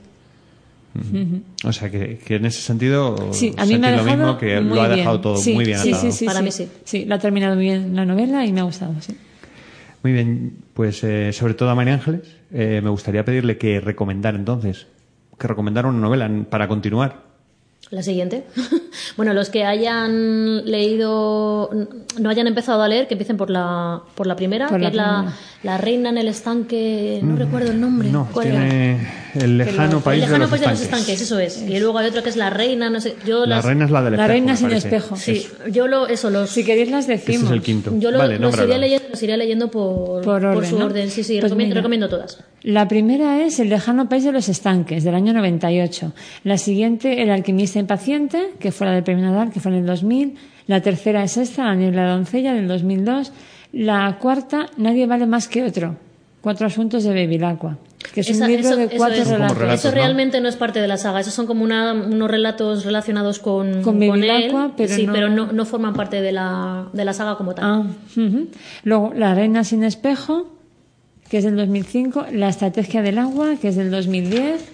O 1.64 1.72
sea, 1.72 1.90
que, 1.90 2.18
que 2.18 2.36
en 2.36 2.46
ese 2.46 2.60
sentido 2.62 3.32
Sí, 3.32 3.52
a 3.56 3.66
mí 3.66 3.78
me 3.78 3.88
ha 3.88 3.90
sentí 3.90 3.96
lo 3.96 4.04
dejado 4.04 4.16
mismo, 4.16 4.38
que 4.38 4.60
lo 4.60 4.80
ha 4.80 4.86
bien. 4.86 4.98
dejado 5.00 5.20
todo 5.20 5.36
Sí, 5.36 5.52
muy 5.54 5.64
bien 5.64 5.78
sí, 5.78 5.88
atado. 5.90 6.02
Sí, 6.04 6.12
sí, 6.12 6.24
Para 6.26 6.38
sí. 6.38 6.44
mí 6.44 6.52
sí. 6.52 6.68
Sí, 6.84 7.04
lo 7.04 7.14
ha 7.16 7.18
terminado 7.18 7.56
muy 7.56 7.64
bien 7.64 7.96
la 7.96 8.04
novela 8.04 8.44
y 8.46 8.52
me 8.52 8.60
ha 8.60 8.64
gustado, 8.64 8.94
sí. 9.00 9.16
Muy 10.04 10.12
bien, 10.12 10.56
pues 10.72 11.02
eh, 11.02 11.32
sobre 11.32 11.54
todo 11.54 11.70
a 11.70 11.74
María 11.74 11.94
Ángeles, 11.94 12.22
eh, 12.52 12.80
me 12.82 12.90
gustaría 12.90 13.24
pedirle 13.24 13.58
que 13.58 13.80
recomendara 13.80 14.38
entonces, 14.38 14.86
que 15.38 15.48
recomendara 15.48 15.88
una 15.88 15.98
novela 15.98 16.30
para 16.48 16.68
continuar. 16.68 17.22
La 17.94 18.02
siguiente. 18.02 18.44
bueno, 19.16 19.32
los 19.34 19.50
que 19.50 19.64
hayan 19.64 20.64
leído, 20.64 21.70
no 22.18 22.28
hayan 22.28 22.48
empezado 22.48 22.82
a 22.82 22.88
leer, 22.88 23.06
que 23.06 23.14
empiecen 23.14 23.36
por 23.36 23.50
la, 23.50 24.02
por 24.16 24.26
la 24.26 24.34
primera, 24.34 24.66
Por 24.66 24.78
que 24.78 24.82
la 24.82 24.88
es 24.88 24.94
la, 24.96 25.32
la 25.62 25.78
reina 25.78 26.10
en 26.10 26.18
el 26.18 26.26
estanque, 26.26 27.20
no 27.22 27.36
recuerdo 27.36 27.70
el 27.70 27.80
nombre. 27.80 28.10
No, 28.10 28.28
¿Cuál 28.32 28.48
era? 28.48 29.23
El 29.36 29.58
lejano 29.58 29.98
El 29.98 30.02
país 30.02 30.20
lejano 30.20 30.34
de 30.34 30.40
los 30.40 30.50
país 30.50 30.62
de 30.62 30.68
los 30.68 30.80
estanques. 30.80 31.20
eso 31.20 31.38
es. 31.38 31.62
Y 31.62 31.78
luego 31.80 31.98
hay 31.98 32.08
otro 32.08 32.22
que 32.22 32.28
es 32.30 32.36
la 32.36 32.50
reina, 32.50 32.90
no 32.90 33.00
sé. 33.00 33.14
Yo 33.26 33.40
La 33.46 33.56
las- 33.56 33.64
reina 33.64 33.84
es 33.86 33.90
la 33.90 34.02
del 34.02 34.12
La 34.16 34.16
espejo, 34.24 34.28
reina 34.32 34.52
me 34.52 34.56
sin 34.58 34.68
parece. 34.68 34.88
espejo. 34.88 35.16
Sí, 35.16 35.46
yo 35.72 35.86
lo, 35.88 36.06
eso, 36.08 36.30
los, 36.30 36.50
Si 36.50 36.64
queréis 36.64 36.90
las 36.90 37.06
decimos. 37.06 37.44
es 37.46 37.50
el 37.50 37.62
quinto. 37.62 37.92
yo 37.98 38.10
lo, 38.10 38.18
vale, 38.18 38.38
los, 38.38 38.54
iré 38.56 38.78
leyendo, 38.78 39.08
los 39.10 39.22
iré 39.22 39.36
leyendo 39.36 39.70
por, 39.70 40.22
Por 40.22 40.44
orden, 40.44 40.70
su 40.70 40.78
¿no? 40.78 40.86
orden. 40.86 41.10
Sí, 41.10 41.24
sí, 41.24 41.34
Pues 41.34 41.44
recomiendo, 41.44 41.72
mira. 41.74 41.80
recomiendo 41.80 42.08
todas. 42.08 42.38
La 42.62 42.88
primera 42.88 43.42
es 43.44 43.58
El 43.60 43.68
lejano 43.68 44.08
país 44.08 44.24
de 44.24 44.32
los 44.32 44.48
estanques, 44.48 45.04
del 45.04 45.14
año 45.14 45.32
98. 45.32 46.12
La 46.44 46.56
siguiente, 46.58 47.22
El 47.22 47.30
alquimista 47.30 47.78
impaciente, 47.78 48.50
que 48.58 48.72
fue 48.72 48.86
la 48.86 48.94
del 48.94 49.02
premio 49.04 49.24
Nadal, 49.24 49.50
que 49.52 49.60
fue 49.60 49.72
en 49.72 49.78
el 49.78 49.86
2000. 49.86 50.36
La 50.66 50.80
tercera 50.80 51.22
es 51.24 51.36
esta, 51.36 51.64
La 51.64 51.74
niebla 51.74 52.08
doncella, 52.08 52.54
del 52.54 52.66
2002. 52.68 53.32
La 53.72 54.16
cuarta, 54.20 54.66
Nadie 54.78 55.06
vale 55.06 55.26
más 55.26 55.48
que 55.48 55.62
otro. 55.64 55.96
Cuatro 56.44 56.66
asuntos 56.66 57.02
de 57.04 57.12
Bevilacqua, 57.14 57.78
que 58.12 58.20
es 58.20 58.28
Esa- 58.28 58.44
un 58.44 58.50
libro 58.50 58.68
eso- 58.68 58.76
de 58.76 58.84
eso 58.84 58.96
cuatro 58.98 59.16
es- 59.16 59.22
Son 59.24 59.32
como 59.32 59.38
relatos. 59.38 59.58
relatos, 59.58 59.84
Eso 59.86 59.94
realmente 59.94 60.40
no 60.42 60.48
es 60.50 60.56
parte 60.56 60.80
de 60.80 60.86
la 60.88 60.98
saga, 60.98 61.20
esos 61.20 61.32
son 61.32 61.46
como 61.46 61.64
una- 61.64 61.92
unos 61.94 62.30
relatos 62.30 62.84
relacionados 62.84 63.38
con, 63.38 63.80
Con 63.82 64.02
él, 64.02 64.10
Bevilacqua, 64.12 64.72
pero 64.76 64.94
sí, 64.94 65.06
no- 65.06 65.12
pero 65.14 65.28
no, 65.30 65.50
no 65.52 65.64
forman 65.64 65.94
parte 65.94 66.20
de 66.20 66.32
la, 66.32 66.86
de 66.92 67.04
la 67.04 67.14
saga 67.14 67.36
como 67.36 67.54
tal. 67.54 67.64
Ah. 67.64 67.84
Luego, 68.84 69.12
La 69.16 69.34
reina 69.34 69.64
sin 69.64 69.82
espejo, 69.84 70.50
que 71.30 71.38
es 71.38 71.44
del 71.44 71.56
2005. 71.56 72.26
La 72.30 72.48
estrategia 72.50 73.00
del 73.00 73.18
agua, 73.18 73.56
que 73.60 73.68
es 73.68 73.76
del 73.76 73.90
2010. 73.90 74.70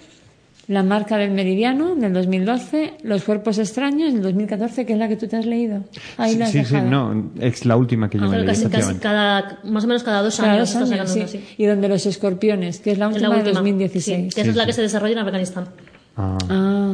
La 0.71 0.83
marca 0.83 1.17
del 1.17 1.31
meridiano, 1.31 1.95
del 1.95 2.13
2012. 2.13 2.93
Los 3.03 3.23
cuerpos 3.23 3.57
extraños, 3.59 4.13
del 4.13 4.21
2014, 4.21 4.85
que 4.85 4.93
es 4.93 4.99
la 4.99 5.09
que 5.09 5.17
tú 5.17 5.27
te 5.27 5.35
has 5.35 5.45
leído. 5.45 5.83
Ahí 6.17 6.37
la 6.37 6.45
has 6.45 6.51
Sí, 6.51 6.63
sí, 6.63 6.75
no, 6.81 7.31
es 7.39 7.65
la 7.65 7.75
última 7.75 8.09
que 8.09 8.17
yo 8.17 8.23
Ah, 8.23 8.29
me 8.29 8.37
leí, 8.37 8.45
casi, 8.45 8.67
casi 8.67 8.95
cada, 8.95 9.59
más 9.65 9.83
o 9.83 9.87
menos 9.87 10.03
cada 10.03 10.21
dos 10.21 10.37
Cada 10.37 10.53
años 10.53 10.73
dos 10.73 10.89
años, 10.89 11.09
sí. 11.11 11.19
una, 11.19 11.27
sí. 11.27 11.43
Y 11.57 11.65
donde 11.65 11.89
los 11.89 12.05
escorpiones, 12.05 12.79
que 12.79 12.91
es 12.91 12.97
la 12.97 13.07
Es 13.07 13.15
última, 13.15 13.29
la 13.29 13.35
de 13.35 13.41
última, 13.41 13.59
2016. 13.59 14.03
sí, 14.05 14.29
que 14.33 14.41
esa 14.41 14.49
es 14.49 14.55
la 14.55 14.65
que 14.65 14.73
se 14.73 14.81
desarrolla 14.81 15.13
en 15.13 15.19
Afganistán. 15.19 15.65
Ah. 16.23 16.37
Ah. 16.49 16.93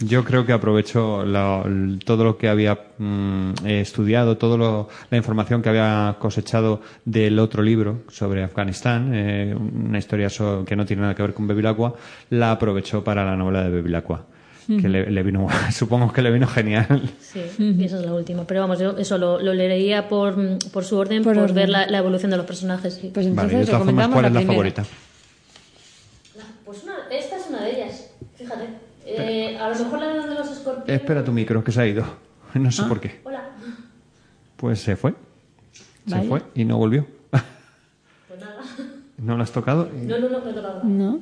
Yo 0.00 0.24
creo 0.24 0.44
que 0.44 0.52
aprovechó 0.52 1.24
la- 1.24 1.62
todo 2.04 2.24
lo 2.24 2.36
que 2.36 2.48
había 2.48 2.76
mm, 2.98 3.52
estudiado, 3.66 4.36
toda 4.36 4.86
la 5.10 5.16
información 5.16 5.62
que 5.62 5.68
había 5.68 6.16
cosechado 6.18 6.80
del 7.04 7.38
otro 7.38 7.62
libro 7.62 8.00
sobre 8.08 8.42
Afganistán, 8.42 9.12
eh, 9.14 9.54
una 9.54 9.98
historia 9.98 10.28
so- 10.30 10.64
que 10.64 10.74
no 10.74 10.84
tiene 10.84 11.02
nada 11.02 11.14
que 11.14 11.22
ver 11.22 11.32
con 11.34 11.46
Bevilacqua, 11.46 11.94
la 12.30 12.50
aprovechó 12.52 13.04
para 13.04 13.24
la 13.24 13.36
novela 13.36 13.62
de 13.62 13.70
Bevilacqua, 13.70 14.24
que 14.66 14.88
le, 14.88 15.10
le 15.12 15.22
vino, 15.22 15.46
supongo 15.72 16.12
que 16.12 16.22
le 16.22 16.32
vino 16.32 16.48
genial. 16.48 17.08
Sí, 17.20 17.40
esa 17.80 18.00
es 18.00 18.04
la 18.04 18.14
última. 18.14 18.44
Pero 18.48 18.62
vamos, 18.62 18.80
yo 18.80 18.96
eso 18.98 19.16
lo, 19.16 19.40
lo 19.40 19.54
leería 19.54 20.08
por, 20.08 20.34
por 20.72 20.84
su 20.84 20.96
orden, 20.96 21.22
Por 21.22 21.34
por, 21.34 21.44
orden. 21.44 21.54
ver 21.54 21.68
la, 21.68 21.86
la 21.86 21.98
evolución 21.98 22.32
de 22.32 22.36
los 22.36 22.46
personajes. 22.46 22.94
sí. 22.94 23.10
Pues 23.14 23.26
Vale, 23.26 23.42
entonces 23.48 23.60
de 23.60 23.66
todas 23.66 23.84
formas, 23.84 24.08
¿cuál 24.08 24.24
es 24.24 24.32
la 24.32 24.38
primera. 24.40 24.52
favorita? 24.54 24.84
Pues 26.64 26.82
una, 26.82 26.94
esta 27.12 27.36
es 27.36 27.46
una 27.48 27.62
de 27.62 27.70
ellas, 27.76 28.10
fíjate. 28.46 28.68
Eh, 29.04 29.56
a 29.58 29.68
lo 29.68 29.74
mejor 29.76 29.98
la 30.00 30.08
de 30.08 30.16
donde 30.18 30.34
los 30.34 30.50
escorpiones... 30.50 31.00
Espera 31.00 31.24
tu 31.24 31.32
micro, 31.32 31.62
que 31.62 31.72
se 31.72 31.80
ha 31.80 31.86
ido. 31.86 32.04
No 32.54 32.70
sé 32.72 32.84
por 32.84 33.00
qué. 33.00 33.20
Hola. 33.24 33.50
Pues 34.56 34.80
se 34.80 34.96
fue. 34.96 35.14
Se 36.06 36.14
Vaya. 36.14 36.28
fue 36.28 36.42
y 36.54 36.64
no 36.64 36.78
volvió. 36.78 37.06
¿No 39.18 39.36
lo 39.36 39.42
has 39.42 39.52
tocado? 39.52 39.90
No, 39.92 40.18
no, 40.18 40.28
no, 40.30 40.40
me 40.42 40.50
he 40.50 40.54
tocado. 40.54 40.82
No. 40.84 41.20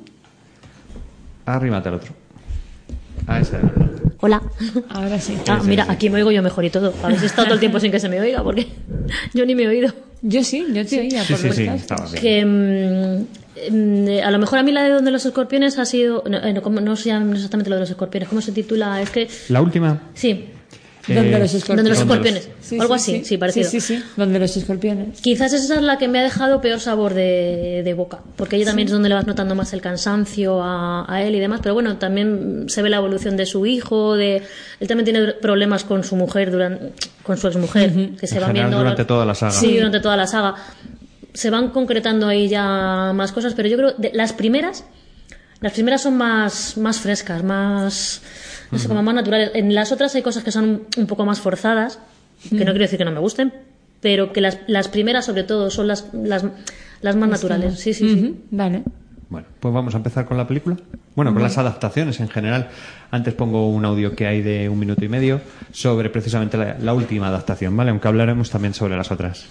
Arrímate 1.45 1.89
al 1.89 1.95
otro. 1.95 2.13
A 3.27 3.39
ese 3.39 3.57
de 3.57 3.63
verdad. 3.63 3.89
Hola. 4.21 4.41
Ahora 4.89 5.19
sí. 5.19 5.37
Ah, 5.47 5.59
sí, 5.61 5.67
mira, 5.67 5.85
sí. 5.85 5.91
aquí 5.91 6.09
me 6.09 6.17
oigo 6.17 6.31
yo 6.31 6.41
mejor 6.41 6.63
y 6.63 6.69
todo. 6.69 6.93
Habéis 7.03 7.23
estado 7.23 7.47
todo 7.47 7.55
el 7.55 7.59
tiempo 7.59 7.79
sin 7.81 7.91
que 7.91 7.99
se 7.99 8.07
me 8.07 8.19
oiga, 8.21 8.41
porque 8.41 8.67
yo 9.33 9.45
ni 9.45 9.55
me 9.55 9.63
he 9.63 9.67
oído. 9.67 9.93
Yo 10.21 10.43
sí, 10.43 10.65
yo 10.71 10.85
te 10.85 10.99
oía 11.01 11.23
Sí, 11.23 11.33
por 11.33 11.41
sí, 11.41 11.51
sí, 11.51 11.63
estaba 11.67 12.05
bien. 12.05 12.21
Que 12.21 12.45
mm, 12.45 13.44
a 14.23 14.31
lo 14.31 14.39
mejor 14.39 14.59
a 14.59 14.63
mí 14.63 14.71
la 14.71 14.83
de 14.83 14.89
donde 14.91 15.11
los 15.11 15.25
escorpiones 15.25 15.77
ha 15.79 15.85
sido. 15.85 16.23
No, 16.29 16.37
eh, 16.37 16.53
no, 16.53 16.61
¿cómo- 16.61 16.81
no 16.81 16.95
sé 16.95 17.11
exactamente 17.11 17.69
lo 17.69 17.75
de 17.77 17.81
los 17.81 17.89
escorpiones. 17.89 18.29
¿Cómo 18.29 18.41
se 18.41 18.51
titula? 18.51 19.01
Es 19.01 19.09
que. 19.09 19.27
La 19.49 19.61
última. 19.61 20.01
Sí, 20.13 20.49
Donde 21.07 21.35
eh, 21.35 21.39
los 21.39 21.53
escorpiones. 21.53 21.67
donde 21.77 21.89
los 21.91 21.99
escorpiones. 21.99 22.49
Sí, 22.61 22.79
Algo 22.79 22.97
sí, 22.97 23.15
así, 23.17 23.25
sí, 23.25 23.37
parecido. 23.37 23.69
Sí, 23.69 23.79
sí, 23.79 23.97
sí. 23.97 24.03
Donde 24.17 24.39
los 24.39 24.57
escorpiones. 24.57 25.21
Quizás 25.21 25.53
esa 25.53 25.75
es 25.75 25.81
la 25.83 25.97
que 25.99 26.07
me 26.07 26.19
ha 26.19 26.23
dejado 26.23 26.61
peor 26.61 26.79
sabor 26.79 27.13
de, 27.13 27.81
de 27.85 27.93
boca, 27.93 28.19
porque 28.35 28.55
ella 28.55 28.65
también 28.65 28.87
es 28.87 28.91
donde 28.91 29.09
le 29.09 29.13
vas 29.15 29.27
notando 29.27 29.53
más 29.53 29.71
el 29.73 29.81
cansancio 29.81 30.63
a, 30.63 31.05
a 31.07 31.21
él 31.23 31.35
y 31.35 31.39
demás, 31.39 31.59
pero 31.61 31.75
bueno, 31.75 31.97
también 31.97 32.65
se 32.69 32.81
ve 32.81 32.89
la 32.89 32.97
evolución 32.97 33.37
de 33.37 33.45
su 33.45 33.67
hijo, 33.67 34.15
de 34.15 34.41
él 34.79 34.87
también 34.87 35.05
tiene 35.05 35.33
problemas 35.33 35.83
con 35.83 36.03
su 36.03 36.15
mujer, 36.15 36.49
durante, 36.51 36.91
con 37.21 37.37
su 37.37 37.47
exmujer, 37.47 37.91
que 38.19 38.25
se 38.25 38.35
En 38.37 38.41
van 38.41 38.47
general, 38.49 38.51
viendo 38.69 38.77
durante 38.79 39.05
toda 39.05 39.25
la 39.27 39.35
saga. 39.35 39.51
Sí, 39.51 39.75
durante 39.77 39.99
toda 39.99 40.17
la 40.17 40.25
saga. 40.25 40.55
Se 41.35 41.49
van 41.49 41.69
concretando 41.69 42.27
ahí 42.27 42.47
ya 42.47 43.13
más 43.13 43.31
cosas, 43.31 43.53
pero 43.53 43.69
yo 43.69 43.77
creo 43.77 43.93
de 43.93 44.11
las 44.13 44.33
primeras, 44.33 44.85
las 45.61 45.73
primeras 45.73 46.01
son 46.01 46.17
más, 46.17 46.77
más 46.77 46.99
frescas, 46.99 47.43
más, 47.43 48.21
no 48.71 48.79
sé, 48.79 48.87
como 48.87 49.03
más 49.03 49.15
naturales. 49.15 49.51
En 49.53 49.73
las 49.75 49.91
otras 49.91 50.15
hay 50.15 50.21
cosas 50.21 50.43
que 50.43 50.51
son 50.51 50.87
un, 50.97 51.07
poco 51.07 51.25
más 51.25 51.39
forzadas, 51.39 51.99
que 52.49 52.65
no 52.65 52.71
quiero 52.71 52.79
decir 52.79 52.97
que 52.97 53.05
no 53.05 53.11
me 53.11 53.19
gusten, 53.19 53.53
pero 54.01 54.33
que 54.33 54.41
las, 54.41 54.59
las 54.67 54.87
primeras 54.87 55.25
sobre 55.25 55.43
todo 55.43 55.69
son 55.69 55.87
las, 55.87 56.07
las, 56.13 56.43
las 57.01 57.15
más 57.15 57.29
naturales. 57.29 57.79
Sí, 57.79 57.93
sí, 57.93 58.13
sí. 58.13 58.35
Vale. 58.51 58.83
Bueno, 59.29 59.47
pues 59.65 59.73
vamos 59.73 59.95
a 59.95 59.97
empezar 59.97 60.25
con 60.25 60.37
la 60.37 60.45
película. 60.45 60.77
Bueno, 61.15 61.33
con 61.33 61.41
las 61.41 61.57
adaptaciones 61.57 62.19
en 62.19 62.29
general. 62.29 62.69
Antes 63.09 63.33
pongo 63.33 63.69
un 63.69 63.83
audio 63.83 64.15
que 64.15 64.27
hay 64.27 64.41
de 64.43 64.69
un 64.69 64.77
minuto 64.77 65.03
y 65.03 65.07
medio 65.07 65.41
sobre 65.71 66.09
precisamente 66.11 66.55
la, 66.55 66.75
la 66.77 66.93
última 66.93 67.29
adaptación, 67.29 67.75
¿vale? 67.75 67.89
Aunque 67.89 68.07
hablaremos 68.07 68.51
también 68.51 68.75
sobre 68.75 68.95
las 68.95 69.09
otras. 69.11 69.47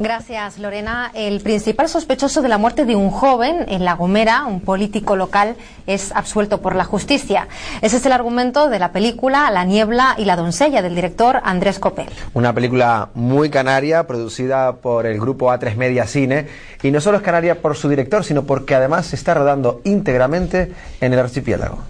Gracias, 0.00 0.58
Lorena. 0.58 1.12
El 1.14 1.40
principal 1.40 1.88
sospechoso 1.88 2.42
de 2.42 2.48
la 2.48 2.58
muerte 2.58 2.84
de 2.84 2.96
un 2.96 3.10
joven 3.10 3.66
en 3.68 3.84
La 3.84 3.94
Gomera, 3.94 4.44
un 4.46 4.60
político 4.60 5.14
local, 5.14 5.54
es 5.86 6.10
absuelto 6.12 6.60
por 6.60 6.74
la 6.74 6.84
justicia. 6.84 7.46
Ese 7.82 7.98
es 7.98 8.06
el 8.06 8.12
argumento 8.12 8.68
de 8.68 8.78
la 8.78 8.90
película 8.90 9.50
La 9.50 9.64
niebla 9.64 10.14
y 10.18 10.24
la 10.24 10.36
doncella 10.36 10.82
del 10.82 10.94
director 10.94 11.40
Andrés 11.44 11.78
Copel. 11.78 12.06
Una 12.32 12.54
película 12.54 13.10
muy 13.14 13.50
canaria, 13.50 14.06
producida 14.06 14.76
por 14.76 15.06
el 15.06 15.20
grupo 15.20 15.48
A3 15.50 15.76
Media 15.76 16.06
Cine. 16.06 16.46
Y 16.82 16.90
no 16.90 17.00
solo 17.00 17.18
es 17.18 17.24
canaria 17.24 17.60
por 17.60 17.76
su 17.76 17.88
director, 17.88 18.24
sino 18.24 18.44
porque 18.44 18.74
además 18.74 19.06
se 19.06 19.16
está 19.28 19.34
rodando 19.34 19.82
íntegramente 19.84 20.72
en 21.02 21.12
el 21.12 21.18
archipiélago. 21.18 21.82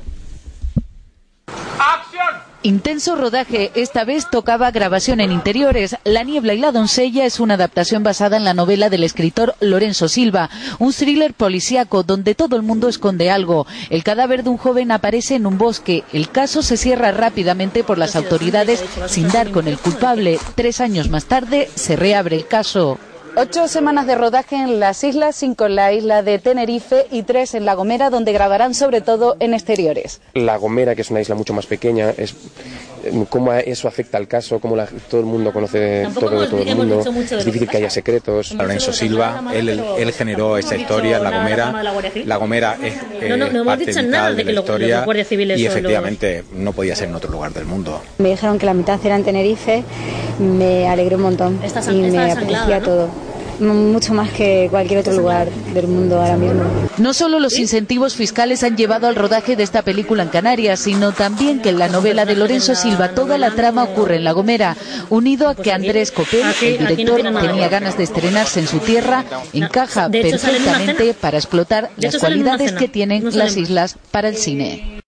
Intenso 2.64 3.14
rodaje, 3.14 3.70
esta 3.76 4.04
vez 4.04 4.28
tocaba 4.28 4.72
grabación 4.72 5.20
en 5.20 5.30
interiores. 5.30 5.96
La 6.02 6.24
niebla 6.24 6.54
y 6.54 6.58
la 6.58 6.72
doncella 6.72 7.24
es 7.24 7.38
una 7.38 7.54
adaptación 7.54 8.02
basada 8.02 8.36
en 8.36 8.44
la 8.44 8.54
novela 8.54 8.90
del 8.90 9.04
escritor 9.04 9.54
Lorenzo 9.60 10.08
Silva, 10.08 10.50
un 10.80 10.92
thriller 10.92 11.32
policíaco 11.32 12.02
donde 12.02 12.34
todo 12.34 12.56
el 12.56 12.62
mundo 12.62 12.88
esconde 12.88 13.30
algo. 13.30 13.68
El 13.88 14.02
cadáver 14.02 14.42
de 14.42 14.50
un 14.50 14.56
joven 14.56 14.90
aparece 14.90 15.36
en 15.36 15.46
un 15.46 15.56
bosque. 15.56 16.02
El 16.12 16.30
caso 16.30 16.62
se 16.62 16.76
cierra 16.76 17.12
rápidamente 17.12 17.84
por 17.84 17.98
las 17.98 18.16
autoridades 18.16 18.84
sin 19.06 19.28
dar 19.28 19.52
con 19.52 19.68
el 19.68 19.78
culpable. 19.78 20.40
Tres 20.56 20.80
años 20.80 21.08
más 21.08 21.26
tarde 21.26 21.70
se 21.76 21.94
reabre 21.94 22.34
el 22.34 22.48
caso. 22.48 22.98
Ocho 23.40 23.68
semanas 23.68 24.06
de 24.08 24.16
rodaje 24.16 24.56
en 24.56 24.80
las 24.80 25.04
islas, 25.04 25.36
cinco 25.36 25.66
en 25.66 25.76
la 25.76 25.92
isla 25.92 26.22
de 26.22 26.40
Tenerife 26.40 27.06
y 27.12 27.22
tres 27.22 27.54
en 27.54 27.64
La 27.66 27.74
Gomera, 27.74 28.10
donde 28.10 28.32
grabarán 28.32 28.74
sobre 28.74 29.00
todo 29.00 29.36
en 29.38 29.54
exteriores. 29.54 30.20
La 30.34 30.56
Gomera, 30.56 30.96
que 30.96 31.02
es 31.02 31.10
una 31.10 31.20
isla 31.20 31.36
mucho 31.36 31.54
más 31.54 31.66
pequeña, 31.66 32.10
es 32.16 32.32
eh, 33.04 33.24
cómo 33.30 33.52
eso 33.52 33.86
afecta 33.86 34.18
al 34.18 34.26
caso, 34.26 34.58
cómo 34.58 34.74
la- 34.74 34.86
todo 35.08 35.20
el 35.20 35.26
mundo 35.26 35.52
conoce 35.52 36.02
Tampoco 36.02 36.30
todo 36.30 36.48
todo 36.48 36.62
el 36.62 36.74
mundo. 36.74 37.00
Es 37.00 37.30
lo 37.30 37.44
difícil 37.44 37.68
que 37.68 37.76
haya 37.76 37.90
secretos. 37.90 38.52
Lorenzo 38.54 38.92
Silva, 38.92 39.40
él, 39.54 40.12
generó 40.12 40.58
esta 40.58 40.74
historia, 40.74 41.18
dicho 41.20 41.30
La 41.30 41.38
Gomera. 41.38 41.82
la 42.24 42.36
Gomera 42.38 42.76
es 42.82 42.94
eh, 43.22 43.28
No, 43.28 43.36
no, 43.36 43.44
no 43.46 43.60
hemos 43.60 43.66
parte 43.66 43.84
dicho 43.86 43.98
vital 44.00 44.10
nada 44.10 44.30
de 44.30 44.34
de 44.36 44.42
la 44.42 44.48
que 44.48 44.52
lo- 44.54 44.60
historia 44.62 45.04
guardias 45.04 45.28
civiles 45.28 45.60
y 45.60 45.62
los- 45.64 45.72
efectivamente 45.72 46.42
no 46.54 46.72
podía 46.72 46.96
ser 46.96 47.08
en 47.08 47.14
otro 47.14 47.30
lugar 47.30 47.52
del 47.52 47.66
mundo. 47.66 48.00
Me 48.18 48.30
dijeron 48.30 48.58
que 48.58 48.66
la 48.66 48.74
mitad 48.74 48.98
era 49.04 49.14
en 49.14 49.22
Tenerife, 49.22 49.84
me 50.40 50.88
alegré 50.88 51.14
un 51.14 51.22
montón 51.22 51.60
y 51.88 51.94
me 52.00 52.32
apetecía 52.32 52.80
¿no? 52.80 52.84
todo. 52.84 53.27
Mucho 53.60 54.14
más 54.14 54.30
que 54.30 54.68
cualquier 54.70 55.00
otro 55.00 55.14
lugar 55.14 55.48
del 55.74 55.88
mundo 55.88 56.20
ahora 56.20 56.36
mismo. 56.36 56.62
No 56.98 57.12
solo 57.12 57.40
los 57.40 57.58
incentivos 57.58 58.14
fiscales 58.14 58.62
han 58.62 58.76
llevado 58.76 59.08
al 59.08 59.16
rodaje 59.16 59.56
de 59.56 59.62
esta 59.64 59.82
película 59.82 60.22
en 60.22 60.28
Canarias, 60.28 60.80
sino 60.80 61.12
también 61.12 61.60
que 61.60 61.70
en 61.70 61.78
la 61.78 61.88
novela 61.88 62.24
de 62.24 62.36
Lorenzo 62.36 62.74
Silva 62.74 63.10
toda 63.14 63.36
la 63.38 63.50
trama 63.52 63.82
ocurre 63.84 64.16
en 64.16 64.24
La 64.24 64.32
Gomera, 64.32 64.76
unido 65.10 65.48
a 65.48 65.54
que 65.56 65.72
Andrés 65.72 66.12
Copel, 66.12 66.44
aquí- 66.44 66.66
el 66.66 66.86
director, 66.86 67.20
tenía 67.40 67.68
ganas 67.68 67.96
de 67.96 68.04
estrenarse 68.04 68.60
en 68.60 68.68
su 68.68 68.78
tierra, 68.78 69.24
encaja 69.52 70.08
perfectamente 70.08 71.14
para 71.14 71.38
explotar 71.38 71.90
las 71.96 72.16
cualidades 72.18 72.72
que 72.72 72.88
tienen 72.88 73.36
las 73.36 73.56
islas 73.56 73.96
para 74.12 74.28
el 74.28 74.36
cine. 74.36 75.00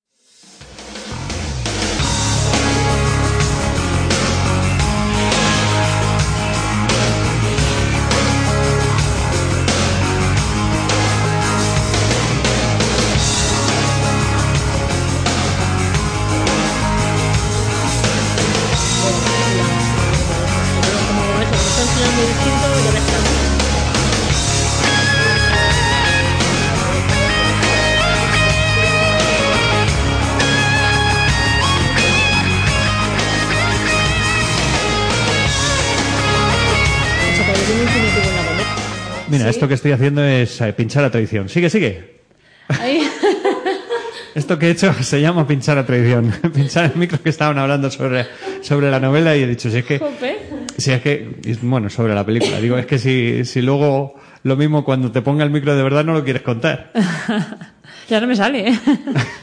Mira, 39.41 39.51
esto 39.51 39.69
que 39.69 39.75
estoy 39.75 39.93
haciendo 39.93 40.23
es 40.23 40.61
eh, 40.61 40.73
pinchar 40.73 41.05
a 41.05 41.11
tradición. 41.11 41.49
Sigue, 41.49 41.71
sigue. 41.71 42.21
Ahí. 42.69 43.03
Esto 44.35 44.59
que 44.59 44.69
he 44.69 44.71
hecho 44.71 44.93
se 45.03 45.21
llama 45.21 45.47
pinchar 45.47 45.77
a 45.79 45.85
tradición. 45.85 46.33
pinchar 46.55 46.85
el 46.85 46.97
micro 46.97 47.21
que 47.21 47.31
estaban 47.31 47.59
hablando 47.59 47.91
sobre, 47.91 48.27
sobre 48.63 48.91
la 48.91 49.01
novela 49.01 49.37
y 49.37 49.43
he 49.43 49.47
dicho, 49.47 49.71
si 49.71 49.79
es 49.79 49.85
que, 49.85 49.99
Jope. 49.99 50.39
si 50.77 50.93
es 50.93 51.03
que, 51.03 51.57
bueno, 51.63 51.91
sobre 51.91 52.15
la 52.15 52.25
película. 52.25 52.61
Digo, 52.61 52.79
es 52.79 52.87
que 52.87 52.99
si, 52.99 53.45
si 53.45 53.61
luego 53.61 54.15
lo 54.43 54.57
mismo 54.57 54.85
cuando 54.85 55.11
te 55.11 55.21
ponga 55.21 55.43
el 55.43 55.51
micro 55.51 55.75
de 55.75 55.83
verdad 55.83 56.05
no 56.05 56.13
lo 56.13 56.23
quieres 56.23 56.43
contar. 56.43 56.93
ya 58.09 58.21
no 58.21 58.27
me 58.27 58.37
sale. 58.37 58.69
¿eh? 58.69 58.79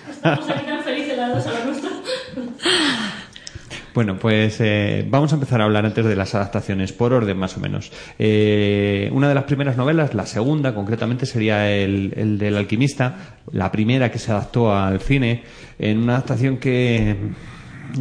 Estamos 0.10 0.50
aquí 0.50 0.66
tan 0.66 0.84
felices 0.84 1.18
las 1.18 1.34
dos 1.36 1.48
a 1.48 1.60
la 1.60 1.66
nuestra. 1.66 1.90
Bueno, 3.98 4.20
pues 4.20 4.58
eh, 4.60 5.04
vamos 5.10 5.32
a 5.32 5.38
empezar 5.38 5.60
a 5.60 5.64
hablar 5.64 5.84
antes 5.84 6.06
de 6.06 6.16
las 6.16 6.36
adaptaciones, 6.36 6.94
por 6.94 7.14
orden 7.14 7.36
más 7.36 7.58
o 7.58 7.60
menos. 7.60 7.92
Eh, 8.20 9.10
una 9.12 9.28
de 9.28 9.34
las 9.34 9.46
primeras 9.46 9.76
novelas, 9.76 10.14
la 10.14 10.28
segunda 10.28 10.76
concretamente, 10.76 11.26
sería 11.26 11.72
el, 11.72 12.14
el 12.16 12.38
del 12.38 12.58
alquimista, 12.58 13.40
la 13.52 13.72
primera 13.72 14.12
que 14.12 14.20
se 14.20 14.32
adaptó 14.32 14.72
al 14.72 15.00
cine, 15.00 15.42
en 15.80 15.98
una 15.98 16.14
adaptación 16.14 16.58
que 16.58 17.16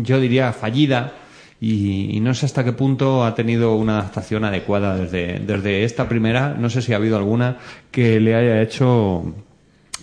yo 0.02 0.20
diría 0.20 0.52
fallida. 0.52 1.14
Y, 1.62 2.14
y 2.14 2.20
no 2.20 2.34
sé 2.34 2.44
hasta 2.44 2.62
qué 2.62 2.74
punto 2.74 3.24
ha 3.24 3.34
tenido 3.34 3.74
una 3.76 4.00
adaptación 4.00 4.44
adecuada 4.44 4.98
desde, 4.98 5.38
desde 5.38 5.84
esta 5.84 6.06
primera. 6.06 6.54
No 6.58 6.68
sé 6.68 6.82
si 6.82 6.92
ha 6.92 6.96
habido 6.96 7.16
alguna 7.16 7.56
que 7.90 8.20
le 8.20 8.34
haya 8.34 8.60
hecho 8.60 9.34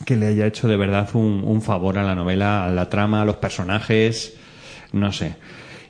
que 0.07 0.15
le 0.15 0.25
haya 0.25 0.47
hecho 0.47 0.67
de 0.67 0.75
verdad 0.75 1.07
un, 1.13 1.43
un 1.45 1.61
favor 1.61 1.99
a 1.99 2.03
la 2.03 2.15
novela, 2.15 2.65
a 2.65 2.69
la 2.71 2.89
trama, 2.89 3.21
a 3.21 3.25
los 3.25 3.35
personajes, 3.35 4.33
no 4.91 5.11
sé. 5.11 5.35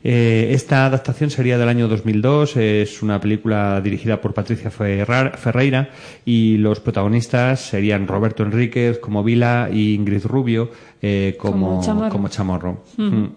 Eh, 0.03 0.49
esta 0.53 0.85
adaptación 0.85 1.29
sería 1.29 1.57
del 1.57 1.69
año 1.69 1.87
2002, 1.87 2.57
es 2.57 3.01
una 3.01 3.21
película 3.21 3.79
dirigida 3.81 4.19
por 4.19 4.33
Patricia 4.33 4.69
Ferreira 4.69 5.89
y 6.25 6.57
los 6.57 6.81
protagonistas 6.81 7.61
serían 7.61 8.05
Roberto 8.07 8.43
Enríquez 8.43 8.99
como 8.99 9.23
Vila 9.23 9.69
y 9.71 9.93
Ingrid 9.95 10.25
Rubio. 10.25 10.69
eh, 11.01 11.35
como, 11.37 11.67
Como 11.69 11.83
Chamorro. 11.83 12.09
como 12.09 12.27
Chamorro. 12.29 12.83
Ujú. 12.97 13.01
Mm. 13.03 13.29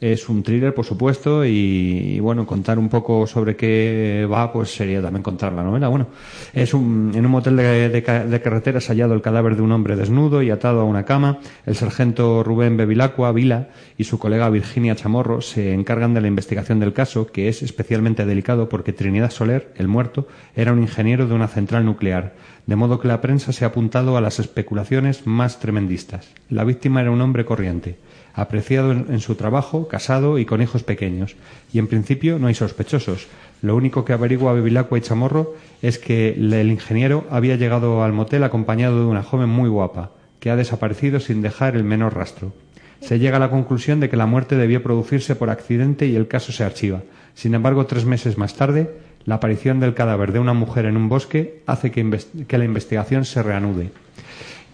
Es 0.00 0.28
un 0.28 0.42
thriller, 0.42 0.74
por 0.74 0.84
supuesto, 0.84 1.44
y, 1.44 2.18
bueno, 2.20 2.46
contar 2.46 2.78
un 2.78 2.88
poco 2.88 3.26
sobre 3.26 3.56
qué 3.56 4.28
va, 4.30 4.52
pues 4.52 4.74
sería 4.74 5.00
también 5.00 5.22
contar 5.22 5.52
la 5.52 5.62
novela. 5.62 5.88
Bueno, 5.88 6.08
es 6.52 6.74
un, 6.74 7.12
en 7.14 7.24
un 7.24 7.30
motel 7.30 7.56
de, 7.56 7.88
de 7.88 8.00
de 8.00 8.42
carretera 8.42 8.78
es 8.78 8.88
hallado 8.88 9.14
el 9.14 9.22
cadáver 9.22 9.56
de 9.56 9.62
un 9.62 9.72
hombre 9.72 9.96
desnudo 9.96 10.42
y 10.42 10.50
atado 10.50 10.80
a 10.80 10.84
una 10.84 11.04
cama. 11.04 11.38
El 11.64 11.76
sargento 11.76 12.42
Rubén 12.42 12.76
Bevilacqua 12.76 13.32
Vila 13.32 13.68
y 13.96 14.04
su 14.04 14.18
colega 14.18 14.50
Virginia 14.50 14.96
Chamorro 14.96 15.40
se 15.40 15.72
encargan 15.72 16.14
de 16.14 16.20
la 16.20 16.28
investigación 16.28 16.80
del 16.80 16.92
caso, 16.92 17.26
que 17.26 17.48
es 17.48 17.62
especialmente 17.62 18.26
delicado 18.26 18.68
porque 18.68 18.92
Trinidad 18.92 19.30
Soler, 19.30 19.72
el 19.76 19.88
muerto, 19.88 20.26
era 20.54 20.72
un 20.72 20.80
ingeniero 20.80 21.26
de 21.26 21.34
una 21.34 21.48
central 21.48 21.84
nuclear. 21.84 22.34
De 22.66 22.76
modo 22.76 22.98
que 22.98 23.08
la 23.08 23.20
prensa 23.20 23.52
se 23.52 23.64
ha 23.64 23.68
apuntado 23.68 24.16
a 24.16 24.20
las 24.20 24.38
especulaciones 24.38 25.26
más 25.26 25.60
tremendistas. 25.60 26.28
La 26.48 26.64
víctima 26.64 27.00
era 27.00 27.10
un 27.10 27.20
hombre 27.20 27.44
corriente 27.44 27.96
apreciado 28.34 28.92
en, 28.92 29.20
su 29.20 29.36
trabajo, 29.36 29.86
casado 29.86 30.38
y 30.38 30.44
con 30.44 30.60
hijos 30.60 30.82
pequeños. 30.82 31.36
Y 31.72 31.78
en 31.78 31.86
principio 31.86 32.38
no 32.38 32.48
hay 32.48 32.54
sospechosos. 32.54 33.28
Lo 33.62 33.76
único 33.76 34.04
que 34.04 34.12
averigua 34.12 34.52
Bevilacqua 34.52 34.98
y 34.98 35.00
Chamorro 35.00 35.54
es 35.82 35.98
que 35.98 36.30
el 36.30 36.70
ingeniero 36.70 37.24
había 37.30 37.56
llegado 37.56 38.02
al 38.02 38.12
motel 38.12 38.42
acompañado 38.42 38.98
de 38.98 39.06
una 39.06 39.22
joven 39.22 39.48
muy 39.48 39.68
guapa, 39.68 40.10
que 40.40 40.50
ha 40.50 40.56
desaparecido 40.56 41.20
sin 41.20 41.42
dejar 41.42 41.76
el 41.76 41.84
menor 41.84 42.14
rastro. 42.14 42.52
Se 43.00 43.18
llega 43.18 43.36
a 43.36 43.40
la 43.40 43.50
conclusión 43.50 44.00
de 44.00 44.10
que 44.10 44.16
la 44.16 44.26
muerte 44.26 44.56
debió 44.56 44.82
producirse 44.82 45.36
por 45.36 45.50
accidente 45.50 46.06
y 46.06 46.16
el 46.16 46.26
caso 46.26 46.52
se 46.52 46.64
archiva. 46.64 47.02
Sin 47.34 47.54
embargo, 47.54 47.86
tres 47.86 48.04
meses 48.04 48.36
más 48.36 48.54
tarde, 48.54 48.90
la 49.26 49.36
aparición 49.36 49.78
del 49.78 49.94
cadáver 49.94 50.32
de 50.32 50.38
una 50.38 50.54
mujer 50.54 50.86
en 50.86 50.96
un 50.96 51.08
bosque 51.08 51.62
hace 51.66 51.90
que, 51.90 52.18
que 52.46 52.58
la 52.58 52.64
investigación 52.64 53.24
se 53.24 53.42
reanude. 53.42 53.90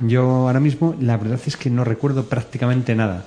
Yo 0.01 0.23
ahora 0.23 0.61
mismo, 0.61 0.97
la 1.01 1.17
verdad 1.17 1.41
es 1.45 1.57
que 1.57 1.71
no 1.71 1.85
recuerdo 1.85 2.25
prácticamente 2.25 2.95
nada. 2.95 3.27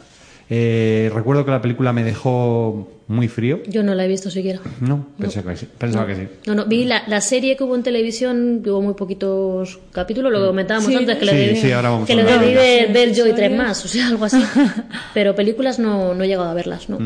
Eh, 0.50 1.10
recuerdo 1.14 1.46
que 1.46 1.52
la 1.52 1.62
película 1.62 1.94
me 1.94 2.04
dejó 2.04 2.89
muy 3.08 3.28
frío. 3.28 3.62
Yo 3.68 3.82
no 3.84 3.96
la 3.96 4.06
he 4.06 4.08
visto 4.08 4.30
siquiera. 4.30 4.60
No, 4.82 5.08
pensaba 5.18 5.52
que 5.52 5.58
sí. 5.58 5.68
Pensaba 5.78 6.06
que 6.06 6.16
sí. 6.16 6.28
No, 6.46 6.56
no, 6.56 6.66
vi 6.66 6.86
la, 6.86 7.04
la 7.08 7.22
serie 7.22 7.56
que 7.58 7.64
hubo 7.64 7.76
en 7.76 7.84
televisión, 7.84 8.62
tuvo 8.64 8.82
muy 8.82 8.94
poquitos 8.94 9.80
capítulos, 9.91 10.32
lo 10.32 10.39
que 10.41 10.48
comentábamos 10.48 10.89
Sí. 10.89 10.96
antes, 10.96 11.18
que 11.18 11.26
le 11.26 11.32
Sí, 11.32 11.38
debí, 11.38 11.56
sí, 11.58 11.72
ahora 11.72 11.89
vamos 11.91 12.08
que 12.08 12.14
a 12.14 12.16
le 12.18 12.24
de 12.24 12.32
debí 12.39 12.52
ellas. 12.52 12.94
ver, 12.94 13.14
yo 13.14 13.28
y 13.28 13.34
tres 13.34 13.52
más, 13.56 13.84
o 13.86 13.88
sea, 13.88 14.08
algo 14.08 14.26
así. 14.26 14.41
Pero 15.14 15.34
películas 15.36 15.80
no, 15.80 16.14
no 16.14 16.24
he 16.24 16.28
llegado 16.28 16.50
a 16.50 16.54
verlas, 16.54 16.89
¿no? 16.89 17.00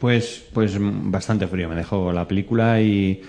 Pues, 0.00 0.42
pues 0.52 0.72
bastante 0.78 1.46
frío 1.46 1.68
me 1.68 1.76
dejó 1.76 2.12
la 2.12 2.26
película 2.28 2.80
y, 2.82 3.22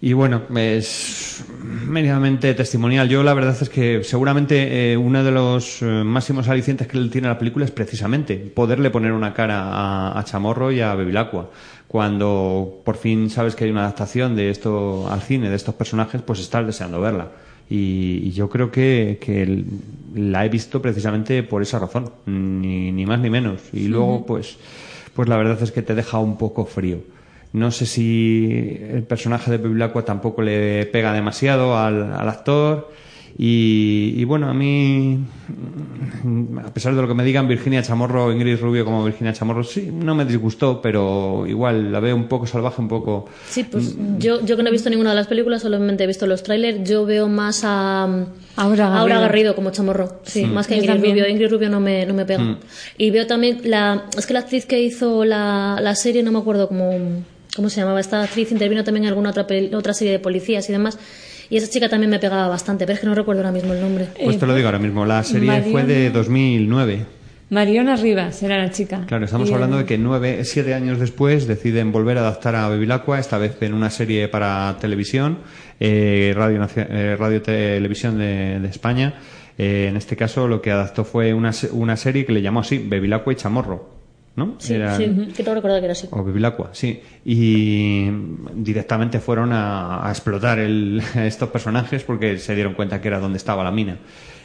y 0.00 0.12
bueno, 0.12 0.42
es 0.56 1.44
mínimamente 1.62 2.54
testimonial. 2.54 3.08
Yo 3.08 3.22
la 3.22 3.34
verdad 3.34 3.56
es 3.60 3.68
que 3.68 4.04
seguramente 4.04 4.92
eh, 4.92 4.96
uno 4.96 5.24
de 5.24 5.32
los 5.32 5.82
eh, 5.82 5.86
máximos 5.86 6.48
alicientes 6.48 6.86
que 6.86 6.98
le 6.98 7.08
tiene 7.08 7.26
la 7.26 7.38
película 7.38 7.64
es 7.64 7.72
precisamente 7.72 8.36
poderle 8.36 8.90
poner 8.90 9.12
una 9.12 9.34
cara 9.34 9.64
a, 9.64 10.18
a 10.18 10.24
Chamorro 10.24 10.70
y 10.70 10.80
a 10.80 10.94
Bevilacqua. 10.94 11.50
Cuando 11.88 12.80
por 12.84 12.96
fin 12.96 13.28
sabes 13.28 13.56
que 13.56 13.64
hay 13.64 13.70
una 13.70 13.80
adaptación 13.80 14.36
de 14.36 14.50
esto 14.50 15.08
al 15.10 15.22
cine, 15.22 15.50
de 15.50 15.56
estos 15.56 15.74
personajes, 15.74 16.22
pues 16.22 16.38
estás 16.38 16.64
deseando 16.64 17.00
verla. 17.00 17.32
Y, 17.68 18.20
y 18.24 18.30
yo 18.30 18.48
creo 18.48 18.70
que, 18.70 19.18
que 19.20 19.64
la 20.14 20.46
he 20.46 20.48
visto 20.48 20.80
precisamente 20.80 21.42
por 21.42 21.60
esa 21.60 21.78
razón, 21.78 22.10
ni, 22.26 22.92
ni 22.92 23.04
más 23.04 23.20
ni 23.20 23.30
menos. 23.30 23.62
Y 23.72 23.88
luego, 23.88 24.24
pues, 24.26 24.58
pues 25.14 25.28
la 25.28 25.36
verdad 25.36 25.60
es 25.62 25.72
que 25.72 25.82
te 25.82 25.94
deja 25.94 26.18
un 26.18 26.38
poco 26.38 26.66
frío. 26.66 26.98
No 27.52 27.70
sé 27.70 27.86
si 27.86 28.78
el 28.90 29.02
personaje 29.04 29.50
de 29.50 29.56
Bevilacqua 29.58 30.04
tampoco 30.04 30.42
le 30.42 30.84
pega 30.86 31.12
demasiado 31.12 31.76
al, 31.78 32.12
al 32.12 32.28
actor. 32.28 32.90
Y, 33.40 34.14
y 34.16 34.24
bueno, 34.24 34.48
a 34.48 34.54
mí, 34.54 35.16
mm, 36.24 36.58
a 36.58 36.74
pesar 36.74 36.94
de 36.96 37.02
lo 37.02 37.06
que 37.06 37.14
me 37.14 37.22
digan 37.22 37.46
Virginia 37.46 37.82
Chamorro, 37.82 38.32
Ingrid 38.32 38.58
Rubio 38.58 38.84
como 38.84 39.04
Virginia 39.04 39.32
Chamorro, 39.32 39.62
sí, 39.62 39.90
no 39.92 40.16
me 40.16 40.24
disgustó, 40.24 40.82
pero 40.82 41.46
igual 41.46 41.92
la 41.92 42.00
veo 42.00 42.16
un 42.16 42.26
poco 42.26 42.48
salvaje, 42.48 42.82
un 42.82 42.88
poco... 42.88 43.26
Sí, 43.48 43.62
pues 43.62 43.94
yo, 44.18 44.44
yo 44.44 44.56
que 44.56 44.62
no 44.64 44.70
he 44.70 44.72
visto 44.72 44.90
ninguna 44.90 45.10
de 45.10 45.16
las 45.16 45.28
películas, 45.28 45.62
solamente 45.62 46.02
he 46.02 46.06
visto 46.08 46.26
los 46.26 46.42
trailers, 46.42 46.88
yo 46.88 47.04
veo 47.06 47.28
más 47.28 47.60
a 47.64 48.04
Aura 48.56 48.86
a 48.88 49.00
Aura 49.00 49.14
Garrido. 49.14 49.20
Garrido 49.20 49.54
como 49.54 49.70
chamorro, 49.70 50.20
sí, 50.24 50.44
Mm. 50.44 50.52
más 50.54 50.66
que 50.66 50.76
Ingrid. 50.76 50.96
Rubio. 50.96 51.28
Ingrid 51.28 51.50
Rubio 51.50 51.68
no 51.70 51.78
me, 51.78 52.06
no 52.06 52.14
me 52.14 52.24
pega. 52.24 52.42
Mm. 52.42 52.58
Y 52.96 53.10
veo 53.10 53.26
también, 53.28 53.60
la, 53.64 54.06
es 54.16 54.26
que 54.26 54.32
la 54.32 54.40
actriz 54.40 54.66
que 54.66 54.82
hizo 54.82 55.24
la, 55.24 55.78
la 55.80 55.94
serie, 55.94 56.24
no 56.24 56.32
me 56.32 56.38
acuerdo 56.40 56.66
cómo, 56.66 56.90
cómo 57.58 57.68
se 57.68 57.80
llamaba, 57.82 58.00
esta 58.00 58.22
actriz 58.22 58.50
intervino 58.52 58.82
también 58.84 59.04
en 59.04 59.08
alguna 59.08 59.30
otra, 59.30 59.46
otra 59.74 59.92
serie 59.92 60.12
de 60.14 60.18
policías 60.18 60.66
y 60.68 60.72
demás. 60.72 60.98
Y 61.50 61.56
esa 61.58 61.68
chica 61.68 61.88
también 61.88 62.10
me 62.10 62.18
pegaba 62.18 62.48
bastante, 62.48 62.84
pero 62.86 62.94
es 62.94 63.00
que 63.00 63.06
no 63.06 63.14
recuerdo 63.14 63.40
ahora 63.42 63.52
mismo 63.52 63.72
el 63.74 63.80
nombre. 63.80 64.08
Pues 64.22 64.38
te 64.38 64.46
lo 64.46 64.54
digo 64.54 64.68
ahora 64.68 64.78
mismo, 64.78 65.04
la 65.04 65.22
serie 65.24 65.62
fue 65.70 65.82
de 65.84 66.08
Mariona- 66.10 66.12
2009. 66.12 67.06
Mariona 67.50 67.96
Rivas 67.96 68.42
era 68.42 68.58
la 68.58 68.70
chica. 68.70 69.04
Claro, 69.06 69.24
estamos 69.24 69.48
Y, 69.48 69.54
hablando 69.54 69.76
eh, 69.76 69.80
de 69.80 69.86
que 69.86 69.96
nueve, 69.96 70.44
siete 70.44 70.74
años 70.74 70.98
después 71.00 71.46
deciden 71.46 71.92
volver 71.92 72.18
a 72.18 72.20
adaptar 72.20 72.54
a 72.54 72.68
Bevilacqua, 72.68 73.18
esta 73.18 73.38
vez 73.38 73.56
en 73.62 73.72
una 73.72 73.88
serie 73.88 74.28
para 74.28 74.76
televisión, 74.80 75.38
eh, 75.80 76.34
radio, 76.36 76.66
eh, 76.76 77.16
radio 77.18 77.40
televisión 77.40 78.18
de, 78.18 78.60
de 78.60 78.68
España. 78.68 79.14
Eh, 79.56 79.86
en 79.88 79.96
este 79.96 80.14
caso 80.14 80.46
lo 80.46 80.60
que 80.60 80.70
adaptó 80.70 81.04
fue 81.04 81.32
una, 81.32 81.52
una 81.72 81.96
serie 81.96 82.26
que 82.26 82.32
le 82.32 82.42
llamó 82.42 82.60
así, 82.60 82.78
Bevilacqua 82.78 83.32
y 83.32 83.36
Chamorro, 83.36 83.97
¿no? 84.38 84.54
Sí, 84.58 84.74
Era- 84.74 84.96
sí, 84.96 85.04
que 85.36 85.42
no 85.42 85.52
recordar 85.54 85.80
que 85.80 85.84
era 85.86 85.92
así. 85.92 86.06
o 86.10 86.24
Bevilacqua, 86.24 86.70
sí. 86.72 87.00
Y 87.24 88.08
directamente 88.54 89.18
fueron 89.20 89.52
a, 89.52 90.06
a 90.06 90.10
explotar 90.10 90.58
el- 90.58 91.02
estos 91.14 91.50
personajes 91.50 92.04
porque 92.04 92.38
se 92.38 92.54
dieron 92.54 92.74
cuenta 92.74 93.00
que 93.00 93.08
era 93.08 93.20
donde 93.20 93.36
estaba 93.38 93.62
la 93.64 93.70
mina. 93.70 93.98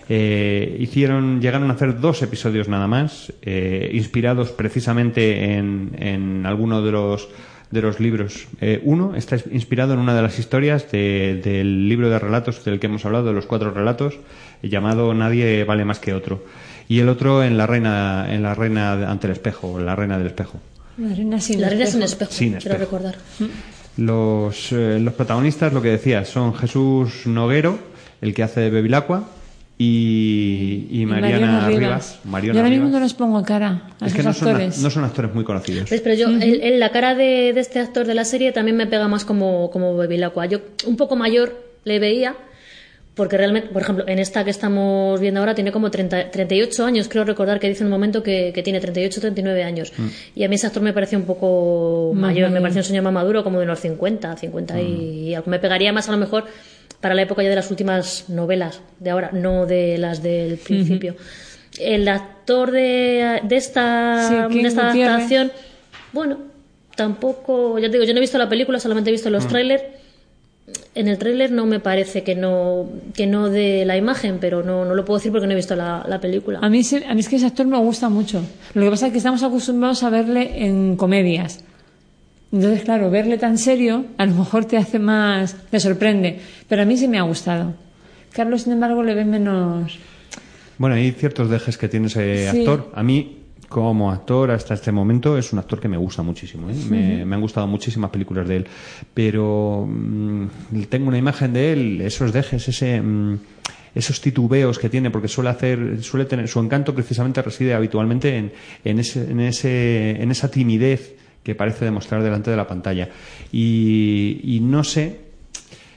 Eh, 0.10 0.76
hicieron, 0.80 1.40
llegaron 1.40 1.70
a 1.72 1.76
hacer 1.76 2.00
dos 2.02 2.22
episodios 2.22 2.68
nada 2.68 2.88
más, 2.88 3.32
eh, 3.42 3.90
inspirados 3.94 4.52
precisamente 4.52 5.54
en, 5.56 5.92
en 5.98 6.46
alguno 6.46 6.82
de 6.82 6.92
los 6.92 7.30
de 7.72 7.82
los 7.82 8.00
libros. 8.00 8.46
Eh, 8.62 8.82
uno 8.84 9.16
está 9.16 9.36
inspirado 9.52 9.94
en 9.94 10.00
una 10.00 10.14
de 10.14 10.22
las 10.22 10.38
historias 10.38 10.92
de- 10.92 11.42
del 11.44 11.90
libro 11.90 12.08
de 12.08 12.20
relatos 12.20 12.64
del 12.64 12.80
que 12.80 12.86
hemos 12.86 13.04
hablado, 13.04 13.26
de 13.26 13.34
los 13.34 13.48
cuatro 13.48 13.72
relatos, 13.72 14.20
llamado 14.62 15.12
Nadie 15.16 15.64
vale 15.64 15.84
más 15.84 15.98
que 16.00 16.14
otro. 16.14 16.44
Y 16.88 17.00
el 17.00 17.10
otro 17.10 17.44
en 17.44 17.58
la 17.58 17.66
reina, 17.68 18.26
en 18.30 18.44
la 18.44 18.54
reina 18.56 19.10
ante 19.10 19.28
el 19.28 19.34
espejo, 19.34 19.80
la 19.80 19.96
reina 19.96 20.18
del 20.18 20.28
espejo. 20.28 20.60
La 20.98 21.14
reina 21.16 21.40
sin 21.42 21.60
La 21.62 21.70
reina 21.70 21.86
espejo. 21.86 21.98
sin 21.98 22.04
espejo, 22.04 22.32
Sin 22.32 22.50
quiero 22.54 22.76
espejo. 22.76 22.80
recordar. 22.98 23.16
Los, 23.98 24.72
eh, 24.72 25.00
los 25.00 25.14
protagonistas, 25.14 25.72
lo 25.74 25.82
que 25.82 25.90
decía, 25.90 26.26
son 26.26 26.54
Jesús 26.56 27.26
Noguero, 27.28 27.78
el 28.22 28.34
que 28.34 28.44
hace 28.44 28.62
de 28.62 28.70
Bevilacqua, 28.70 29.28
y, 29.78 30.88
y 30.92 31.02
Y 31.02 31.06
Mariana, 31.06 31.68
Rivas. 31.68 32.20
Mariona 32.26 32.54
Yo 32.54 32.60
ahora 32.60 32.70
mismo 32.70 32.86
Rivas. 32.86 33.00
no 33.00 33.06
les 33.06 33.14
pongo 33.14 33.44
cara 33.44 33.90
a 34.00 34.06
Es 34.06 34.14
que 34.14 34.24
no 34.24 34.34
son, 34.34 34.50
actores. 34.50 34.80
no 34.82 34.90
son 34.90 35.04
actores 35.04 35.34
muy 35.34 35.44
conocidos. 35.44 35.90
¿Ves? 35.90 36.02
Pero 36.02 36.16
yo, 36.16 36.28
el- 36.30 36.62
el- 36.62 36.80
la 36.80 36.92
cara 36.92 37.16
de, 37.16 37.54
de 37.54 37.60
este 37.60 37.80
actor 37.80 38.06
de 38.06 38.14
la 38.14 38.24
serie 38.26 38.52
también 38.52 38.78
me 38.78 38.88
pega 38.88 39.08
más 39.08 39.26
como, 39.26 39.70
como 39.72 39.96
Bevilacqua. 39.98 40.46
Yo 40.46 40.60
un 40.86 40.96
poco 40.96 41.16
mayor 41.16 41.60
le 41.86 42.00
veía, 42.00 42.36
porque 43.16 43.38
realmente, 43.38 43.70
por 43.70 43.82
ejemplo, 43.84 44.06
en 44.08 44.18
esta 44.18 44.44
que 44.44 44.50
estamos 44.50 45.20
viendo 45.20 45.40
ahora 45.40 45.54
tiene 45.54 45.72
como 45.72 45.92
30 45.92 46.32
38 46.32 46.84
años, 46.86 47.08
creo 47.08 47.24
recordar 47.26 47.60
que 47.60 47.70
dice 47.70 47.82
en 47.82 47.88
un 47.88 47.92
momento 47.92 48.24
que, 48.24 48.52
que 48.56 48.64
tiene 48.64 48.80
38 48.80 49.22
39 49.22 49.64
años. 49.64 49.94
Y 50.36 50.44
a 50.44 50.50
mí 50.50 50.56
ese 50.56 50.66
actor 50.68 50.82
me 50.82 50.94
parecía 50.94 51.18
un 51.20 51.26
poco 51.26 52.12
mayor, 52.16 52.50
me 52.50 52.60
parecía 52.60 52.82
un 52.82 52.86
señor 52.86 53.04
más 53.04 53.14
maduro, 53.14 53.44
como 53.44 53.60
de 53.60 53.66
unos 53.66 53.80
50, 53.82 54.36
50 54.38 54.82
y 54.82 55.36
algo. 55.36 55.50
Me 55.52 55.60
pegaría 55.60 55.94
más 55.94 56.10
a 56.10 56.12
lo 56.12 56.18
mejor 56.18 56.46
para 57.02 57.14
la 57.14 57.22
época 57.22 57.44
ya 57.44 57.50
de 57.50 57.56
las 57.56 57.70
últimas 57.70 58.30
novelas 58.30 58.82
de 59.00 59.10
ahora, 59.12 59.30
no 59.32 59.66
de 59.68 59.98
las 60.00 60.24
del 60.24 60.58
principio. 60.58 61.16
El 61.80 62.08
actor 62.08 62.72
de, 62.72 63.42
de 63.44 63.56
esta, 63.58 64.48
Sí, 64.50 64.62
de 64.62 64.68
esta 64.68 64.92
adaptación, 64.92 65.52
bueno, 66.14 66.38
tampoco, 66.96 67.78
ya 67.80 67.88
te 67.88 67.94
digo, 67.94 68.04
yo 68.06 68.14
no 68.14 68.20
he 68.20 68.22
visto 68.22 68.38
la 68.38 68.50
película, 68.50 68.80
solamente 68.80 69.10
he 69.10 69.14
visto 69.14 69.30
los 69.30 69.46
Mm. 69.46 69.50
trailers. 69.50 69.84
En 70.96 71.08
el 71.08 71.18
tráiler 71.18 71.52
no 71.52 71.66
me 71.66 71.80
parece 71.80 72.22
que 72.24 72.36
no 72.36 72.88
que 73.16 73.26
no 73.26 73.50
de 73.50 73.84
la 73.86 73.98
imagen, 73.98 74.38
pero 74.40 74.62
no, 74.62 74.86
no 74.86 74.94
lo 74.94 75.04
puedo 75.06 75.18
decir 75.18 75.32
porque 75.32 75.48
no 75.48 75.54
he 75.54 75.56
visto 75.56 75.76
la, 75.76 76.06
la 76.08 76.20
película. 76.22 76.60
A 76.62 76.70
mí, 76.70 76.84
se- 76.84 77.06
a 77.06 77.14
mí 77.16 77.20
es 77.20 77.30
que 77.30 77.38
ese 77.38 77.48
actor 77.48 77.66
me 77.66 77.78
gusta 77.80 78.10
mucho. 78.10 78.44
Lo 78.76 78.84
que 78.84 78.90
pasa 78.92 79.08
es 79.08 79.12
que 79.12 79.18
estamos 79.18 79.42
acostumbrados 79.42 80.04
a 80.04 80.10
verle 80.12 80.66
en 80.66 80.96
comedias. 80.96 81.64
Entonces, 82.52 82.84
claro, 82.84 83.10
verle 83.10 83.40
tan 83.40 83.58
serio 83.58 84.06
a 84.18 84.26
lo 84.28 84.36
mejor 84.36 84.66
te 84.66 84.78
hace 84.78 85.00
más, 85.00 85.56
te 85.72 85.80
sorprende. 85.80 86.40
Pero 86.70 86.84
a 86.84 86.86
mí 86.86 86.96
sí 86.98 87.08
me 87.08 87.18
ha 87.18 87.24
gustado. 87.24 87.74
Carlos, 88.32 88.62
sin 88.62 88.74
embargo, 88.74 89.02
le 89.02 89.16
ve 89.16 89.26
menos. 89.26 89.98
Bueno, 90.78 90.96
hay 90.96 91.12
ciertos 91.12 91.50
dejes 91.50 91.78
que 91.80 91.88
tiene 91.88 92.08
ese 92.08 92.52
Sí. 92.52 92.60
actor. 92.60 92.92
A 92.94 93.02
mí, 93.02 93.38
como 93.74 94.12
actor, 94.12 94.52
hasta 94.52 94.76
este 94.76 94.92
momento, 94.92 95.36
es 95.36 95.52
un 95.52 95.58
actor 95.58 95.80
que 95.80 95.90
me 95.90 95.98
gusta 95.98 96.22
muchísimo. 96.22 96.70
¿eh? 96.70 97.26
Me, 97.26 97.36
han 97.36 97.42
gustado 97.42 97.66
muchísimas 97.66 98.12
películas 98.12 98.48
de 98.48 98.58
él. 98.58 98.68
Pero 99.16 99.88
mm, 99.90 100.48
tengo 100.90 101.08
una 101.08 101.18
imagen 101.18 101.54
de 101.54 101.74
él, 101.74 102.02
esos 102.02 102.32
dejes, 102.32 102.68
ese. 102.68 103.02
mm, 103.02 103.40
esos 103.96 104.22
titubeos 104.22 104.80
que 104.80 104.90
tiene, 104.90 105.12
porque 105.12 105.28
suele 105.28 105.50
hacer, 105.50 106.04
suele 106.04 106.26
tener, 106.26 106.48
su 106.48 106.60
encanto 106.60 106.96
precisamente 106.96 107.42
reside 107.44 107.76
habitualmente 107.76 108.38
en, 108.38 108.52
en, 108.84 109.00
ese, 109.00 109.30
en, 109.30 109.40
ese, 109.40 110.22
en 110.22 110.32
esa 110.32 110.50
timidez 110.50 111.16
que 111.44 111.54
parece 111.54 111.86
demostrar 111.86 112.24
delante 112.24 112.50
de 112.50 112.58
la 112.58 112.68
pantalla. 112.68 113.10
Y, 113.52 114.40
y 114.44 114.60
no 114.62 114.84
sé 114.84 115.20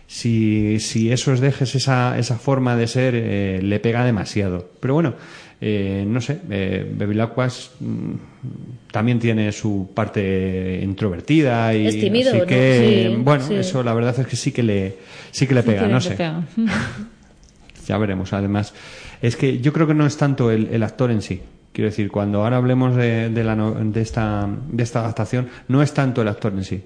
si, 0.07 0.79
si 0.81 1.11
esos 1.11 1.41
dejes, 1.41 1.75
esa, 1.75 2.19
esa 2.19 2.37
forma 2.37 2.77
de 2.77 2.87
ser, 2.87 3.15
eh, 3.17 3.61
le 3.63 3.81
pega 3.81 4.05
demasiado. 4.05 4.71
Pero 4.81 4.95
bueno, 4.95 5.15
Eh, 5.61 6.05
no 6.07 6.21
sé, 6.21 6.39
eh, 6.51 6.87
Bevilacquas 6.97 7.71
mm, 7.81 8.13
también 8.93 9.19
tiene 9.19 9.51
su 9.53 9.91
parte 9.95 10.81
introvertida 10.83 11.75
y 11.75 11.87
Es 11.87 11.99
tímido, 11.99 12.31
así 12.31 12.41
¿no? 12.41 12.47
que, 12.47 13.07
Sí, 13.11 13.23
bueno, 13.23 13.45
sí. 13.47 13.55
eso 13.55 13.83
la 13.83 13.95
verdad 13.95 14.15
es 14.21 14.27
que 14.27 14.37
sí 14.37 14.53
que 14.53 14.63
le, 14.63 14.97
sí 15.31 15.47
que 15.47 15.55
le 15.55 15.63
pega, 15.63 15.81
Sí 15.81 15.87
que 15.87 15.93
no 15.93 15.99
le 15.99 16.05
sé. 16.05 16.11
pega. 16.15 16.43
Ya 17.87 17.99
veremos, 17.99 18.33
además. 18.33 18.75
Es 19.23 19.37
que 19.37 19.61
yo 19.61 19.73
creo 19.73 19.87
que 19.87 19.95
no 19.95 20.07
es 20.07 20.17
tanto 20.17 20.51
el, 20.51 20.69
el 20.73 20.83
actor 20.83 21.11
en 21.11 21.23
sí. 21.23 21.41
Quiero 21.73 21.89
decir, 21.91 22.11
cuando 22.11 22.43
ahora 22.43 22.57
hablemos 22.57 22.97
de, 22.97 23.31
de 23.31 23.45
la 23.45 23.55
no- 23.55 23.75
de, 23.75 24.01
esta, 24.01 24.49
de 24.73 24.83
esta 24.83 25.01
adaptación, 25.01 25.49
no 25.69 25.83
es 25.83 25.95
tanto 25.95 26.23
el 26.23 26.29
actor 26.29 26.53
en 26.53 26.65
sí. 26.65 26.83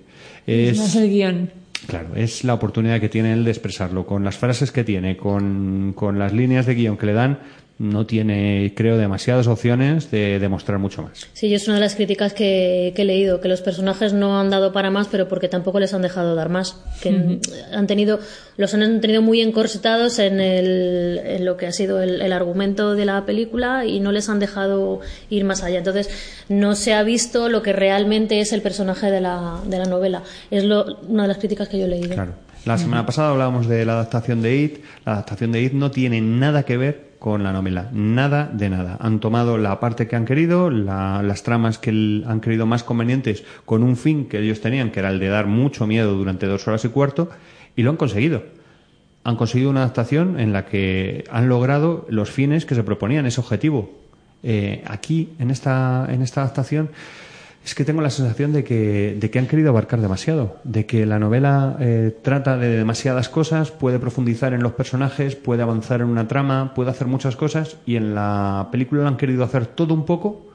Es 0.46 0.76
más 0.78 0.88
Es, 0.94 0.96
el 0.96 1.08
guion. 1.10 1.50
claro, 1.86 2.08
es 2.16 2.44
la 2.44 2.52
oportunidad 2.54 3.00
que 3.00 3.08
tiene 3.08 3.32
él 3.32 3.44
de 3.44 3.50
expresarlo. 3.50 4.04
Con 4.04 4.24
las 4.24 4.36
frases 4.36 4.72
que 4.72 4.84
tiene, 4.84 5.16
con, 5.16 5.92
con 5.96 6.18
las 6.18 6.32
líneas 6.34 6.66
de 6.66 6.74
guion 6.74 6.96
que 6.98 7.06
le 7.06 7.14
dan, 7.14 7.38
no 7.80 8.04
tiene, 8.04 8.74
creo, 8.76 8.98
demasiadas 8.98 9.46
opciones 9.46 10.10
de 10.10 10.38
demostrar 10.38 10.78
mucho 10.78 11.02
más. 11.02 11.26
Sí, 11.32 11.54
es 11.54 11.66
una 11.66 11.76
de 11.76 11.80
las 11.80 11.94
críticas 11.94 12.34
que, 12.34 12.92
que 12.94 13.02
he 13.02 13.04
leído, 13.06 13.40
que 13.40 13.48
los 13.48 13.62
personajes 13.62 14.12
no 14.12 14.38
han 14.38 14.50
dado 14.50 14.70
para 14.74 14.90
más, 14.90 15.08
pero 15.08 15.28
porque 15.28 15.48
tampoco 15.48 15.80
les 15.80 15.94
han 15.94 16.02
dejado 16.02 16.34
dar 16.34 16.50
más. 16.50 16.78
Que 17.00 17.40
han 17.72 17.86
tenido, 17.86 18.20
los 18.58 18.74
han 18.74 19.00
tenido 19.00 19.22
muy 19.22 19.40
encorsetados 19.40 20.18
en, 20.18 20.40
el, 20.40 21.22
en 21.24 21.46
lo 21.46 21.56
que 21.56 21.68
ha 21.68 21.72
sido 21.72 22.02
el, 22.02 22.20
el 22.20 22.34
argumento 22.34 22.94
de 22.94 23.06
la 23.06 23.24
película 23.24 23.86
y 23.86 23.98
no 23.98 24.12
les 24.12 24.28
han 24.28 24.40
dejado 24.40 25.00
ir 25.30 25.44
más 25.44 25.62
allá. 25.62 25.78
Entonces, 25.78 26.10
no 26.50 26.74
se 26.74 26.92
ha 26.92 27.02
visto 27.02 27.48
lo 27.48 27.62
que 27.62 27.72
realmente 27.72 28.40
es 28.40 28.52
el 28.52 28.60
personaje 28.60 29.10
de 29.10 29.22
la, 29.22 29.58
de 29.64 29.78
la 29.78 29.86
novela. 29.86 30.22
Es 30.50 30.64
lo, 30.64 30.98
una 31.08 31.22
de 31.22 31.28
las 31.28 31.38
críticas 31.38 31.70
que 31.70 31.78
yo 31.78 31.86
he 31.86 31.88
leído. 31.88 32.10
Claro. 32.10 32.34
La 32.66 32.76
semana 32.76 33.06
pasada 33.06 33.30
hablábamos 33.30 33.68
de 33.68 33.86
la 33.86 33.94
adaptación 33.94 34.42
de 34.42 34.54
It. 34.54 34.78
La 35.06 35.12
adaptación 35.12 35.50
de 35.52 35.62
It 35.62 35.72
no 35.72 35.90
tiene 35.90 36.20
nada 36.20 36.64
que 36.64 36.76
ver 36.76 37.09
con 37.20 37.44
la 37.44 37.52
novela. 37.52 37.90
Nada 37.92 38.50
de 38.52 38.70
nada. 38.70 38.96
Han 38.98 39.20
tomado 39.20 39.58
la 39.58 39.78
parte 39.78 40.08
que 40.08 40.16
han 40.16 40.24
querido, 40.24 40.70
la- 40.70 41.22
las 41.22 41.44
tramas 41.44 41.78
que 41.78 41.90
han 42.26 42.40
querido 42.40 42.66
más 42.66 42.82
convenientes 42.82 43.44
con 43.64 43.84
un 43.84 43.96
fin 43.96 44.24
que 44.24 44.40
ellos 44.40 44.60
tenían, 44.60 44.90
que 44.90 44.98
era 44.98 45.10
el 45.10 45.20
de 45.20 45.28
dar 45.28 45.46
mucho 45.46 45.86
miedo 45.86 46.14
durante 46.14 46.46
dos 46.46 46.66
horas 46.66 46.84
y 46.84 46.88
cuarto, 46.88 47.30
y 47.76 47.82
lo 47.82 47.90
han 47.90 47.96
conseguido. 47.96 48.42
Han 49.22 49.36
conseguido 49.36 49.70
una 49.70 49.80
adaptación 49.80 50.40
en 50.40 50.52
la 50.54 50.64
que 50.64 51.24
han 51.30 51.48
logrado 51.48 52.06
los 52.08 52.30
fines 52.30 52.64
que 52.64 52.74
se 52.74 52.82
proponían, 52.82 53.26
ese 53.26 53.40
objetivo. 53.40 53.92
Eh, 54.42 54.82
aquí, 54.86 55.28
en 55.38 55.50
esta, 55.50 56.08
en 56.10 56.22
esta 56.22 56.40
adaptación, 56.40 56.88
es 57.64 57.74
que 57.74 57.84
tengo 57.84 58.00
la 58.00 58.10
sensación 58.10 58.52
de 58.52 58.64
que, 58.64 59.16
de 59.20 59.30
que 59.30 59.38
han 59.38 59.46
querido 59.46 59.68
abarcar 59.70 60.00
demasiado, 60.00 60.56
de 60.64 60.86
que 60.86 61.04
la 61.06 61.18
novela 61.18 61.76
eh, 61.78 62.16
trata 62.22 62.56
de 62.56 62.68
demasiadas 62.68 63.28
cosas, 63.28 63.70
puede 63.70 63.98
profundizar 63.98 64.54
en 64.54 64.62
los 64.62 64.72
personajes, 64.72 65.36
puede 65.36 65.62
avanzar 65.62 66.00
en 66.00 66.06
una 66.08 66.26
trama, 66.26 66.72
puede 66.74 66.90
hacer 66.90 67.06
muchas 67.06 67.36
cosas 67.36 67.76
y 67.86 67.96
en 67.96 68.14
la 68.14 68.68
película 68.72 69.02
lo 69.02 69.08
han 69.08 69.16
querido 69.18 69.44
hacer 69.44 69.66
todo 69.66 69.92
un 69.94 70.04
poco 70.06 70.46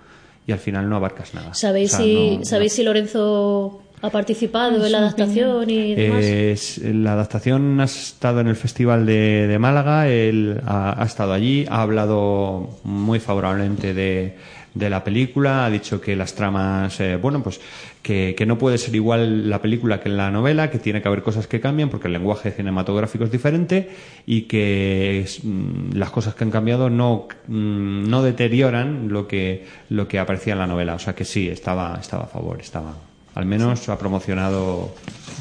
y 0.47 0.51
al 0.51 0.59
final 0.59 0.89
no 0.89 0.95
abarcas 0.95 1.33
nada. 1.35 1.53
¿Sabéis, 1.53 1.93
O 1.93 1.97
sea, 1.97 2.05
si, 2.05 2.37
no- 2.37 2.45
¿sabéis 2.45 2.73
si 2.73 2.83
Lorenzo 2.83 3.81
ha 4.01 4.09
participado 4.09 4.83
en 4.85 4.91
la 4.91 4.97
adaptación 4.99 5.69
y 5.69 5.95
demás? 5.95 6.23
Eh, 6.23 6.51
es- 6.53 6.79
la 6.83 7.13
adaptación 7.13 7.79
ha 7.81 7.85
estado 7.85 8.39
en 8.41 8.47
el 8.47 8.55
Festival 8.55 9.05
de, 9.05 9.47
de 9.47 9.59
Málaga, 9.59 10.07
él 10.07 10.59
ha, 10.65 11.01
ha 11.01 11.05
estado 11.05 11.33
allí, 11.33 11.65
ha 11.69 11.81
hablado 11.83 12.69
muy 12.83 13.19
favorablemente 13.19 13.93
de, 13.93 14.35
de 14.75 14.89
la 14.89 15.03
película, 15.03 15.65
ha 15.65 15.69
dicho 15.69 16.01
que 16.01 16.15
las 16.15 16.35
tramas, 16.35 16.99
eh, 16.99 17.15
bueno, 17.15 17.41
pues 17.41 17.61
que, 18.01 18.35
que 18.37 18.45
no 18.45 18.57
puede 18.57 18.77
ser 18.77 18.93
igual 18.93 19.49
la 19.49 19.61
película 19.61 20.01
que 20.01 20.09
la 20.09 20.29
novela, 20.29 20.69
que 20.69 20.79
tiene 20.79 21.01
que 21.01 21.07
haber 21.07 21.23
cosas 21.23 21.47
que 21.47 21.61
cambian 21.61 21.89
porque 21.89 22.07
el 22.07 22.13
lenguaje 22.13 22.51
cinematográfico 22.51 23.23
es 23.23 23.31
diferente 23.31 23.89
y 24.25 24.43
que 24.43 25.21
es, 25.21 25.43
mm, 25.43 25.93
las 25.93 26.11
cosas 26.11 26.35
que 26.35 26.43
han 26.43 26.51
cambiado 26.51 26.89
no, 26.89 27.27
mm, 27.47 28.09
no 28.09 28.21
deterioran 28.21 29.07
lo 29.09 29.27
que, 29.27 29.65
lo 29.89 30.07
que 30.09 30.19
aparecía 30.19 30.53
en 30.53 30.59
la 30.59 30.67
novela. 30.67 30.95
O 30.95 30.99
sea 30.99 31.15
que 31.15 31.23
sí, 31.23 31.47
estaba, 31.47 31.97
estaba 31.99 32.25
a 32.25 32.27
favor, 32.27 32.59
estaba. 32.59 32.93
Al 33.33 33.45
menos 33.45 33.87
ha 33.89 33.97
promocionado 33.97 34.93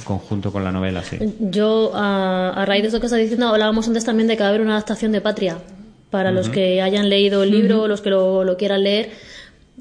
conjunto 0.05 0.52
con 0.52 0.65
la 0.65 0.73
novela, 0.73 1.02
sí. 1.02 1.16
Yo, 1.40 1.93
a, 1.94 2.51
a 2.51 2.65
raíz 2.65 2.82
de 2.82 2.89
eso 2.89 3.01
que 3.01 3.06
estás 3.06 3.20
diciendo, 3.20 3.48
hablábamos 3.48 3.86
antes 3.89 4.05
también 4.05 4.28
de 4.28 4.36
que 4.36 4.43
va 4.43 4.47
a 4.47 4.48
haber 4.51 4.62
una 4.62 4.73
adaptación 4.73 5.12
de 5.12 5.20
Patria. 5.20 5.59
Para 6.15 6.31
los 6.31 6.49
que 6.49 6.81
hayan 6.81 7.09
leído 7.09 7.43
el 7.43 7.51
libro 7.51 7.82
o 7.82 7.89
los 7.89 8.01
que 8.01 8.09
lo, 8.11 8.45
lo 8.45 8.57
quieran 8.57 8.85
leer, 8.85 9.11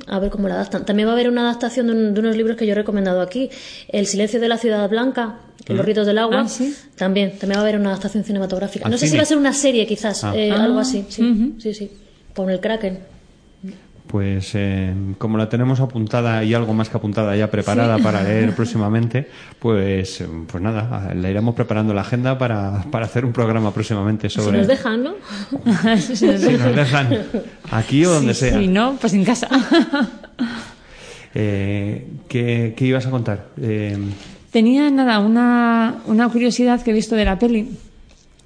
a 0.08 0.18
ver 0.18 0.32
cómo 0.32 0.48
la 0.48 0.56
adaptan. 0.56 0.84
También 0.84 1.08
va 1.08 1.12
a 1.12 1.14
haber 1.14 1.30
una 1.30 1.42
adaptación 1.42 1.86
de, 1.86 1.94
un- 1.94 2.14
de 2.16 2.20
unos 2.22 2.36
libros 2.36 2.58
que 2.58 2.66
yo 2.66 2.72
he 2.72 2.76
recomendado 2.76 3.22
aquí. 3.22 3.52
El 3.88 4.08
silencio 4.08 4.40
de 4.40 4.48
la 4.48 4.58
ciudad 4.58 4.90
blanca, 4.90 5.38
Los 5.68 5.78
Ujú. 5.78 5.86
ritos 5.86 6.08
del 6.08 6.18
agua. 6.18 6.42
Ah, 6.42 6.50
¿sí? 6.50 6.76
También, 6.98 7.38
también 7.38 7.58
va 7.60 7.62
a 7.62 7.68
haber 7.68 7.80
una 7.80 7.90
adaptación 7.92 8.24
cinematográfica. 8.24 8.86
¿Al 8.86 8.92
no 8.92 8.98
sé 8.98 9.08
si 9.08 9.16
va 9.16 9.22
a 9.22 9.26
ser 9.26 9.38
una 9.38 9.54
serie, 9.54 9.86
quizás, 9.86 10.24
Ah. 10.24 10.34
eh, 10.36 10.50
Ah. 10.52 10.64
algo 10.64 10.80
así. 10.80 11.06
Sí, 11.08 11.54
sí, 11.60 11.74
sí. 11.76 11.92
Con 12.36 12.50
el 12.50 12.60
Kraken. 12.60 12.98
Pues 14.08 14.52
eh, 14.54 14.94
como 15.18 15.38
la 15.38 15.50
tenemos 15.50 15.80
apuntada 15.80 16.44
y 16.44 16.54
algo 16.54 16.74
más 16.74 16.90
que 16.90 16.98
apuntada 16.98 17.36
ya 17.36 17.50
preparada 17.50 17.98
Sí. 17.98 18.04
para 18.04 18.22
leer 18.24 18.54
próximamente, 18.54 19.28
pues, 19.60 20.22
eh, 20.22 20.28
pues 20.48 20.62
nada, 20.62 21.14
la 21.16 21.30
iremos 21.30 21.56
preparando 21.56 21.94
la 21.94 22.02
agenda 22.02 22.38
para, 22.38 22.84
para 22.92 23.06
hacer 23.06 23.26
un 23.26 23.34
programa 23.34 23.74
próximamente 23.74 24.30
Si 24.30 24.40
sobre... 24.40 24.60
nos 24.60 24.68
dejan, 24.68 25.04
¿no? 25.04 25.14
Si 25.98 26.26
nos 26.28 26.42
Si 26.42 26.52
nos 26.58 26.76
dejan 26.76 27.24
aquí 27.72 28.06
o 28.06 28.12
donde 28.12 28.34
Sí, 28.34 28.42
sea. 28.50 28.60
Si 28.60 28.68
no, 28.68 28.98
pues 29.00 29.14
en 29.14 29.24
casa. 29.26 29.48
Eh, 31.36 32.08
¿qué, 32.28 32.76
qué 32.78 32.86
ibas 32.86 33.08
a 33.08 33.10
contar? 33.10 33.48
Eh, 33.60 33.98
Tenía 34.52 34.92
nada, 34.92 35.18
una, 35.20 35.96
una 36.06 36.30
curiosidad 36.30 36.80
que 36.84 36.92
he 36.92 36.94
visto 36.94 37.16
de 37.16 37.26
la 37.26 37.40
peli, 37.40 37.70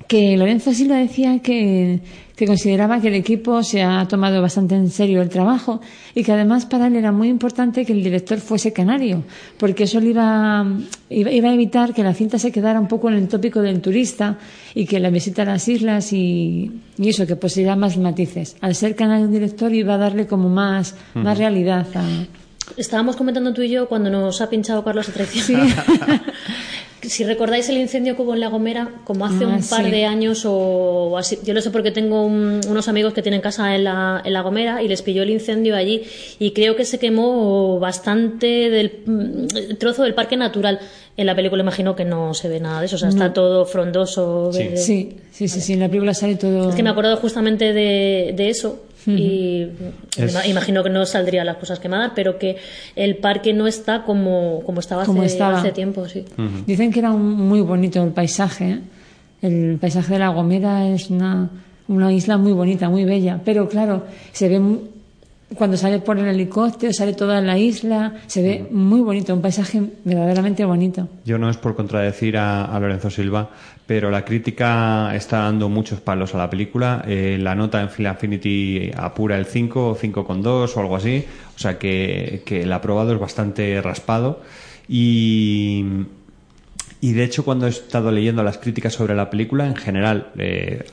que 0.07 0.37
Lorenzo 0.37 0.73
Silva 0.73 0.97
decía 0.97 1.39
que, 1.39 1.99
que 2.35 2.45
consideraba 2.45 3.01
que 3.01 3.09
el 3.09 3.15
equipo 3.15 3.63
se 3.63 3.83
ha 3.83 4.07
tomado 4.07 4.41
bastante 4.41 4.75
en 4.75 4.89
serio 4.89 5.21
el 5.21 5.29
trabajo 5.29 5.81
y 6.15 6.23
que 6.23 6.31
además 6.31 6.65
para 6.65 6.87
él 6.87 6.95
era 6.95 7.11
muy 7.11 7.27
importante 7.29 7.85
que 7.85 7.93
el 7.93 8.03
director 8.03 8.39
fuese 8.39 8.71
canario, 8.71 9.23
porque 9.57 9.83
eso 9.83 9.99
le 9.99 10.11
iba, 10.11 10.65
iba, 11.09 11.31
iba 11.31 11.49
a 11.49 11.53
evitar 11.53 11.93
que 11.93 12.03
la 12.03 12.13
cinta 12.13 12.39
se 12.39 12.51
quedara 12.51 12.79
un 12.79 12.87
poco 12.87 13.09
en 13.09 13.15
el 13.15 13.27
tópico 13.27 13.61
del 13.61 13.81
turista 13.81 14.37
y 14.73 14.85
que 14.85 14.99
la 14.99 15.09
visita 15.09 15.41
a 15.41 15.45
las 15.45 15.67
islas 15.67 16.13
y, 16.13 16.71
y 16.97 17.09
eso, 17.09 17.25
que 17.25 17.35
poseyera 17.35 17.75
más 17.75 17.97
matices. 17.97 18.55
Al 18.61 18.75
ser 18.75 18.95
canario 18.95 19.25
el 19.25 19.31
director 19.31 19.73
iba 19.73 19.95
a 19.95 19.97
darle 19.97 20.27
como 20.27 20.47
más, 20.47 20.95
más 21.15 21.37
realidad 21.37 21.87
a, 21.95 22.03
Estábamos 22.75 23.15
comentando 23.15 23.53
tú 23.53 23.61
y 23.61 23.69
yo 23.69 23.87
cuando 23.87 24.09
nos 24.09 24.41
ha 24.41 24.49
pinchado 24.49 24.83
Carlos 24.83 25.07
a 25.07 25.13
traición. 25.13 25.61
si 27.09 27.23
recordáis 27.23 27.67
el 27.69 27.77
incendio 27.77 28.15
que 28.15 28.21
hubo 28.21 28.33
en 28.33 28.39
La 28.39 28.47
Gomera, 28.49 28.89
como 29.03 29.25
hace 29.25 29.43
Ah, 29.45 29.47
un 29.47 29.63
par 29.67 29.85
sí. 29.85 29.91
de 29.91 30.05
años 30.05 30.43
o 30.45 31.17
así, 31.17 31.37
yo 31.43 31.53
lo 31.53 31.61
sé 31.61 31.71
porque 31.71 31.91
tengo 31.91 32.25
un- 32.25 32.61
unos 32.69 32.87
amigos 32.87 33.13
que 33.13 33.21
tienen 33.21 33.41
casa 33.41 33.75
en 33.75 33.83
la, 33.85 34.21
en 34.23 34.33
la 34.33 34.41
Gomera 34.41 34.81
y 34.83 34.87
les 34.87 35.01
pilló 35.01 35.23
el 35.23 35.29
incendio 35.29 35.75
allí 35.75 36.03
y 36.39 36.51
creo 36.51 36.75
que 36.75 36.85
se 36.85 36.99
quemó 36.99 37.79
bastante 37.79 38.69
del 38.69 38.91
mm, 39.05 39.75
trozo 39.77 40.03
del 40.03 40.13
parque 40.13 40.37
natural. 40.37 40.79
En 41.15 41.25
la 41.25 41.35
película 41.35 41.63
imagino 41.63 41.95
que 41.95 42.05
no 42.05 42.33
se 42.35 42.47
ve 42.47 42.59
nada 42.59 42.79
de 42.81 42.85
eso, 42.85 42.95
o 42.95 42.99
sea, 42.99 43.09
está 43.09 43.33
todo 43.33 43.65
frondoso, 43.65 44.51
verde. 44.53 44.77
Sí, 44.77 45.15
sí, 45.31 45.47
sí, 45.47 45.61
sí, 45.61 45.73
en 45.73 45.79
la 45.79 45.87
película 45.87 46.13
sale 46.13 46.35
todo. 46.35 46.69
Es 46.69 46.75
que 46.75 46.83
me 46.83 46.89
acuerdo 46.91 47.17
justamente 47.17 47.73
de, 47.73 48.33
de 48.35 48.49
eso 48.49 48.83
y 49.07 49.67
Es- 50.17 50.47
imagino 50.47 50.83
que 50.83 50.89
no 50.89 51.05
saldrían 51.05 51.45
las 51.45 51.57
cosas 51.57 51.79
quemadas, 51.79 52.11
pero 52.15 52.37
que 52.37 52.57
el 52.95 53.15
parque 53.17 53.53
no 53.53 53.65
está 53.67 54.03
como, 54.03 54.61
como 54.65 54.79
estaba 54.81 55.05
Como 55.05 55.21
hace, 55.21 55.31
estaba. 55.33 55.59
hace 55.59 55.71
tiempo, 55.71 56.07
sí. 56.07 56.25
Dicen 56.65 56.91
que 56.91 56.99
era 56.99 57.11
un- 57.11 57.47
muy 57.47 57.61
bonito 57.61 58.03
el 58.03 58.11
paisaje. 58.11 58.69
¿eh? 58.71 58.79
El 59.41 59.77
paisaje 59.79 60.13
de 60.13 60.19
La 60.19 60.29
Gomera 60.29 60.87
es 60.89 61.09
una, 61.09 61.49
una 61.87 62.11
isla 62.11 62.37
muy 62.37 62.51
bonita, 62.51 62.89
muy 62.89 63.05
bella. 63.05 63.39
Pero 63.45 63.69
claro, 63.69 64.03
se 64.33 64.49
ve 64.49 64.61
cuando 65.55 65.77
sale 65.77 65.99
por 65.99 66.17
el 66.19 66.25
helicóptero, 66.27 66.91
sale 66.91 67.13
toda 67.13 67.39
la 67.39 67.57
isla, 67.57 68.15
se 68.27 68.41
ve 68.41 68.67
muy 68.69 68.99
bonito, 68.99 69.33
un 69.33 69.41
paisaje 69.41 69.81
verdaderamente 70.03 70.65
bonito. 70.65 71.07
Yo 71.23 71.37
no 71.37 71.49
es 71.49 71.55
por 71.55 71.73
contradecir 71.75 72.35
a, 72.35 72.65
a 72.65 72.79
Lorenzo 72.81 73.09
Silva, 73.09 73.49
pero 73.87 74.11
la 74.11 74.25
crítica 74.25 75.15
está 75.15 75.39
dando 75.39 75.69
muchos 75.69 76.01
palos 76.01 76.35
a 76.35 76.37
la 76.37 76.49
película. 76.49 77.03
Eh, 77.07 77.37
la 77.39 77.55
nota 77.55 77.81
en 77.81 77.89
Film 77.89 78.09
Affinity 78.09 78.91
apura 78.95 79.37
el 79.37 79.45
5 79.45 79.89
o 79.91 79.97
5,2 79.97 80.75
o 80.75 80.79
algo 80.81 80.97
así. 80.97 81.25
O 81.55 81.59
sea 81.59 81.79
que, 81.79 82.43
el 82.45 82.73
aprobado 82.73 83.13
es 83.13 83.19
bastante 83.19 83.81
raspado. 83.81 84.41
Y, 84.89 85.85
y 86.99 87.13
de 87.13 87.23
hecho, 87.23 87.45
cuando 87.45 87.65
he 87.65 87.69
estado 87.69 88.11
leyendo 88.11 88.43
las 88.43 88.57
críticas 88.57 88.93
sobre 88.93 89.15
la 89.15 89.29
película, 89.29 89.65
en 89.65 89.77
general, 89.77 90.31
eh, 90.37 90.83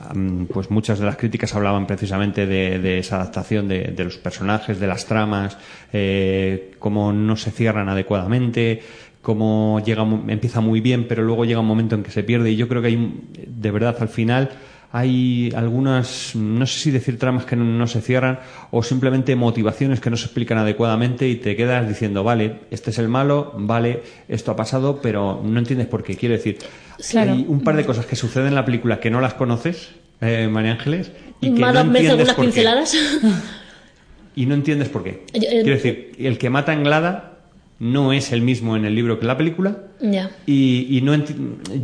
pues 0.53 0.71
muchas 0.71 0.97
de 0.97 1.05
las 1.05 1.17
críticas 1.17 1.53
hablaban 1.53 1.87
precisamente 1.87 2.47
de, 2.47 2.79
de 2.79 2.99
esa 2.99 3.17
adaptación 3.17 3.67
de, 3.67 3.91
de 3.91 4.03
los 4.05 4.17
personajes, 4.17 4.79
de 4.79 4.87
las 4.87 5.05
tramas, 5.05 5.57
eh, 5.91 6.75
cómo 6.79 7.11
no 7.11 7.35
se 7.35 7.51
cierran 7.51 7.89
adecuadamente, 7.89 8.81
cómo 9.25 9.81
llega, 9.83 10.03
empieza 10.27 10.61
muy 10.61 10.81
bien, 10.81 11.07
pero 11.07 11.23
luego 11.23 11.45
llega 11.45 11.59
un 11.59 11.65
momento 11.65 11.95
en 11.95 12.03
que 12.03 12.11
se 12.11 12.21
pierde. 12.23 12.51
Y 12.51 12.55
yo 12.57 12.67
creo 12.67 12.81
que 12.83 12.89
hay, 12.89 13.21
de 13.47 13.71
verdad, 13.71 13.97
al 13.99 14.07
final 14.07 14.51
hay 14.91 15.51
algunas, 15.55 16.35
no 16.35 16.65
sé 16.67 16.79
si 16.79 16.91
decir 16.91 17.17
tramas 17.17 17.43
que 17.45 17.55
no, 17.55 17.65
no 17.65 17.87
se 17.87 18.01
cierran 18.01 18.39
o 18.69 18.83
simplemente 18.83 19.35
motivaciones 19.35 19.99
que 19.99 20.11
no 20.11 20.15
se 20.15 20.25
explican 20.25 20.59
adecuadamente 20.59 21.27
y 21.27 21.35
te 21.37 21.55
quedas 21.55 21.87
diciendo, 21.89 22.23
vale, 22.23 22.59
este 22.69 22.91
es 22.91 22.99
el 22.99 23.07
malo, 23.09 23.51
vale, 23.57 24.03
esto 24.29 24.51
ha 24.51 24.55
pasado, 24.55 24.99
pero 25.01 25.41
no 25.43 25.57
entiendes 25.59 25.87
por 25.87 26.03
qué. 26.03 26.15
Quiero 26.15 26.35
decir, 26.35 26.59
Claro. 27.09 27.33
hay 27.33 27.45
un 27.49 27.61
par 27.61 27.75
de 27.75 27.83
cosas 27.83 28.05
que 28.05 28.15
suceden 28.15 28.49
en 28.49 28.55
la 28.55 28.63
película 28.63 28.99
que 28.99 29.09
no 29.09 29.19
las 29.19 29.33
conoces 29.33 29.89
eh, 30.21 30.47
María 30.49 30.73
Ángeles, 30.73 31.11
y 31.41 31.51
que 31.53 31.59
no 31.59 31.79
entiendes 31.81 32.27
por 32.27 32.35
qué. 32.35 32.41
pinceladas. 32.43 32.95
Y 34.35 34.45
no 34.45 34.53
entiendes 34.53 34.87
por 34.89 35.03
qué. 35.03 35.25
Eh, 35.33 35.39
Quiero 35.63 35.71
decir, 35.71 36.11
el 36.19 36.37
que 36.37 36.49
mata 36.49 36.71
a 36.71 36.75
Englada 36.75 37.34
no 37.79 38.13
es 38.13 38.31
el 38.31 38.41
mismo 38.41 38.75
en 38.77 38.85
el 38.85 38.95
libro 38.95 39.17
que 39.17 39.23
en 39.23 39.27
la 39.27 39.37
película, 39.37 39.77
ya. 39.99 40.31
y, 40.45 40.87
y 40.97 41.01
no 41.01 41.13
enti- 41.13 41.35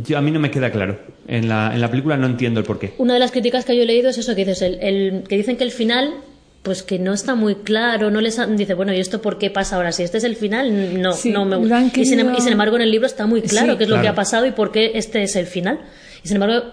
yo, 0.04 0.16
a 0.18 0.22
mí 0.22 0.30
no 0.30 0.40
me 0.40 0.50
queda 0.50 0.70
claro. 0.70 0.98
En 1.28 1.48
la, 1.48 1.70
en 1.74 1.80
la 1.80 1.90
película 1.90 2.16
no 2.16 2.26
entiendo 2.26 2.60
el 2.60 2.66
por 2.66 2.78
qué. 2.78 2.94
Una 2.98 3.14
de 3.14 3.20
las 3.20 3.30
críticas 3.30 3.64
que 3.64 3.76
yo 3.76 3.82
he 3.82 3.86
leído 3.86 4.08
es 4.10 4.18
eso 4.18 4.34
que 4.34 4.44
dices, 4.44 4.62
el, 4.62 4.78
el- 4.80 5.22
que 5.28 5.36
dicen 5.36 5.56
que 5.56 5.64
el 5.64 5.70
final, 5.70 6.14
pues 6.62 6.82
que 6.82 6.98
no 6.98 7.12
está 7.12 7.34
muy 7.34 7.56
claro, 7.56 8.10
no 8.10 8.20
les 8.20 8.38
han- 8.38 8.56
dice, 8.56 8.74
bueno, 8.74 8.92
¿y 8.94 8.98
esto 9.00 9.20
por 9.20 9.36
qué 9.38 9.50
pasa 9.50 9.76
ahora? 9.76 9.92
Si 9.92 10.02
este 10.02 10.18
es 10.18 10.24
el 10.24 10.36
final, 10.36 11.00
no, 11.00 11.12
Sí, 11.12 11.30
no 11.30 11.44
me 11.44 11.56
gusta. 11.56 11.84
Y, 11.94 12.04
sin, 12.06 12.20
em- 12.20 12.34
y 12.36 12.40
sin 12.40 12.52
embargo 12.52 12.76
en 12.76 12.82
el 12.82 12.90
libro 12.90 13.06
está 13.06 13.26
muy 13.26 13.42
claro 13.42 13.72
Sí. 13.72 13.78
qué 13.78 13.84
es 13.84 13.90
lo 13.90 14.00
que 14.00 14.08
ha 14.08 14.14
pasado 14.14 14.46
y 14.46 14.52
por 14.52 14.72
qué 14.72 14.92
este 14.94 15.22
es 15.22 15.36
el 15.36 15.46
final. 15.46 15.80
Y 16.24 16.28
sin 16.28 16.36
embargo 16.42 16.66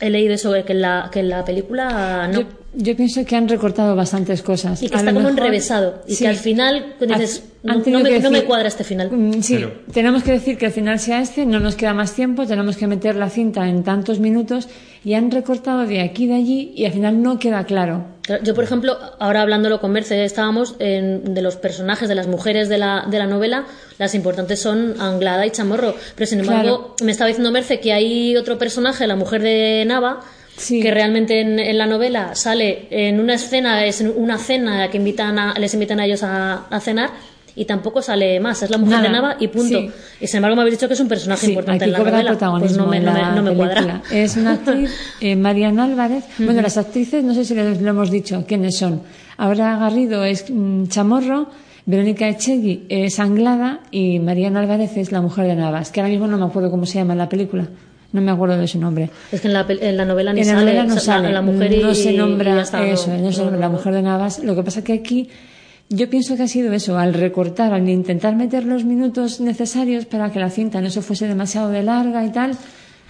he 0.00 0.08
leído 0.10 0.34
eso, 0.34 0.52
que 0.64 0.72
en 0.72 0.80
la, 0.82 1.10
que 1.12 1.20
en 1.20 1.28
la 1.28 1.44
película 1.44 2.28
no. 2.32 2.40
Yo, 2.40 2.46
yo 2.74 2.96
pienso 2.96 3.24
que 3.24 3.36
han 3.36 3.48
recortado 3.48 3.94
bastantes 3.96 4.42
cosas. 4.42 4.82
y 4.82 4.88
que 4.88 4.94
A 4.94 4.98
está 4.98 5.12
como 5.12 5.26
mejor- 5.28 5.38
enrevesado. 5.38 6.02
Y 6.06 6.14
Sí. 6.14 6.24
que 6.24 6.28
al 6.28 6.36
final 6.36 6.94
dices, 7.00 7.44
no, 7.62 7.74
no 7.74 8.00
me, 8.00 8.18
no 8.18 8.44
cuadra 8.44 8.68
este 8.68 8.84
final. 8.84 9.10
Mm, 9.10 9.40
Sí, 9.42 9.54
Pero- 9.56 9.72
tenemos 9.92 10.22
que 10.22 10.32
decir 10.32 10.58
que 10.58 10.66
el 10.66 10.72
final 10.72 10.98
sea 10.98 11.20
este, 11.20 11.46
no 11.46 11.60
nos 11.60 11.76
queda 11.76 11.94
más 11.94 12.12
tiempo, 12.14 12.46
tenemos 12.46 12.76
que 12.76 12.86
meter 12.86 13.14
la 13.16 13.28
cinta 13.30 13.68
en 13.68 13.84
tantos 13.84 14.18
minutos 14.18 14.68
y 15.04 15.14
han 15.14 15.30
recortado 15.30 15.86
de 15.86 16.00
aquí 16.00 16.24
y 16.24 16.26
de 16.28 16.34
allí 16.34 16.72
y 16.76 16.84
al 16.86 16.92
final 16.92 17.22
no 17.22 17.38
queda 17.38 17.64
claro. 17.64 18.06
Claro, 18.22 18.44
Yo, 18.44 18.54
por 18.54 18.62
ejemplo, 18.64 18.96
ahora 19.18 19.42
hablándolo 19.42 19.80
con 19.80 19.90
Merce, 19.92 20.24
estábamos 20.24 20.76
en, 20.78 21.34
de 21.34 21.42
los 21.42 21.56
personajes, 21.56 22.08
de 22.08 22.14
las 22.14 22.28
mujeres 22.28 22.68
de 22.68 22.78
la, 22.78 23.06
de 23.10 23.18
la 23.18 23.26
novela, 23.26 23.64
las 23.98 24.14
importantes 24.14 24.60
son 24.60 24.94
Anglada 25.00 25.44
y 25.46 25.50
Chamorro. 25.50 25.94
Pero 26.14 26.26
sin 26.28 26.40
embargo, 26.40 26.94
me 27.02 27.10
estaba 27.10 27.28
diciendo 27.28 27.50
Merce 27.50 27.80
que 27.80 27.92
hay 27.92 28.36
otro 28.36 28.58
personaje, 28.58 29.06
la 29.08 29.16
mujer 29.16 29.42
de 29.42 29.84
Nava, 29.86 30.20
que 30.68 30.90
realmente 30.92 31.40
en, 31.40 31.58
en 31.58 31.78
la 31.78 31.86
novela 31.86 32.34
sale 32.36 32.86
en 32.90 33.18
una 33.18 33.34
escena, 33.34 33.84
es 33.86 34.00
una 34.02 34.38
cena 34.38 34.88
que 34.90 34.98
invitan 34.98 35.38
a- 35.38 35.54
les 35.58 35.72
invitan 35.74 35.98
a 35.98 36.04
ellos 36.06 36.22
a, 36.22 36.66
a 36.68 36.78
cenar. 36.80 37.10
Y 37.54 37.64
tampoco 37.66 38.00
sale 38.00 38.40
más, 38.40 38.62
es 38.62 38.70
la 38.70 38.78
mujer 38.78 38.96
Nada, 38.96 39.02
de 39.08 39.10
Nava 39.10 39.36
y 39.38 39.48
punto. 39.48 39.78
sí. 39.78 39.90
Y 40.20 40.26
sin 40.26 40.38
embargo 40.38 40.56
me 40.56 40.62
habéis 40.62 40.78
dicho 40.78 40.88
que 40.88 40.94
es 40.94 41.00
un 41.00 41.08
personaje 41.08 41.46
Sí, 41.46 41.52
importante 41.52 41.84
en 41.84 41.92
la 41.92 41.98
cobra 41.98 42.12
novela. 42.22 42.58
Pues 42.60 42.76
no 42.76 42.86
me, 42.86 42.98
no 43.00 43.12
me- 43.12 43.20
la 43.20 43.32
no 43.32 43.42
me 43.42 43.54
cuadra. 43.54 43.74
película. 43.74 44.02
Es 44.10 44.36
una 44.36 44.52
actriz, 44.52 44.90
eh, 45.20 45.36
Mariana 45.36 45.84
Álvarez. 45.84 46.24
Bueno, 46.38 46.62
las 46.62 46.78
actrices, 46.78 47.22
no 47.24 47.34
sé 47.34 47.44
si 47.44 47.54
les 47.54 47.80
lo 47.82 47.90
hemos 47.90 48.10
dicho, 48.10 48.44
quiénes 48.48 48.78
son. 48.78 49.02
Ahora 49.36 49.76
Garrido 49.76 50.24
es 50.24 50.46
mm, 50.48 50.86
Chamorro, 50.86 51.48
Verónica 51.84 52.28
Echegui 52.28 52.86
es 52.88 53.18
Anglada 53.18 53.80
y 53.90 54.18
Mariana 54.20 54.60
Álvarez 54.60 54.96
es 54.96 55.12
la 55.12 55.20
mujer 55.20 55.46
de 55.46 55.56
Navas, 55.56 55.90
que 55.90 56.00
ahora 56.00 56.10
mismo 56.10 56.26
no 56.28 56.38
me 56.38 56.44
acuerdo 56.46 56.70
cómo 56.70 56.86
se 56.86 56.94
llama 57.00 57.12
en 57.12 57.18
la 57.18 57.28
película. 57.28 57.66
No 58.12 58.20
me 58.20 58.30
acuerdo 58.30 58.56
de 58.58 58.68
su 58.68 58.78
nombre. 58.78 59.08
Es 59.32 59.40
que 59.40 59.48
en 59.48 59.54
la, 59.54 59.66
en 59.68 59.96
la 59.96 60.04
novela 60.04 60.32
ni 60.34 60.42
en 60.42 60.46
la 60.48 60.54
novela 60.54 60.84
no 60.84 60.94
la- 60.94 61.00
sale, 61.00 61.32
la, 61.32 61.40
mujer 61.42 61.72
y, 61.72 61.82
no 61.82 61.94
se 61.94 62.12
y 62.12 62.16
nombra 62.16 62.54
ya 62.56 62.60
está, 62.60 62.86
eso, 62.86 63.08
no, 63.10 63.18
no 63.18 63.32
se 63.32 63.38
no, 63.38 63.44
nombra 63.44 63.60
la 63.60 63.68
mujer 63.70 63.94
de 63.94 64.02
Navas. 64.02 64.38
Lo 64.44 64.54
que 64.54 64.62
pasa 64.62 64.84
que 64.84 64.92
aquí 64.92 65.28
yo 65.94 66.10
pienso 66.10 66.36
que 66.36 66.42
ha 66.44 66.48
sido 66.48 66.72
eso, 66.72 66.98
al 66.98 67.14
recortar, 67.14 67.72
al 67.72 67.88
intentar 67.88 68.34
meter 68.36 68.64
los 68.64 68.84
minutos 68.84 69.40
necesarios 69.40 70.04
para 70.06 70.30
que 70.32 70.38
la 70.40 70.50
cinta 70.50 70.80
no 70.80 70.90
se 70.90 71.02
fuese 71.02 71.28
demasiado 71.28 71.70
de 71.70 71.82
larga 71.82 72.24
y 72.24 72.30
tal, 72.32 72.52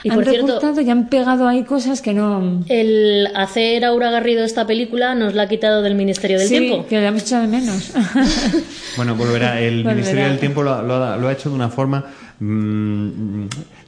Y 0.04 0.10
han 0.10 0.16
por 0.16 0.24
cierto- 0.24 0.46
recortado 0.48 0.80
y 0.80 0.90
han 0.90 1.08
pegado 1.08 1.46
ahí 1.46 1.62
cosas 1.62 2.02
que 2.02 2.12
no... 2.12 2.64
El 2.68 3.28
hacer 3.36 3.84
Aura 3.84 4.10
Garrido 4.10 4.42
esta 4.44 4.66
película 4.66 5.14
nos 5.14 5.34
la 5.34 5.44
ha 5.44 5.48
quitado 5.48 5.80
del 5.80 5.94
Ministerio 5.94 6.38
del 6.38 6.48
sí, 6.48 6.58
Tiempo. 6.58 6.86
que 6.88 6.98
le 7.00 7.06
hemos 7.06 7.22
echado 7.22 7.42
de 7.42 7.48
menos. 7.48 7.92
Bueno, 8.96 9.14
volverá. 9.16 9.58
El 9.60 9.76
Volverá. 9.84 9.94
Ministerio 9.94 10.24
del 10.28 10.38
Tiempo 10.38 10.62
lo, 10.62 10.74
ha- 10.74 10.82
lo 10.82 10.94
ha, 11.02 11.16
lo 11.16 11.28
ha 11.28 11.32
hecho 11.32 11.48
de 11.48 11.54
una 11.54 11.70
forma 11.70 12.04
mm, 12.40 13.44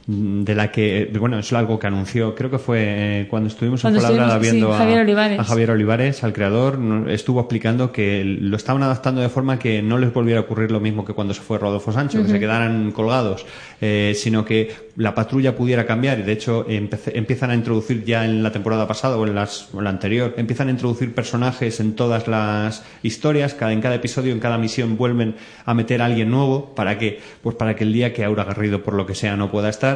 de 0.07 0.53
la 0.53 0.71
que, 0.71 1.11
bueno, 1.19 1.39
es 1.39 1.51
algo 1.53 1.79
que 1.79 1.87
anunció, 1.87 2.35
creo 2.35 2.51
que 2.51 2.59
fue 2.59 3.21
eh, 3.21 3.27
cuando 3.27 3.47
estuvimos 3.49 3.81
Cuando 3.81 3.99
en 3.99 4.05
Fuenlabrada 4.05 4.37
viendo 4.39 4.67
sí, 4.67 4.73
a, 4.73 4.77
Javier 4.77 4.99
Olivares. 4.99 5.39
a 5.39 5.43
Javier 5.43 5.71
Olivares, 5.71 6.23
al 6.23 6.31
creador, 6.31 6.79
estuvo 7.09 7.39
explicando 7.39 7.91
que 7.91 8.23
lo 8.23 8.55
estaban 8.55 8.83
adaptando 8.83 9.21
de 9.21 9.29
forma 9.29 9.57
que 9.57 9.81
no 9.81 9.97
les 9.97 10.13
volviera 10.13 10.41
a 10.41 10.43
ocurrir 10.43 10.69
lo 10.69 10.79
mismo 10.79 11.03
que 11.05 11.13
cuando 11.13 11.33
se 11.33 11.41
fue 11.41 11.57
Rodolfo 11.57 11.91
Sancho, 11.91 12.21
que 12.21 12.29
se 12.29 12.39
quedaran 12.39 12.91
colgados, 12.91 13.47
eh, 13.81 14.13
sino 14.15 14.45
que 14.45 14.73
la 14.95 15.15
patrulla 15.15 15.55
pudiera 15.55 15.87
cambiar. 15.87 16.19
Y 16.19 16.21
de 16.21 16.33
hecho 16.33 16.67
empece- 16.67 17.11
empiezan 17.15 17.49
a 17.49 17.55
introducir 17.55 18.03
ya 18.05 18.25
en 18.25 18.43
la 18.43 18.51
temporada 18.51 18.87
pasada 18.87 19.17
o 19.17 19.25
en, 19.25 19.33
las, 19.33 19.73
o 19.73 19.79
en 19.79 19.85
la 19.85 19.89
anterior, 19.89 20.35
empiezan 20.37 20.67
a 20.67 20.71
introducir 20.71 21.15
personajes 21.15 21.79
en 21.79 21.95
todas 21.95 22.27
las 22.27 22.83
historias, 23.01 23.55
cada, 23.55 23.73
en 23.73 23.81
cada 23.81 23.95
episodio, 23.95 24.33
en 24.33 24.39
cada 24.39 24.59
misión 24.59 24.97
vuelven 24.97 25.35
a 25.65 25.73
meter 25.73 26.03
a 26.03 26.05
alguien 26.05 26.29
nuevo 26.29 26.75
para 26.75 26.99
que, 26.99 27.19
pues 27.41 27.55
para 27.55 27.75
que 27.75 27.83
el 27.85 27.91
día 27.91 28.13
que 28.13 28.23
Aura 28.23 28.43
Garrido 28.43 28.83
por 28.83 28.93
lo 28.93 29.07
que 29.07 29.15
sea 29.15 29.35
no 29.35 29.49
pueda 29.49 29.69
estar, 29.69 29.94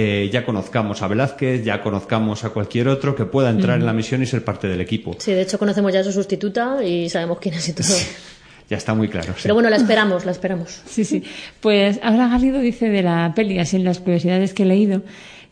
eh, 0.00 0.30
ya 0.32 0.44
conozcamos 0.44 1.02
a 1.02 1.08
Velázquez, 1.08 1.64
ya 1.64 1.82
conozcamos 1.82 2.44
a 2.44 2.50
cualquier 2.50 2.88
otro 2.88 3.16
que 3.16 3.24
pueda 3.24 3.50
entrar 3.50 3.78
en 3.78 3.86
la 3.86 3.92
misión 3.92 4.22
y 4.22 4.26
ser 4.26 4.44
parte 4.44 4.68
del 4.68 4.80
equipo. 4.80 5.16
Sí, 5.18 5.32
de 5.32 5.42
hecho 5.42 5.58
conocemos 5.58 5.92
ya 5.92 6.00
a 6.00 6.04
su 6.04 6.12
sustituta 6.12 6.84
y 6.84 7.08
sabemos 7.08 7.38
quién 7.40 7.54
es 7.54 7.68
y 7.68 7.72
todo. 7.72 7.88
Ya 8.70 8.76
está 8.76 8.94
muy 8.94 9.08
claro. 9.08 9.32
sí. 9.34 9.40
Pero 9.42 9.54
bueno, 9.54 9.70
la 9.70 9.76
esperamos, 9.76 10.24
la 10.24 10.32
esperamos. 10.32 10.82
Sí, 10.86 11.04
sí. 11.04 11.24
Pues 11.60 11.98
ahora 12.02 12.28
Garrido 12.28 12.60
dice 12.60 12.88
de 12.90 13.02
la 13.02 13.32
peli, 13.34 13.58
así 13.58 13.76
en 13.76 13.84
las 13.84 13.98
curiosidades 13.98 14.54
que 14.54 14.64
he 14.64 14.66
leído, 14.66 15.02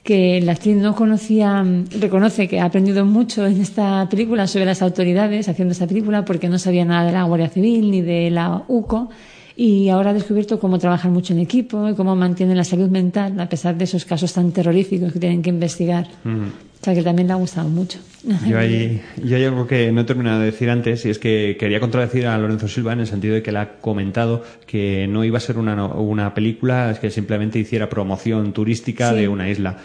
que 0.05 0.41
la 0.41 0.53
actriz 0.53 0.77
no 0.77 0.95
conocía, 0.95 1.65
reconoce 1.99 2.47
que 2.47 2.61
ha 2.61 2.67
aprendido 2.67 3.05
mucho 3.05 3.47
en 3.47 3.61
esta 3.61 4.09
película 4.09 4.47
sobre 4.47 4.67
las 4.67 4.81
autoridades 4.81 5.49
haciendo 5.49 5.73
esta 5.73 5.89
película 5.89 6.25
porque 6.25 6.49
no 6.49 6.59
sabía 6.61 6.85
nada 6.85 7.07
de 7.07 7.13
la 7.13 7.25
Guardia 7.25 7.49
Civil 7.49 7.91
ni 7.91 8.03
de 8.03 8.31
la 8.31 8.63
UCO 8.69 9.11
y 9.57 9.89
ahora 9.89 10.11
ha 10.11 10.15
descubierto 10.15 10.61
cómo 10.61 10.79
trabajan 10.79 11.13
mucho 11.13 11.33
en 11.33 11.39
equipo 11.41 11.89
y 11.89 11.95
cómo 11.95 12.15
mantienen 12.15 12.57
la 12.57 12.65
salud 12.65 12.91
mental 12.91 13.41
a 13.41 13.49
pesar 13.49 13.77
de 13.77 13.85
esos 13.85 14.05
casos 14.05 14.33
tan 14.35 14.53
terroríficos 14.53 15.13
que 15.13 15.19
tienen 15.19 15.41
que 15.43 15.51
investigar. 15.51 16.07
Ujú. 16.25 16.45
O 16.79 16.85
sea 16.87 16.95
que 16.95 17.03
también 17.03 17.27
le 17.27 17.33
ha 17.33 17.37
gustado 17.37 17.69
mucho. 17.69 17.99
Yo 18.47 18.59
hay, 18.59 19.01
yo 19.25 19.37
hay 19.37 19.45
algo 19.45 19.67
que 19.67 19.91
no 19.91 20.03
he 20.03 20.05
terminado 20.05 20.41
de 20.41 20.47
decir 20.47 20.69
antes 20.71 21.05
y 21.07 21.11
es 21.11 21.19
que 21.19 21.57
quería 21.59 21.81
contradecir 21.81 22.27
a 22.27 22.37
Lorenzo 22.39 22.69
Silva 22.69 22.93
en 22.93 23.01
el 23.01 23.07
sentido 23.07 23.35
de 23.35 23.43
que 23.43 23.51
él 23.51 23.57
ha 23.57 23.79
comentado 23.81 24.43
que 24.67 25.07
no 25.09 25.25
iba 25.25 25.39
a 25.39 25.41
ser 25.41 25.59
una, 25.59 25.87
una 25.87 26.35
película 26.35 26.97
que 27.01 27.11
simplemente 27.11 27.59
hiciera 27.59 27.89
promoción 27.89 28.53
turística 28.53 29.11
Sí. 29.11 29.17
de 29.17 29.29
una 29.29 29.49
isla. 29.49 29.79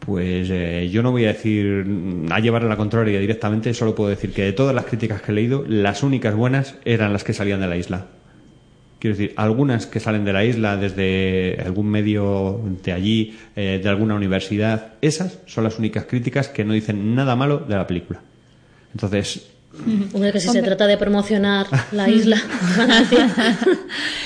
Pues 0.00 0.48
eh, 0.50 0.90
yo 0.92 1.02
no 1.02 1.12
voy 1.12 1.24
a 1.26 1.28
decir 1.28 1.86
a 2.30 2.40
llevar 2.40 2.64
a 2.64 2.68
la 2.68 2.76
contraria 2.76 3.20
directamente, 3.20 3.72
solo 3.72 3.94
puedo 3.94 4.10
decir 4.10 4.32
que 4.32 4.42
de 4.42 4.52
todas 4.52 4.74
las 4.74 4.86
críticas 4.86 5.22
que 5.22 5.30
he 5.30 5.34
leído, 5.34 5.64
las 5.68 6.02
únicas 6.02 6.34
buenas 6.34 6.74
eran 6.84 7.12
las 7.12 7.22
que 7.24 7.32
salían 7.32 7.60
de 7.60 7.68
la 7.68 7.76
isla. 7.76 8.06
Quiero 9.02 9.16
decir, 9.16 9.34
algunas 9.34 9.86
que 9.86 9.98
salen 9.98 10.24
de 10.24 10.32
la 10.32 10.44
isla 10.44 10.76
desde 10.76 11.60
algún 11.60 11.88
medio 11.88 12.60
de 12.84 12.92
allí, 12.92 13.36
eh, 13.56 13.80
de 13.82 13.88
alguna 13.88 14.14
universidad, 14.14 14.92
esas 15.00 15.40
son 15.46 15.64
las 15.64 15.80
únicas 15.80 16.04
críticas 16.04 16.46
que 16.46 16.64
no 16.64 16.72
dicen 16.72 17.16
nada 17.16 17.34
malo 17.34 17.58
de 17.58 17.74
la 17.74 17.84
película. 17.84 18.20
Entonces, 18.92 19.50
Hombre, 20.12 20.32
que 20.32 20.38
si 20.40 20.44
se 20.48 20.50
Hombre. 20.58 20.62
trata 20.64 20.86
de 20.86 20.96
promocionar 20.98 21.66
la 21.92 22.08
isla. 22.08 22.36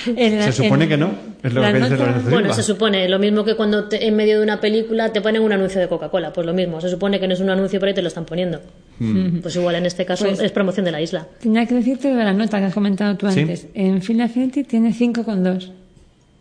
Se 0.04 0.52
supone 0.52 0.88
que 0.88 0.96
no, 0.96 1.10
es 1.42 1.52
lo 1.52 1.62
la 1.62 1.72
que 1.72 1.80
dice 1.80 1.96
Bueno, 2.30 2.52
se 2.54 2.62
supone, 2.62 3.08
lo 3.08 3.18
mismo 3.18 3.44
que 3.44 3.54
cuando 3.56 3.84
te- 3.88 4.06
en 4.06 4.14
medio 4.16 4.38
de 4.38 4.44
una 4.44 4.60
película 4.60 5.12
te 5.12 5.20
ponen 5.20 5.42
un 5.42 5.52
anuncio 5.52 5.80
de 5.80 5.88
Coca-Cola, 5.88 6.32
pues 6.32 6.46
lo 6.46 6.54
mismo, 6.54 6.80
se 6.80 6.88
supone 6.88 7.18
que 7.18 7.26
no 7.26 7.34
es 7.34 7.40
un 7.40 7.50
anuncio, 7.50 7.80
pero 7.80 7.88
ahí 7.90 7.94
te 7.94 8.02
lo 8.02 8.08
están 8.08 8.24
poniendo. 8.24 8.60
Mm. 8.98 9.38
Pues 9.38 9.56
igual 9.56 9.74
en 9.76 9.86
este 9.86 10.04
caso 10.04 10.24
Pues- 10.26 10.40
es 10.40 10.52
promoción 10.52 10.84
de 10.84 10.92
la 10.92 11.00
isla. 11.00 11.26
Tenía 11.40 11.66
que 11.66 11.74
decirte 11.74 12.08
de 12.14 12.24
la 12.24 12.32
nota 12.32 12.58
que 12.58 12.66
has 12.66 12.74
comentado 12.74 13.16
tú 13.16 13.30
Sí. 13.30 13.40
antes. 13.40 13.66
En 13.74 14.00
Film 14.02 14.20
Affinity 14.20 14.64
tiene 14.64 14.92
5,2. 14.92 15.68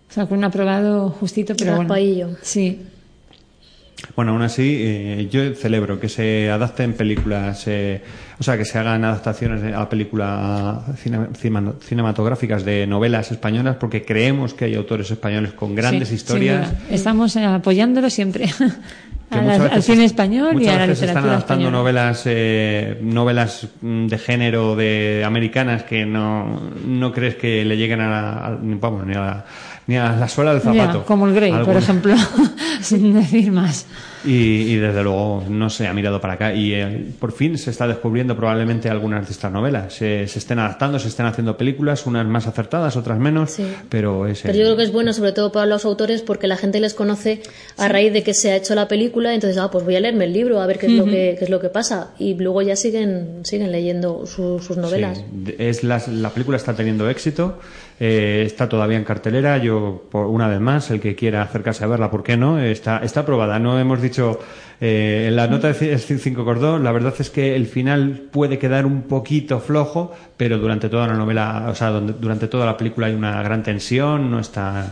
O 0.10 0.14
sea, 0.14 0.26
con 0.27 0.38
un 0.38 0.44
aprobado 0.44 1.10
justito, 1.10 1.56
pero 1.57 1.76
bueno. 1.77 2.36
Sí. 2.41 2.80
Bueno, 4.15 4.32
aún 4.32 4.41
así, 4.44 4.77
eh, 4.80 5.27
yo 5.32 5.53
celebro 5.56 5.99
que 5.99 6.10
se 6.10 6.49
adapten 6.49 6.94
películas, 6.94 7.64
eh, 7.68 8.02
o 8.40 8.44
sea, 8.44 8.57
que 8.57 8.65
se 8.65 8.77
hagan 8.77 9.03
adaptaciones 9.03 9.73
a 9.73 9.88
películas 9.90 10.80
cinematográficas 11.80 12.64
de 12.65 12.88
novelas 12.88 13.32
españolas, 13.32 13.77
porque 13.77 14.03
creemos 14.06 14.53
que 14.53 14.65
hay 14.65 14.76
autores 14.76 15.10
españoles 15.11 15.53
con 15.53 15.76
grandes 15.76 16.10
Sí, 16.10 16.15
historias. 16.15 16.72
Estamos 16.90 17.36
apoyándolo 17.38 18.10
siempre. 18.10 18.45
que 19.32 19.40
A 19.40 19.41
muchas 19.41 19.57
la- 19.57 19.64
veces 19.64 19.76
al 19.77 19.84
cine 19.84 20.06
es- 20.06 20.11
español 20.11 20.61
y 20.61 20.68
a 20.68 20.77
la 20.77 20.86
veces 20.86 20.91
están 21.10 21.23
literatura 21.23 21.32
adaptando 21.34 21.64
española. 21.65 21.72
novelas 21.77 22.22
eh, 22.26 22.99
novelas 23.02 23.68
mm, 23.82 24.06
de 24.07 24.18
género 24.19 24.76
de 24.76 25.23
americanas 25.26 25.84
que 25.84 26.06
no, 26.06 26.61
no 26.86 27.11
crees 27.11 27.36
que 27.36 27.65
le 27.65 27.76
lleguen 27.76 28.02
a, 28.02 28.10
la- 28.10 28.45
a- 28.48 28.57
vamos, 28.61 29.06
ni 29.07 29.15
a 29.15 29.19
la, 29.19 29.45
ni 29.87 29.97
a 29.97 30.11
la 30.13 30.27
suela 30.27 30.53
del 30.53 30.63
Ya, 30.63 30.73
zapato. 30.73 31.05
como 31.05 31.27
el 31.27 31.33
Grey, 31.35 31.51
por 31.63 31.75
ejemplo, 31.77 32.15
sin 32.81 33.13
decir 33.13 33.51
más. 33.51 33.85
Y, 34.26 34.73
y 34.73 34.76
desde 34.77 35.03
luego 35.03 35.43
no 35.49 35.69
se 35.69 35.88
ha 35.88 35.93
mirado 35.93 36.19
para 36.22 36.34
acá. 36.34 36.53
Y 36.53 36.73
eh, 36.73 37.06
por 37.19 37.31
fin 37.31 37.57
se 37.57 37.69
está 37.69 37.88
descubriendo 37.88 38.35
probablemente 38.35 38.89
algunas 38.89 39.26
de 39.27 39.31
estas 39.34 39.52
novelas. 39.52 39.93
Se, 39.93 40.27
se 40.27 40.39
estén 40.39 40.57
adaptando, 40.60 40.97
se 40.97 41.10
estén 41.10 41.26
haciendo 41.26 41.57
películas, 41.57 42.06
unas 42.07 42.26
más 42.26 42.47
acertadas, 42.47 42.95
otras 42.97 43.19
menos. 43.19 43.52
Sí. 43.52 43.65
Pero 43.89 44.26
es. 44.26 44.41
Pero 44.41 44.53
yo 44.56 44.64
creo 44.64 44.77
que 44.77 44.84
es 44.84 44.91
bueno, 44.91 45.14
sobre 45.14 45.31
todo 45.34 45.52
para 45.52 45.65
los 45.65 45.85
autores, 45.85 46.22
porque 46.22 46.47
la 46.47 46.57
gente 46.57 46.80
les 46.80 46.93
conoce 46.95 47.41
a 47.77 47.88
raíz 47.88 48.14
de 48.14 48.23
que 48.23 48.34
se 48.34 48.52
ha 48.52 48.56
hecho 48.56 48.73
la 48.73 48.88
película, 48.88 49.34
entonces, 49.35 49.57
ah, 49.60 49.69
pues 49.69 49.84
voy 49.85 49.95
a 49.95 49.99
leerme 49.99 50.26
el 50.26 50.34
libro, 50.34 50.61
a 50.61 50.65
ver 50.65 50.80
qué 50.80 50.88
es 50.88 50.93
lo 50.93 51.06
que, 51.06 51.35
qué 51.38 51.43
es 51.45 51.49
lo 51.49 51.60
que 51.60 51.69
pasa. 51.69 52.11
Y 52.18 52.34
luego 52.35 52.61
ya 52.61 52.76
siguen, 52.76 53.41
siguen 53.43 53.72
leyendo 53.72 54.26
su- 54.26 54.60
sus 54.60 54.77
novelas. 54.77 55.19
Sí, 55.45 55.56
es 55.60 55.84
la 55.84 55.99
película 56.31 56.57
está 56.57 56.73
teniendo 56.73 57.10
éxito, 57.10 57.60
eh, 57.99 58.43
está 58.45 58.68
todavía 58.68 58.97
en 58.97 59.03
cartelera. 59.03 59.57
Yo 59.60 59.65
yo, 59.76 60.03
por 60.11 60.27
una 60.27 60.47
vez 60.47 60.60
más, 60.61 60.91
el 60.91 61.02
que 61.02 61.15
quiera 61.15 61.41
acercarse 61.41 61.84
a 61.84 61.88
verla, 61.88 62.11
¿por 62.11 62.22
qué 62.22 62.38
no? 62.38 62.60
Está, 62.60 62.99
está 62.99 63.22
aprobada. 63.22 63.57
No 63.57 63.80
hemos 63.80 63.99
dicho, 63.99 64.14
eh, 64.81 65.25
en 65.29 65.35
la 65.35 65.47
nota 65.47 65.71
de 65.71 65.97
5 65.97 66.43
cordón, 66.45 66.83
la 66.83 66.91
verdad 66.91 67.13
es 67.19 67.29
que 67.29 67.55
el 67.55 67.65
final 67.65 68.23
puede 68.31 68.57
quedar 68.59 68.85
un 68.85 69.03
poquito 69.03 69.59
flojo, 69.59 70.13
pero 70.37 70.57
durante 70.57 70.89
toda 70.89 71.07
la 71.07 71.13
novela, 71.13 71.67
o 71.69 71.75
sea, 71.75 71.89
donde- 71.91 72.13
durante 72.13 72.47
toda 72.47 72.65
la 72.65 72.75
película 72.77 73.07
hay 73.07 73.13
una 73.13 73.41
gran 73.41 73.63
tensión, 73.63 74.29
no 74.29 74.39
está, 74.39 74.91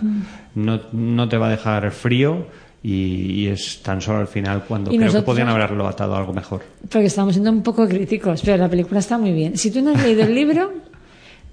no, 0.56 0.80
no 0.94 1.28
te 1.30 1.38
va 1.38 1.48
a 1.48 1.52
dejar 1.52 1.92
frío. 1.92 2.48
Y, 2.86 3.44
y 3.44 3.48
es 3.48 3.82
tan 3.82 4.02
solo 4.02 4.20
al 4.20 4.28
final 4.28 4.66
cuando 4.68 4.92
Y 4.92 4.98
creo 4.98 5.06
nosotros- 5.06 5.24
que 5.24 5.26
podrían 5.26 5.48
haberlo 5.48 5.88
atado 5.88 6.16
a 6.16 6.20
algo 6.20 6.34
mejor. 6.34 6.64
Porque 6.92 7.06
estamos 7.08 7.34
siendo 7.34 7.50
un 7.50 7.64
poco 7.64 7.88
críticos, 7.88 8.42
pero 8.44 8.58
la 8.58 8.68
película 8.70 9.00
está 9.00 9.18
muy 9.18 9.32
bien. 9.32 9.58
Si 9.58 9.72
tú 9.72 9.82
no 9.82 9.92
has 9.92 10.04
leído 10.04 10.24
el 10.24 10.36
libro, 10.36 10.70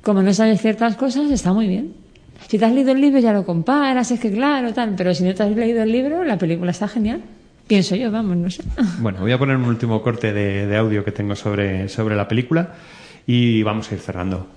como 0.03 0.23
no 0.23 0.35
sabes 0.35 0.61
ciertas 0.61 0.97
cosas, 0.97 1.31
está 1.31 1.53
muy 1.53 1.69
bien. 1.69 1.93
Si 2.49 2.59
te 2.59 2.65
has 2.65 2.73
leído 2.73 2.91
el 2.91 3.01
libro 3.01 3.21
ya 3.21 3.33
lo 3.33 3.45
comparas, 3.47 4.11
es 4.11 4.19
que 4.19 4.33
claro, 4.33 4.73
tal, 4.75 4.95
pero 4.97 5.15
si 5.15 5.23
no 5.23 5.33
te 5.33 5.45
has 5.45 5.51
leído 5.55 5.85
el 5.85 5.93
libro, 5.93 6.25
la 6.25 6.37
película 6.37 6.73
está 6.73 6.89
genial. 6.89 7.21
Pienso 7.71 7.95
yo, 7.95 8.11
vamos, 8.11 8.37
no 8.37 8.51
sé. 8.51 8.65
Bueno, 8.99 9.21
voy 9.21 9.31
a 9.31 9.39
poner 9.39 9.55
un 9.55 9.67
último 9.67 10.03
corte 10.03 10.33
de, 10.33 10.67
de 10.67 10.77
audio 10.77 11.05
que 11.05 11.13
tengo 11.13 11.37
sobre, 11.37 11.89
sobre 11.89 12.17
la 12.17 12.27
película 12.27 12.73
y 13.29 13.63
vamos 13.63 13.89
a 13.89 13.95
ir 13.95 14.01
cerrando. 14.01 14.49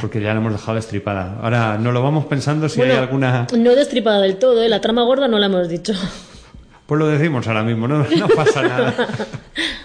Porque 0.00 0.18
ya 0.22 0.32
la 0.32 0.40
hemos 0.40 0.50
dejado 0.50 0.76
destripada. 0.76 1.40
Ahora 1.42 1.76
no 1.76 1.92
lo 1.92 2.02
vamos 2.02 2.24
pensando 2.24 2.66
si 2.70 2.78
Bueno, 2.78 2.94
hay 2.94 3.00
alguna. 3.00 3.48
No 3.54 3.74
destripada 3.74 4.22
del 4.22 4.38
todo, 4.38 4.62
¿eh? 4.62 4.70
la 4.70 4.80
trama 4.80 5.02
gorda 5.02 5.28
no 5.28 5.38
la 5.38 5.44
hemos 5.44 5.68
dicho. 5.68 5.92
Pues 6.86 6.98
lo 6.98 7.06
decimos 7.06 7.46
ahora 7.46 7.64
mismo, 7.64 7.86
no, 7.86 7.98
no 7.98 8.28
pasa 8.28 8.62
nada. 8.62 8.94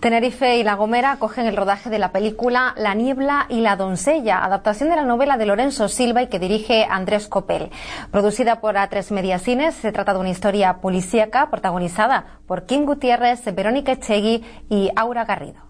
Tenerife 0.00 0.58
y 0.58 0.62
La 0.62 0.74
Gomera 0.74 1.12
acogen 1.12 1.46
el 1.46 1.56
rodaje 1.56 1.88
de 1.90 1.98
la 1.98 2.12
película 2.12 2.74
La 2.76 2.94
Niebla 2.94 3.46
y 3.48 3.60
la 3.60 3.76
Doncella, 3.76 4.44
adaptación 4.44 4.90
de 4.90 4.96
la 4.96 5.04
novela 5.04 5.36
de 5.38 5.46
Lorenzo 5.46 5.88
Silva 5.88 6.22
y 6.22 6.28
que 6.28 6.38
dirige 6.38 6.86
Andrés 6.88 7.28
Copel. 7.28 7.70
Producida 8.10 8.60
por 8.60 8.74
A3 8.76 9.10
Media 9.12 9.38
Cines, 9.38 9.74
se 9.74 9.92
trata 9.92 10.12
de 10.12 10.20
una 10.20 10.30
historia 10.30 10.74
policíaca 10.80 11.50
protagonizada 11.50 12.40
por 12.46 12.66
Kim 12.66 12.84
Gutiérrez, 12.84 13.42
Verónica 13.54 13.92
Echegui 13.92 14.44
y 14.68 14.90
Aura 14.96 15.24
Garrido. 15.24 15.66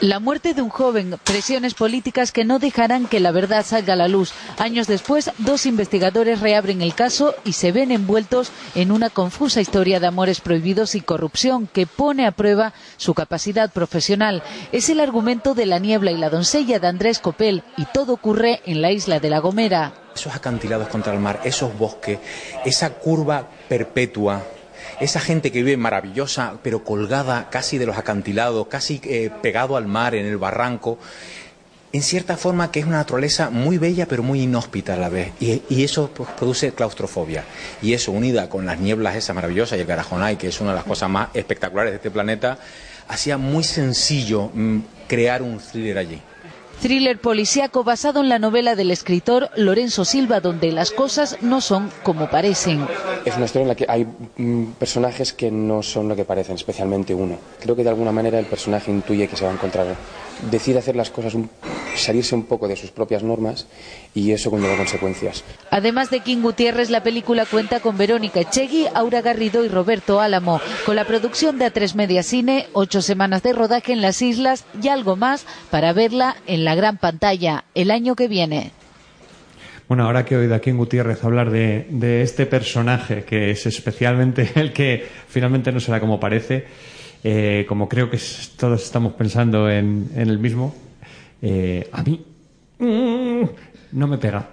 La 0.00 0.20
muerte 0.20 0.54
de 0.54 0.62
un 0.62 0.68
joven, 0.68 1.18
presiones 1.24 1.74
políticas 1.74 2.30
que 2.30 2.44
no 2.44 2.60
dejarán 2.60 3.06
que 3.06 3.18
la 3.18 3.32
verdad 3.32 3.66
salga 3.66 3.94
a 3.94 3.96
la 3.96 4.06
luz. 4.06 4.32
Años 4.58 4.86
después, 4.86 5.30
dos 5.38 5.66
investigadores 5.66 6.40
reabren 6.40 6.82
el 6.82 6.94
caso 6.94 7.34
y 7.44 7.54
se 7.54 7.72
ven 7.72 7.90
envueltos 7.90 8.52
en 8.76 8.92
una 8.92 9.10
confusa 9.10 9.60
historia 9.60 9.98
de 9.98 10.06
amores 10.06 10.40
prohibidos 10.40 10.94
y 10.94 11.00
corrupción 11.00 11.66
que 11.66 11.86
pone 11.86 12.26
a 12.26 12.32
prueba 12.32 12.72
su 12.96 13.14
capacidad 13.14 13.72
profesional. 13.72 14.42
Es 14.70 14.88
el 14.88 15.00
argumento 15.00 15.54
de 15.54 15.66
La 15.66 15.80
niebla 15.80 16.12
y 16.12 16.16
la 16.16 16.30
doncella 16.30 16.78
de 16.78 16.86
Andrés 16.86 17.18
Copel 17.18 17.64
y 17.76 17.84
todo 17.86 18.12
ocurre 18.12 18.60
en 18.66 18.80
la 18.82 18.92
isla 18.92 19.18
de 19.18 19.30
La 19.30 19.40
Gomera. 19.40 19.94
Esos 20.14 20.34
acantilados 20.34 20.88
contra 20.88 21.12
el 21.12 21.20
mar, 21.20 21.40
esos 21.44 21.76
bosques, 21.76 22.18
esa 22.64 22.90
curva 22.90 23.48
perpetua, 23.68 24.42
esa 25.00 25.20
gente 25.20 25.52
que 25.52 25.62
vive 25.62 25.76
maravillosa, 25.76 26.54
pero 26.62 26.84
colgada 26.84 27.48
casi 27.50 27.78
de 27.78 27.86
los 27.86 27.96
acantilados, 27.96 28.66
casi 28.68 29.00
eh, 29.04 29.30
pegado 29.42 29.76
al 29.76 29.86
mar, 29.86 30.14
en 30.14 30.26
el 30.26 30.38
barranco, 30.38 30.98
en 31.92 32.02
cierta 32.02 32.36
forma 32.36 32.70
que 32.70 32.80
es 32.80 32.86
una 32.86 32.98
naturaleza 32.98 33.50
muy 33.50 33.78
bella 33.78 34.06
pero 34.06 34.22
muy 34.22 34.42
inhóspita 34.42 34.94
a 34.94 34.96
la 34.96 35.08
vez. 35.08 35.32
Y, 35.40 35.82
eso 35.82 36.10
pues, 36.14 36.28
produce 36.30 36.72
claustrofobia. 36.72 37.44
Y 37.80 37.94
eso, 37.94 38.12
unida 38.12 38.48
con 38.48 38.66
las 38.66 38.78
nieblas 38.78 39.16
esas 39.16 39.34
maravillosas 39.34 39.78
y 39.78 39.80
el 39.80 39.86
Garajonay, 39.86 40.36
que 40.36 40.48
es 40.48 40.60
una 40.60 40.70
de 40.70 40.76
las 40.76 40.84
cosas 40.84 41.08
más 41.08 41.28
espectaculares 41.34 41.92
de 41.92 41.96
este 41.96 42.10
planeta, 42.10 42.58
hacía 43.08 43.38
muy 43.38 43.64
sencillo 43.64 44.50
mm, 44.52 44.80
crear 45.06 45.42
un 45.42 45.58
thriller 45.58 45.98
allí. 45.98 46.20
Thriller 46.80 47.18
policíaco 47.20 47.82
basado 47.82 48.20
en 48.20 48.28
la 48.28 48.38
novela 48.38 48.76
del 48.76 48.92
escritor 48.92 49.50
Lorenzo 49.56 50.04
Silva, 50.04 50.38
donde 50.40 50.70
las 50.70 50.92
cosas 50.92 51.36
no 51.42 51.60
son 51.60 51.90
como 52.04 52.30
parecen. 52.30 52.86
Es 53.24 53.34
una 53.36 53.46
historia 53.46 53.62
en 53.64 53.68
la 53.68 53.74
que 53.74 53.86
hay 53.88 54.06
mm, 54.36 54.72
personajes 54.78 55.32
que 55.32 55.50
no 55.50 55.82
son 55.82 56.08
lo 56.08 56.14
que 56.14 56.24
parecen, 56.24 56.54
especialmente 56.54 57.14
uno. 57.14 57.36
Creo 57.60 57.74
que 57.74 57.82
de 57.82 57.88
alguna 57.90 58.12
manera 58.12 58.38
el 58.38 58.46
personaje 58.46 58.92
intuye 58.92 59.26
que 59.26 59.36
se 59.36 59.44
va 59.44 59.50
a 59.50 59.54
encontrar. 59.54 59.86
Decide 60.50 60.78
hacer 60.78 60.94
las 60.96 61.10
cosas, 61.10 61.34
un- 61.34 61.50
salirse 61.96 62.34
un 62.34 62.44
poco 62.44 62.68
de 62.68 62.76
sus 62.76 62.90
propias 62.92 63.22
normas 63.24 63.66
y 64.14 64.30
eso 64.30 64.50
conlleva 64.50 64.76
consecuencias. 64.76 65.42
Además 65.70 66.10
de 66.10 66.20
King 66.20 66.42
Gutiérrez, 66.42 66.90
la 66.90 67.02
película 67.02 67.44
cuenta 67.44 67.80
con 67.80 67.98
Verónica 67.98 68.40
Echegui, 68.40 68.86
Aura 68.94 69.20
Garrido 69.20 69.64
y 69.64 69.68
Roberto 69.68 70.20
Álamo, 70.20 70.60
con 70.86 70.94
la 70.94 71.04
producción 71.04 71.58
de 71.58 71.66
A3 71.72 71.94
Media 71.96 72.22
Cine, 72.22 72.66
ocho 72.72 73.02
semanas 73.02 73.42
de 73.42 73.52
rodaje 73.52 73.92
en 73.92 74.00
las 74.00 74.22
islas 74.22 74.64
y 74.80 74.88
algo 74.88 75.16
más 75.16 75.44
para 75.70 75.92
verla 75.92 76.36
en 76.46 76.64
la 76.64 76.76
gran 76.76 76.98
pantalla 76.98 77.64
el 77.74 77.90
año 77.90 78.14
que 78.14 78.28
viene. 78.28 78.70
Bueno, 79.88 80.04
ahora 80.04 80.24
que 80.24 80.34
he 80.34 80.38
oído 80.38 80.54
aquí 80.54 80.68
en 80.70 80.76
Gutiérrez 80.76 81.24
hablar 81.24 81.50
de, 81.50 81.86
de 81.90 82.20
este 82.22 82.44
personaje, 82.46 83.24
que 83.24 83.50
es 83.50 83.64
especialmente 83.66 84.48
el 84.54 84.72
que 84.72 85.04
finalmente 85.28 85.72
no 85.72 85.80
será 85.80 85.98
como 85.98 86.20
parece, 86.20 86.66
eh, 87.24 87.64
como 87.68 87.88
creo 87.88 88.10
que 88.10 88.16
es- 88.16 88.52
todos 88.56 88.82
estamos 88.82 89.12
pensando 89.14 89.68
en, 89.70 90.08
en 90.14 90.28
el 90.28 90.38
mismo, 90.38 90.74
eh, 91.42 91.88
a 91.92 92.02
mí 92.02 92.24
mm, 92.78 93.42
no 93.92 94.06
me 94.06 94.18
pega. 94.18 94.48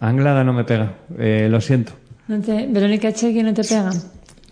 Anglada 0.00 0.44
no 0.44 0.52
me 0.52 0.64
pega, 0.64 0.94
eh, 1.18 1.48
lo 1.50 1.60
siento. 1.60 1.92
No 2.28 2.40
te- 2.40 2.66
Verónica 2.68 3.12
Chegui 3.12 3.42
no 3.42 3.52
te 3.54 3.62
pega. 3.64 3.90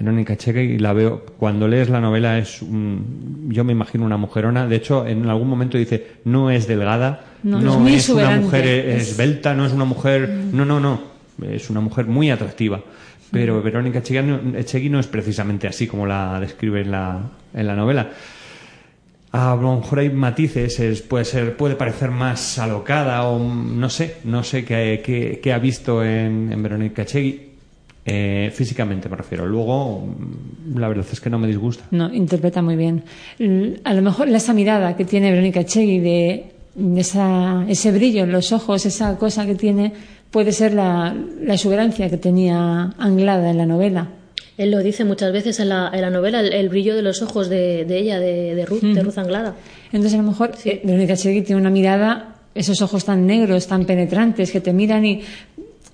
Verónica 0.00 0.36
Cheque 0.36 0.62
y 0.62 0.78
la 0.78 0.92
veo 0.92 1.26
cuando 1.38 1.66
lees 1.66 1.88
la 1.88 2.00
novela 2.00 2.38
es 2.38 2.62
un- 2.62 3.48
yo 3.50 3.64
me 3.64 3.72
imagino 3.72 4.04
una 4.04 4.16
mujerona 4.16 4.68
de 4.68 4.76
hecho 4.76 5.04
en 5.04 5.26
algún 5.28 5.48
momento 5.48 5.76
dice 5.76 6.06
no 6.24 6.52
es 6.52 6.68
delgada 6.68 7.24
No, 7.42 7.60
no, 7.60 7.72
es 7.88 8.08
muy 8.08 8.16
una 8.22 8.36
mujer 8.36 8.64
es- 8.66 9.10
esbelta 9.10 9.54
no 9.54 9.66
es 9.66 9.72
una 9.72 9.84
mujer 9.84 10.28
no 10.52 10.64
no 10.64 10.78
no 10.78 11.00
es 11.50 11.68
una 11.68 11.80
mujer 11.80 12.06
muy 12.06 12.30
atractiva 12.30 12.80
pero 13.32 13.60
Verónica 13.60 13.98
Echegui 13.98 14.22
no, 14.28 14.56
Echegui 14.56 14.88
no 14.88 15.00
es 15.00 15.08
precisamente 15.08 15.66
así 15.66 15.88
como 15.88 16.06
la 16.06 16.38
describe 16.38 16.82
en 16.82 16.92
la, 16.92 17.20
en 17.54 17.66
la 17.66 17.74
novela 17.74 18.10
a 19.30 19.54
lo 19.60 19.76
mejor 19.76 19.98
hay 19.98 20.08
matices, 20.10 20.80
es- 20.80 21.02
puede 21.02 21.24
ser, 21.24 21.54
puede 21.56 21.74
parecer 21.76 22.10
más 22.10 22.58
alocada 22.58 23.24
o 23.28 23.38
no 23.38 23.90
sé, 23.90 24.16
no 24.24 24.42
sé 24.42 24.64
qué, 24.64 25.02
qué- 25.42 25.52
ha 25.52 25.58
visto 25.58 26.02
en, 26.02 26.50
Verónica 26.62 27.04
Chegui. 27.04 27.42
Eh, 28.10 28.50
físicamente 28.54 29.06
me 29.10 29.16
refiero. 29.16 29.46
Luego, 29.46 30.08
la 30.74 30.88
verdad 30.88 31.04
es 31.12 31.20
que 31.20 31.28
no 31.28 31.38
me 31.38 31.46
disgusta. 31.46 31.84
No, 31.90 32.12
interpreta 32.12 32.62
muy 32.62 32.74
bien. 32.74 33.02
A 33.84 33.92
lo 33.92 34.00
mejor 34.00 34.28
esa 34.30 34.54
mirada 34.54 34.96
que 34.96 35.04
tiene 35.04 35.30
Verónica 35.30 35.62
Chegui 35.64 35.98
de, 35.98 36.46
ese 37.68 37.92
brillo 37.92 38.24
en 38.24 38.32
los 38.32 38.52
ojos, 38.52 38.86
esa 38.86 39.18
cosa 39.18 39.44
que 39.44 39.56
tiene, 39.56 39.92
puede 40.30 40.52
ser 40.52 40.72
la, 40.72 41.14
la 41.42 41.52
exuberancia 41.54 42.08
que 42.08 42.16
tenía 42.16 42.94
Anglada 42.98 43.50
en 43.50 43.58
la 43.58 43.66
novela. 43.66 44.08
Él 44.56 44.70
lo 44.70 44.78
dice 44.80 45.04
muchas 45.04 45.32
veces 45.32 45.60
en 45.60 45.68
la, 45.68 45.90
en 45.92 46.00
la 46.00 46.10
novela, 46.10 46.40
el, 46.40 46.52
el 46.52 46.68
brillo 46.68 46.96
de 46.96 47.02
los 47.02 47.22
ojos 47.22 47.48
de, 47.48 47.84
de 47.84 47.98
ella, 47.98 48.18
de, 48.18 48.54
de 48.54 48.66
Ruth, 48.66 48.82
de. 48.82 49.02
Ruth 49.02 49.18
Anglada. 49.18 49.54
Entonces, 49.92 50.14
a 50.14 50.22
lo 50.22 50.28
mejor 50.28 50.52
eh, 50.64 50.80
Verónica 50.84 51.16
Chegui 51.16 51.42
tiene 51.42 51.60
una 51.60 51.70
mirada, 51.70 52.34
esos 52.54 52.82
ojos 52.82 53.04
tan 53.04 53.26
negros, 53.26 53.66
tan 53.66 53.84
penetrantes, 53.84 54.50
que 54.50 54.60
te 54.60 54.72
miran 54.72 55.04
y 55.04 55.22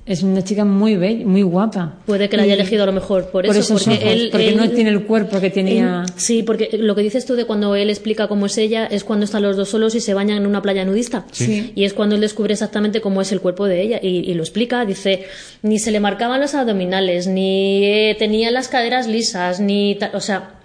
es 0.07 0.23
una 0.23 0.45
chica 0.45 0.67
muy 0.67 0.97
bella, 0.97 1.25
muy 1.27 1.41
guapa. 1.43 1.95
Puede 2.05 2.29
que 2.29 2.37
la 2.37 2.43
haya 2.43 2.53
Y- 2.53 2.61
elegido 2.61 2.83
a 2.83 2.87
lo 2.87 2.93
mejor 2.93 3.23
por, 3.31 3.47
por 3.47 3.47
eso, 3.47 3.61
esos 3.61 3.85
porque 3.85 3.99
ojos, 4.05 4.13
él, 4.13 4.29
porque 4.31 4.49
él- 4.49 4.57
no 4.59 4.69
tiene 4.71 4.91
el 4.91 5.05
cuerpo 5.05 5.41
que 5.41 5.49
tenía. 5.51 6.05
él- 6.07 6.13
sí, 6.17 6.43
porque 6.43 6.69
lo 6.79 6.95
que 6.95 7.01
dices 7.03 7.25
tú 7.25 7.35
de 7.37 7.47
cuando 7.47 7.75
él 7.75 7.89
explica 7.89 8.29
cómo 8.29 8.45
es 8.47 8.59
ella 8.59 8.85
es 8.85 9.03
cuando 9.03 9.25
están 9.25 9.43
los 9.43 9.57
dos 9.57 9.71
solos 9.71 9.95
y 9.95 10.01
se 10.01 10.13
bañan 10.13 10.37
en 10.39 10.47
una 10.47 10.61
playa 10.61 10.85
nudista. 10.85 11.25
Sí. 11.33 11.73
Y 11.75 11.85
es 11.85 11.95
cuando 11.95 12.17
él 12.17 12.21
descubre 12.21 12.53
exactamente 12.53 13.01
cómo 13.01 13.23
es 13.23 13.33
el 13.33 13.41
cuerpo 13.41 13.67
de 13.67 13.81
ella 13.81 13.99
y, 14.03 14.31
y 14.31 14.35
lo 14.35 14.43
explica. 14.43 14.85
Dice, 14.85 15.25
ni 15.63 15.79
se 15.79 15.91
le 15.91 16.01
marcaban 16.01 16.39
los 16.41 16.55
abdominales, 16.55 17.27
ni 17.27 17.85
eh, 17.87 18.17
tenía 18.19 18.51
las 18.51 18.69
caderas 18.69 19.07
lisas, 19.07 19.59
ni... 19.61 19.99
O 20.13 20.21
sea, 20.21 20.57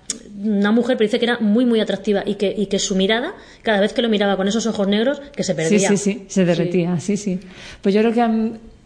una 0.42 0.72
mujer, 0.72 0.98
pero 0.98 1.08
dice 1.08 1.20
que 1.20 1.26
era 1.26 1.38
muy, 1.40 1.66
muy 1.66 1.80
atractiva 1.80 2.24
y 2.26 2.36
que, 2.36 2.54
y 2.58 2.66
que 2.68 2.80
su 2.80 2.96
mirada, 2.96 3.34
cada 3.62 3.80
vez 3.80 3.94
que 3.94 4.02
lo 4.02 4.10
miraba 4.10 4.36
con 4.38 4.48
esos 4.48 4.66
ojos 4.68 4.88
negros, 4.88 5.22
que 5.36 5.44
se 5.44 5.52
Sí, 5.54 5.56
perdía. 5.58 5.90
sí, 5.90 5.98
sí, 5.98 6.24
se 6.28 6.46
derretía, 6.46 7.00
sí, 7.00 7.16
sí. 7.18 7.40
Pues 7.82 7.94
yo 7.94 8.02
creo 8.02 8.14
que 8.14 8.22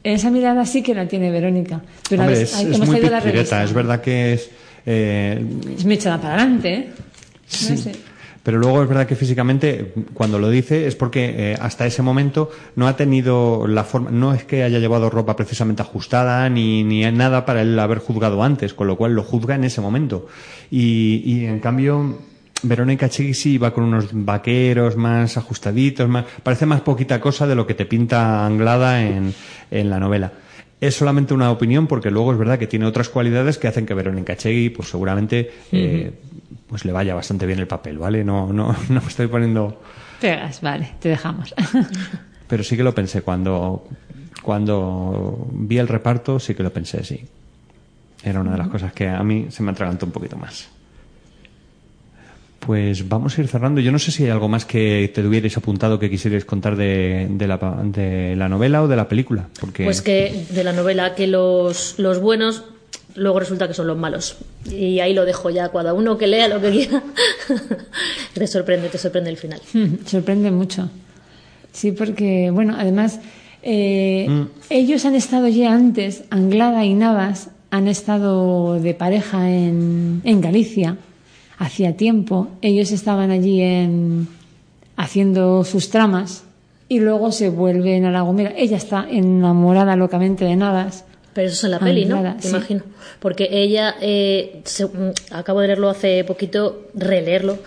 esa 0.04 0.30
mirada 0.30 0.66
sí 0.66 0.82
que 0.84 0.94
la 0.94 1.08
tiene 1.08 1.32
Verónica. 1.32 1.82
Hombre, 2.12 2.28
ves- 2.28 2.42
es, 2.54 2.54
es 2.62 2.76
hemos 2.76 2.88
muy 2.90 3.02
la 3.02 3.20
revista. 3.20 3.64
Es 3.64 3.74
verdad 3.74 4.02
que 4.02 4.34
es... 4.34 4.50
eh, 4.86 5.44
Es 5.78 5.86
muy 5.86 5.96
echada 5.96 6.20
para 6.22 6.36
adelante, 6.36 6.74
¿eh? 6.74 6.90
Sí. 7.48 7.72
No 7.72 7.78
sé. 7.78 7.92
Pero 8.44 8.58
luego 8.58 8.84
es 8.84 8.90
verdad 8.90 9.08
que 9.08 9.16
físicamente, 9.16 9.94
cuando 10.14 10.38
lo 10.38 10.50
dice, 10.50 10.86
es 10.86 10.96
porque 10.98 11.34
eh, 11.54 11.58
hasta 11.62 11.86
ese 11.86 12.02
momento 12.02 12.52
no 12.76 12.90
ha 12.90 12.98
tenido 12.98 13.68
la 13.68 13.86
forma, 13.86 14.12
no 14.12 14.34
es 14.34 14.44
que 14.44 14.64
haya 14.64 14.80
llevado 14.80 15.10
ropa 15.10 15.38
precisamente 15.38 15.82
ajustada 15.82 16.50
ni, 16.50 16.84
ni 16.84 17.10
nada 17.14 17.46
para 17.46 17.62
él 17.62 17.80
haber 17.80 18.00
juzgado 18.00 18.44
antes, 18.44 18.74
con 18.74 18.88
lo 18.88 18.98
cual 18.98 19.14
lo 19.14 19.24
juzga 19.24 19.56
en 19.56 19.64
ese 19.64 19.80
momento. 19.80 20.28
Y, 20.70 21.22
y 21.26 21.46
en 21.46 21.62
cambio, 21.62 22.20
Verónica 22.64 23.10
Chigui 23.10 23.34
sí 23.34 23.57
va 23.57 23.73
con 23.73 23.84
unos 23.84 24.10
vaqueros 24.11 24.95
más 24.95 25.38
ajustaditos, 25.38 26.07
más, 26.10 26.26
parece 26.41 26.65
más 26.65 26.81
poquita 26.81 27.19
cosa 27.19 27.45
de 27.48 27.56
lo 27.56 27.68
que 27.68 27.73
te 27.73 27.85
pinta 27.85 28.45
Anglada 28.45 29.03
en, 29.03 29.34
en 29.69 29.90
la 29.90 29.99
novela. 29.99 30.31
Es 30.81 30.95
solamente 30.95 31.34
una 31.34 31.52
opinión 31.52 31.88
porque 31.88 32.11
luego 32.11 32.34
es 32.34 32.38
verdad 32.38 32.60
que 32.60 32.68
tiene 32.68 32.85
otras 32.85 33.10
cualidades 33.10 33.57
que 33.57 33.68
hacen 33.68 33.85
que 33.85 33.94
Verónica 33.94 34.35
Chegui, 34.35 34.69
pues 34.69 34.90
seguramente, 34.90 35.52
eh, 35.72 36.11
pues 36.68 36.84
le 36.84 36.91
vaya 36.91 37.15
bastante 37.15 37.45
bien 37.45 37.60
el 37.60 37.68
papel, 37.68 37.98
¿vale? 37.98 38.23
No, 38.23 38.52
no, 38.52 38.76
no 38.90 39.02
me 39.02 39.07
estoy 39.07 39.27
poniendo, 39.27 39.80
Pegas, 40.23 40.61
vale, 40.61 40.90
te 40.99 41.10
dejamos. 41.10 41.53
pero 42.48 42.64
sí 42.64 42.77
que 42.77 42.84
lo 42.84 42.95
pensé 42.95 43.23
cuando, 43.23 43.85
cuando 44.41 45.49
vi 45.52 45.77
el 45.77 45.90
reparto 45.90 46.40
sí 46.40 46.56
que 46.56 46.64
lo 46.64 46.72
pensé, 46.72 47.03
sí. 47.03 47.26
Era 48.23 48.40
una 48.40 48.53
de 48.53 48.57
las 48.57 48.69
cosas 48.69 48.94
que 48.94 49.10
a 49.10 49.22
mí 49.22 49.48
se 49.49 49.64
me 49.64 49.72
atragantó 49.72 50.06
un 50.06 50.14
poquito 50.14 50.38
más. 50.38 50.69
Pues 52.65 53.10
vamos 53.10 53.38
a 53.38 53.41
ir 53.41 53.48
cerrando. 53.48 53.81
Yo 53.81 53.91
no 53.91 53.99
sé 53.99 54.11
si 54.11 54.23
hay 54.23 54.30
algo 54.30 54.48
más 54.48 54.65
que 54.65 55.11
te 55.14 55.26
hubierais 55.26 55.56
apuntado 55.57 55.99
que 55.99 56.10
quisierais 56.10 56.45
contar 56.45 56.76
de, 56.77 57.27
de 57.30 57.48
la, 57.48 57.60
pa- 57.60 57.81
de 57.84 58.35
la 58.38 58.48
novela 58.48 58.81
o 58.84 58.88
de 58.88 58.95
la 58.95 59.07
película. 59.10 59.48
Porque 59.60 59.84
Pues 59.84 60.02
que 60.02 60.45
de 60.49 60.64
la 60.64 60.72
novela 60.72 61.14
que 61.15 61.27
los, 61.27 61.95
los 61.99 62.19
buenos 62.22 62.64
luego 63.15 63.40
resulta 63.40 63.68
que 63.68 63.73
son 63.73 63.88
los 63.88 63.98
malos. 63.98 64.38
Y 64.72 64.99
ahí 65.02 65.14
lo 65.14 65.26
dejo 65.26 65.49
ya, 65.49 65.69
cada 65.72 65.94
uno 65.94 66.18
que 66.18 66.27
lea 66.27 66.48
lo 66.48 66.61
que 66.61 66.72
quiera. 66.72 67.03
te 68.34 68.48
sorprende, 68.48 68.88
te 68.90 68.98
sorprende 68.98 69.30
el 69.30 69.38
final. 69.38 69.60
Sorprende 70.06 70.49
mucho. 70.52 70.90
Sí, 71.73 71.91
porque, 71.91 72.49
bueno, 72.52 72.76
además, 72.77 73.19
eh, 73.61 74.26
Mm. 74.30 74.44
ellos 74.69 75.06
han 75.06 75.15
estado 75.15 75.48
ya 75.49 75.73
antes, 75.73 76.23
Anglada 76.30 76.85
y 76.85 76.94
Navas, 76.94 77.49
han 77.72 77.88
estado 77.88 78.80
de 78.80 78.94
pareja 78.94 79.49
en, 79.49 80.22
en 80.23 80.41
Galicia 80.41 80.98
hacía 81.64 81.95
tiempo. 81.98 82.48
Ellos 82.61 82.91
estaban 82.91 83.31
allí 83.31 83.61
en, 83.61 84.27
haciendo 84.98 85.64
sus 85.64 85.90
tramas 85.90 86.44
y 86.90 86.99
luego 86.99 87.31
se 87.31 87.49
vuelven 87.49 88.06
a 88.06 88.11
La 88.11 88.22
Gomera. 88.22 88.53
Ella 88.56 88.77
está 88.77 89.07
enamorada 89.10 89.95
locamente 89.95 90.45
de 90.45 90.56
Navas. 90.56 91.06
Pero 91.34 91.48
eso 91.48 91.56
es 91.56 91.64
en 91.64 91.72
la 91.72 91.80
peli, 91.80 92.06
¿no? 92.06 92.22
Sí. 92.40 92.49
imagino. 92.49 92.84
Porque 93.19 93.48
ella, 93.52 93.95
eh, 94.02 94.61
se- 94.65 94.85
mm, 94.85 95.14
acabo 95.31 95.61
de 95.61 95.68
leerlo 95.68 95.90
hace 95.90 96.23
poquito, 96.26 96.84
releerlo, 96.94 97.57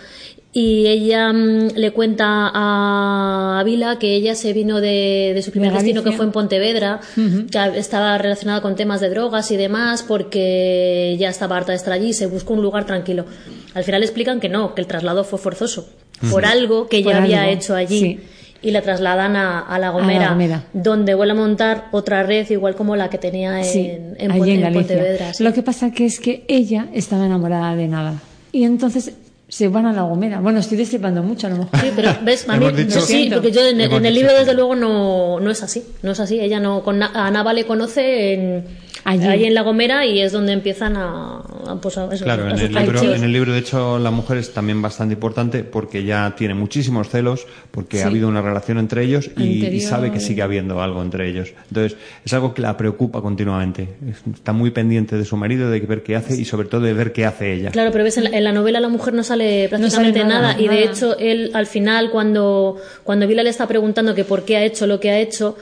y 0.59 0.87
ella 0.87 1.35
mm, 1.35 1.73
le 1.75 1.91
cuenta 1.91 2.51
a 2.55 3.63
Vila 3.67 3.99
que 3.99 4.15
ella 4.15 4.35
se 4.35 4.55
vino 4.55 4.81
de, 4.81 5.33
de 5.35 5.43
su 5.43 5.51
primer 5.51 5.69
De 5.71 5.75
destino, 5.77 6.03
que 6.03 6.13
fue 6.13 6.25
en 6.25 6.33
Pontevedra, 6.33 6.99
que 7.15 7.79
estaba 7.79 8.17
relacionada 8.17 8.63
con 8.63 8.75
temas 8.75 9.03
de 9.03 9.11
drogas 9.11 9.51
y 9.51 9.59
demás, 9.59 10.03
porque 10.03 11.15
ya 11.21 11.29
estaba 11.29 11.59
harta 11.59 11.73
de 11.73 11.77
estar 11.77 11.93
allí 11.93 12.09
y 12.09 12.13
se 12.15 12.25
buscó 12.25 12.55
un 12.55 12.63
lugar 12.63 12.87
tranquilo. 12.87 13.27
Al 13.75 13.85
final 13.85 14.03
explican 14.03 14.41
que 14.41 14.49
no, 14.49 14.75
que 14.75 14.81
el 14.81 14.87
traslado 14.87 15.25
fue 15.25 15.39
forzoso, 15.39 15.91
por 16.31 16.47
algo 16.47 16.87
que 16.89 16.99
ella 16.99 17.23
había 17.23 17.43
algo, 17.43 17.53
hecho 17.53 17.75
allí. 17.75 18.01
sí. 18.01 18.21
Y 18.63 18.71
la 18.71 18.81
trasladan 18.81 19.37
a, 19.37 19.61
a 19.61 19.79
La 19.79 19.89
A 19.89 19.91
La 19.91 19.91
Gomera, 19.91 20.65
donde 20.73 21.15
vuelve 21.15 21.33
a 21.33 21.35
montar 21.35 21.85
otra 21.93 22.23
red 22.23 22.49
igual 22.49 22.75
como 22.75 22.97
la 22.97 23.11
que 23.11 23.19
tenía 23.19 23.59
en, 23.59 23.65
Sí, 23.65 23.81
en, 23.81 24.17
en 24.19 24.31
en. 24.31 24.73
Pontevedra. 24.73 25.35
sí. 25.35 25.45
Lo 25.45 25.53
que 25.53 25.63
pasa 25.63 25.93
que 25.93 26.07
es 26.07 26.19
que 26.19 26.47
ella 26.49 26.87
estaba 26.95 27.27
enamorada 27.27 27.77
de 27.77 27.89
nada. 27.89 28.15
Y 28.53 28.65
entonces 28.65 29.13
se 29.49 29.69
van 29.69 29.87
a 29.87 29.93
La 29.93 30.03
Gomera. 30.03 30.41
Bueno, 30.41 30.59
estoy 30.61 30.77
destripando 30.79 31.23
mucho 31.23 31.47
a 31.47 31.51
lo 31.51 31.57
mejor. 31.59 31.81
Sí, 31.81 31.93
pero 31.95 32.17
ves, 32.23 32.45
a 32.49 32.57
mí, 32.57 32.73
dicho- 32.73 33.01
sí, 33.01 33.31
porque 33.33 33.53
yo 33.53 33.61
en, 33.67 33.81
el 33.81 34.15
libro 34.15 34.33
desde 34.35 34.55
luego 34.55 34.75
no, 34.75 35.39
no 35.41 35.51
es 35.51 35.63
así, 35.63 35.85
no 36.03 36.13
es 36.13 36.21
así. 36.21 36.41
Ella 36.41 36.59
no, 36.61 36.83
con 36.83 36.99
Na- 36.99 37.13
a 37.15 37.31
Nava 37.31 37.53
le 37.53 37.65
conoce 37.65 38.35
en, 38.35 38.65
Allí. 39.09 39.25
ahí 39.27 39.45
en 39.45 39.55
La 39.55 39.63
Gomera 39.63 40.05
y 40.05 40.21
es 40.21 40.33
donde 40.33 40.53
empiezan 40.53 40.97
a, 40.97 41.39
a, 41.39 41.79
pues, 41.81 41.97
a- 41.99 42.13
eso, 42.13 42.25
Claro, 42.25 42.47
a 42.47 42.51
en 42.51 42.59
el, 42.59 42.73
libro, 42.75 43.15
en 43.15 43.25
el 43.25 43.33
libro, 43.33 43.53
de 43.53 43.59
hecho, 43.61 43.99
la 43.99 44.11
mujer 44.11 44.39
es 44.39 44.53
también 44.53 44.83
bastante 44.83 45.15
importante 45.15 45.63
porque 45.65 46.05
ya 46.05 46.35
tiene 46.37 46.55
muchísimos 46.55 47.09
celos, 47.09 47.47
porque 47.71 47.99
Sí. 47.99 48.03
ha 48.03 48.07
habido 48.07 48.29
una 48.29 48.43
relación 48.43 48.79
entre 48.79 49.05
ellos 49.05 49.31
y, 49.37 49.65
y 49.65 49.81
sabe 49.81 50.11
que 50.11 50.21
sigue 50.21 50.43
habiendo 50.43 50.83
algo 50.83 51.03
entre 51.03 51.29
ellos. 51.29 51.53
Entonces, 51.69 51.97
es 52.25 52.33
algo 52.35 52.53
que 52.53 52.63
la 52.63 52.77
preocupa 52.77 53.23
continuamente. 53.23 53.89
Es- 54.09 54.23
Está 54.37 54.53
muy 54.53 54.71
pendiente 54.71 55.17
de 55.17 55.25
su 55.25 55.37
marido, 55.37 55.71
de 55.71 55.81
ver 55.81 56.03
qué 56.03 56.17
hace 56.17 56.41
y 56.41 56.45
sobre 56.45 56.69
todo 56.69 56.81
de 56.83 56.93
ver 56.93 57.13
qué 57.13 57.25
hace 57.27 57.53
ella. 57.53 57.71
Claro, 57.71 57.91
pero 57.93 58.05
ves, 58.05 58.17
en 58.19 58.25
la, 58.25 58.31
en 58.31 58.45
la 58.45 58.53
novela 58.53 58.81
la 58.81 58.89
mujer 58.89 59.15
no 59.15 59.23
sale 59.23 59.69
prácticamente 59.69 60.19
sale 60.21 60.29
nada, 60.29 60.49
nada, 60.53 60.61
y 60.61 60.69
de 60.69 60.75
nada. 60.81 60.93
hecho 60.93 61.17
él 61.19 61.51
al 61.55 61.67
final 61.67 62.11
cuando, 62.11 62.77
cuando 63.05 63.27
Vila 63.27 63.43
le 63.43 63.51
está 63.51 63.67
preguntando 63.69 64.15
que 64.15 64.25
por 64.25 64.45
qué 64.45 64.57
ha 64.57 64.65
hecho 64.65 64.87
lo 64.87 65.01
que 65.01 65.11
ha 65.11 65.19
hecho, 65.19 65.57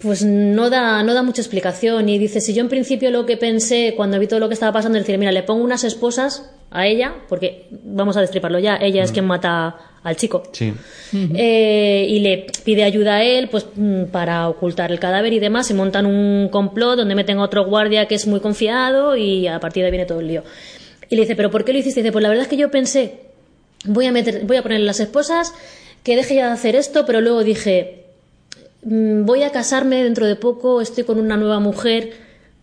pues 0.00 0.24
no 0.24 0.70
da, 0.70 1.02
no 1.02 1.14
da 1.14 1.22
mucha 1.22 1.40
explicación 1.40 2.08
y 2.08 2.18
dice, 2.18 2.40
si 2.40 2.52
yo 2.52 2.62
en 2.62 2.68
principio 2.68 3.10
lo 3.10 3.26
que 3.26 3.36
pensé 3.36 3.94
cuando 3.96 4.18
vi 4.18 4.26
todo 4.26 4.40
lo 4.40 4.48
que 4.48 4.54
estaba 4.54 4.72
pasando, 4.72 4.98
es 4.98 5.04
decir, 5.04 5.18
mira, 5.18 5.32
le 5.32 5.42
pongo 5.42 5.62
unas 5.62 5.84
esposas 5.84 6.50
a 6.70 6.86
ella, 6.86 7.14
porque 7.28 7.68
vamos 7.70 8.16
a 8.16 8.20
destriparlo 8.20 8.58
ya, 8.58 8.76
ella 8.76 9.04
es 9.04 9.12
quien 9.12 9.26
mata 9.26 9.76
al 10.02 10.16
chico. 10.16 10.42
Sí. 10.52 10.72
Eh, 11.12 12.06
y 12.08 12.18
le 12.18 12.46
pide 12.64 12.84
ayuda 12.84 13.16
a 13.16 13.24
él 13.24 13.48
pues 13.48 13.66
mm, 13.74 14.06
para 14.06 14.48
ocultar 14.48 14.92
el 14.92 14.98
cadáver 14.98 15.32
y 15.32 15.38
demás. 15.38 15.66
Se 15.66 15.74
montan 15.74 16.04
un 16.06 16.48
complot 16.50 16.96
donde 16.96 17.14
meten 17.14 17.38
a 17.38 17.42
otro 17.42 17.64
guardia 17.64 18.06
que 18.06 18.16
es 18.16 18.26
muy 18.26 18.40
confiado 18.40 19.16
y 19.16 19.46
a 19.46 19.60
partir 19.60 19.82
de 19.82 19.86
ahí 19.86 19.90
viene 19.92 20.06
todo 20.06 20.20
el 20.20 20.28
lío. 20.28 20.44
Y 21.08 21.16
le 21.16 21.22
dice, 21.22 21.36
¿pero 21.36 21.50
por 21.50 21.64
qué 21.64 21.72
lo 21.72 21.78
hiciste? 21.78 22.00
Y 22.00 22.02
dice, 22.02 22.12
pues 22.12 22.22
la 22.22 22.28
verdad 22.28 22.42
es 22.42 22.48
que 22.48 22.56
yo 22.56 22.70
pensé, 22.70 23.20
voy 23.84 24.06
a, 24.06 24.12
meter, 24.12 24.44
voy 24.44 24.56
a 24.56 24.62
ponerle 24.62 24.84
las 24.84 25.00
esposas, 25.00 25.54
que 26.02 26.16
deje 26.16 26.34
ya 26.34 26.48
de 26.48 26.52
hacer 26.52 26.76
esto, 26.76 27.06
pero 27.06 27.20
luego 27.20 27.44
dije, 27.44 28.03
mm, 28.03 28.03
voy 28.84 29.42
a 29.42 29.50
casarme 29.50 30.02
dentro 30.02 30.26
de 30.26 30.36
poco, 30.36 30.80
estoy 30.80 31.04
con 31.04 31.18
una 31.18 31.36
nueva 31.36 31.60
mujer. 31.60 32.12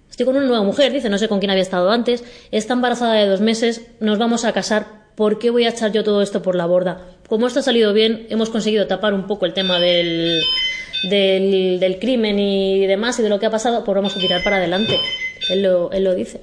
Estoy 0.10 0.26
con 0.26 0.36
una 0.36 0.46
nueva 0.46 0.64
mujer, 0.64 0.92
dice, 0.92 1.10
no 1.10 1.18
sé 1.18 1.30
con 1.30 1.40
quién 1.40 1.52
había 1.52 1.64
estado 1.64 1.90
antes, 1.90 2.26
está 2.52 2.74
embarazada 2.74 3.14
de 3.14 3.28
dos 3.28 3.40
meses, 3.40 3.88
nos 4.02 4.20
vamos 4.20 4.44
a 4.44 4.52
casar, 4.52 4.86
¿por 5.16 5.40
qué 5.40 5.50
voy 5.50 5.64
a 5.64 5.70
echar 5.70 5.94
yo 5.94 6.04
todo 6.04 6.22
esto 6.22 6.42
por 6.42 6.54
la 6.56 6.66
borda? 6.66 7.08
Como 7.30 7.48
esto 7.48 7.62
ha 7.62 7.64
salido 7.64 7.94
bien, 7.94 8.28
hemos 8.30 8.50
conseguido 8.50 8.88
tapar 8.88 9.14
un 9.14 9.26
poco 9.26 9.46
el 9.46 9.54
tema 9.54 9.80
del, 9.80 10.42
del, 11.10 11.80
del 11.80 11.98
crimen 11.98 12.40
y 12.40 12.86
demás 12.88 13.20
y 13.20 13.24
de 13.24 13.30
lo 13.30 13.40
que 13.40 13.46
ha 13.46 13.52
pasado, 13.52 13.86
pues 13.86 13.96
vamos 13.96 14.14
a 14.18 14.20
tirar 14.20 14.44
para 14.44 14.58
adelante. 14.58 15.00
Él 15.50 15.64
lo, 15.64 15.90
él 15.94 16.04
lo 16.04 16.14
dice. 16.14 16.42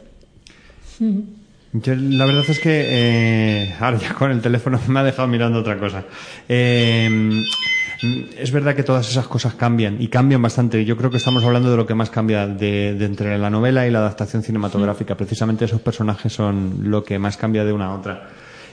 La 1.85 2.25
verdad 2.25 2.45
es 2.49 2.59
que 2.61 2.87
eh, 2.89 3.75
ahora 3.79 3.99
ya 3.99 4.15
con 4.15 4.31
el 4.31 4.41
teléfono 4.41 4.81
me 4.89 5.01
ha 5.01 5.05
dejado 5.05 5.29
mirando 5.29 5.59
otra 5.59 5.79
cosa. 5.79 6.05
Eh, 6.49 7.07
mm, 7.11 7.43
es 8.03 8.53
verdad 8.53 8.77
que 8.77 8.83
todas 8.83 9.11
esas 9.11 9.27
cosas 9.27 9.55
cambian 9.55 10.01
y 10.01 10.09
cambian 10.09 10.41
bastante. 10.41 10.85
Yo 10.85 10.97
creo 10.97 11.11
que 11.11 11.17
estamos 11.17 11.43
hablando 11.45 11.71
de 11.71 11.77
lo 11.77 11.87
que 11.87 11.95
más 11.95 12.11
cambia 12.11 12.47
de, 12.47 12.95
de 12.95 13.05
entre 13.05 13.37
la 13.39 13.51
novela 13.51 13.87
y 13.87 13.91
la 13.91 13.99
adaptación 13.99 14.43
cinematográfica. 14.43 15.17
Precisamente 15.17 15.65
esos 15.65 15.81
personajes 15.81 16.33
son 16.33 16.91
lo 16.91 17.03
que 17.03 17.19
más 17.19 17.37
cambia 17.37 17.65
de 17.65 17.73
una 17.73 17.87
a 17.87 17.95
otra. 17.95 18.29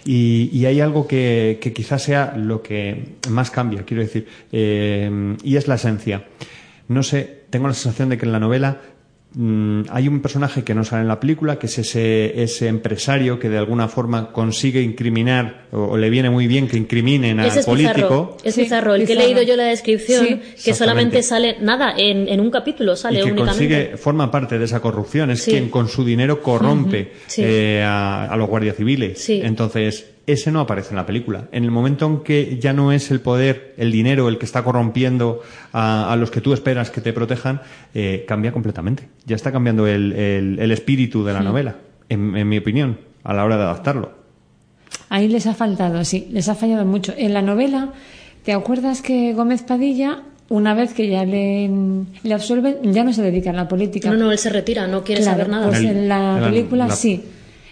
Y, 0.05 0.51
y 0.53 0.67
hay 0.67 0.79
algo 0.81 1.07
que, 1.07 1.57
que 1.59 1.73
quizás 1.73 2.03
sea 2.03 2.35
lo 2.37 2.61
que 2.61 3.15
más 3.29 3.49
cambia, 3.49 3.83
quiero 3.83 4.03
decir, 4.03 4.27
eh, 4.51 5.35
y 5.43 5.55
es 5.55 5.67
la 5.67 5.75
esencia. 5.75 6.25
No 6.87 7.01
sé, 7.01 7.45
tengo 7.49 7.67
la 7.67 7.73
sensación 7.73 8.09
de 8.09 8.19
que 8.19 8.27
en 8.27 8.31
la 8.31 8.39
novela 8.39 8.81
mm, 9.35 9.81
hay 9.89 10.07
un 10.07 10.21
personaje 10.21 10.63
que 10.63 10.73
no 10.73 10.83
sale 10.83 11.01
en 11.03 11.07
la 11.07 11.19
película, 11.19 11.59
que 11.59 11.67
es 11.67 11.77
ese, 11.77 12.41
ese 12.41 12.67
empresario 12.67 13.39
que 13.39 13.49
de 13.49 13.57
alguna 13.57 13.87
forma 13.87 14.31
consigue 14.31 14.81
incriminar, 14.81 15.65
o, 15.71 15.79
o 15.83 15.97
le 15.97 16.09
viene 16.09 16.29
muy 16.29 16.47
bien 16.47 16.67
que 16.67 16.77
incriminen 16.77 17.39
al 17.39 17.47
Ese 17.47 17.59
es 17.59 17.65
político. 17.65 17.93
Pizarro, 17.93 18.37
es 18.43 18.55
Sí, 18.55 18.61
Pizarro, 18.63 18.95
el 18.95 19.05
que 19.05 19.13
he 19.13 19.15
leído 19.15 19.41
yo 19.43 19.55
la 19.55 19.65
descripción, 19.65 20.25
Sí. 20.55 20.63
que 20.65 20.73
solamente 20.73 21.21
sale, 21.21 21.57
nada, 21.61 21.93
en, 21.97 22.27
en 22.27 22.39
un 22.39 22.49
capítulo 22.49 22.95
sale 22.95 23.19
y 23.19 23.23
que 23.23 23.31
únicamente. 23.31 23.51
consigue, 23.67 23.97
forma 23.97 24.31
parte 24.31 24.57
de 24.57 24.65
esa 24.65 24.79
corrupción, 24.79 25.31
es 25.31 25.43
Sí. 25.43 25.51
quien 25.51 25.69
con 25.69 25.87
su 25.89 26.03
dinero 26.05 26.41
corrompe 26.41 27.11
Sí. 27.27 27.41
eh, 27.45 27.83
a, 27.85 28.25
a 28.25 28.37
los 28.37 28.47
guardias 28.47 28.75
civiles. 28.77 29.19
Sí. 29.21 29.41
Entonces, 29.43 30.05
ese 30.27 30.51
no 30.51 30.59
aparece 30.59 30.89
en 30.91 30.95
la 30.95 31.05
película. 31.05 31.47
En 31.51 31.63
el 31.63 31.71
momento 31.71 32.05
en 32.07 32.19
que 32.23 32.57
ya 32.59 32.73
no 32.73 32.91
es 32.91 33.11
el 33.11 33.19
poder, 33.21 33.73
el 33.77 33.91
dinero, 33.91 34.27
el 34.29 34.37
que 34.37 34.45
está 34.45 34.63
corrompiendo 34.63 35.41
a, 35.73 36.11
a 36.11 36.15
los 36.15 36.31
que 36.31 36.41
tú 36.41 36.53
esperas 36.53 36.89
que 36.91 37.01
te 37.01 37.13
protejan, 37.13 37.61
eh, 37.93 38.25
cambia 38.27 38.51
completamente. 38.51 39.07
Ya 39.25 39.35
está 39.35 39.51
cambiando 39.51 39.85
el, 39.87 40.13
el- 40.13 40.59
el 40.59 40.71
espíritu 40.71 41.23
de 41.23 41.33
la 41.33 41.41
novela, 41.41 41.75
en, 42.09 42.35
en 42.35 42.49
mi 42.49 42.57
opinión, 42.57 42.97
a 43.23 43.33
la 43.33 43.45
hora 43.45 43.57
de 43.57 43.63
adaptarlo. 43.63 44.11
Ahí 45.09 45.27
les 45.27 45.45
ha 45.47 45.53
faltado, 45.53 46.03
sí, 46.03 46.27
les 46.31 46.49
ha 46.49 46.55
fallado 46.55 46.85
mucho. 46.85 47.13
En 47.15 47.33
la 47.33 47.41
novela, 47.41 47.93
¿te 48.43 48.53
acuerdas 48.53 49.01
que 49.01 49.33
Gómez 49.33 49.61
Padilla, 49.61 50.23
una 50.49 50.73
vez 50.73 50.93
que 50.93 51.07
ya 51.07 51.23
le, 51.25 51.69
le 52.23 52.33
absuelven, 52.33 52.77
ya 52.93 53.03
no 53.03 53.13
se 53.13 53.21
dedica 53.21 53.51
a 53.51 53.53
la 53.53 53.67
política? 53.67 54.09
No, 54.09 54.17
no, 54.17 54.31
él 54.31 54.37
se 54.39 54.49
retira, 54.49 54.87
no 54.87 55.03
quiere 55.03 55.21
Claro, 55.21 55.37
saber 55.37 55.49
nada. 55.49 55.67
Pues 55.67 55.81
en 55.81 56.07
la 56.09 56.35
en 56.37 56.41
la- 56.41 56.49
película 56.49 56.87
la- 56.87 56.95
sí. 56.95 57.23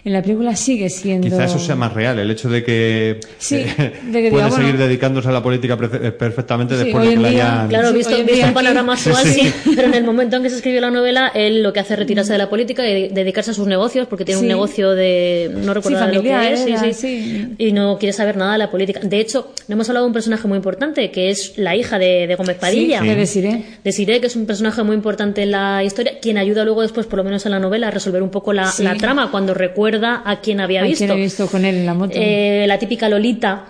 En 0.06 0.12
la 0.12 0.20
película 0.20 0.54
sigue 0.54 0.90
siendo. 0.90 1.26
Quizá 1.26 1.44
eso 1.44 1.58
sea 1.58 1.76
más 1.76 1.92
real, 1.94 2.18
el 2.18 2.30
hecho 2.30 2.50
de 2.50 2.62
que, 2.62 3.20
Sí, 3.38 3.56
eh, 3.56 3.92
de 4.04 4.22
que 4.22 4.30
puede 4.30 4.44
diga, 4.44 4.50
seguir 4.56 4.72
bueno, 4.72 4.86
dedicándose 4.86 5.28
a 5.30 5.32
la 5.32 5.42
política 5.42 5.78
pre- 5.78 6.12
perfectamente 6.12 6.76
Sí, 6.76 6.84
después 6.84 7.08
de 7.08 7.14
que 7.14 7.20
la 7.20 7.28
hayan... 7.28 7.68
Claro, 7.68 7.88
Sí, 7.88 7.94
visto, 7.96 8.14
en 8.16 8.26
visto 8.26 8.46
en 8.46 8.52
panorama 8.54 8.92
actual, 8.94 9.24
Sí, 9.24 9.32
sí. 9.40 9.52
sí. 9.64 9.72
Pero 9.74 9.88
en 9.88 9.94
el 9.94 10.04
momento 10.04 10.36
en 10.36 10.42
que 10.42 10.50
se 10.50 10.56
escribió 10.56 10.82
la 10.82 10.90
novela, 10.90 11.32
él 11.34 11.62
lo 11.62 11.72
que 11.72 11.80
hace 11.80 11.94
es 11.94 11.98
retirarse 11.98 12.32
de 12.32 12.38
la 12.38 12.50
política 12.50 12.86
y 12.86 13.08
dedicarse 13.08 13.52
a 13.52 13.54
sus 13.54 13.66
negocios, 13.66 14.06
porque 14.06 14.26
tiene 14.26 14.40
un 14.40 14.44
Sí. 14.44 14.48
negocio 14.48 14.90
de. 14.90 15.50
No 15.54 15.72
recuerdo 15.72 15.98
Sí, 15.98 16.04
ahora 16.04 16.14
lo 16.16 16.22
que 16.22 16.28
familiar, 16.30 16.52
es. 16.52 16.60
sí, 16.64 16.70
era, 16.72 16.80
sí. 16.82 16.92
sí. 16.92 17.54
Y 17.56 17.72
no 17.72 17.96
quiere 17.98 18.12
saber 18.12 18.36
nada 18.36 18.52
de 18.52 18.58
la 18.58 18.70
política. 18.70 19.00
De 19.02 19.20
hecho, 19.20 19.52
no 19.68 19.72
hemos 19.72 19.88
hablado 19.88 20.04
de 20.04 20.08
un 20.08 20.12
personaje 20.14 20.46
muy 20.46 20.56
importante, 20.56 21.10
que 21.10 21.30
es 21.30 21.56
la 21.56 21.76
hija 21.76 21.98
de, 21.98 22.26
de 22.26 22.34
Gómez 22.34 22.58
Padilla. 22.58 23.00
Sí, 23.00 23.08
de 23.08 23.16
Desiree. 23.16 23.64
Desiree, 23.82 24.20
que 24.20 24.26
es 24.26 24.36
un 24.36 24.44
personaje 24.44 24.82
muy 24.82 24.96
importante 24.96 25.42
en 25.44 25.50
la 25.52 25.82
historia, 25.82 26.18
quien 26.20 26.36
ayuda 26.36 26.64
luego 26.66 26.82
después, 26.82 27.06
por 27.06 27.16
lo 27.16 27.24
menos 27.24 27.46
en 27.46 27.52
la 27.52 27.58
novela, 27.58 27.88
a 27.88 27.90
resolver 27.90 28.22
un 28.22 28.30
poco 28.30 28.52
la, 28.52 28.66
Sí. 28.70 28.82
la 28.82 28.96
trama 28.96 29.30
cuando 29.30 29.54
recuerda 29.54 29.93
a 30.02 30.40
quien 30.40 30.60
había 30.60 30.80
¿A 30.80 30.84
visto. 30.84 31.04
quién 31.04 31.18
he 31.18 31.22
visto 31.22 31.46
con 31.46 31.64
él 31.64 31.76
en 31.76 31.86
la 31.86 31.94
moto? 31.94 32.14
Eh, 32.16 32.64
la 32.66 32.78
típica 32.78 33.08
Lolita. 33.08 33.64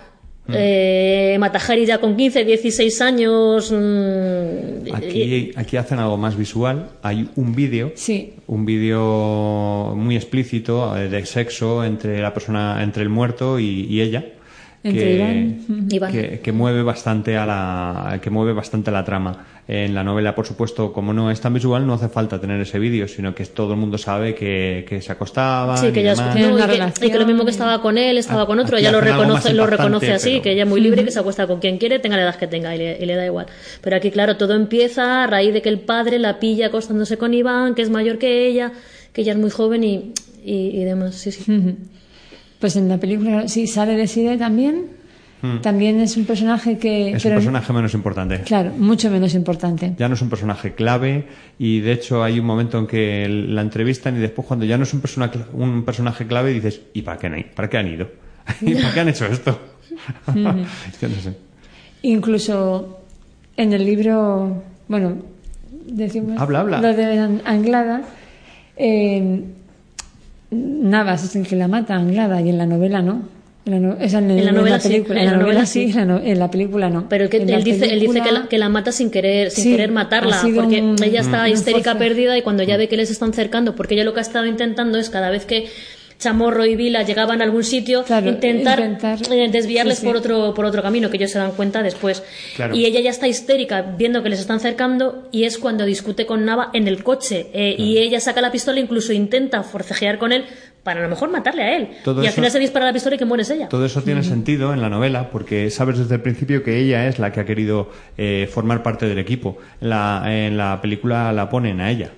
Eh, 0.46 1.36
Matajari 1.40 1.86
ya 1.86 1.98
con 1.98 2.16
15, 2.16 2.44
16 2.44 3.00
años. 3.00 3.72
mm, 3.72 4.94
Aquí, 4.94 5.52
aquí 5.56 5.76
hacen 5.76 5.98
algo 5.98 6.16
más 6.18 6.36
visual. 6.36 6.90
Hay 7.02 7.28
un 7.36 7.54
vídeo, 7.54 7.92
Sí. 7.94 8.34
un 8.46 8.66
vídeo 8.66 9.94
muy 9.96 10.16
explícito 10.16 10.96
eh, 10.96 11.08
de 11.08 11.24
sexo 11.24 11.82
entre 11.84 12.20
la 12.20 12.34
persona, 12.34 12.82
entre 12.82 13.02
el 13.02 13.08
muerto 13.08 13.58
y, 13.58 13.86
y 13.88 14.00
ella. 14.02 14.24
Entre 14.82 15.14
Iván. 15.14 15.86
Iván. 15.90 16.12
que, 16.12 16.40
que 16.40 16.52
mueve 16.52 16.82
bastante 16.82 17.38
a 17.38 17.46
la 17.46 18.18
que 18.20 18.28
mueve 18.28 18.52
bastante 18.52 18.90
la 18.90 19.02
trama 19.02 19.46
en 19.66 19.94
la 19.94 20.04
novela 20.04 20.34
por 20.34 20.46
supuesto 20.46 20.92
como 20.92 21.14
no 21.14 21.30
es 21.30 21.40
tan 21.40 21.54
visual 21.54 21.86
no 21.86 21.94
hace 21.94 22.08
falta 22.10 22.38
tener 22.38 22.60
ese 22.60 22.78
vídeo 22.78 23.08
sino 23.08 23.34
que 23.34 23.46
todo 23.46 23.72
el 23.72 23.78
mundo 23.80 23.96
sabe 23.96 24.34
que, 24.34 24.84
que 24.86 25.00
se 25.00 25.10
acostaban 25.10 25.78
Sí, 25.78 25.90
que 25.90 26.00
y 26.00 26.02
ella 26.02 26.14
no, 26.16 26.58
y, 26.58 26.66
que, 26.92 27.06
y 27.06 27.10
que 27.10 27.18
lo 27.18 27.24
mismo 27.24 27.44
que 27.46 27.50
estaba 27.50 27.80
con 27.80 27.96
él, 27.96 28.18
estaba 28.18 28.46
con 28.46 28.58
otro, 28.58 28.76
ella 28.76 28.92
lo 28.92 29.00
reconoce, 29.00 29.54
lo 29.54 29.66
reconoce 29.66 30.12
así, 30.12 30.30
pero- 30.32 30.42
que 30.42 30.52
ella 30.52 30.64
es 30.64 30.68
muy 30.68 30.80
libre, 30.82 31.02
que 31.04 31.10
se 31.10 31.18
acuesta 31.18 31.46
con 31.46 31.60
quien 31.60 31.78
quiere, 31.78 31.98
tenga 31.98 32.16
la 32.16 32.24
edad 32.24 32.34
que 32.36 32.46
tenga 32.46 32.74
y 32.74 32.78
le, 32.78 32.98
y 33.00 33.06
le 33.06 33.16
da 33.16 33.24
igual. 33.24 33.46
Pero 33.80 33.96
aquí, 33.96 34.10
claro, 34.10 34.36
todo 34.36 34.54
empieza 34.54 35.24
a 35.24 35.26
raíz 35.26 35.54
de 35.54 35.62
que 35.62 35.70
el 35.70 35.80
padre 35.80 36.18
la 36.18 36.38
pilla 36.40 36.66
acostándose 36.66 37.16
con 37.16 37.32
Iván, 37.32 37.74
que 37.74 37.80
es 37.82 37.88
mayor 37.90 38.18
que 38.18 38.46
ella, 38.46 38.70
que 39.14 39.22
ella 39.22 39.32
es 39.32 39.38
muy 39.38 39.50
joven 39.50 39.82
y, 39.82 40.12
y, 40.44 40.78
y 40.78 40.84
demás, 40.84 41.14
sí, 41.14 41.32
sí. 41.32 41.42
Pues 42.58 42.76
en 42.76 42.88
la 42.90 42.98
película 42.98 43.48
sí 43.48 43.66
sale 43.66 43.96
de 43.96 44.06
Side 44.06 44.36
también. 44.38 44.88
Mm. 45.42 45.58
También 45.60 46.00
es 46.00 46.16
un 46.16 46.24
personaje 46.24 46.78
que. 46.78 47.10
es 47.12 47.24
un 47.24 47.32
personaje 47.32 47.72
menos 47.72 47.92
importante 47.92 48.40
Claro, 48.42 48.70
mucho 48.78 49.10
menos 49.10 49.34
importante. 49.34 49.92
ya 49.98 50.08
no 50.08 50.14
es 50.14 50.22
un 50.22 50.30
personaje 50.30 50.74
clave 50.74 51.26
y 51.58 51.80
de 51.80 51.92
hecho 51.92 52.22
hay 52.24 52.40
un 52.40 52.46
momento 52.46 52.78
en 52.78 52.86
que 52.86 53.28
la 53.28 53.60
entrevistan 53.60 54.16
y 54.16 54.20
después 54.20 54.46
cuando 54.48 54.64
ya 54.64 54.78
no 54.78 54.84
es 54.84 54.94
un, 54.94 55.00
persona, 55.00 55.30
un 55.52 55.84
personaje 55.84 56.26
clave 56.26 56.52
dices 56.54 56.80
¿y 56.94 57.02
para 57.02 57.18
qué, 57.18 57.26
ido? 57.26 57.48
¿para 57.54 57.68
qué 57.68 57.76
han 57.78 57.88
ido? 57.88 58.08
¿y 58.62 58.74
para 58.74 58.94
qué 58.94 59.00
han 59.00 59.08
hecho 59.08 59.26
esto? 59.26 59.58
Yo 60.34 60.42
no 60.42 60.54
sé. 61.22 61.36
Incluso 62.02 63.00
en 63.56 63.72
el 63.72 63.84
libro, 63.84 64.62
bueno, 64.88 65.16
decimos 65.86 66.40
Habla, 66.40 66.60
habla. 66.60 66.80
lo 66.80 66.94
de 66.94 67.18
An- 67.18 67.42
Anglada, 67.44 68.02
eh, 68.76 69.42
Navas 70.50 71.24
es 71.24 71.36
el 71.36 71.46
que 71.46 71.56
la 71.56 71.68
mata, 71.68 71.94
Anglada, 71.96 72.40
y 72.40 72.48
en 72.50 72.58
la 72.58 72.66
novela 72.66 73.02
no. 73.02 73.33
En 73.66 73.72
la, 73.72 73.80
no- 73.80 73.96
esa 73.98 74.18
en, 74.18 74.30
En 74.30 74.44
la 74.44 74.52
novela 74.52 74.78
sí, 74.78 74.88
película, 74.90 75.20
en 75.20 75.26
la 75.26 75.36
novela 75.38 75.64
sí, 75.66 75.90
en 75.96 76.38
la, 76.38 76.50
película 76.50 76.90
no. 76.90 77.08
Pero 77.08 77.30
que 77.30 77.38
él 77.38 77.64
dice, 77.64 77.86
él 77.92 78.00
dice 78.00 78.20
que, 78.20 78.30
la, 78.32 78.46
que 78.46 78.58
la 78.58 78.68
mata 78.68 78.92
sin 78.92 79.10
querer, 79.10 79.50
sin 79.50 79.64
Sí, 79.64 79.70
querer 79.70 79.90
matarla, 79.90 80.38
porque 80.54 80.82
un- 80.82 81.02
ella 81.02 81.20
está 81.22 81.48
histérica 81.48 81.96
perdida 81.96 82.36
y 82.36 82.42
cuando 82.42 82.62
ya 82.62 82.76
ve 82.76 82.88
que 82.88 82.98
les 82.98 83.10
están 83.10 83.32
cercando, 83.32 83.74
porque 83.74 83.94
ella 83.94 84.04
lo 84.04 84.12
que 84.12 84.20
ha 84.20 84.22
estado 84.22 84.44
intentando 84.46 84.98
es 84.98 85.08
cada 85.08 85.30
vez 85.30 85.46
que 85.46 85.66
Chamorro 86.18 86.64
y 86.64 86.76
Vila 86.76 87.02
llegaban 87.02 87.40
a 87.40 87.44
algún 87.44 87.64
sitio, 87.64 88.00
intentar, 88.24 88.80
intentar- 88.80 89.18
eh, 89.32 89.48
desviarles 89.50 89.96
sí, 89.96 90.00
sí. 90.02 90.06
por 90.06 90.16
otro 90.16 90.54
por 90.54 90.64
otro 90.64 90.82
camino, 90.82 91.10
que 91.10 91.16
ellos 91.16 91.30
se 91.30 91.38
dan 91.38 91.52
cuenta 91.52 91.82
después. 91.82 92.22
Claro. 92.56 92.74
Y 92.74 92.86
ella 92.86 93.00
ya 93.00 93.10
está 93.10 93.28
histérica 93.28 93.82
viendo 93.82 94.22
que 94.22 94.28
les 94.30 94.40
están 94.40 94.60
cercando 94.60 95.28
y 95.32 95.44
es 95.44 95.58
cuando 95.58 95.84
discute 95.84 96.26
con 96.26 96.44
Nava 96.44 96.70
en 96.72 96.88
el 96.88 97.02
coche 97.02 97.48
eh, 97.52 97.74
y 97.76 97.98
ella 97.98 98.20
saca 98.20 98.40
la 98.40 98.50
pistola, 98.52 98.80
incluso 98.80 99.12
intenta 99.12 99.62
forcejear 99.62 100.18
con 100.18 100.32
él 100.32 100.44
para 100.82 101.00
a 101.00 101.02
lo 101.04 101.08
mejor 101.08 101.30
matarle 101.30 101.62
a 101.62 101.76
él. 101.76 101.88
Todo 102.04 102.16
y 102.22 102.26
al 102.26 102.28
eso- 102.28 102.34
final 102.36 102.50
se 102.50 102.58
dispara 102.58 102.86
la 102.86 102.92
pistola 102.92 103.16
y 103.16 103.18
que 103.18 103.24
mueres 103.24 103.50
ella. 103.50 103.68
Todo 103.68 103.84
eso 103.86 104.02
tiene 104.02 104.22
sentido 104.22 104.72
en 104.72 104.80
la 104.82 104.88
novela 104.90 105.30
porque 105.30 105.70
sabes 105.70 105.98
desde 105.98 106.14
el 106.16 106.20
principio 106.20 106.62
que 106.62 106.78
ella 106.78 107.08
es 107.08 107.18
la 107.18 107.32
que 107.32 107.40
ha 107.40 107.44
querido 107.46 107.90
eh, 108.18 108.48
formar 108.52 108.82
parte 108.82 109.06
del 109.08 109.18
equipo. 109.18 109.58
La, 109.80 110.22
en 110.26 110.56
la 110.56 110.80
película 110.80 111.32
la 111.32 111.48
ponen 111.48 111.80
a 111.80 111.90
ella. 111.90 112.10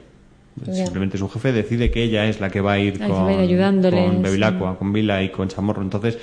Ya. 0.65 0.85
Simplemente 0.85 1.19
su 1.19 1.28
jefe 1.28 1.53
decide 1.53 1.91
que 1.91 2.03
ella 2.03 2.27
es 2.27 2.41
la 2.41 2.49
que 2.49 2.61
va 2.62 2.73
a 2.73 2.78
ir 2.78 2.99
con, 2.99 3.11
va 3.12 3.28
a 3.28 3.33
ir 3.35 3.41
ayudándoles, 3.41 4.05
con 4.07 4.23
Bevilacqua, 4.23 4.78
con 4.78 4.93
Vila 4.93 5.23
y 5.23 5.28
con 5.28 5.49
Chamorro. 5.49 5.83
Entonces, 5.83 6.16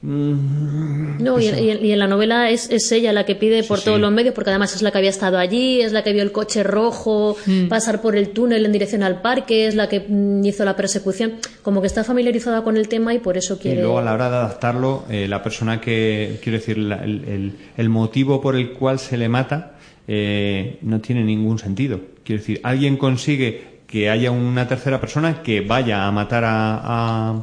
mm, 0.00 1.22
No, 1.22 1.38
y, 1.40 1.46
eso. 1.48 1.62
y- 1.62 1.86
y 1.88 1.92
en 1.92 1.98
la 1.98 2.06
novela 2.06 2.50
es, 2.50 2.70
es 2.70 2.90
ella 2.92 3.12
la 3.12 3.24
que 3.26 3.34
pide 3.34 3.62
por 3.62 3.78
Sí, 3.78 3.84
todos 3.86 3.98
sí. 3.98 4.02
los 4.02 4.12
medios, 4.12 4.34
porque 4.34 4.50
además 4.50 4.74
es 4.74 4.82
la 4.82 4.90
que 4.90 4.98
había 4.98 5.10
estado 5.10 5.38
allí, 5.38 5.80
es 5.80 5.92
la 5.92 6.02
que 6.02 6.12
vio 6.12 6.22
el 6.22 6.32
coche 6.32 6.62
rojo 6.62 7.36
Mm. 7.46 7.68
pasar 7.68 8.00
por 8.00 8.16
el 8.16 8.30
túnel 8.30 8.64
en 8.64 8.72
dirección 8.72 9.02
al 9.02 9.20
parque, 9.20 9.66
es 9.66 9.74
la 9.74 9.88
que 9.88 10.00
mm, 10.06 10.44
hizo 10.44 10.64
la 10.64 10.76
persecución. 10.76 11.34
Como 11.62 11.80
que 11.80 11.86
está 11.86 12.04
familiarizada 12.04 12.62
con 12.62 12.76
el 12.76 12.88
tema 12.88 13.14
y 13.14 13.18
por 13.18 13.36
eso 13.36 13.54
Y 13.54 13.58
quiere. 13.58 13.80
luego 13.82 13.98
a 13.98 14.02
la 14.02 14.14
hora 14.14 14.30
de 14.30 14.36
adaptarlo, 14.36 15.04
eh, 15.10 15.26
la 15.28 15.42
persona 15.42 15.80
que, 15.80 16.38
quiero 16.42 16.58
decir, 16.58 16.78
la- 16.78 17.04
el, 17.04 17.24
el- 17.26 17.52
el 17.76 17.88
motivo 17.88 18.40
por 18.40 18.56
el 18.56 18.72
cual 18.72 18.98
se 18.98 19.16
le 19.16 19.28
mata 19.28 19.72
eh, 20.06 20.78
no 20.82 21.00
tiene 21.00 21.24
ningún 21.24 21.58
sentido. 21.58 21.98
Quiero 22.24 22.40
decir, 22.40 22.60
alguien 22.62 22.98
consigue 22.98 23.73
que 23.94 24.10
haya 24.10 24.32
una 24.32 24.66
tercera 24.66 25.00
persona 25.00 25.40
que 25.44 25.60
vaya 25.60 26.08
a 26.08 26.10
matar 26.10 26.42
a, 26.42 26.80
a- 26.82 27.42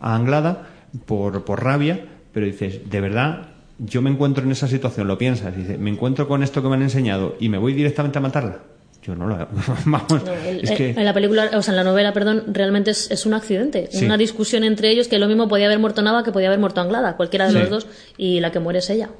a 0.00 0.14
Anglada 0.16 0.66
por, 1.06 1.44
por 1.44 1.62
rabia, 1.62 2.04
pero 2.32 2.44
dices, 2.44 2.90
de 2.90 3.00
verdad, 3.00 3.50
yo 3.78 4.02
me 4.02 4.10
encuentro 4.10 4.42
en 4.42 4.50
esa 4.50 4.66
situación, 4.66 5.06
lo 5.06 5.16
piensas, 5.16 5.56
dices, 5.56 5.78
me 5.78 5.90
encuentro 5.90 6.26
con 6.26 6.42
esto 6.42 6.60
que 6.60 6.68
me 6.68 6.74
han 6.74 6.82
enseñado 6.82 7.36
y 7.38 7.48
me 7.48 7.56
voy 7.56 7.72
directamente 7.72 8.18
a 8.18 8.20
matarla. 8.20 8.58
Yo 9.04 9.14
no 9.14 9.28
lo 9.28 9.36
Vamos, 9.84 10.22
El- 10.44 10.64
es 10.64 10.70
el- 10.72 10.76
que... 10.76 10.90
En 10.90 11.04
la 11.04 11.14
película, 11.14 11.50
o 11.54 11.62
sea, 11.62 11.70
en 11.70 11.76
la 11.76 11.84
novela, 11.84 12.12
perdón, 12.12 12.46
realmente 12.48 12.90
es, 12.90 13.08
es 13.12 13.24
un 13.24 13.34
accidente, 13.34 13.88
Sí. 13.92 14.04
una 14.04 14.16
discusión 14.16 14.64
entre 14.64 14.90
ellos 14.90 15.06
que 15.06 15.20
lo 15.20 15.28
mismo 15.28 15.46
podía 15.46 15.66
haber 15.66 15.78
muerto 15.78 16.02
Nava 16.02 16.24
que 16.24 16.32
podía 16.32 16.48
haber 16.48 16.58
muerto 16.58 16.80
Anglada, 16.80 17.16
cualquiera 17.16 17.46
de 17.46 17.52
Sí. 17.52 17.58
los 17.60 17.70
dos, 17.70 17.86
y 18.18 18.40
la 18.40 18.50
que 18.50 18.58
muere 18.58 18.80
es 18.80 18.90
ella. 18.90 19.10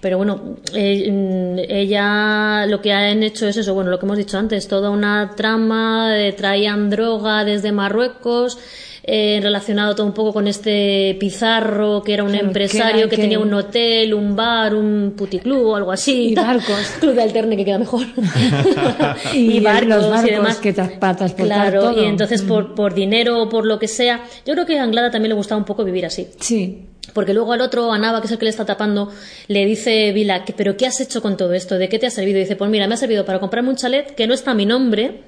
Pero 0.00 0.16
bueno, 0.16 0.56
eh, 0.74 1.10
mm, 1.10 1.58
ella 1.68 2.64
lo 2.66 2.80
que 2.80 2.92
han 2.92 3.22
hecho 3.22 3.46
es 3.46 3.56
eso, 3.58 3.74
bueno, 3.74 3.90
lo 3.90 3.98
que 3.98 4.06
hemos 4.06 4.16
dicho 4.16 4.38
antes, 4.38 4.66
toda 4.66 4.88
una 4.90 5.32
trama, 5.36 6.16
eh, 6.18 6.32
traían 6.32 6.88
droga 6.88 7.44
desde 7.44 7.70
Marruecos, 7.70 8.58
eh, 9.02 9.40
relacionado 9.42 9.94
todo 9.94 10.06
un 10.06 10.12
poco 10.12 10.32
con 10.32 10.46
este 10.46 11.16
Pizarro, 11.20 12.02
que 12.02 12.14
era 12.14 12.22
un 12.22 12.30
Claro, 12.30 12.46
empresario 12.46 12.92
que 12.92 12.98
era 13.00 13.08
que, 13.10 13.16
que- 13.16 13.22
tenía 13.22 13.38
un 13.40 13.52
hotel, 13.52 14.14
un 14.14 14.36
bar, 14.36 14.74
un 14.74 15.14
puticlub 15.16 15.66
o 15.66 15.76
algo 15.76 15.92
así. 15.92 16.28
Y 16.30 16.34
barcos. 16.34 16.76
Club 17.00 17.14
de 17.14 17.22
alterne 17.22 17.56
que 17.56 17.64
queda 17.66 17.78
mejor. 17.78 18.06
y, 19.34 19.56
y 19.56 19.60
barcos 19.60 19.88
los 19.88 20.06
y 20.06 20.10
barcos 20.10 20.30
demás. 20.30 20.56
que 20.58 20.72
para 20.72 21.16
transportar 21.16 21.70
Claro, 21.70 21.80
todo. 21.92 22.02
y 22.02 22.06
entonces 22.06 22.42
por, 22.42 22.74
por 22.74 22.94
dinero 22.94 23.42
o 23.42 23.48
por 23.48 23.66
lo 23.66 23.78
que 23.78 23.88
sea, 23.88 24.24
yo 24.46 24.52
creo 24.54 24.66
que 24.66 24.78
a 24.78 24.82
Anglada 24.82 25.10
también 25.10 25.30
le 25.30 25.34
gustaba 25.34 25.58
un 25.58 25.64
poco 25.64 25.84
vivir 25.84 26.06
así. 26.06 26.28
Sí. 26.38 26.86
Porque 27.14 27.34
luego 27.34 27.52
al 27.52 27.60
otro, 27.60 27.92
a 27.92 27.98
Nava, 27.98 28.20
que 28.20 28.26
es 28.26 28.32
el 28.32 28.38
que 28.38 28.44
le 28.44 28.50
está 28.50 28.64
tapando, 28.64 29.10
le 29.48 29.64
dice 29.66 30.12
Vila, 30.12 30.44
"¿Qué- 30.44 30.52
¿pero 30.52 30.76
qué 30.76 30.86
has 30.86 31.00
hecho 31.00 31.20
con 31.22 31.36
todo 31.36 31.52
esto? 31.54 31.76
¿De 31.78 31.88
qué 31.88 31.98
te 31.98 32.06
ha 32.06 32.10
servido? 32.10 32.38
Y 32.38 32.42
dice, 32.42 32.56
pues 32.56 32.70
mira, 32.70 32.86
me 32.86 32.94
ha 32.94 32.96
servido 32.98 33.24
para 33.24 33.40
comprarme 33.40 33.70
un 33.70 33.76
chalet 33.76 34.14
que 34.14 34.26
no 34.26 34.34
está 34.34 34.52
a 34.52 34.54
mi 34.54 34.64
nombre 34.66 35.22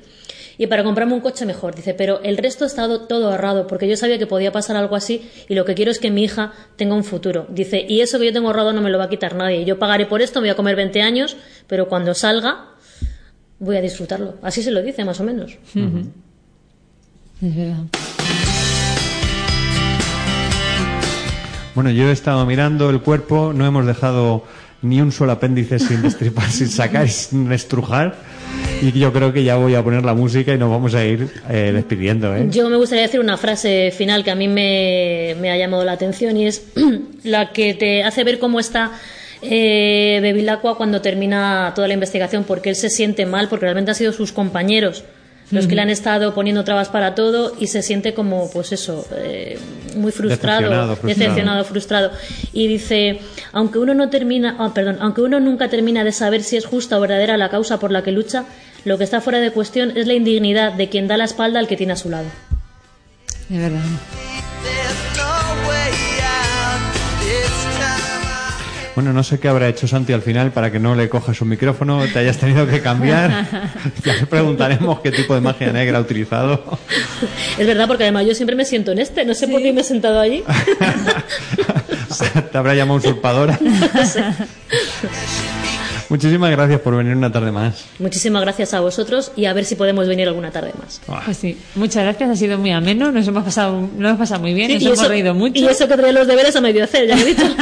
y 0.58 0.66
para 0.68 0.84
comprarme 0.84 1.14
un 1.14 1.20
coche 1.20 1.44
mejor. 1.46 1.74
Dice, 1.74 1.94
pero 1.94 2.20
el 2.22 2.36
resto 2.36 2.64
ha 2.64 2.66
estado 2.68 3.06
todo 3.08 3.30
ahorrado 3.30 3.66
porque 3.66 3.88
yo 3.88 3.96
sabía 3.96 4.18
que 4.18 4.26
podía 4.28 4.52
pasar 4.52 4.76
algo 4.76 4.94
así 4.94 5.28
y 5.48 5.54
lo 5.54 5.64
que 5.64 5.74
quiero 5.74 5.90
es 5.90 5.98
que 5.98 6.10
mi 6.10 6.22
hija 6.22 6.52
tenga 6.76 6.94
un 6.94 7.02
futuro. 7.04 7.46
Dice, 7.48 7.84
y 7.88 8.00
eso 8.00 8.18
que 8.20 8.26
yo 8.26 8.32
tengo 8.32 8.48
ahorrado 8.48 8.72
no 8.72 8.80
me 8.82 8.90
lo 8.90 8.98
va 8.98 9.04
a 9.04 9.08
quitar 9.08 9.34
nadie. 9.34 9.64
Yo 9.64 9.78
pagaré 9.78 10.06
por 10.06 10.22
esto, 10.22 10.40
me 10.40 10.48
voy 10.48 10.52
a 10.52 10.56
comer 10.56 10.76
20 10.76 11.00
años, 11.02 11.36
pero 11.66 11.88
cuando 11.88 12.14
salga 12.14 12.66
voy 13.58 13.76
a 13.76 13.80
disfrutarlo. 13.80 14.34
Así 14.42 14.62
se 14.62 14.70
lo 14.70 14.82
dice, 14.82 15.04
más 15.04 15.18
o 15.20 15.24
menos. 15.24 15.56
Es 17.42 17.56
verdad. 17.56 17.84
Bueno, 21.74 21.90
yo 21.90 22.08
he 22.08 22.12
estado 22.12 22.44
mirando 22.44 22.90
el 22.90 23.00
cuerpo, 23.00 23.52
no 23.54 23.66
hemos 23.66 23.86
dejado 23.86 24.44
ni 24.82 25.00
un 25.00 25.10
solo 25.10 25.32
apéndice 25.32 25.78
sin 25.78 26.02
destripar, 26.02 26.50
sin 26.50 26.68
sacar 26.68 27.08
sin 27.08 27.50
estrujar. 27.50 28.14
Y 28.82 28.98
yo 28.98 29.12
creo 29.12 29.32
que 29.32 29.44
ya 29.44 29.56
voy 29.56 29.74
a 29.74 29.82
poner 29.82 30.04
la 30.04 30.12
música 30.12 30.52
y 30.52 30.58
nos 30.58 30.68
vamos 30.68 30.94
a 30.94 31.04
ir 31.04 31.28
eh, 31.48 31.70
despidiendo, 31.72 32.34
¿eh? 32.36 32.48
Yo 32.50 32.68
me 32.68 32.76
gustaría 32.76 33.04
decir 33.04 33.20
una 33.20 33.36
frase 33.36 33.92
final 33.96 34.24
que 34.24 34.32
a 34.32 34.34
mí 34.34 34.48
me, 34.48 35.36
me 35.40 35.50
ha 35.50 35.56
llamado 35.56 35.84
la 35.84 35.92
atención 35.92 36.36
y 36.36 36.46
es 36.46 36.66
la 37.22 37.52
que 37.52 37.74
te 37.74 38.02
hace 38.02 38.24
ver 38.24 38.38
cómo 38.38 38.60
está 38.60 38.92
eh, 39.40 40.18
Bevilacqua 40.20 40.76
cuando 40.76 41.00
termina 41.00 41.72
toda 41.74 41.88
la 41.88 41.94
investigación, 41.94 42.44
porque 42.44 42.70
él 42.70 42.76
se 42.76 42.90
siente 42.90 43.24
mal, 43.24 43.48
porque 43.48 43.64
realmente 43.64 43.92
han 43.92 43.96
sido 43.96 44.12
sus 44.12 44.32
compañeros 44.32 45.04
los 45.52 45.66
que 45.66 45.74
le 45.76 45.82
han 45.82 45.90
estado 45.90 46.34
poniendo 46.34 46.64
trabas 46.64 46.88
para 46.88 47.14
todo 47.14 47.54
y 47.60 47.68
se 47.68 47.82
siente 47.82 48.14
como, 48.14 48.50
pues 48.50 48.72
eso, 48.72 49.06
eh, 49.16 49.58
muy 49.94 50.10
frustrado, 50.10 50.62
Decepcionado, 50.62 50.96
frustrado. 50.96 51.18
decepcionado, 51.18 51.64
frustrado. 51.64 52.10
Y 52.52 52.66
dice, 52.66 53.20
aunque 53.52 53.78
uno 53.78 53.94
no 53.94 54.10
termina, 54.10 54.56
ah, 54.58 54.72
perdón, 54.74 54.96
aunque 55.00 55.20
uno 55.20 55.38
nunca 55.38 55.68
termina 55.68 56.02
de 56.04 56.12
saber 56.12 56.42
si 56.42 56.56
es 56.56 56.66
justa 56.66 56.98
o 56.98 57.00
verdadera 57.00 57.36
la 57.36 57.50
causa 57.50 57.78
por 57.78 57.90
la 57.92 58.02
que 58.02 58.12
lucha, 58.12 58.44
lo 58.84 58.98
que 58.98 59.04
está 59.04 59.20
fuera 59.20 59.38
de 59.38 59.52
cuestión 59.52 59.96
es 59.96 60.06
la 60.06 60.14
indignidad 60.14 60.72
de 60.72 60.88
quien 60.88 61.06
da 61.06 61.16
la 61.16 61.24
espalda 61.24 61.60
al 61.60 61.68
que 61.68 61.76
tiene 61.76 61.92
a 61.92 61.96
su 61.96 62.10
lado. 62.10 62.26
Es 63.50 63.58
verdad. 63.58 63.80
Bueno, 68.94 69.14
no 69.14 69.24
sé 69.24 69.40
qué 69.40 69.48
habrá 69.48 69.68
hecho 69.68 69.88
Santi 69.88 70.12
al 70.12 70.20
final 70.20 70.52
para 70.52 70.70
que 70.70 70.78
no 70.78 70.94
le 70.94 71.08
cojas 71.08 71.40
un 71.40 71.48
micrófono, 71.48 72.04
te 72.12 72.18
hayas 72.18 72.36
tenido 72.36 72.66
que 72.66 72.82
cambiar. 72.82 73.46
ya 74.04 74.12
le 74.14 74.26
preguntaremos 74.26 75.00
qué 75.00 75.10
tipo 75.10 75.34
de 75.34 75.40
magia 75.40 75.72
negra 75.72 75.96
ha 75.96 76.00
utilizado. 76.02 76.62
Es 77.58 77.66
verdad, 77.66 77.86
porque 77.88 78.02
además 78.04 78.26
yo 78.26 78.34
siempre 78.34 78.54
me 78.54 78.66
siento 78.66 78.92
en 78.92 78.98
este, 78.98 79.24
no 79.24 79.32
sé 79.32 79.48
por 79.48 79.62
qué 79.62 79.72
me 79.72 79.80
he 79.80 79.84
sentado 79.84 80.20
allí. 80.20 80.44
te 82.52 82.58
habrá 82.58 82.74
llamado 82.74 82.98
usurpadora. 82.98 83.58
No 83.62 84.04
sé. 84.06 84.22
Muchísimas 86.10 86.50
gracias 86.50 86.78
por 86.82 86.94
venir 86.94 87.16
una 87.16 87.32
tarde 87.32 87.50
más. 87.50 87.86
Muchísimas 87.98 88.42
gracias 88.42 88.74
a 88.74 88.80
vosotros 88.80 89.32
y 89.34 89.46
a 89.46 89.54
ver 89.54 89.64
si 89.64 89.74
podemos 89.76 90.06
venir 90.06 90.28
alguna 90.28 90.50
tarde 90.50 90.72
más. 90.78 91.00
Pues 91.24 91.38
sí, 91.38 91.56
muchas 91.76 92.02
gracias, 92.04 92.28
ha 92.28 92.36
sido 92.36 92.58
muy 92.58 92.72
ameno, 92.72 93.10
nos 93.10 93.26
hemos 93.26 93.42
pasado, 93.42 93.88
nos 93.96 94.08
hemos 94.10 94.18
pasado 94.18 94.42
muy 94.42 94.52
bien, 94.52 94.68
Sí, 94.68 94.74
nos 94.74 94.82
y 94.82 94.86
hemos 94.88 94.98
eso- 94.98 95.08
reído 95.08 95.32
mucho. 95.32 95.58
Y 95.58 95.66
eso 95.66 95.88
que 95.88 95.94
traía 95.96 96.12
los 96.12 96.26
deberes 96.26 96.54
a 96.54 96.60
medio 96.60 96.84
hacer, 96.84 97.06
ya 97.08 97.16
lo 97.16 97.22
he 97.22 97.24
dicho. 97.24 97.44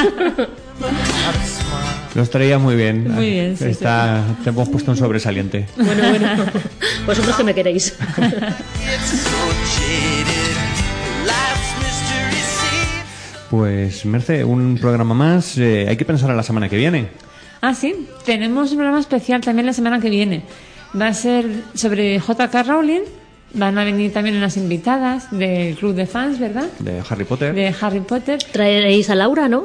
Los 2.15 2.29
traía 2.31 2.59
muy 2.59 2.75
bien. 2.75 3.09
Muy 3.11 3.31
bien, 3.31 3.57
sí, 3.57 3.67
Está, 3.67 4.25
Te 4.43 4.51
hemos 4.51 4.69
puesto 4.69 4.91
un 4.91 4.97
sobresaliente. 4.97 5.67
bueno, 5.77 6.09
bueno, 6.11 6.29
vosotros 7.07 7.37
que 7.37 7.45
me 7.45 7.55
queréis. 7.55 7.95
Pues, 13.51 14.05
Merce, 14.07 14.45
un 14.45 14.79
programa 14.81 15.15
más. 15.15 15.59
eh, 15.59 15.87
hay 15.89 15.97
que 15.97 16.05
pensar 16.05 16.31
a 16.31 16.35
la 16.35 16.43
semana 16.43 16.69
que 16.69 16.77
viene. 16.77 17.09
Ah, 17.61 17.75
sí, 17.75 18.07
tenemos 18.25 18.71
un 18.71 18.77
programa 18.79 19.01
especial 19.01 19.41
también 19.41 19.67
la 19.67 19.73
semana 19.73 20.01
que 20.01 20.09
viene. 20.09 20.43
Va 20.99 21.09
a 21.09 21.15
ser 21.15 21.47
sobre 21.75 22.19
J.K. 22.21 22.63
Rowling. 22.63 23.01
Van 23.53 23.77
a 23.79 23.85
venir 23.85 24.13
también 24.13 24.37
unas 24.37 24.57
invitadas 24.57 25.29
del 25.33 25.75
club 25.75 25.95
de 25.95 26.07
fans, 26.07 26.39
¿verdad? 26.39 26.67
De 26.79 27.03
Harry 27.09 27.25
Potter. 27.25 27.53
De 27.53 27.75
Harry 27.81 27.99
Potter. 28.01 28.39
Traeréis 28.53 29.11
a 29.11 29.17
Laura, 29.17 29.49
¿no? 29.49 29.65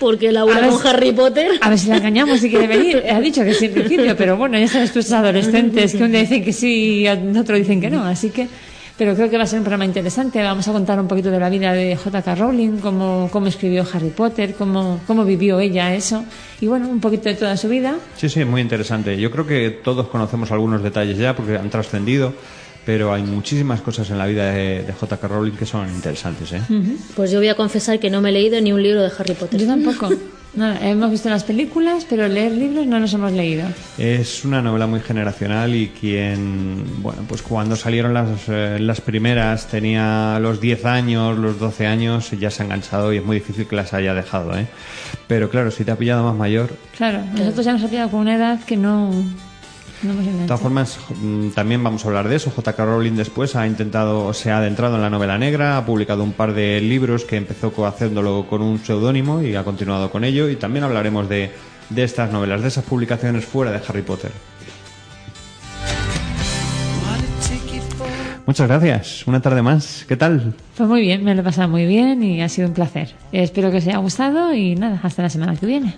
Porque 0.00 0.30
A 0.30 0.32
Laura 0.32 0.60
ver 0.60 0.70
con 0.70 0.80
si- 0.82 0.88
Harry 0.88 1.12
Potter. 1.12 1.50
A 1.60 1.68
ver 1.68 1.78
si 1.78 1.88
la 1.88 1.98
engañamos 1.98 2.40
si 2.40 2.50
quiere 2.50 2.66
venir. 2.66 3.04
Ha 3.10 3.20
dicho 3.20 3.44
que 3.44 3.54
sí 3.54 3.66
en 3.66 3.72
principio, 3.74 4.16
pero 4.16 4.36
bueno, 4.36 4.58
ya 4.58 4.66
sabes 4.66 4.92
tú, 4.92 5.00
adolescentes 5.14 5.94
que 5.94 6.02
un 6.02 6.10
día 6.10 6.20
dicen 6.22 6.42
que 6.42 6.52
sí 6.52 7.02
y 7.02 7.08
otro 7.08 7.54
dicen 7.56 7.80
que 7.80 7.90
no. 7.90 8.02
Así 8.04 8.30
que, 8.30 8.48
pero 8.96 9.14
creo 9.14 9.30
que 9.30 9.36
va 9.36 9.44
a 9.44 9.46
ser 9.46 9.58
un 9.58 9.64
programa 9.64 9.84
interesante. 9.84 10.42
Vamos 10.42 10.66
a 10.68 10.72
contar 10.72 10.98
un 10.98 11.06
poquito 11.06 11.30
de 11.30 11.38
la 11.38 11.48
vida 11.50 11.72
de 11.72 11.96
J.K. 11.96 12.34
Rowling, 12.34 12.78
cómo, 12.78 13.28
cómo 13.32 13.46
escribió 13.46 13.86
Harry 13.92 14.10
Potter, 14.10 14.54
cómo, 14.56 15.00
cómo 15.06 15.24
vivió 15.24 15.60
ella 15.60 15.94
eso. 15.94 16.24
Y 16.60 16.66
bueno, 16.66 16.88
un 16.88 17.00
poquito 17.00 17.28
de 17.28 17.34
toda 17.34 17.56
su 17.56 17.68
vida. 17.68 17.94
Sí, 18.16 18.28
sí, 18.28 18.44
muy 18.44 18.60
interesante. 18.62 19.18
Yo 19.18 19.30
creo 19.30 19.46
que 19.46 19.70
todos 19.70 20.08
conocemos 20.08 20.50
algunos 20.50 20.82
detalles 20.82 21.16
ya 21.18 21.34
porque 21.36 21.56
han 21.56 21.70
trascendido, 21.70 22.32
pero 22.84 23.12
hay 23.12 23.22
muchísimas 23.22 23.80
cosas 23.80 24.10
en 24.10 24.18
la 24.18 24.26
vida 24.26 24.50
de, 24.50 24.82
de 24.84 24.92
J.K. 24.92 25.28
Rowling 25.28 25.52
que 25.52 25.66
son 25.66 25.88
interesantes. 25.88 26.52
¿eh? 26.52 26.60
Pues 27.14 27.30
yo 27.30 27.38
voy 27.38 27.48
a 27.48 27.54
confesar 27.54 27.98
que 27.98 28.10
no 28.10 28.20
me 28.20 28.30
he 28.30 28.32
leído 28.32 28.60
ni 28.60 28.72
un 28.72 28.82
libro 28.82 29.02
de 29.02 29.10
Harry 29.18 29.34
Potter. 29.34 29.60
Yo 29.60 29.66
tampoco. 29.66 30.08
Nada, 30.52 30.80
hemos 30.88 31.12
visto 31.12 31.30
las 31.30 31.44
películas, 31.44 32.04
pero 32.10 32.26
leer 32.26 32.50
libros 32.50 32.84
no 32.84 32.98
nos 32.98 33.14
hemos 33.14 33.30
leído. 33.30 33.68
Es 33.98 34.44
una 34.44 34.60
novela 34.60 34.88
muy 34.88 34.98
generacional 34.98 35.72
y 35.76 35.88
quien, 35.90 36.84
bueno, 37.02 37.22
pues 37.28 37.40
cuando 37.42 37.76
salieron 37.76 38.12
las, 38.14 38.26
eh, 38.48 38.78
las 38.80 39.00
primeras 39.00 39.68
tenía 39.68 40.40
los 40.40 40.60
10 40.60 40.84
años, 40.86 41.38
los 41.38 41.60
12 41.60 41.86
años, 41.86 42.32
ya 42.32 42.50
se 42.50 42.62
ha 42.62 42.64
enganchado 42.64 43.12
y 43.12 43.18
es 43.18 43.24
muy 43.24 43.36
difícil 43.36 43.68
que 43.68 43.76
las 43.76 43.94
haya 43.94 44.12
dejado, 44.12 44.58
¿eh? 44.58 44.66
Pero 45.28 45.50
claro, 45.50 45.70
si 45.70 45.84
te 45.84 45.92
ha 45.92 45.96
pillado 45.96 46.24
más 46.24 46.34
mayor, 46.34 46.74
Claro, 46.96 47.22
nosotros 47.32 47.64
ya 47.64 47.72
nos 47.72 47.84
ha 47.84 47.88
pillado 47.88 48.10
con 48.10 48.20
una 48.20 48.34
edad 48.34 48.58
que 48.64 48.76
no, 48.76 49.12
no 50.02 50.14
De 50.14 50.46
todas 50.46 50.60
formas, 50.60 50.98
mm, 51.20 51.50
también 51.50 51.82
vamos 51.82 52.04
a 52.04 52.08
hablar 52.08 52.28
de 52.28 52.36
eso. 52.36 52.50
J.K. 52.50 52.84
Rowling 52.84 53.12
después 53.12 53.54
ha 53.56 53.66
intentado, 53.66 54.32
se 54.32 54.50
ha 54.50 54.58
adentrado 54.58 54.96
en 54.96 55.02
la 55.02 55.10
novela 55.10 55.36
negra, 55.36 55.76
ha 55.76 55.84
publicado 55.84 56.24
un 56.24 56.32
par 56.32 56.54
de 56.54 56.80
libros 56.80 57.24
que 57.24 57.36
empezó 57.36 57.72
haciéndolo 57.86 58.46
con 58.48 58.62
un 58.62 58.78
seudónimo 58.78 59.42
y 59.42 59.54
ha 59.56 59.64
continuado 59.64 60.10
con 60.10 60.24
ello. 60.24 60.48
Y 60.48 60.56
también 60.56 60.84
hablaremos 60.84 61.28
de, 61.28 61.50
de 61.90 62.02
estas 62.02 62.32
novelas, 62.32 62.62
de 62.62 62.68
esas 62.68 62.84
publicaciones 62.84 63.44
fuera 63.44 63.72
de 63.72 63.80
Harry 63.86 64.02
Potter. 64.02 64.32
Muchas 68.46 68.66
gracias. 68.66 69.26
Una 69.28 69.40
tarde 69.40 69.62
más. 69.62 70.04
¿Qué 70.08 70.16
tal? 70.16 70.54
Pues 70.76 70.88
muy 70.88 71.02
bien, 71.02 71.22
me 71.22 71.34
lo 71.34 71.42
he 71.42 71.44
pasado 71.44 71.68
muy 71.68 71.86
bien 71.86 72.22
y 72.22 72.42
ha 72.42 72.48
sido 72.48 72.66
un 72.66 72.74
placer. 72.74 73.14
Espero 73.30 73.70
que 73.70 73.76
os 73.76 73.86
haya 73.86 73.98
gustado 73.98 74.52
y 74.52 74.74
nada, 74.74 74.98
hasta 75.04 75.22
la 75.22 75.30
semana 75.30 75.54
que 75.54 75.66
viene. 75.66 75.94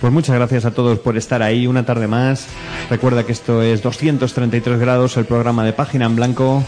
Pues 0.00 0.12
muchas 0.14 0.34
gracias 0.34 0.64
a 0.64 0.70
todos 0.70 0.98
por 0.98 1.18
estar 1.18 1.42
ahí 1.42 1.66
una 1.66 1.84
tarde 1.84 2.08
más. 2.08 2.46
Recuerda 2.88 3.24
que 3.24 3.32
esto 3.32 3.62
es 3.62 3.82
233 3.82 4.80
grados, 4.80 5.16
el 5.18 5.26
programa 5.26 5.62
de 5.62 5.74
Página 5.74 6.06
en 6.06 6.16
Blanco. 6.16 6.64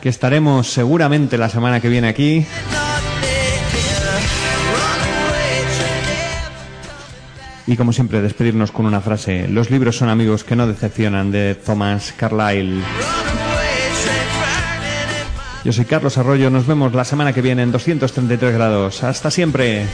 Que 0.00 0.08
estaremos 0.08 0.68
seguramente 0.68 1.36
la 1.38 1.48
semana 1.48 1.80
que 1.80 1.88
viene 1.88 2.08
aquí. 2.08 2.46
Y 7.66 7.76
como 7.76 7.92
siempre, 7.92 8.22
despedirnos 8.22 8.72
con 8.72 8.86
una 8.86 9.00
frase. 9.00 9.48
Los 9.48 9.70
libros 9.70 9.96
son 9.96 10.08
amigos 10.08 10.44
que 10.44 10.56
no 10.56 10.66
decepcionan 10.66 11.30
de 11.30 11.56
Thomas 11.56 12.14
Carlyle. 12.16 12.82
Yo 15.64 15.72
soy 15.72 15.84
Carlos 15.84 16.18
Arroyo, 16.18 16.50
nos 16.50 16.66
vemos 16.66 16.92
la 16.92 17.04
semana 17.04 17.32
que 17.32 17.40
viene 17.40 17.62
en 17.62 17.70
233 17.70 18.52
grados. 18.52 19.04
Hasta 19.04 19.30
siempre. 19.30 19.86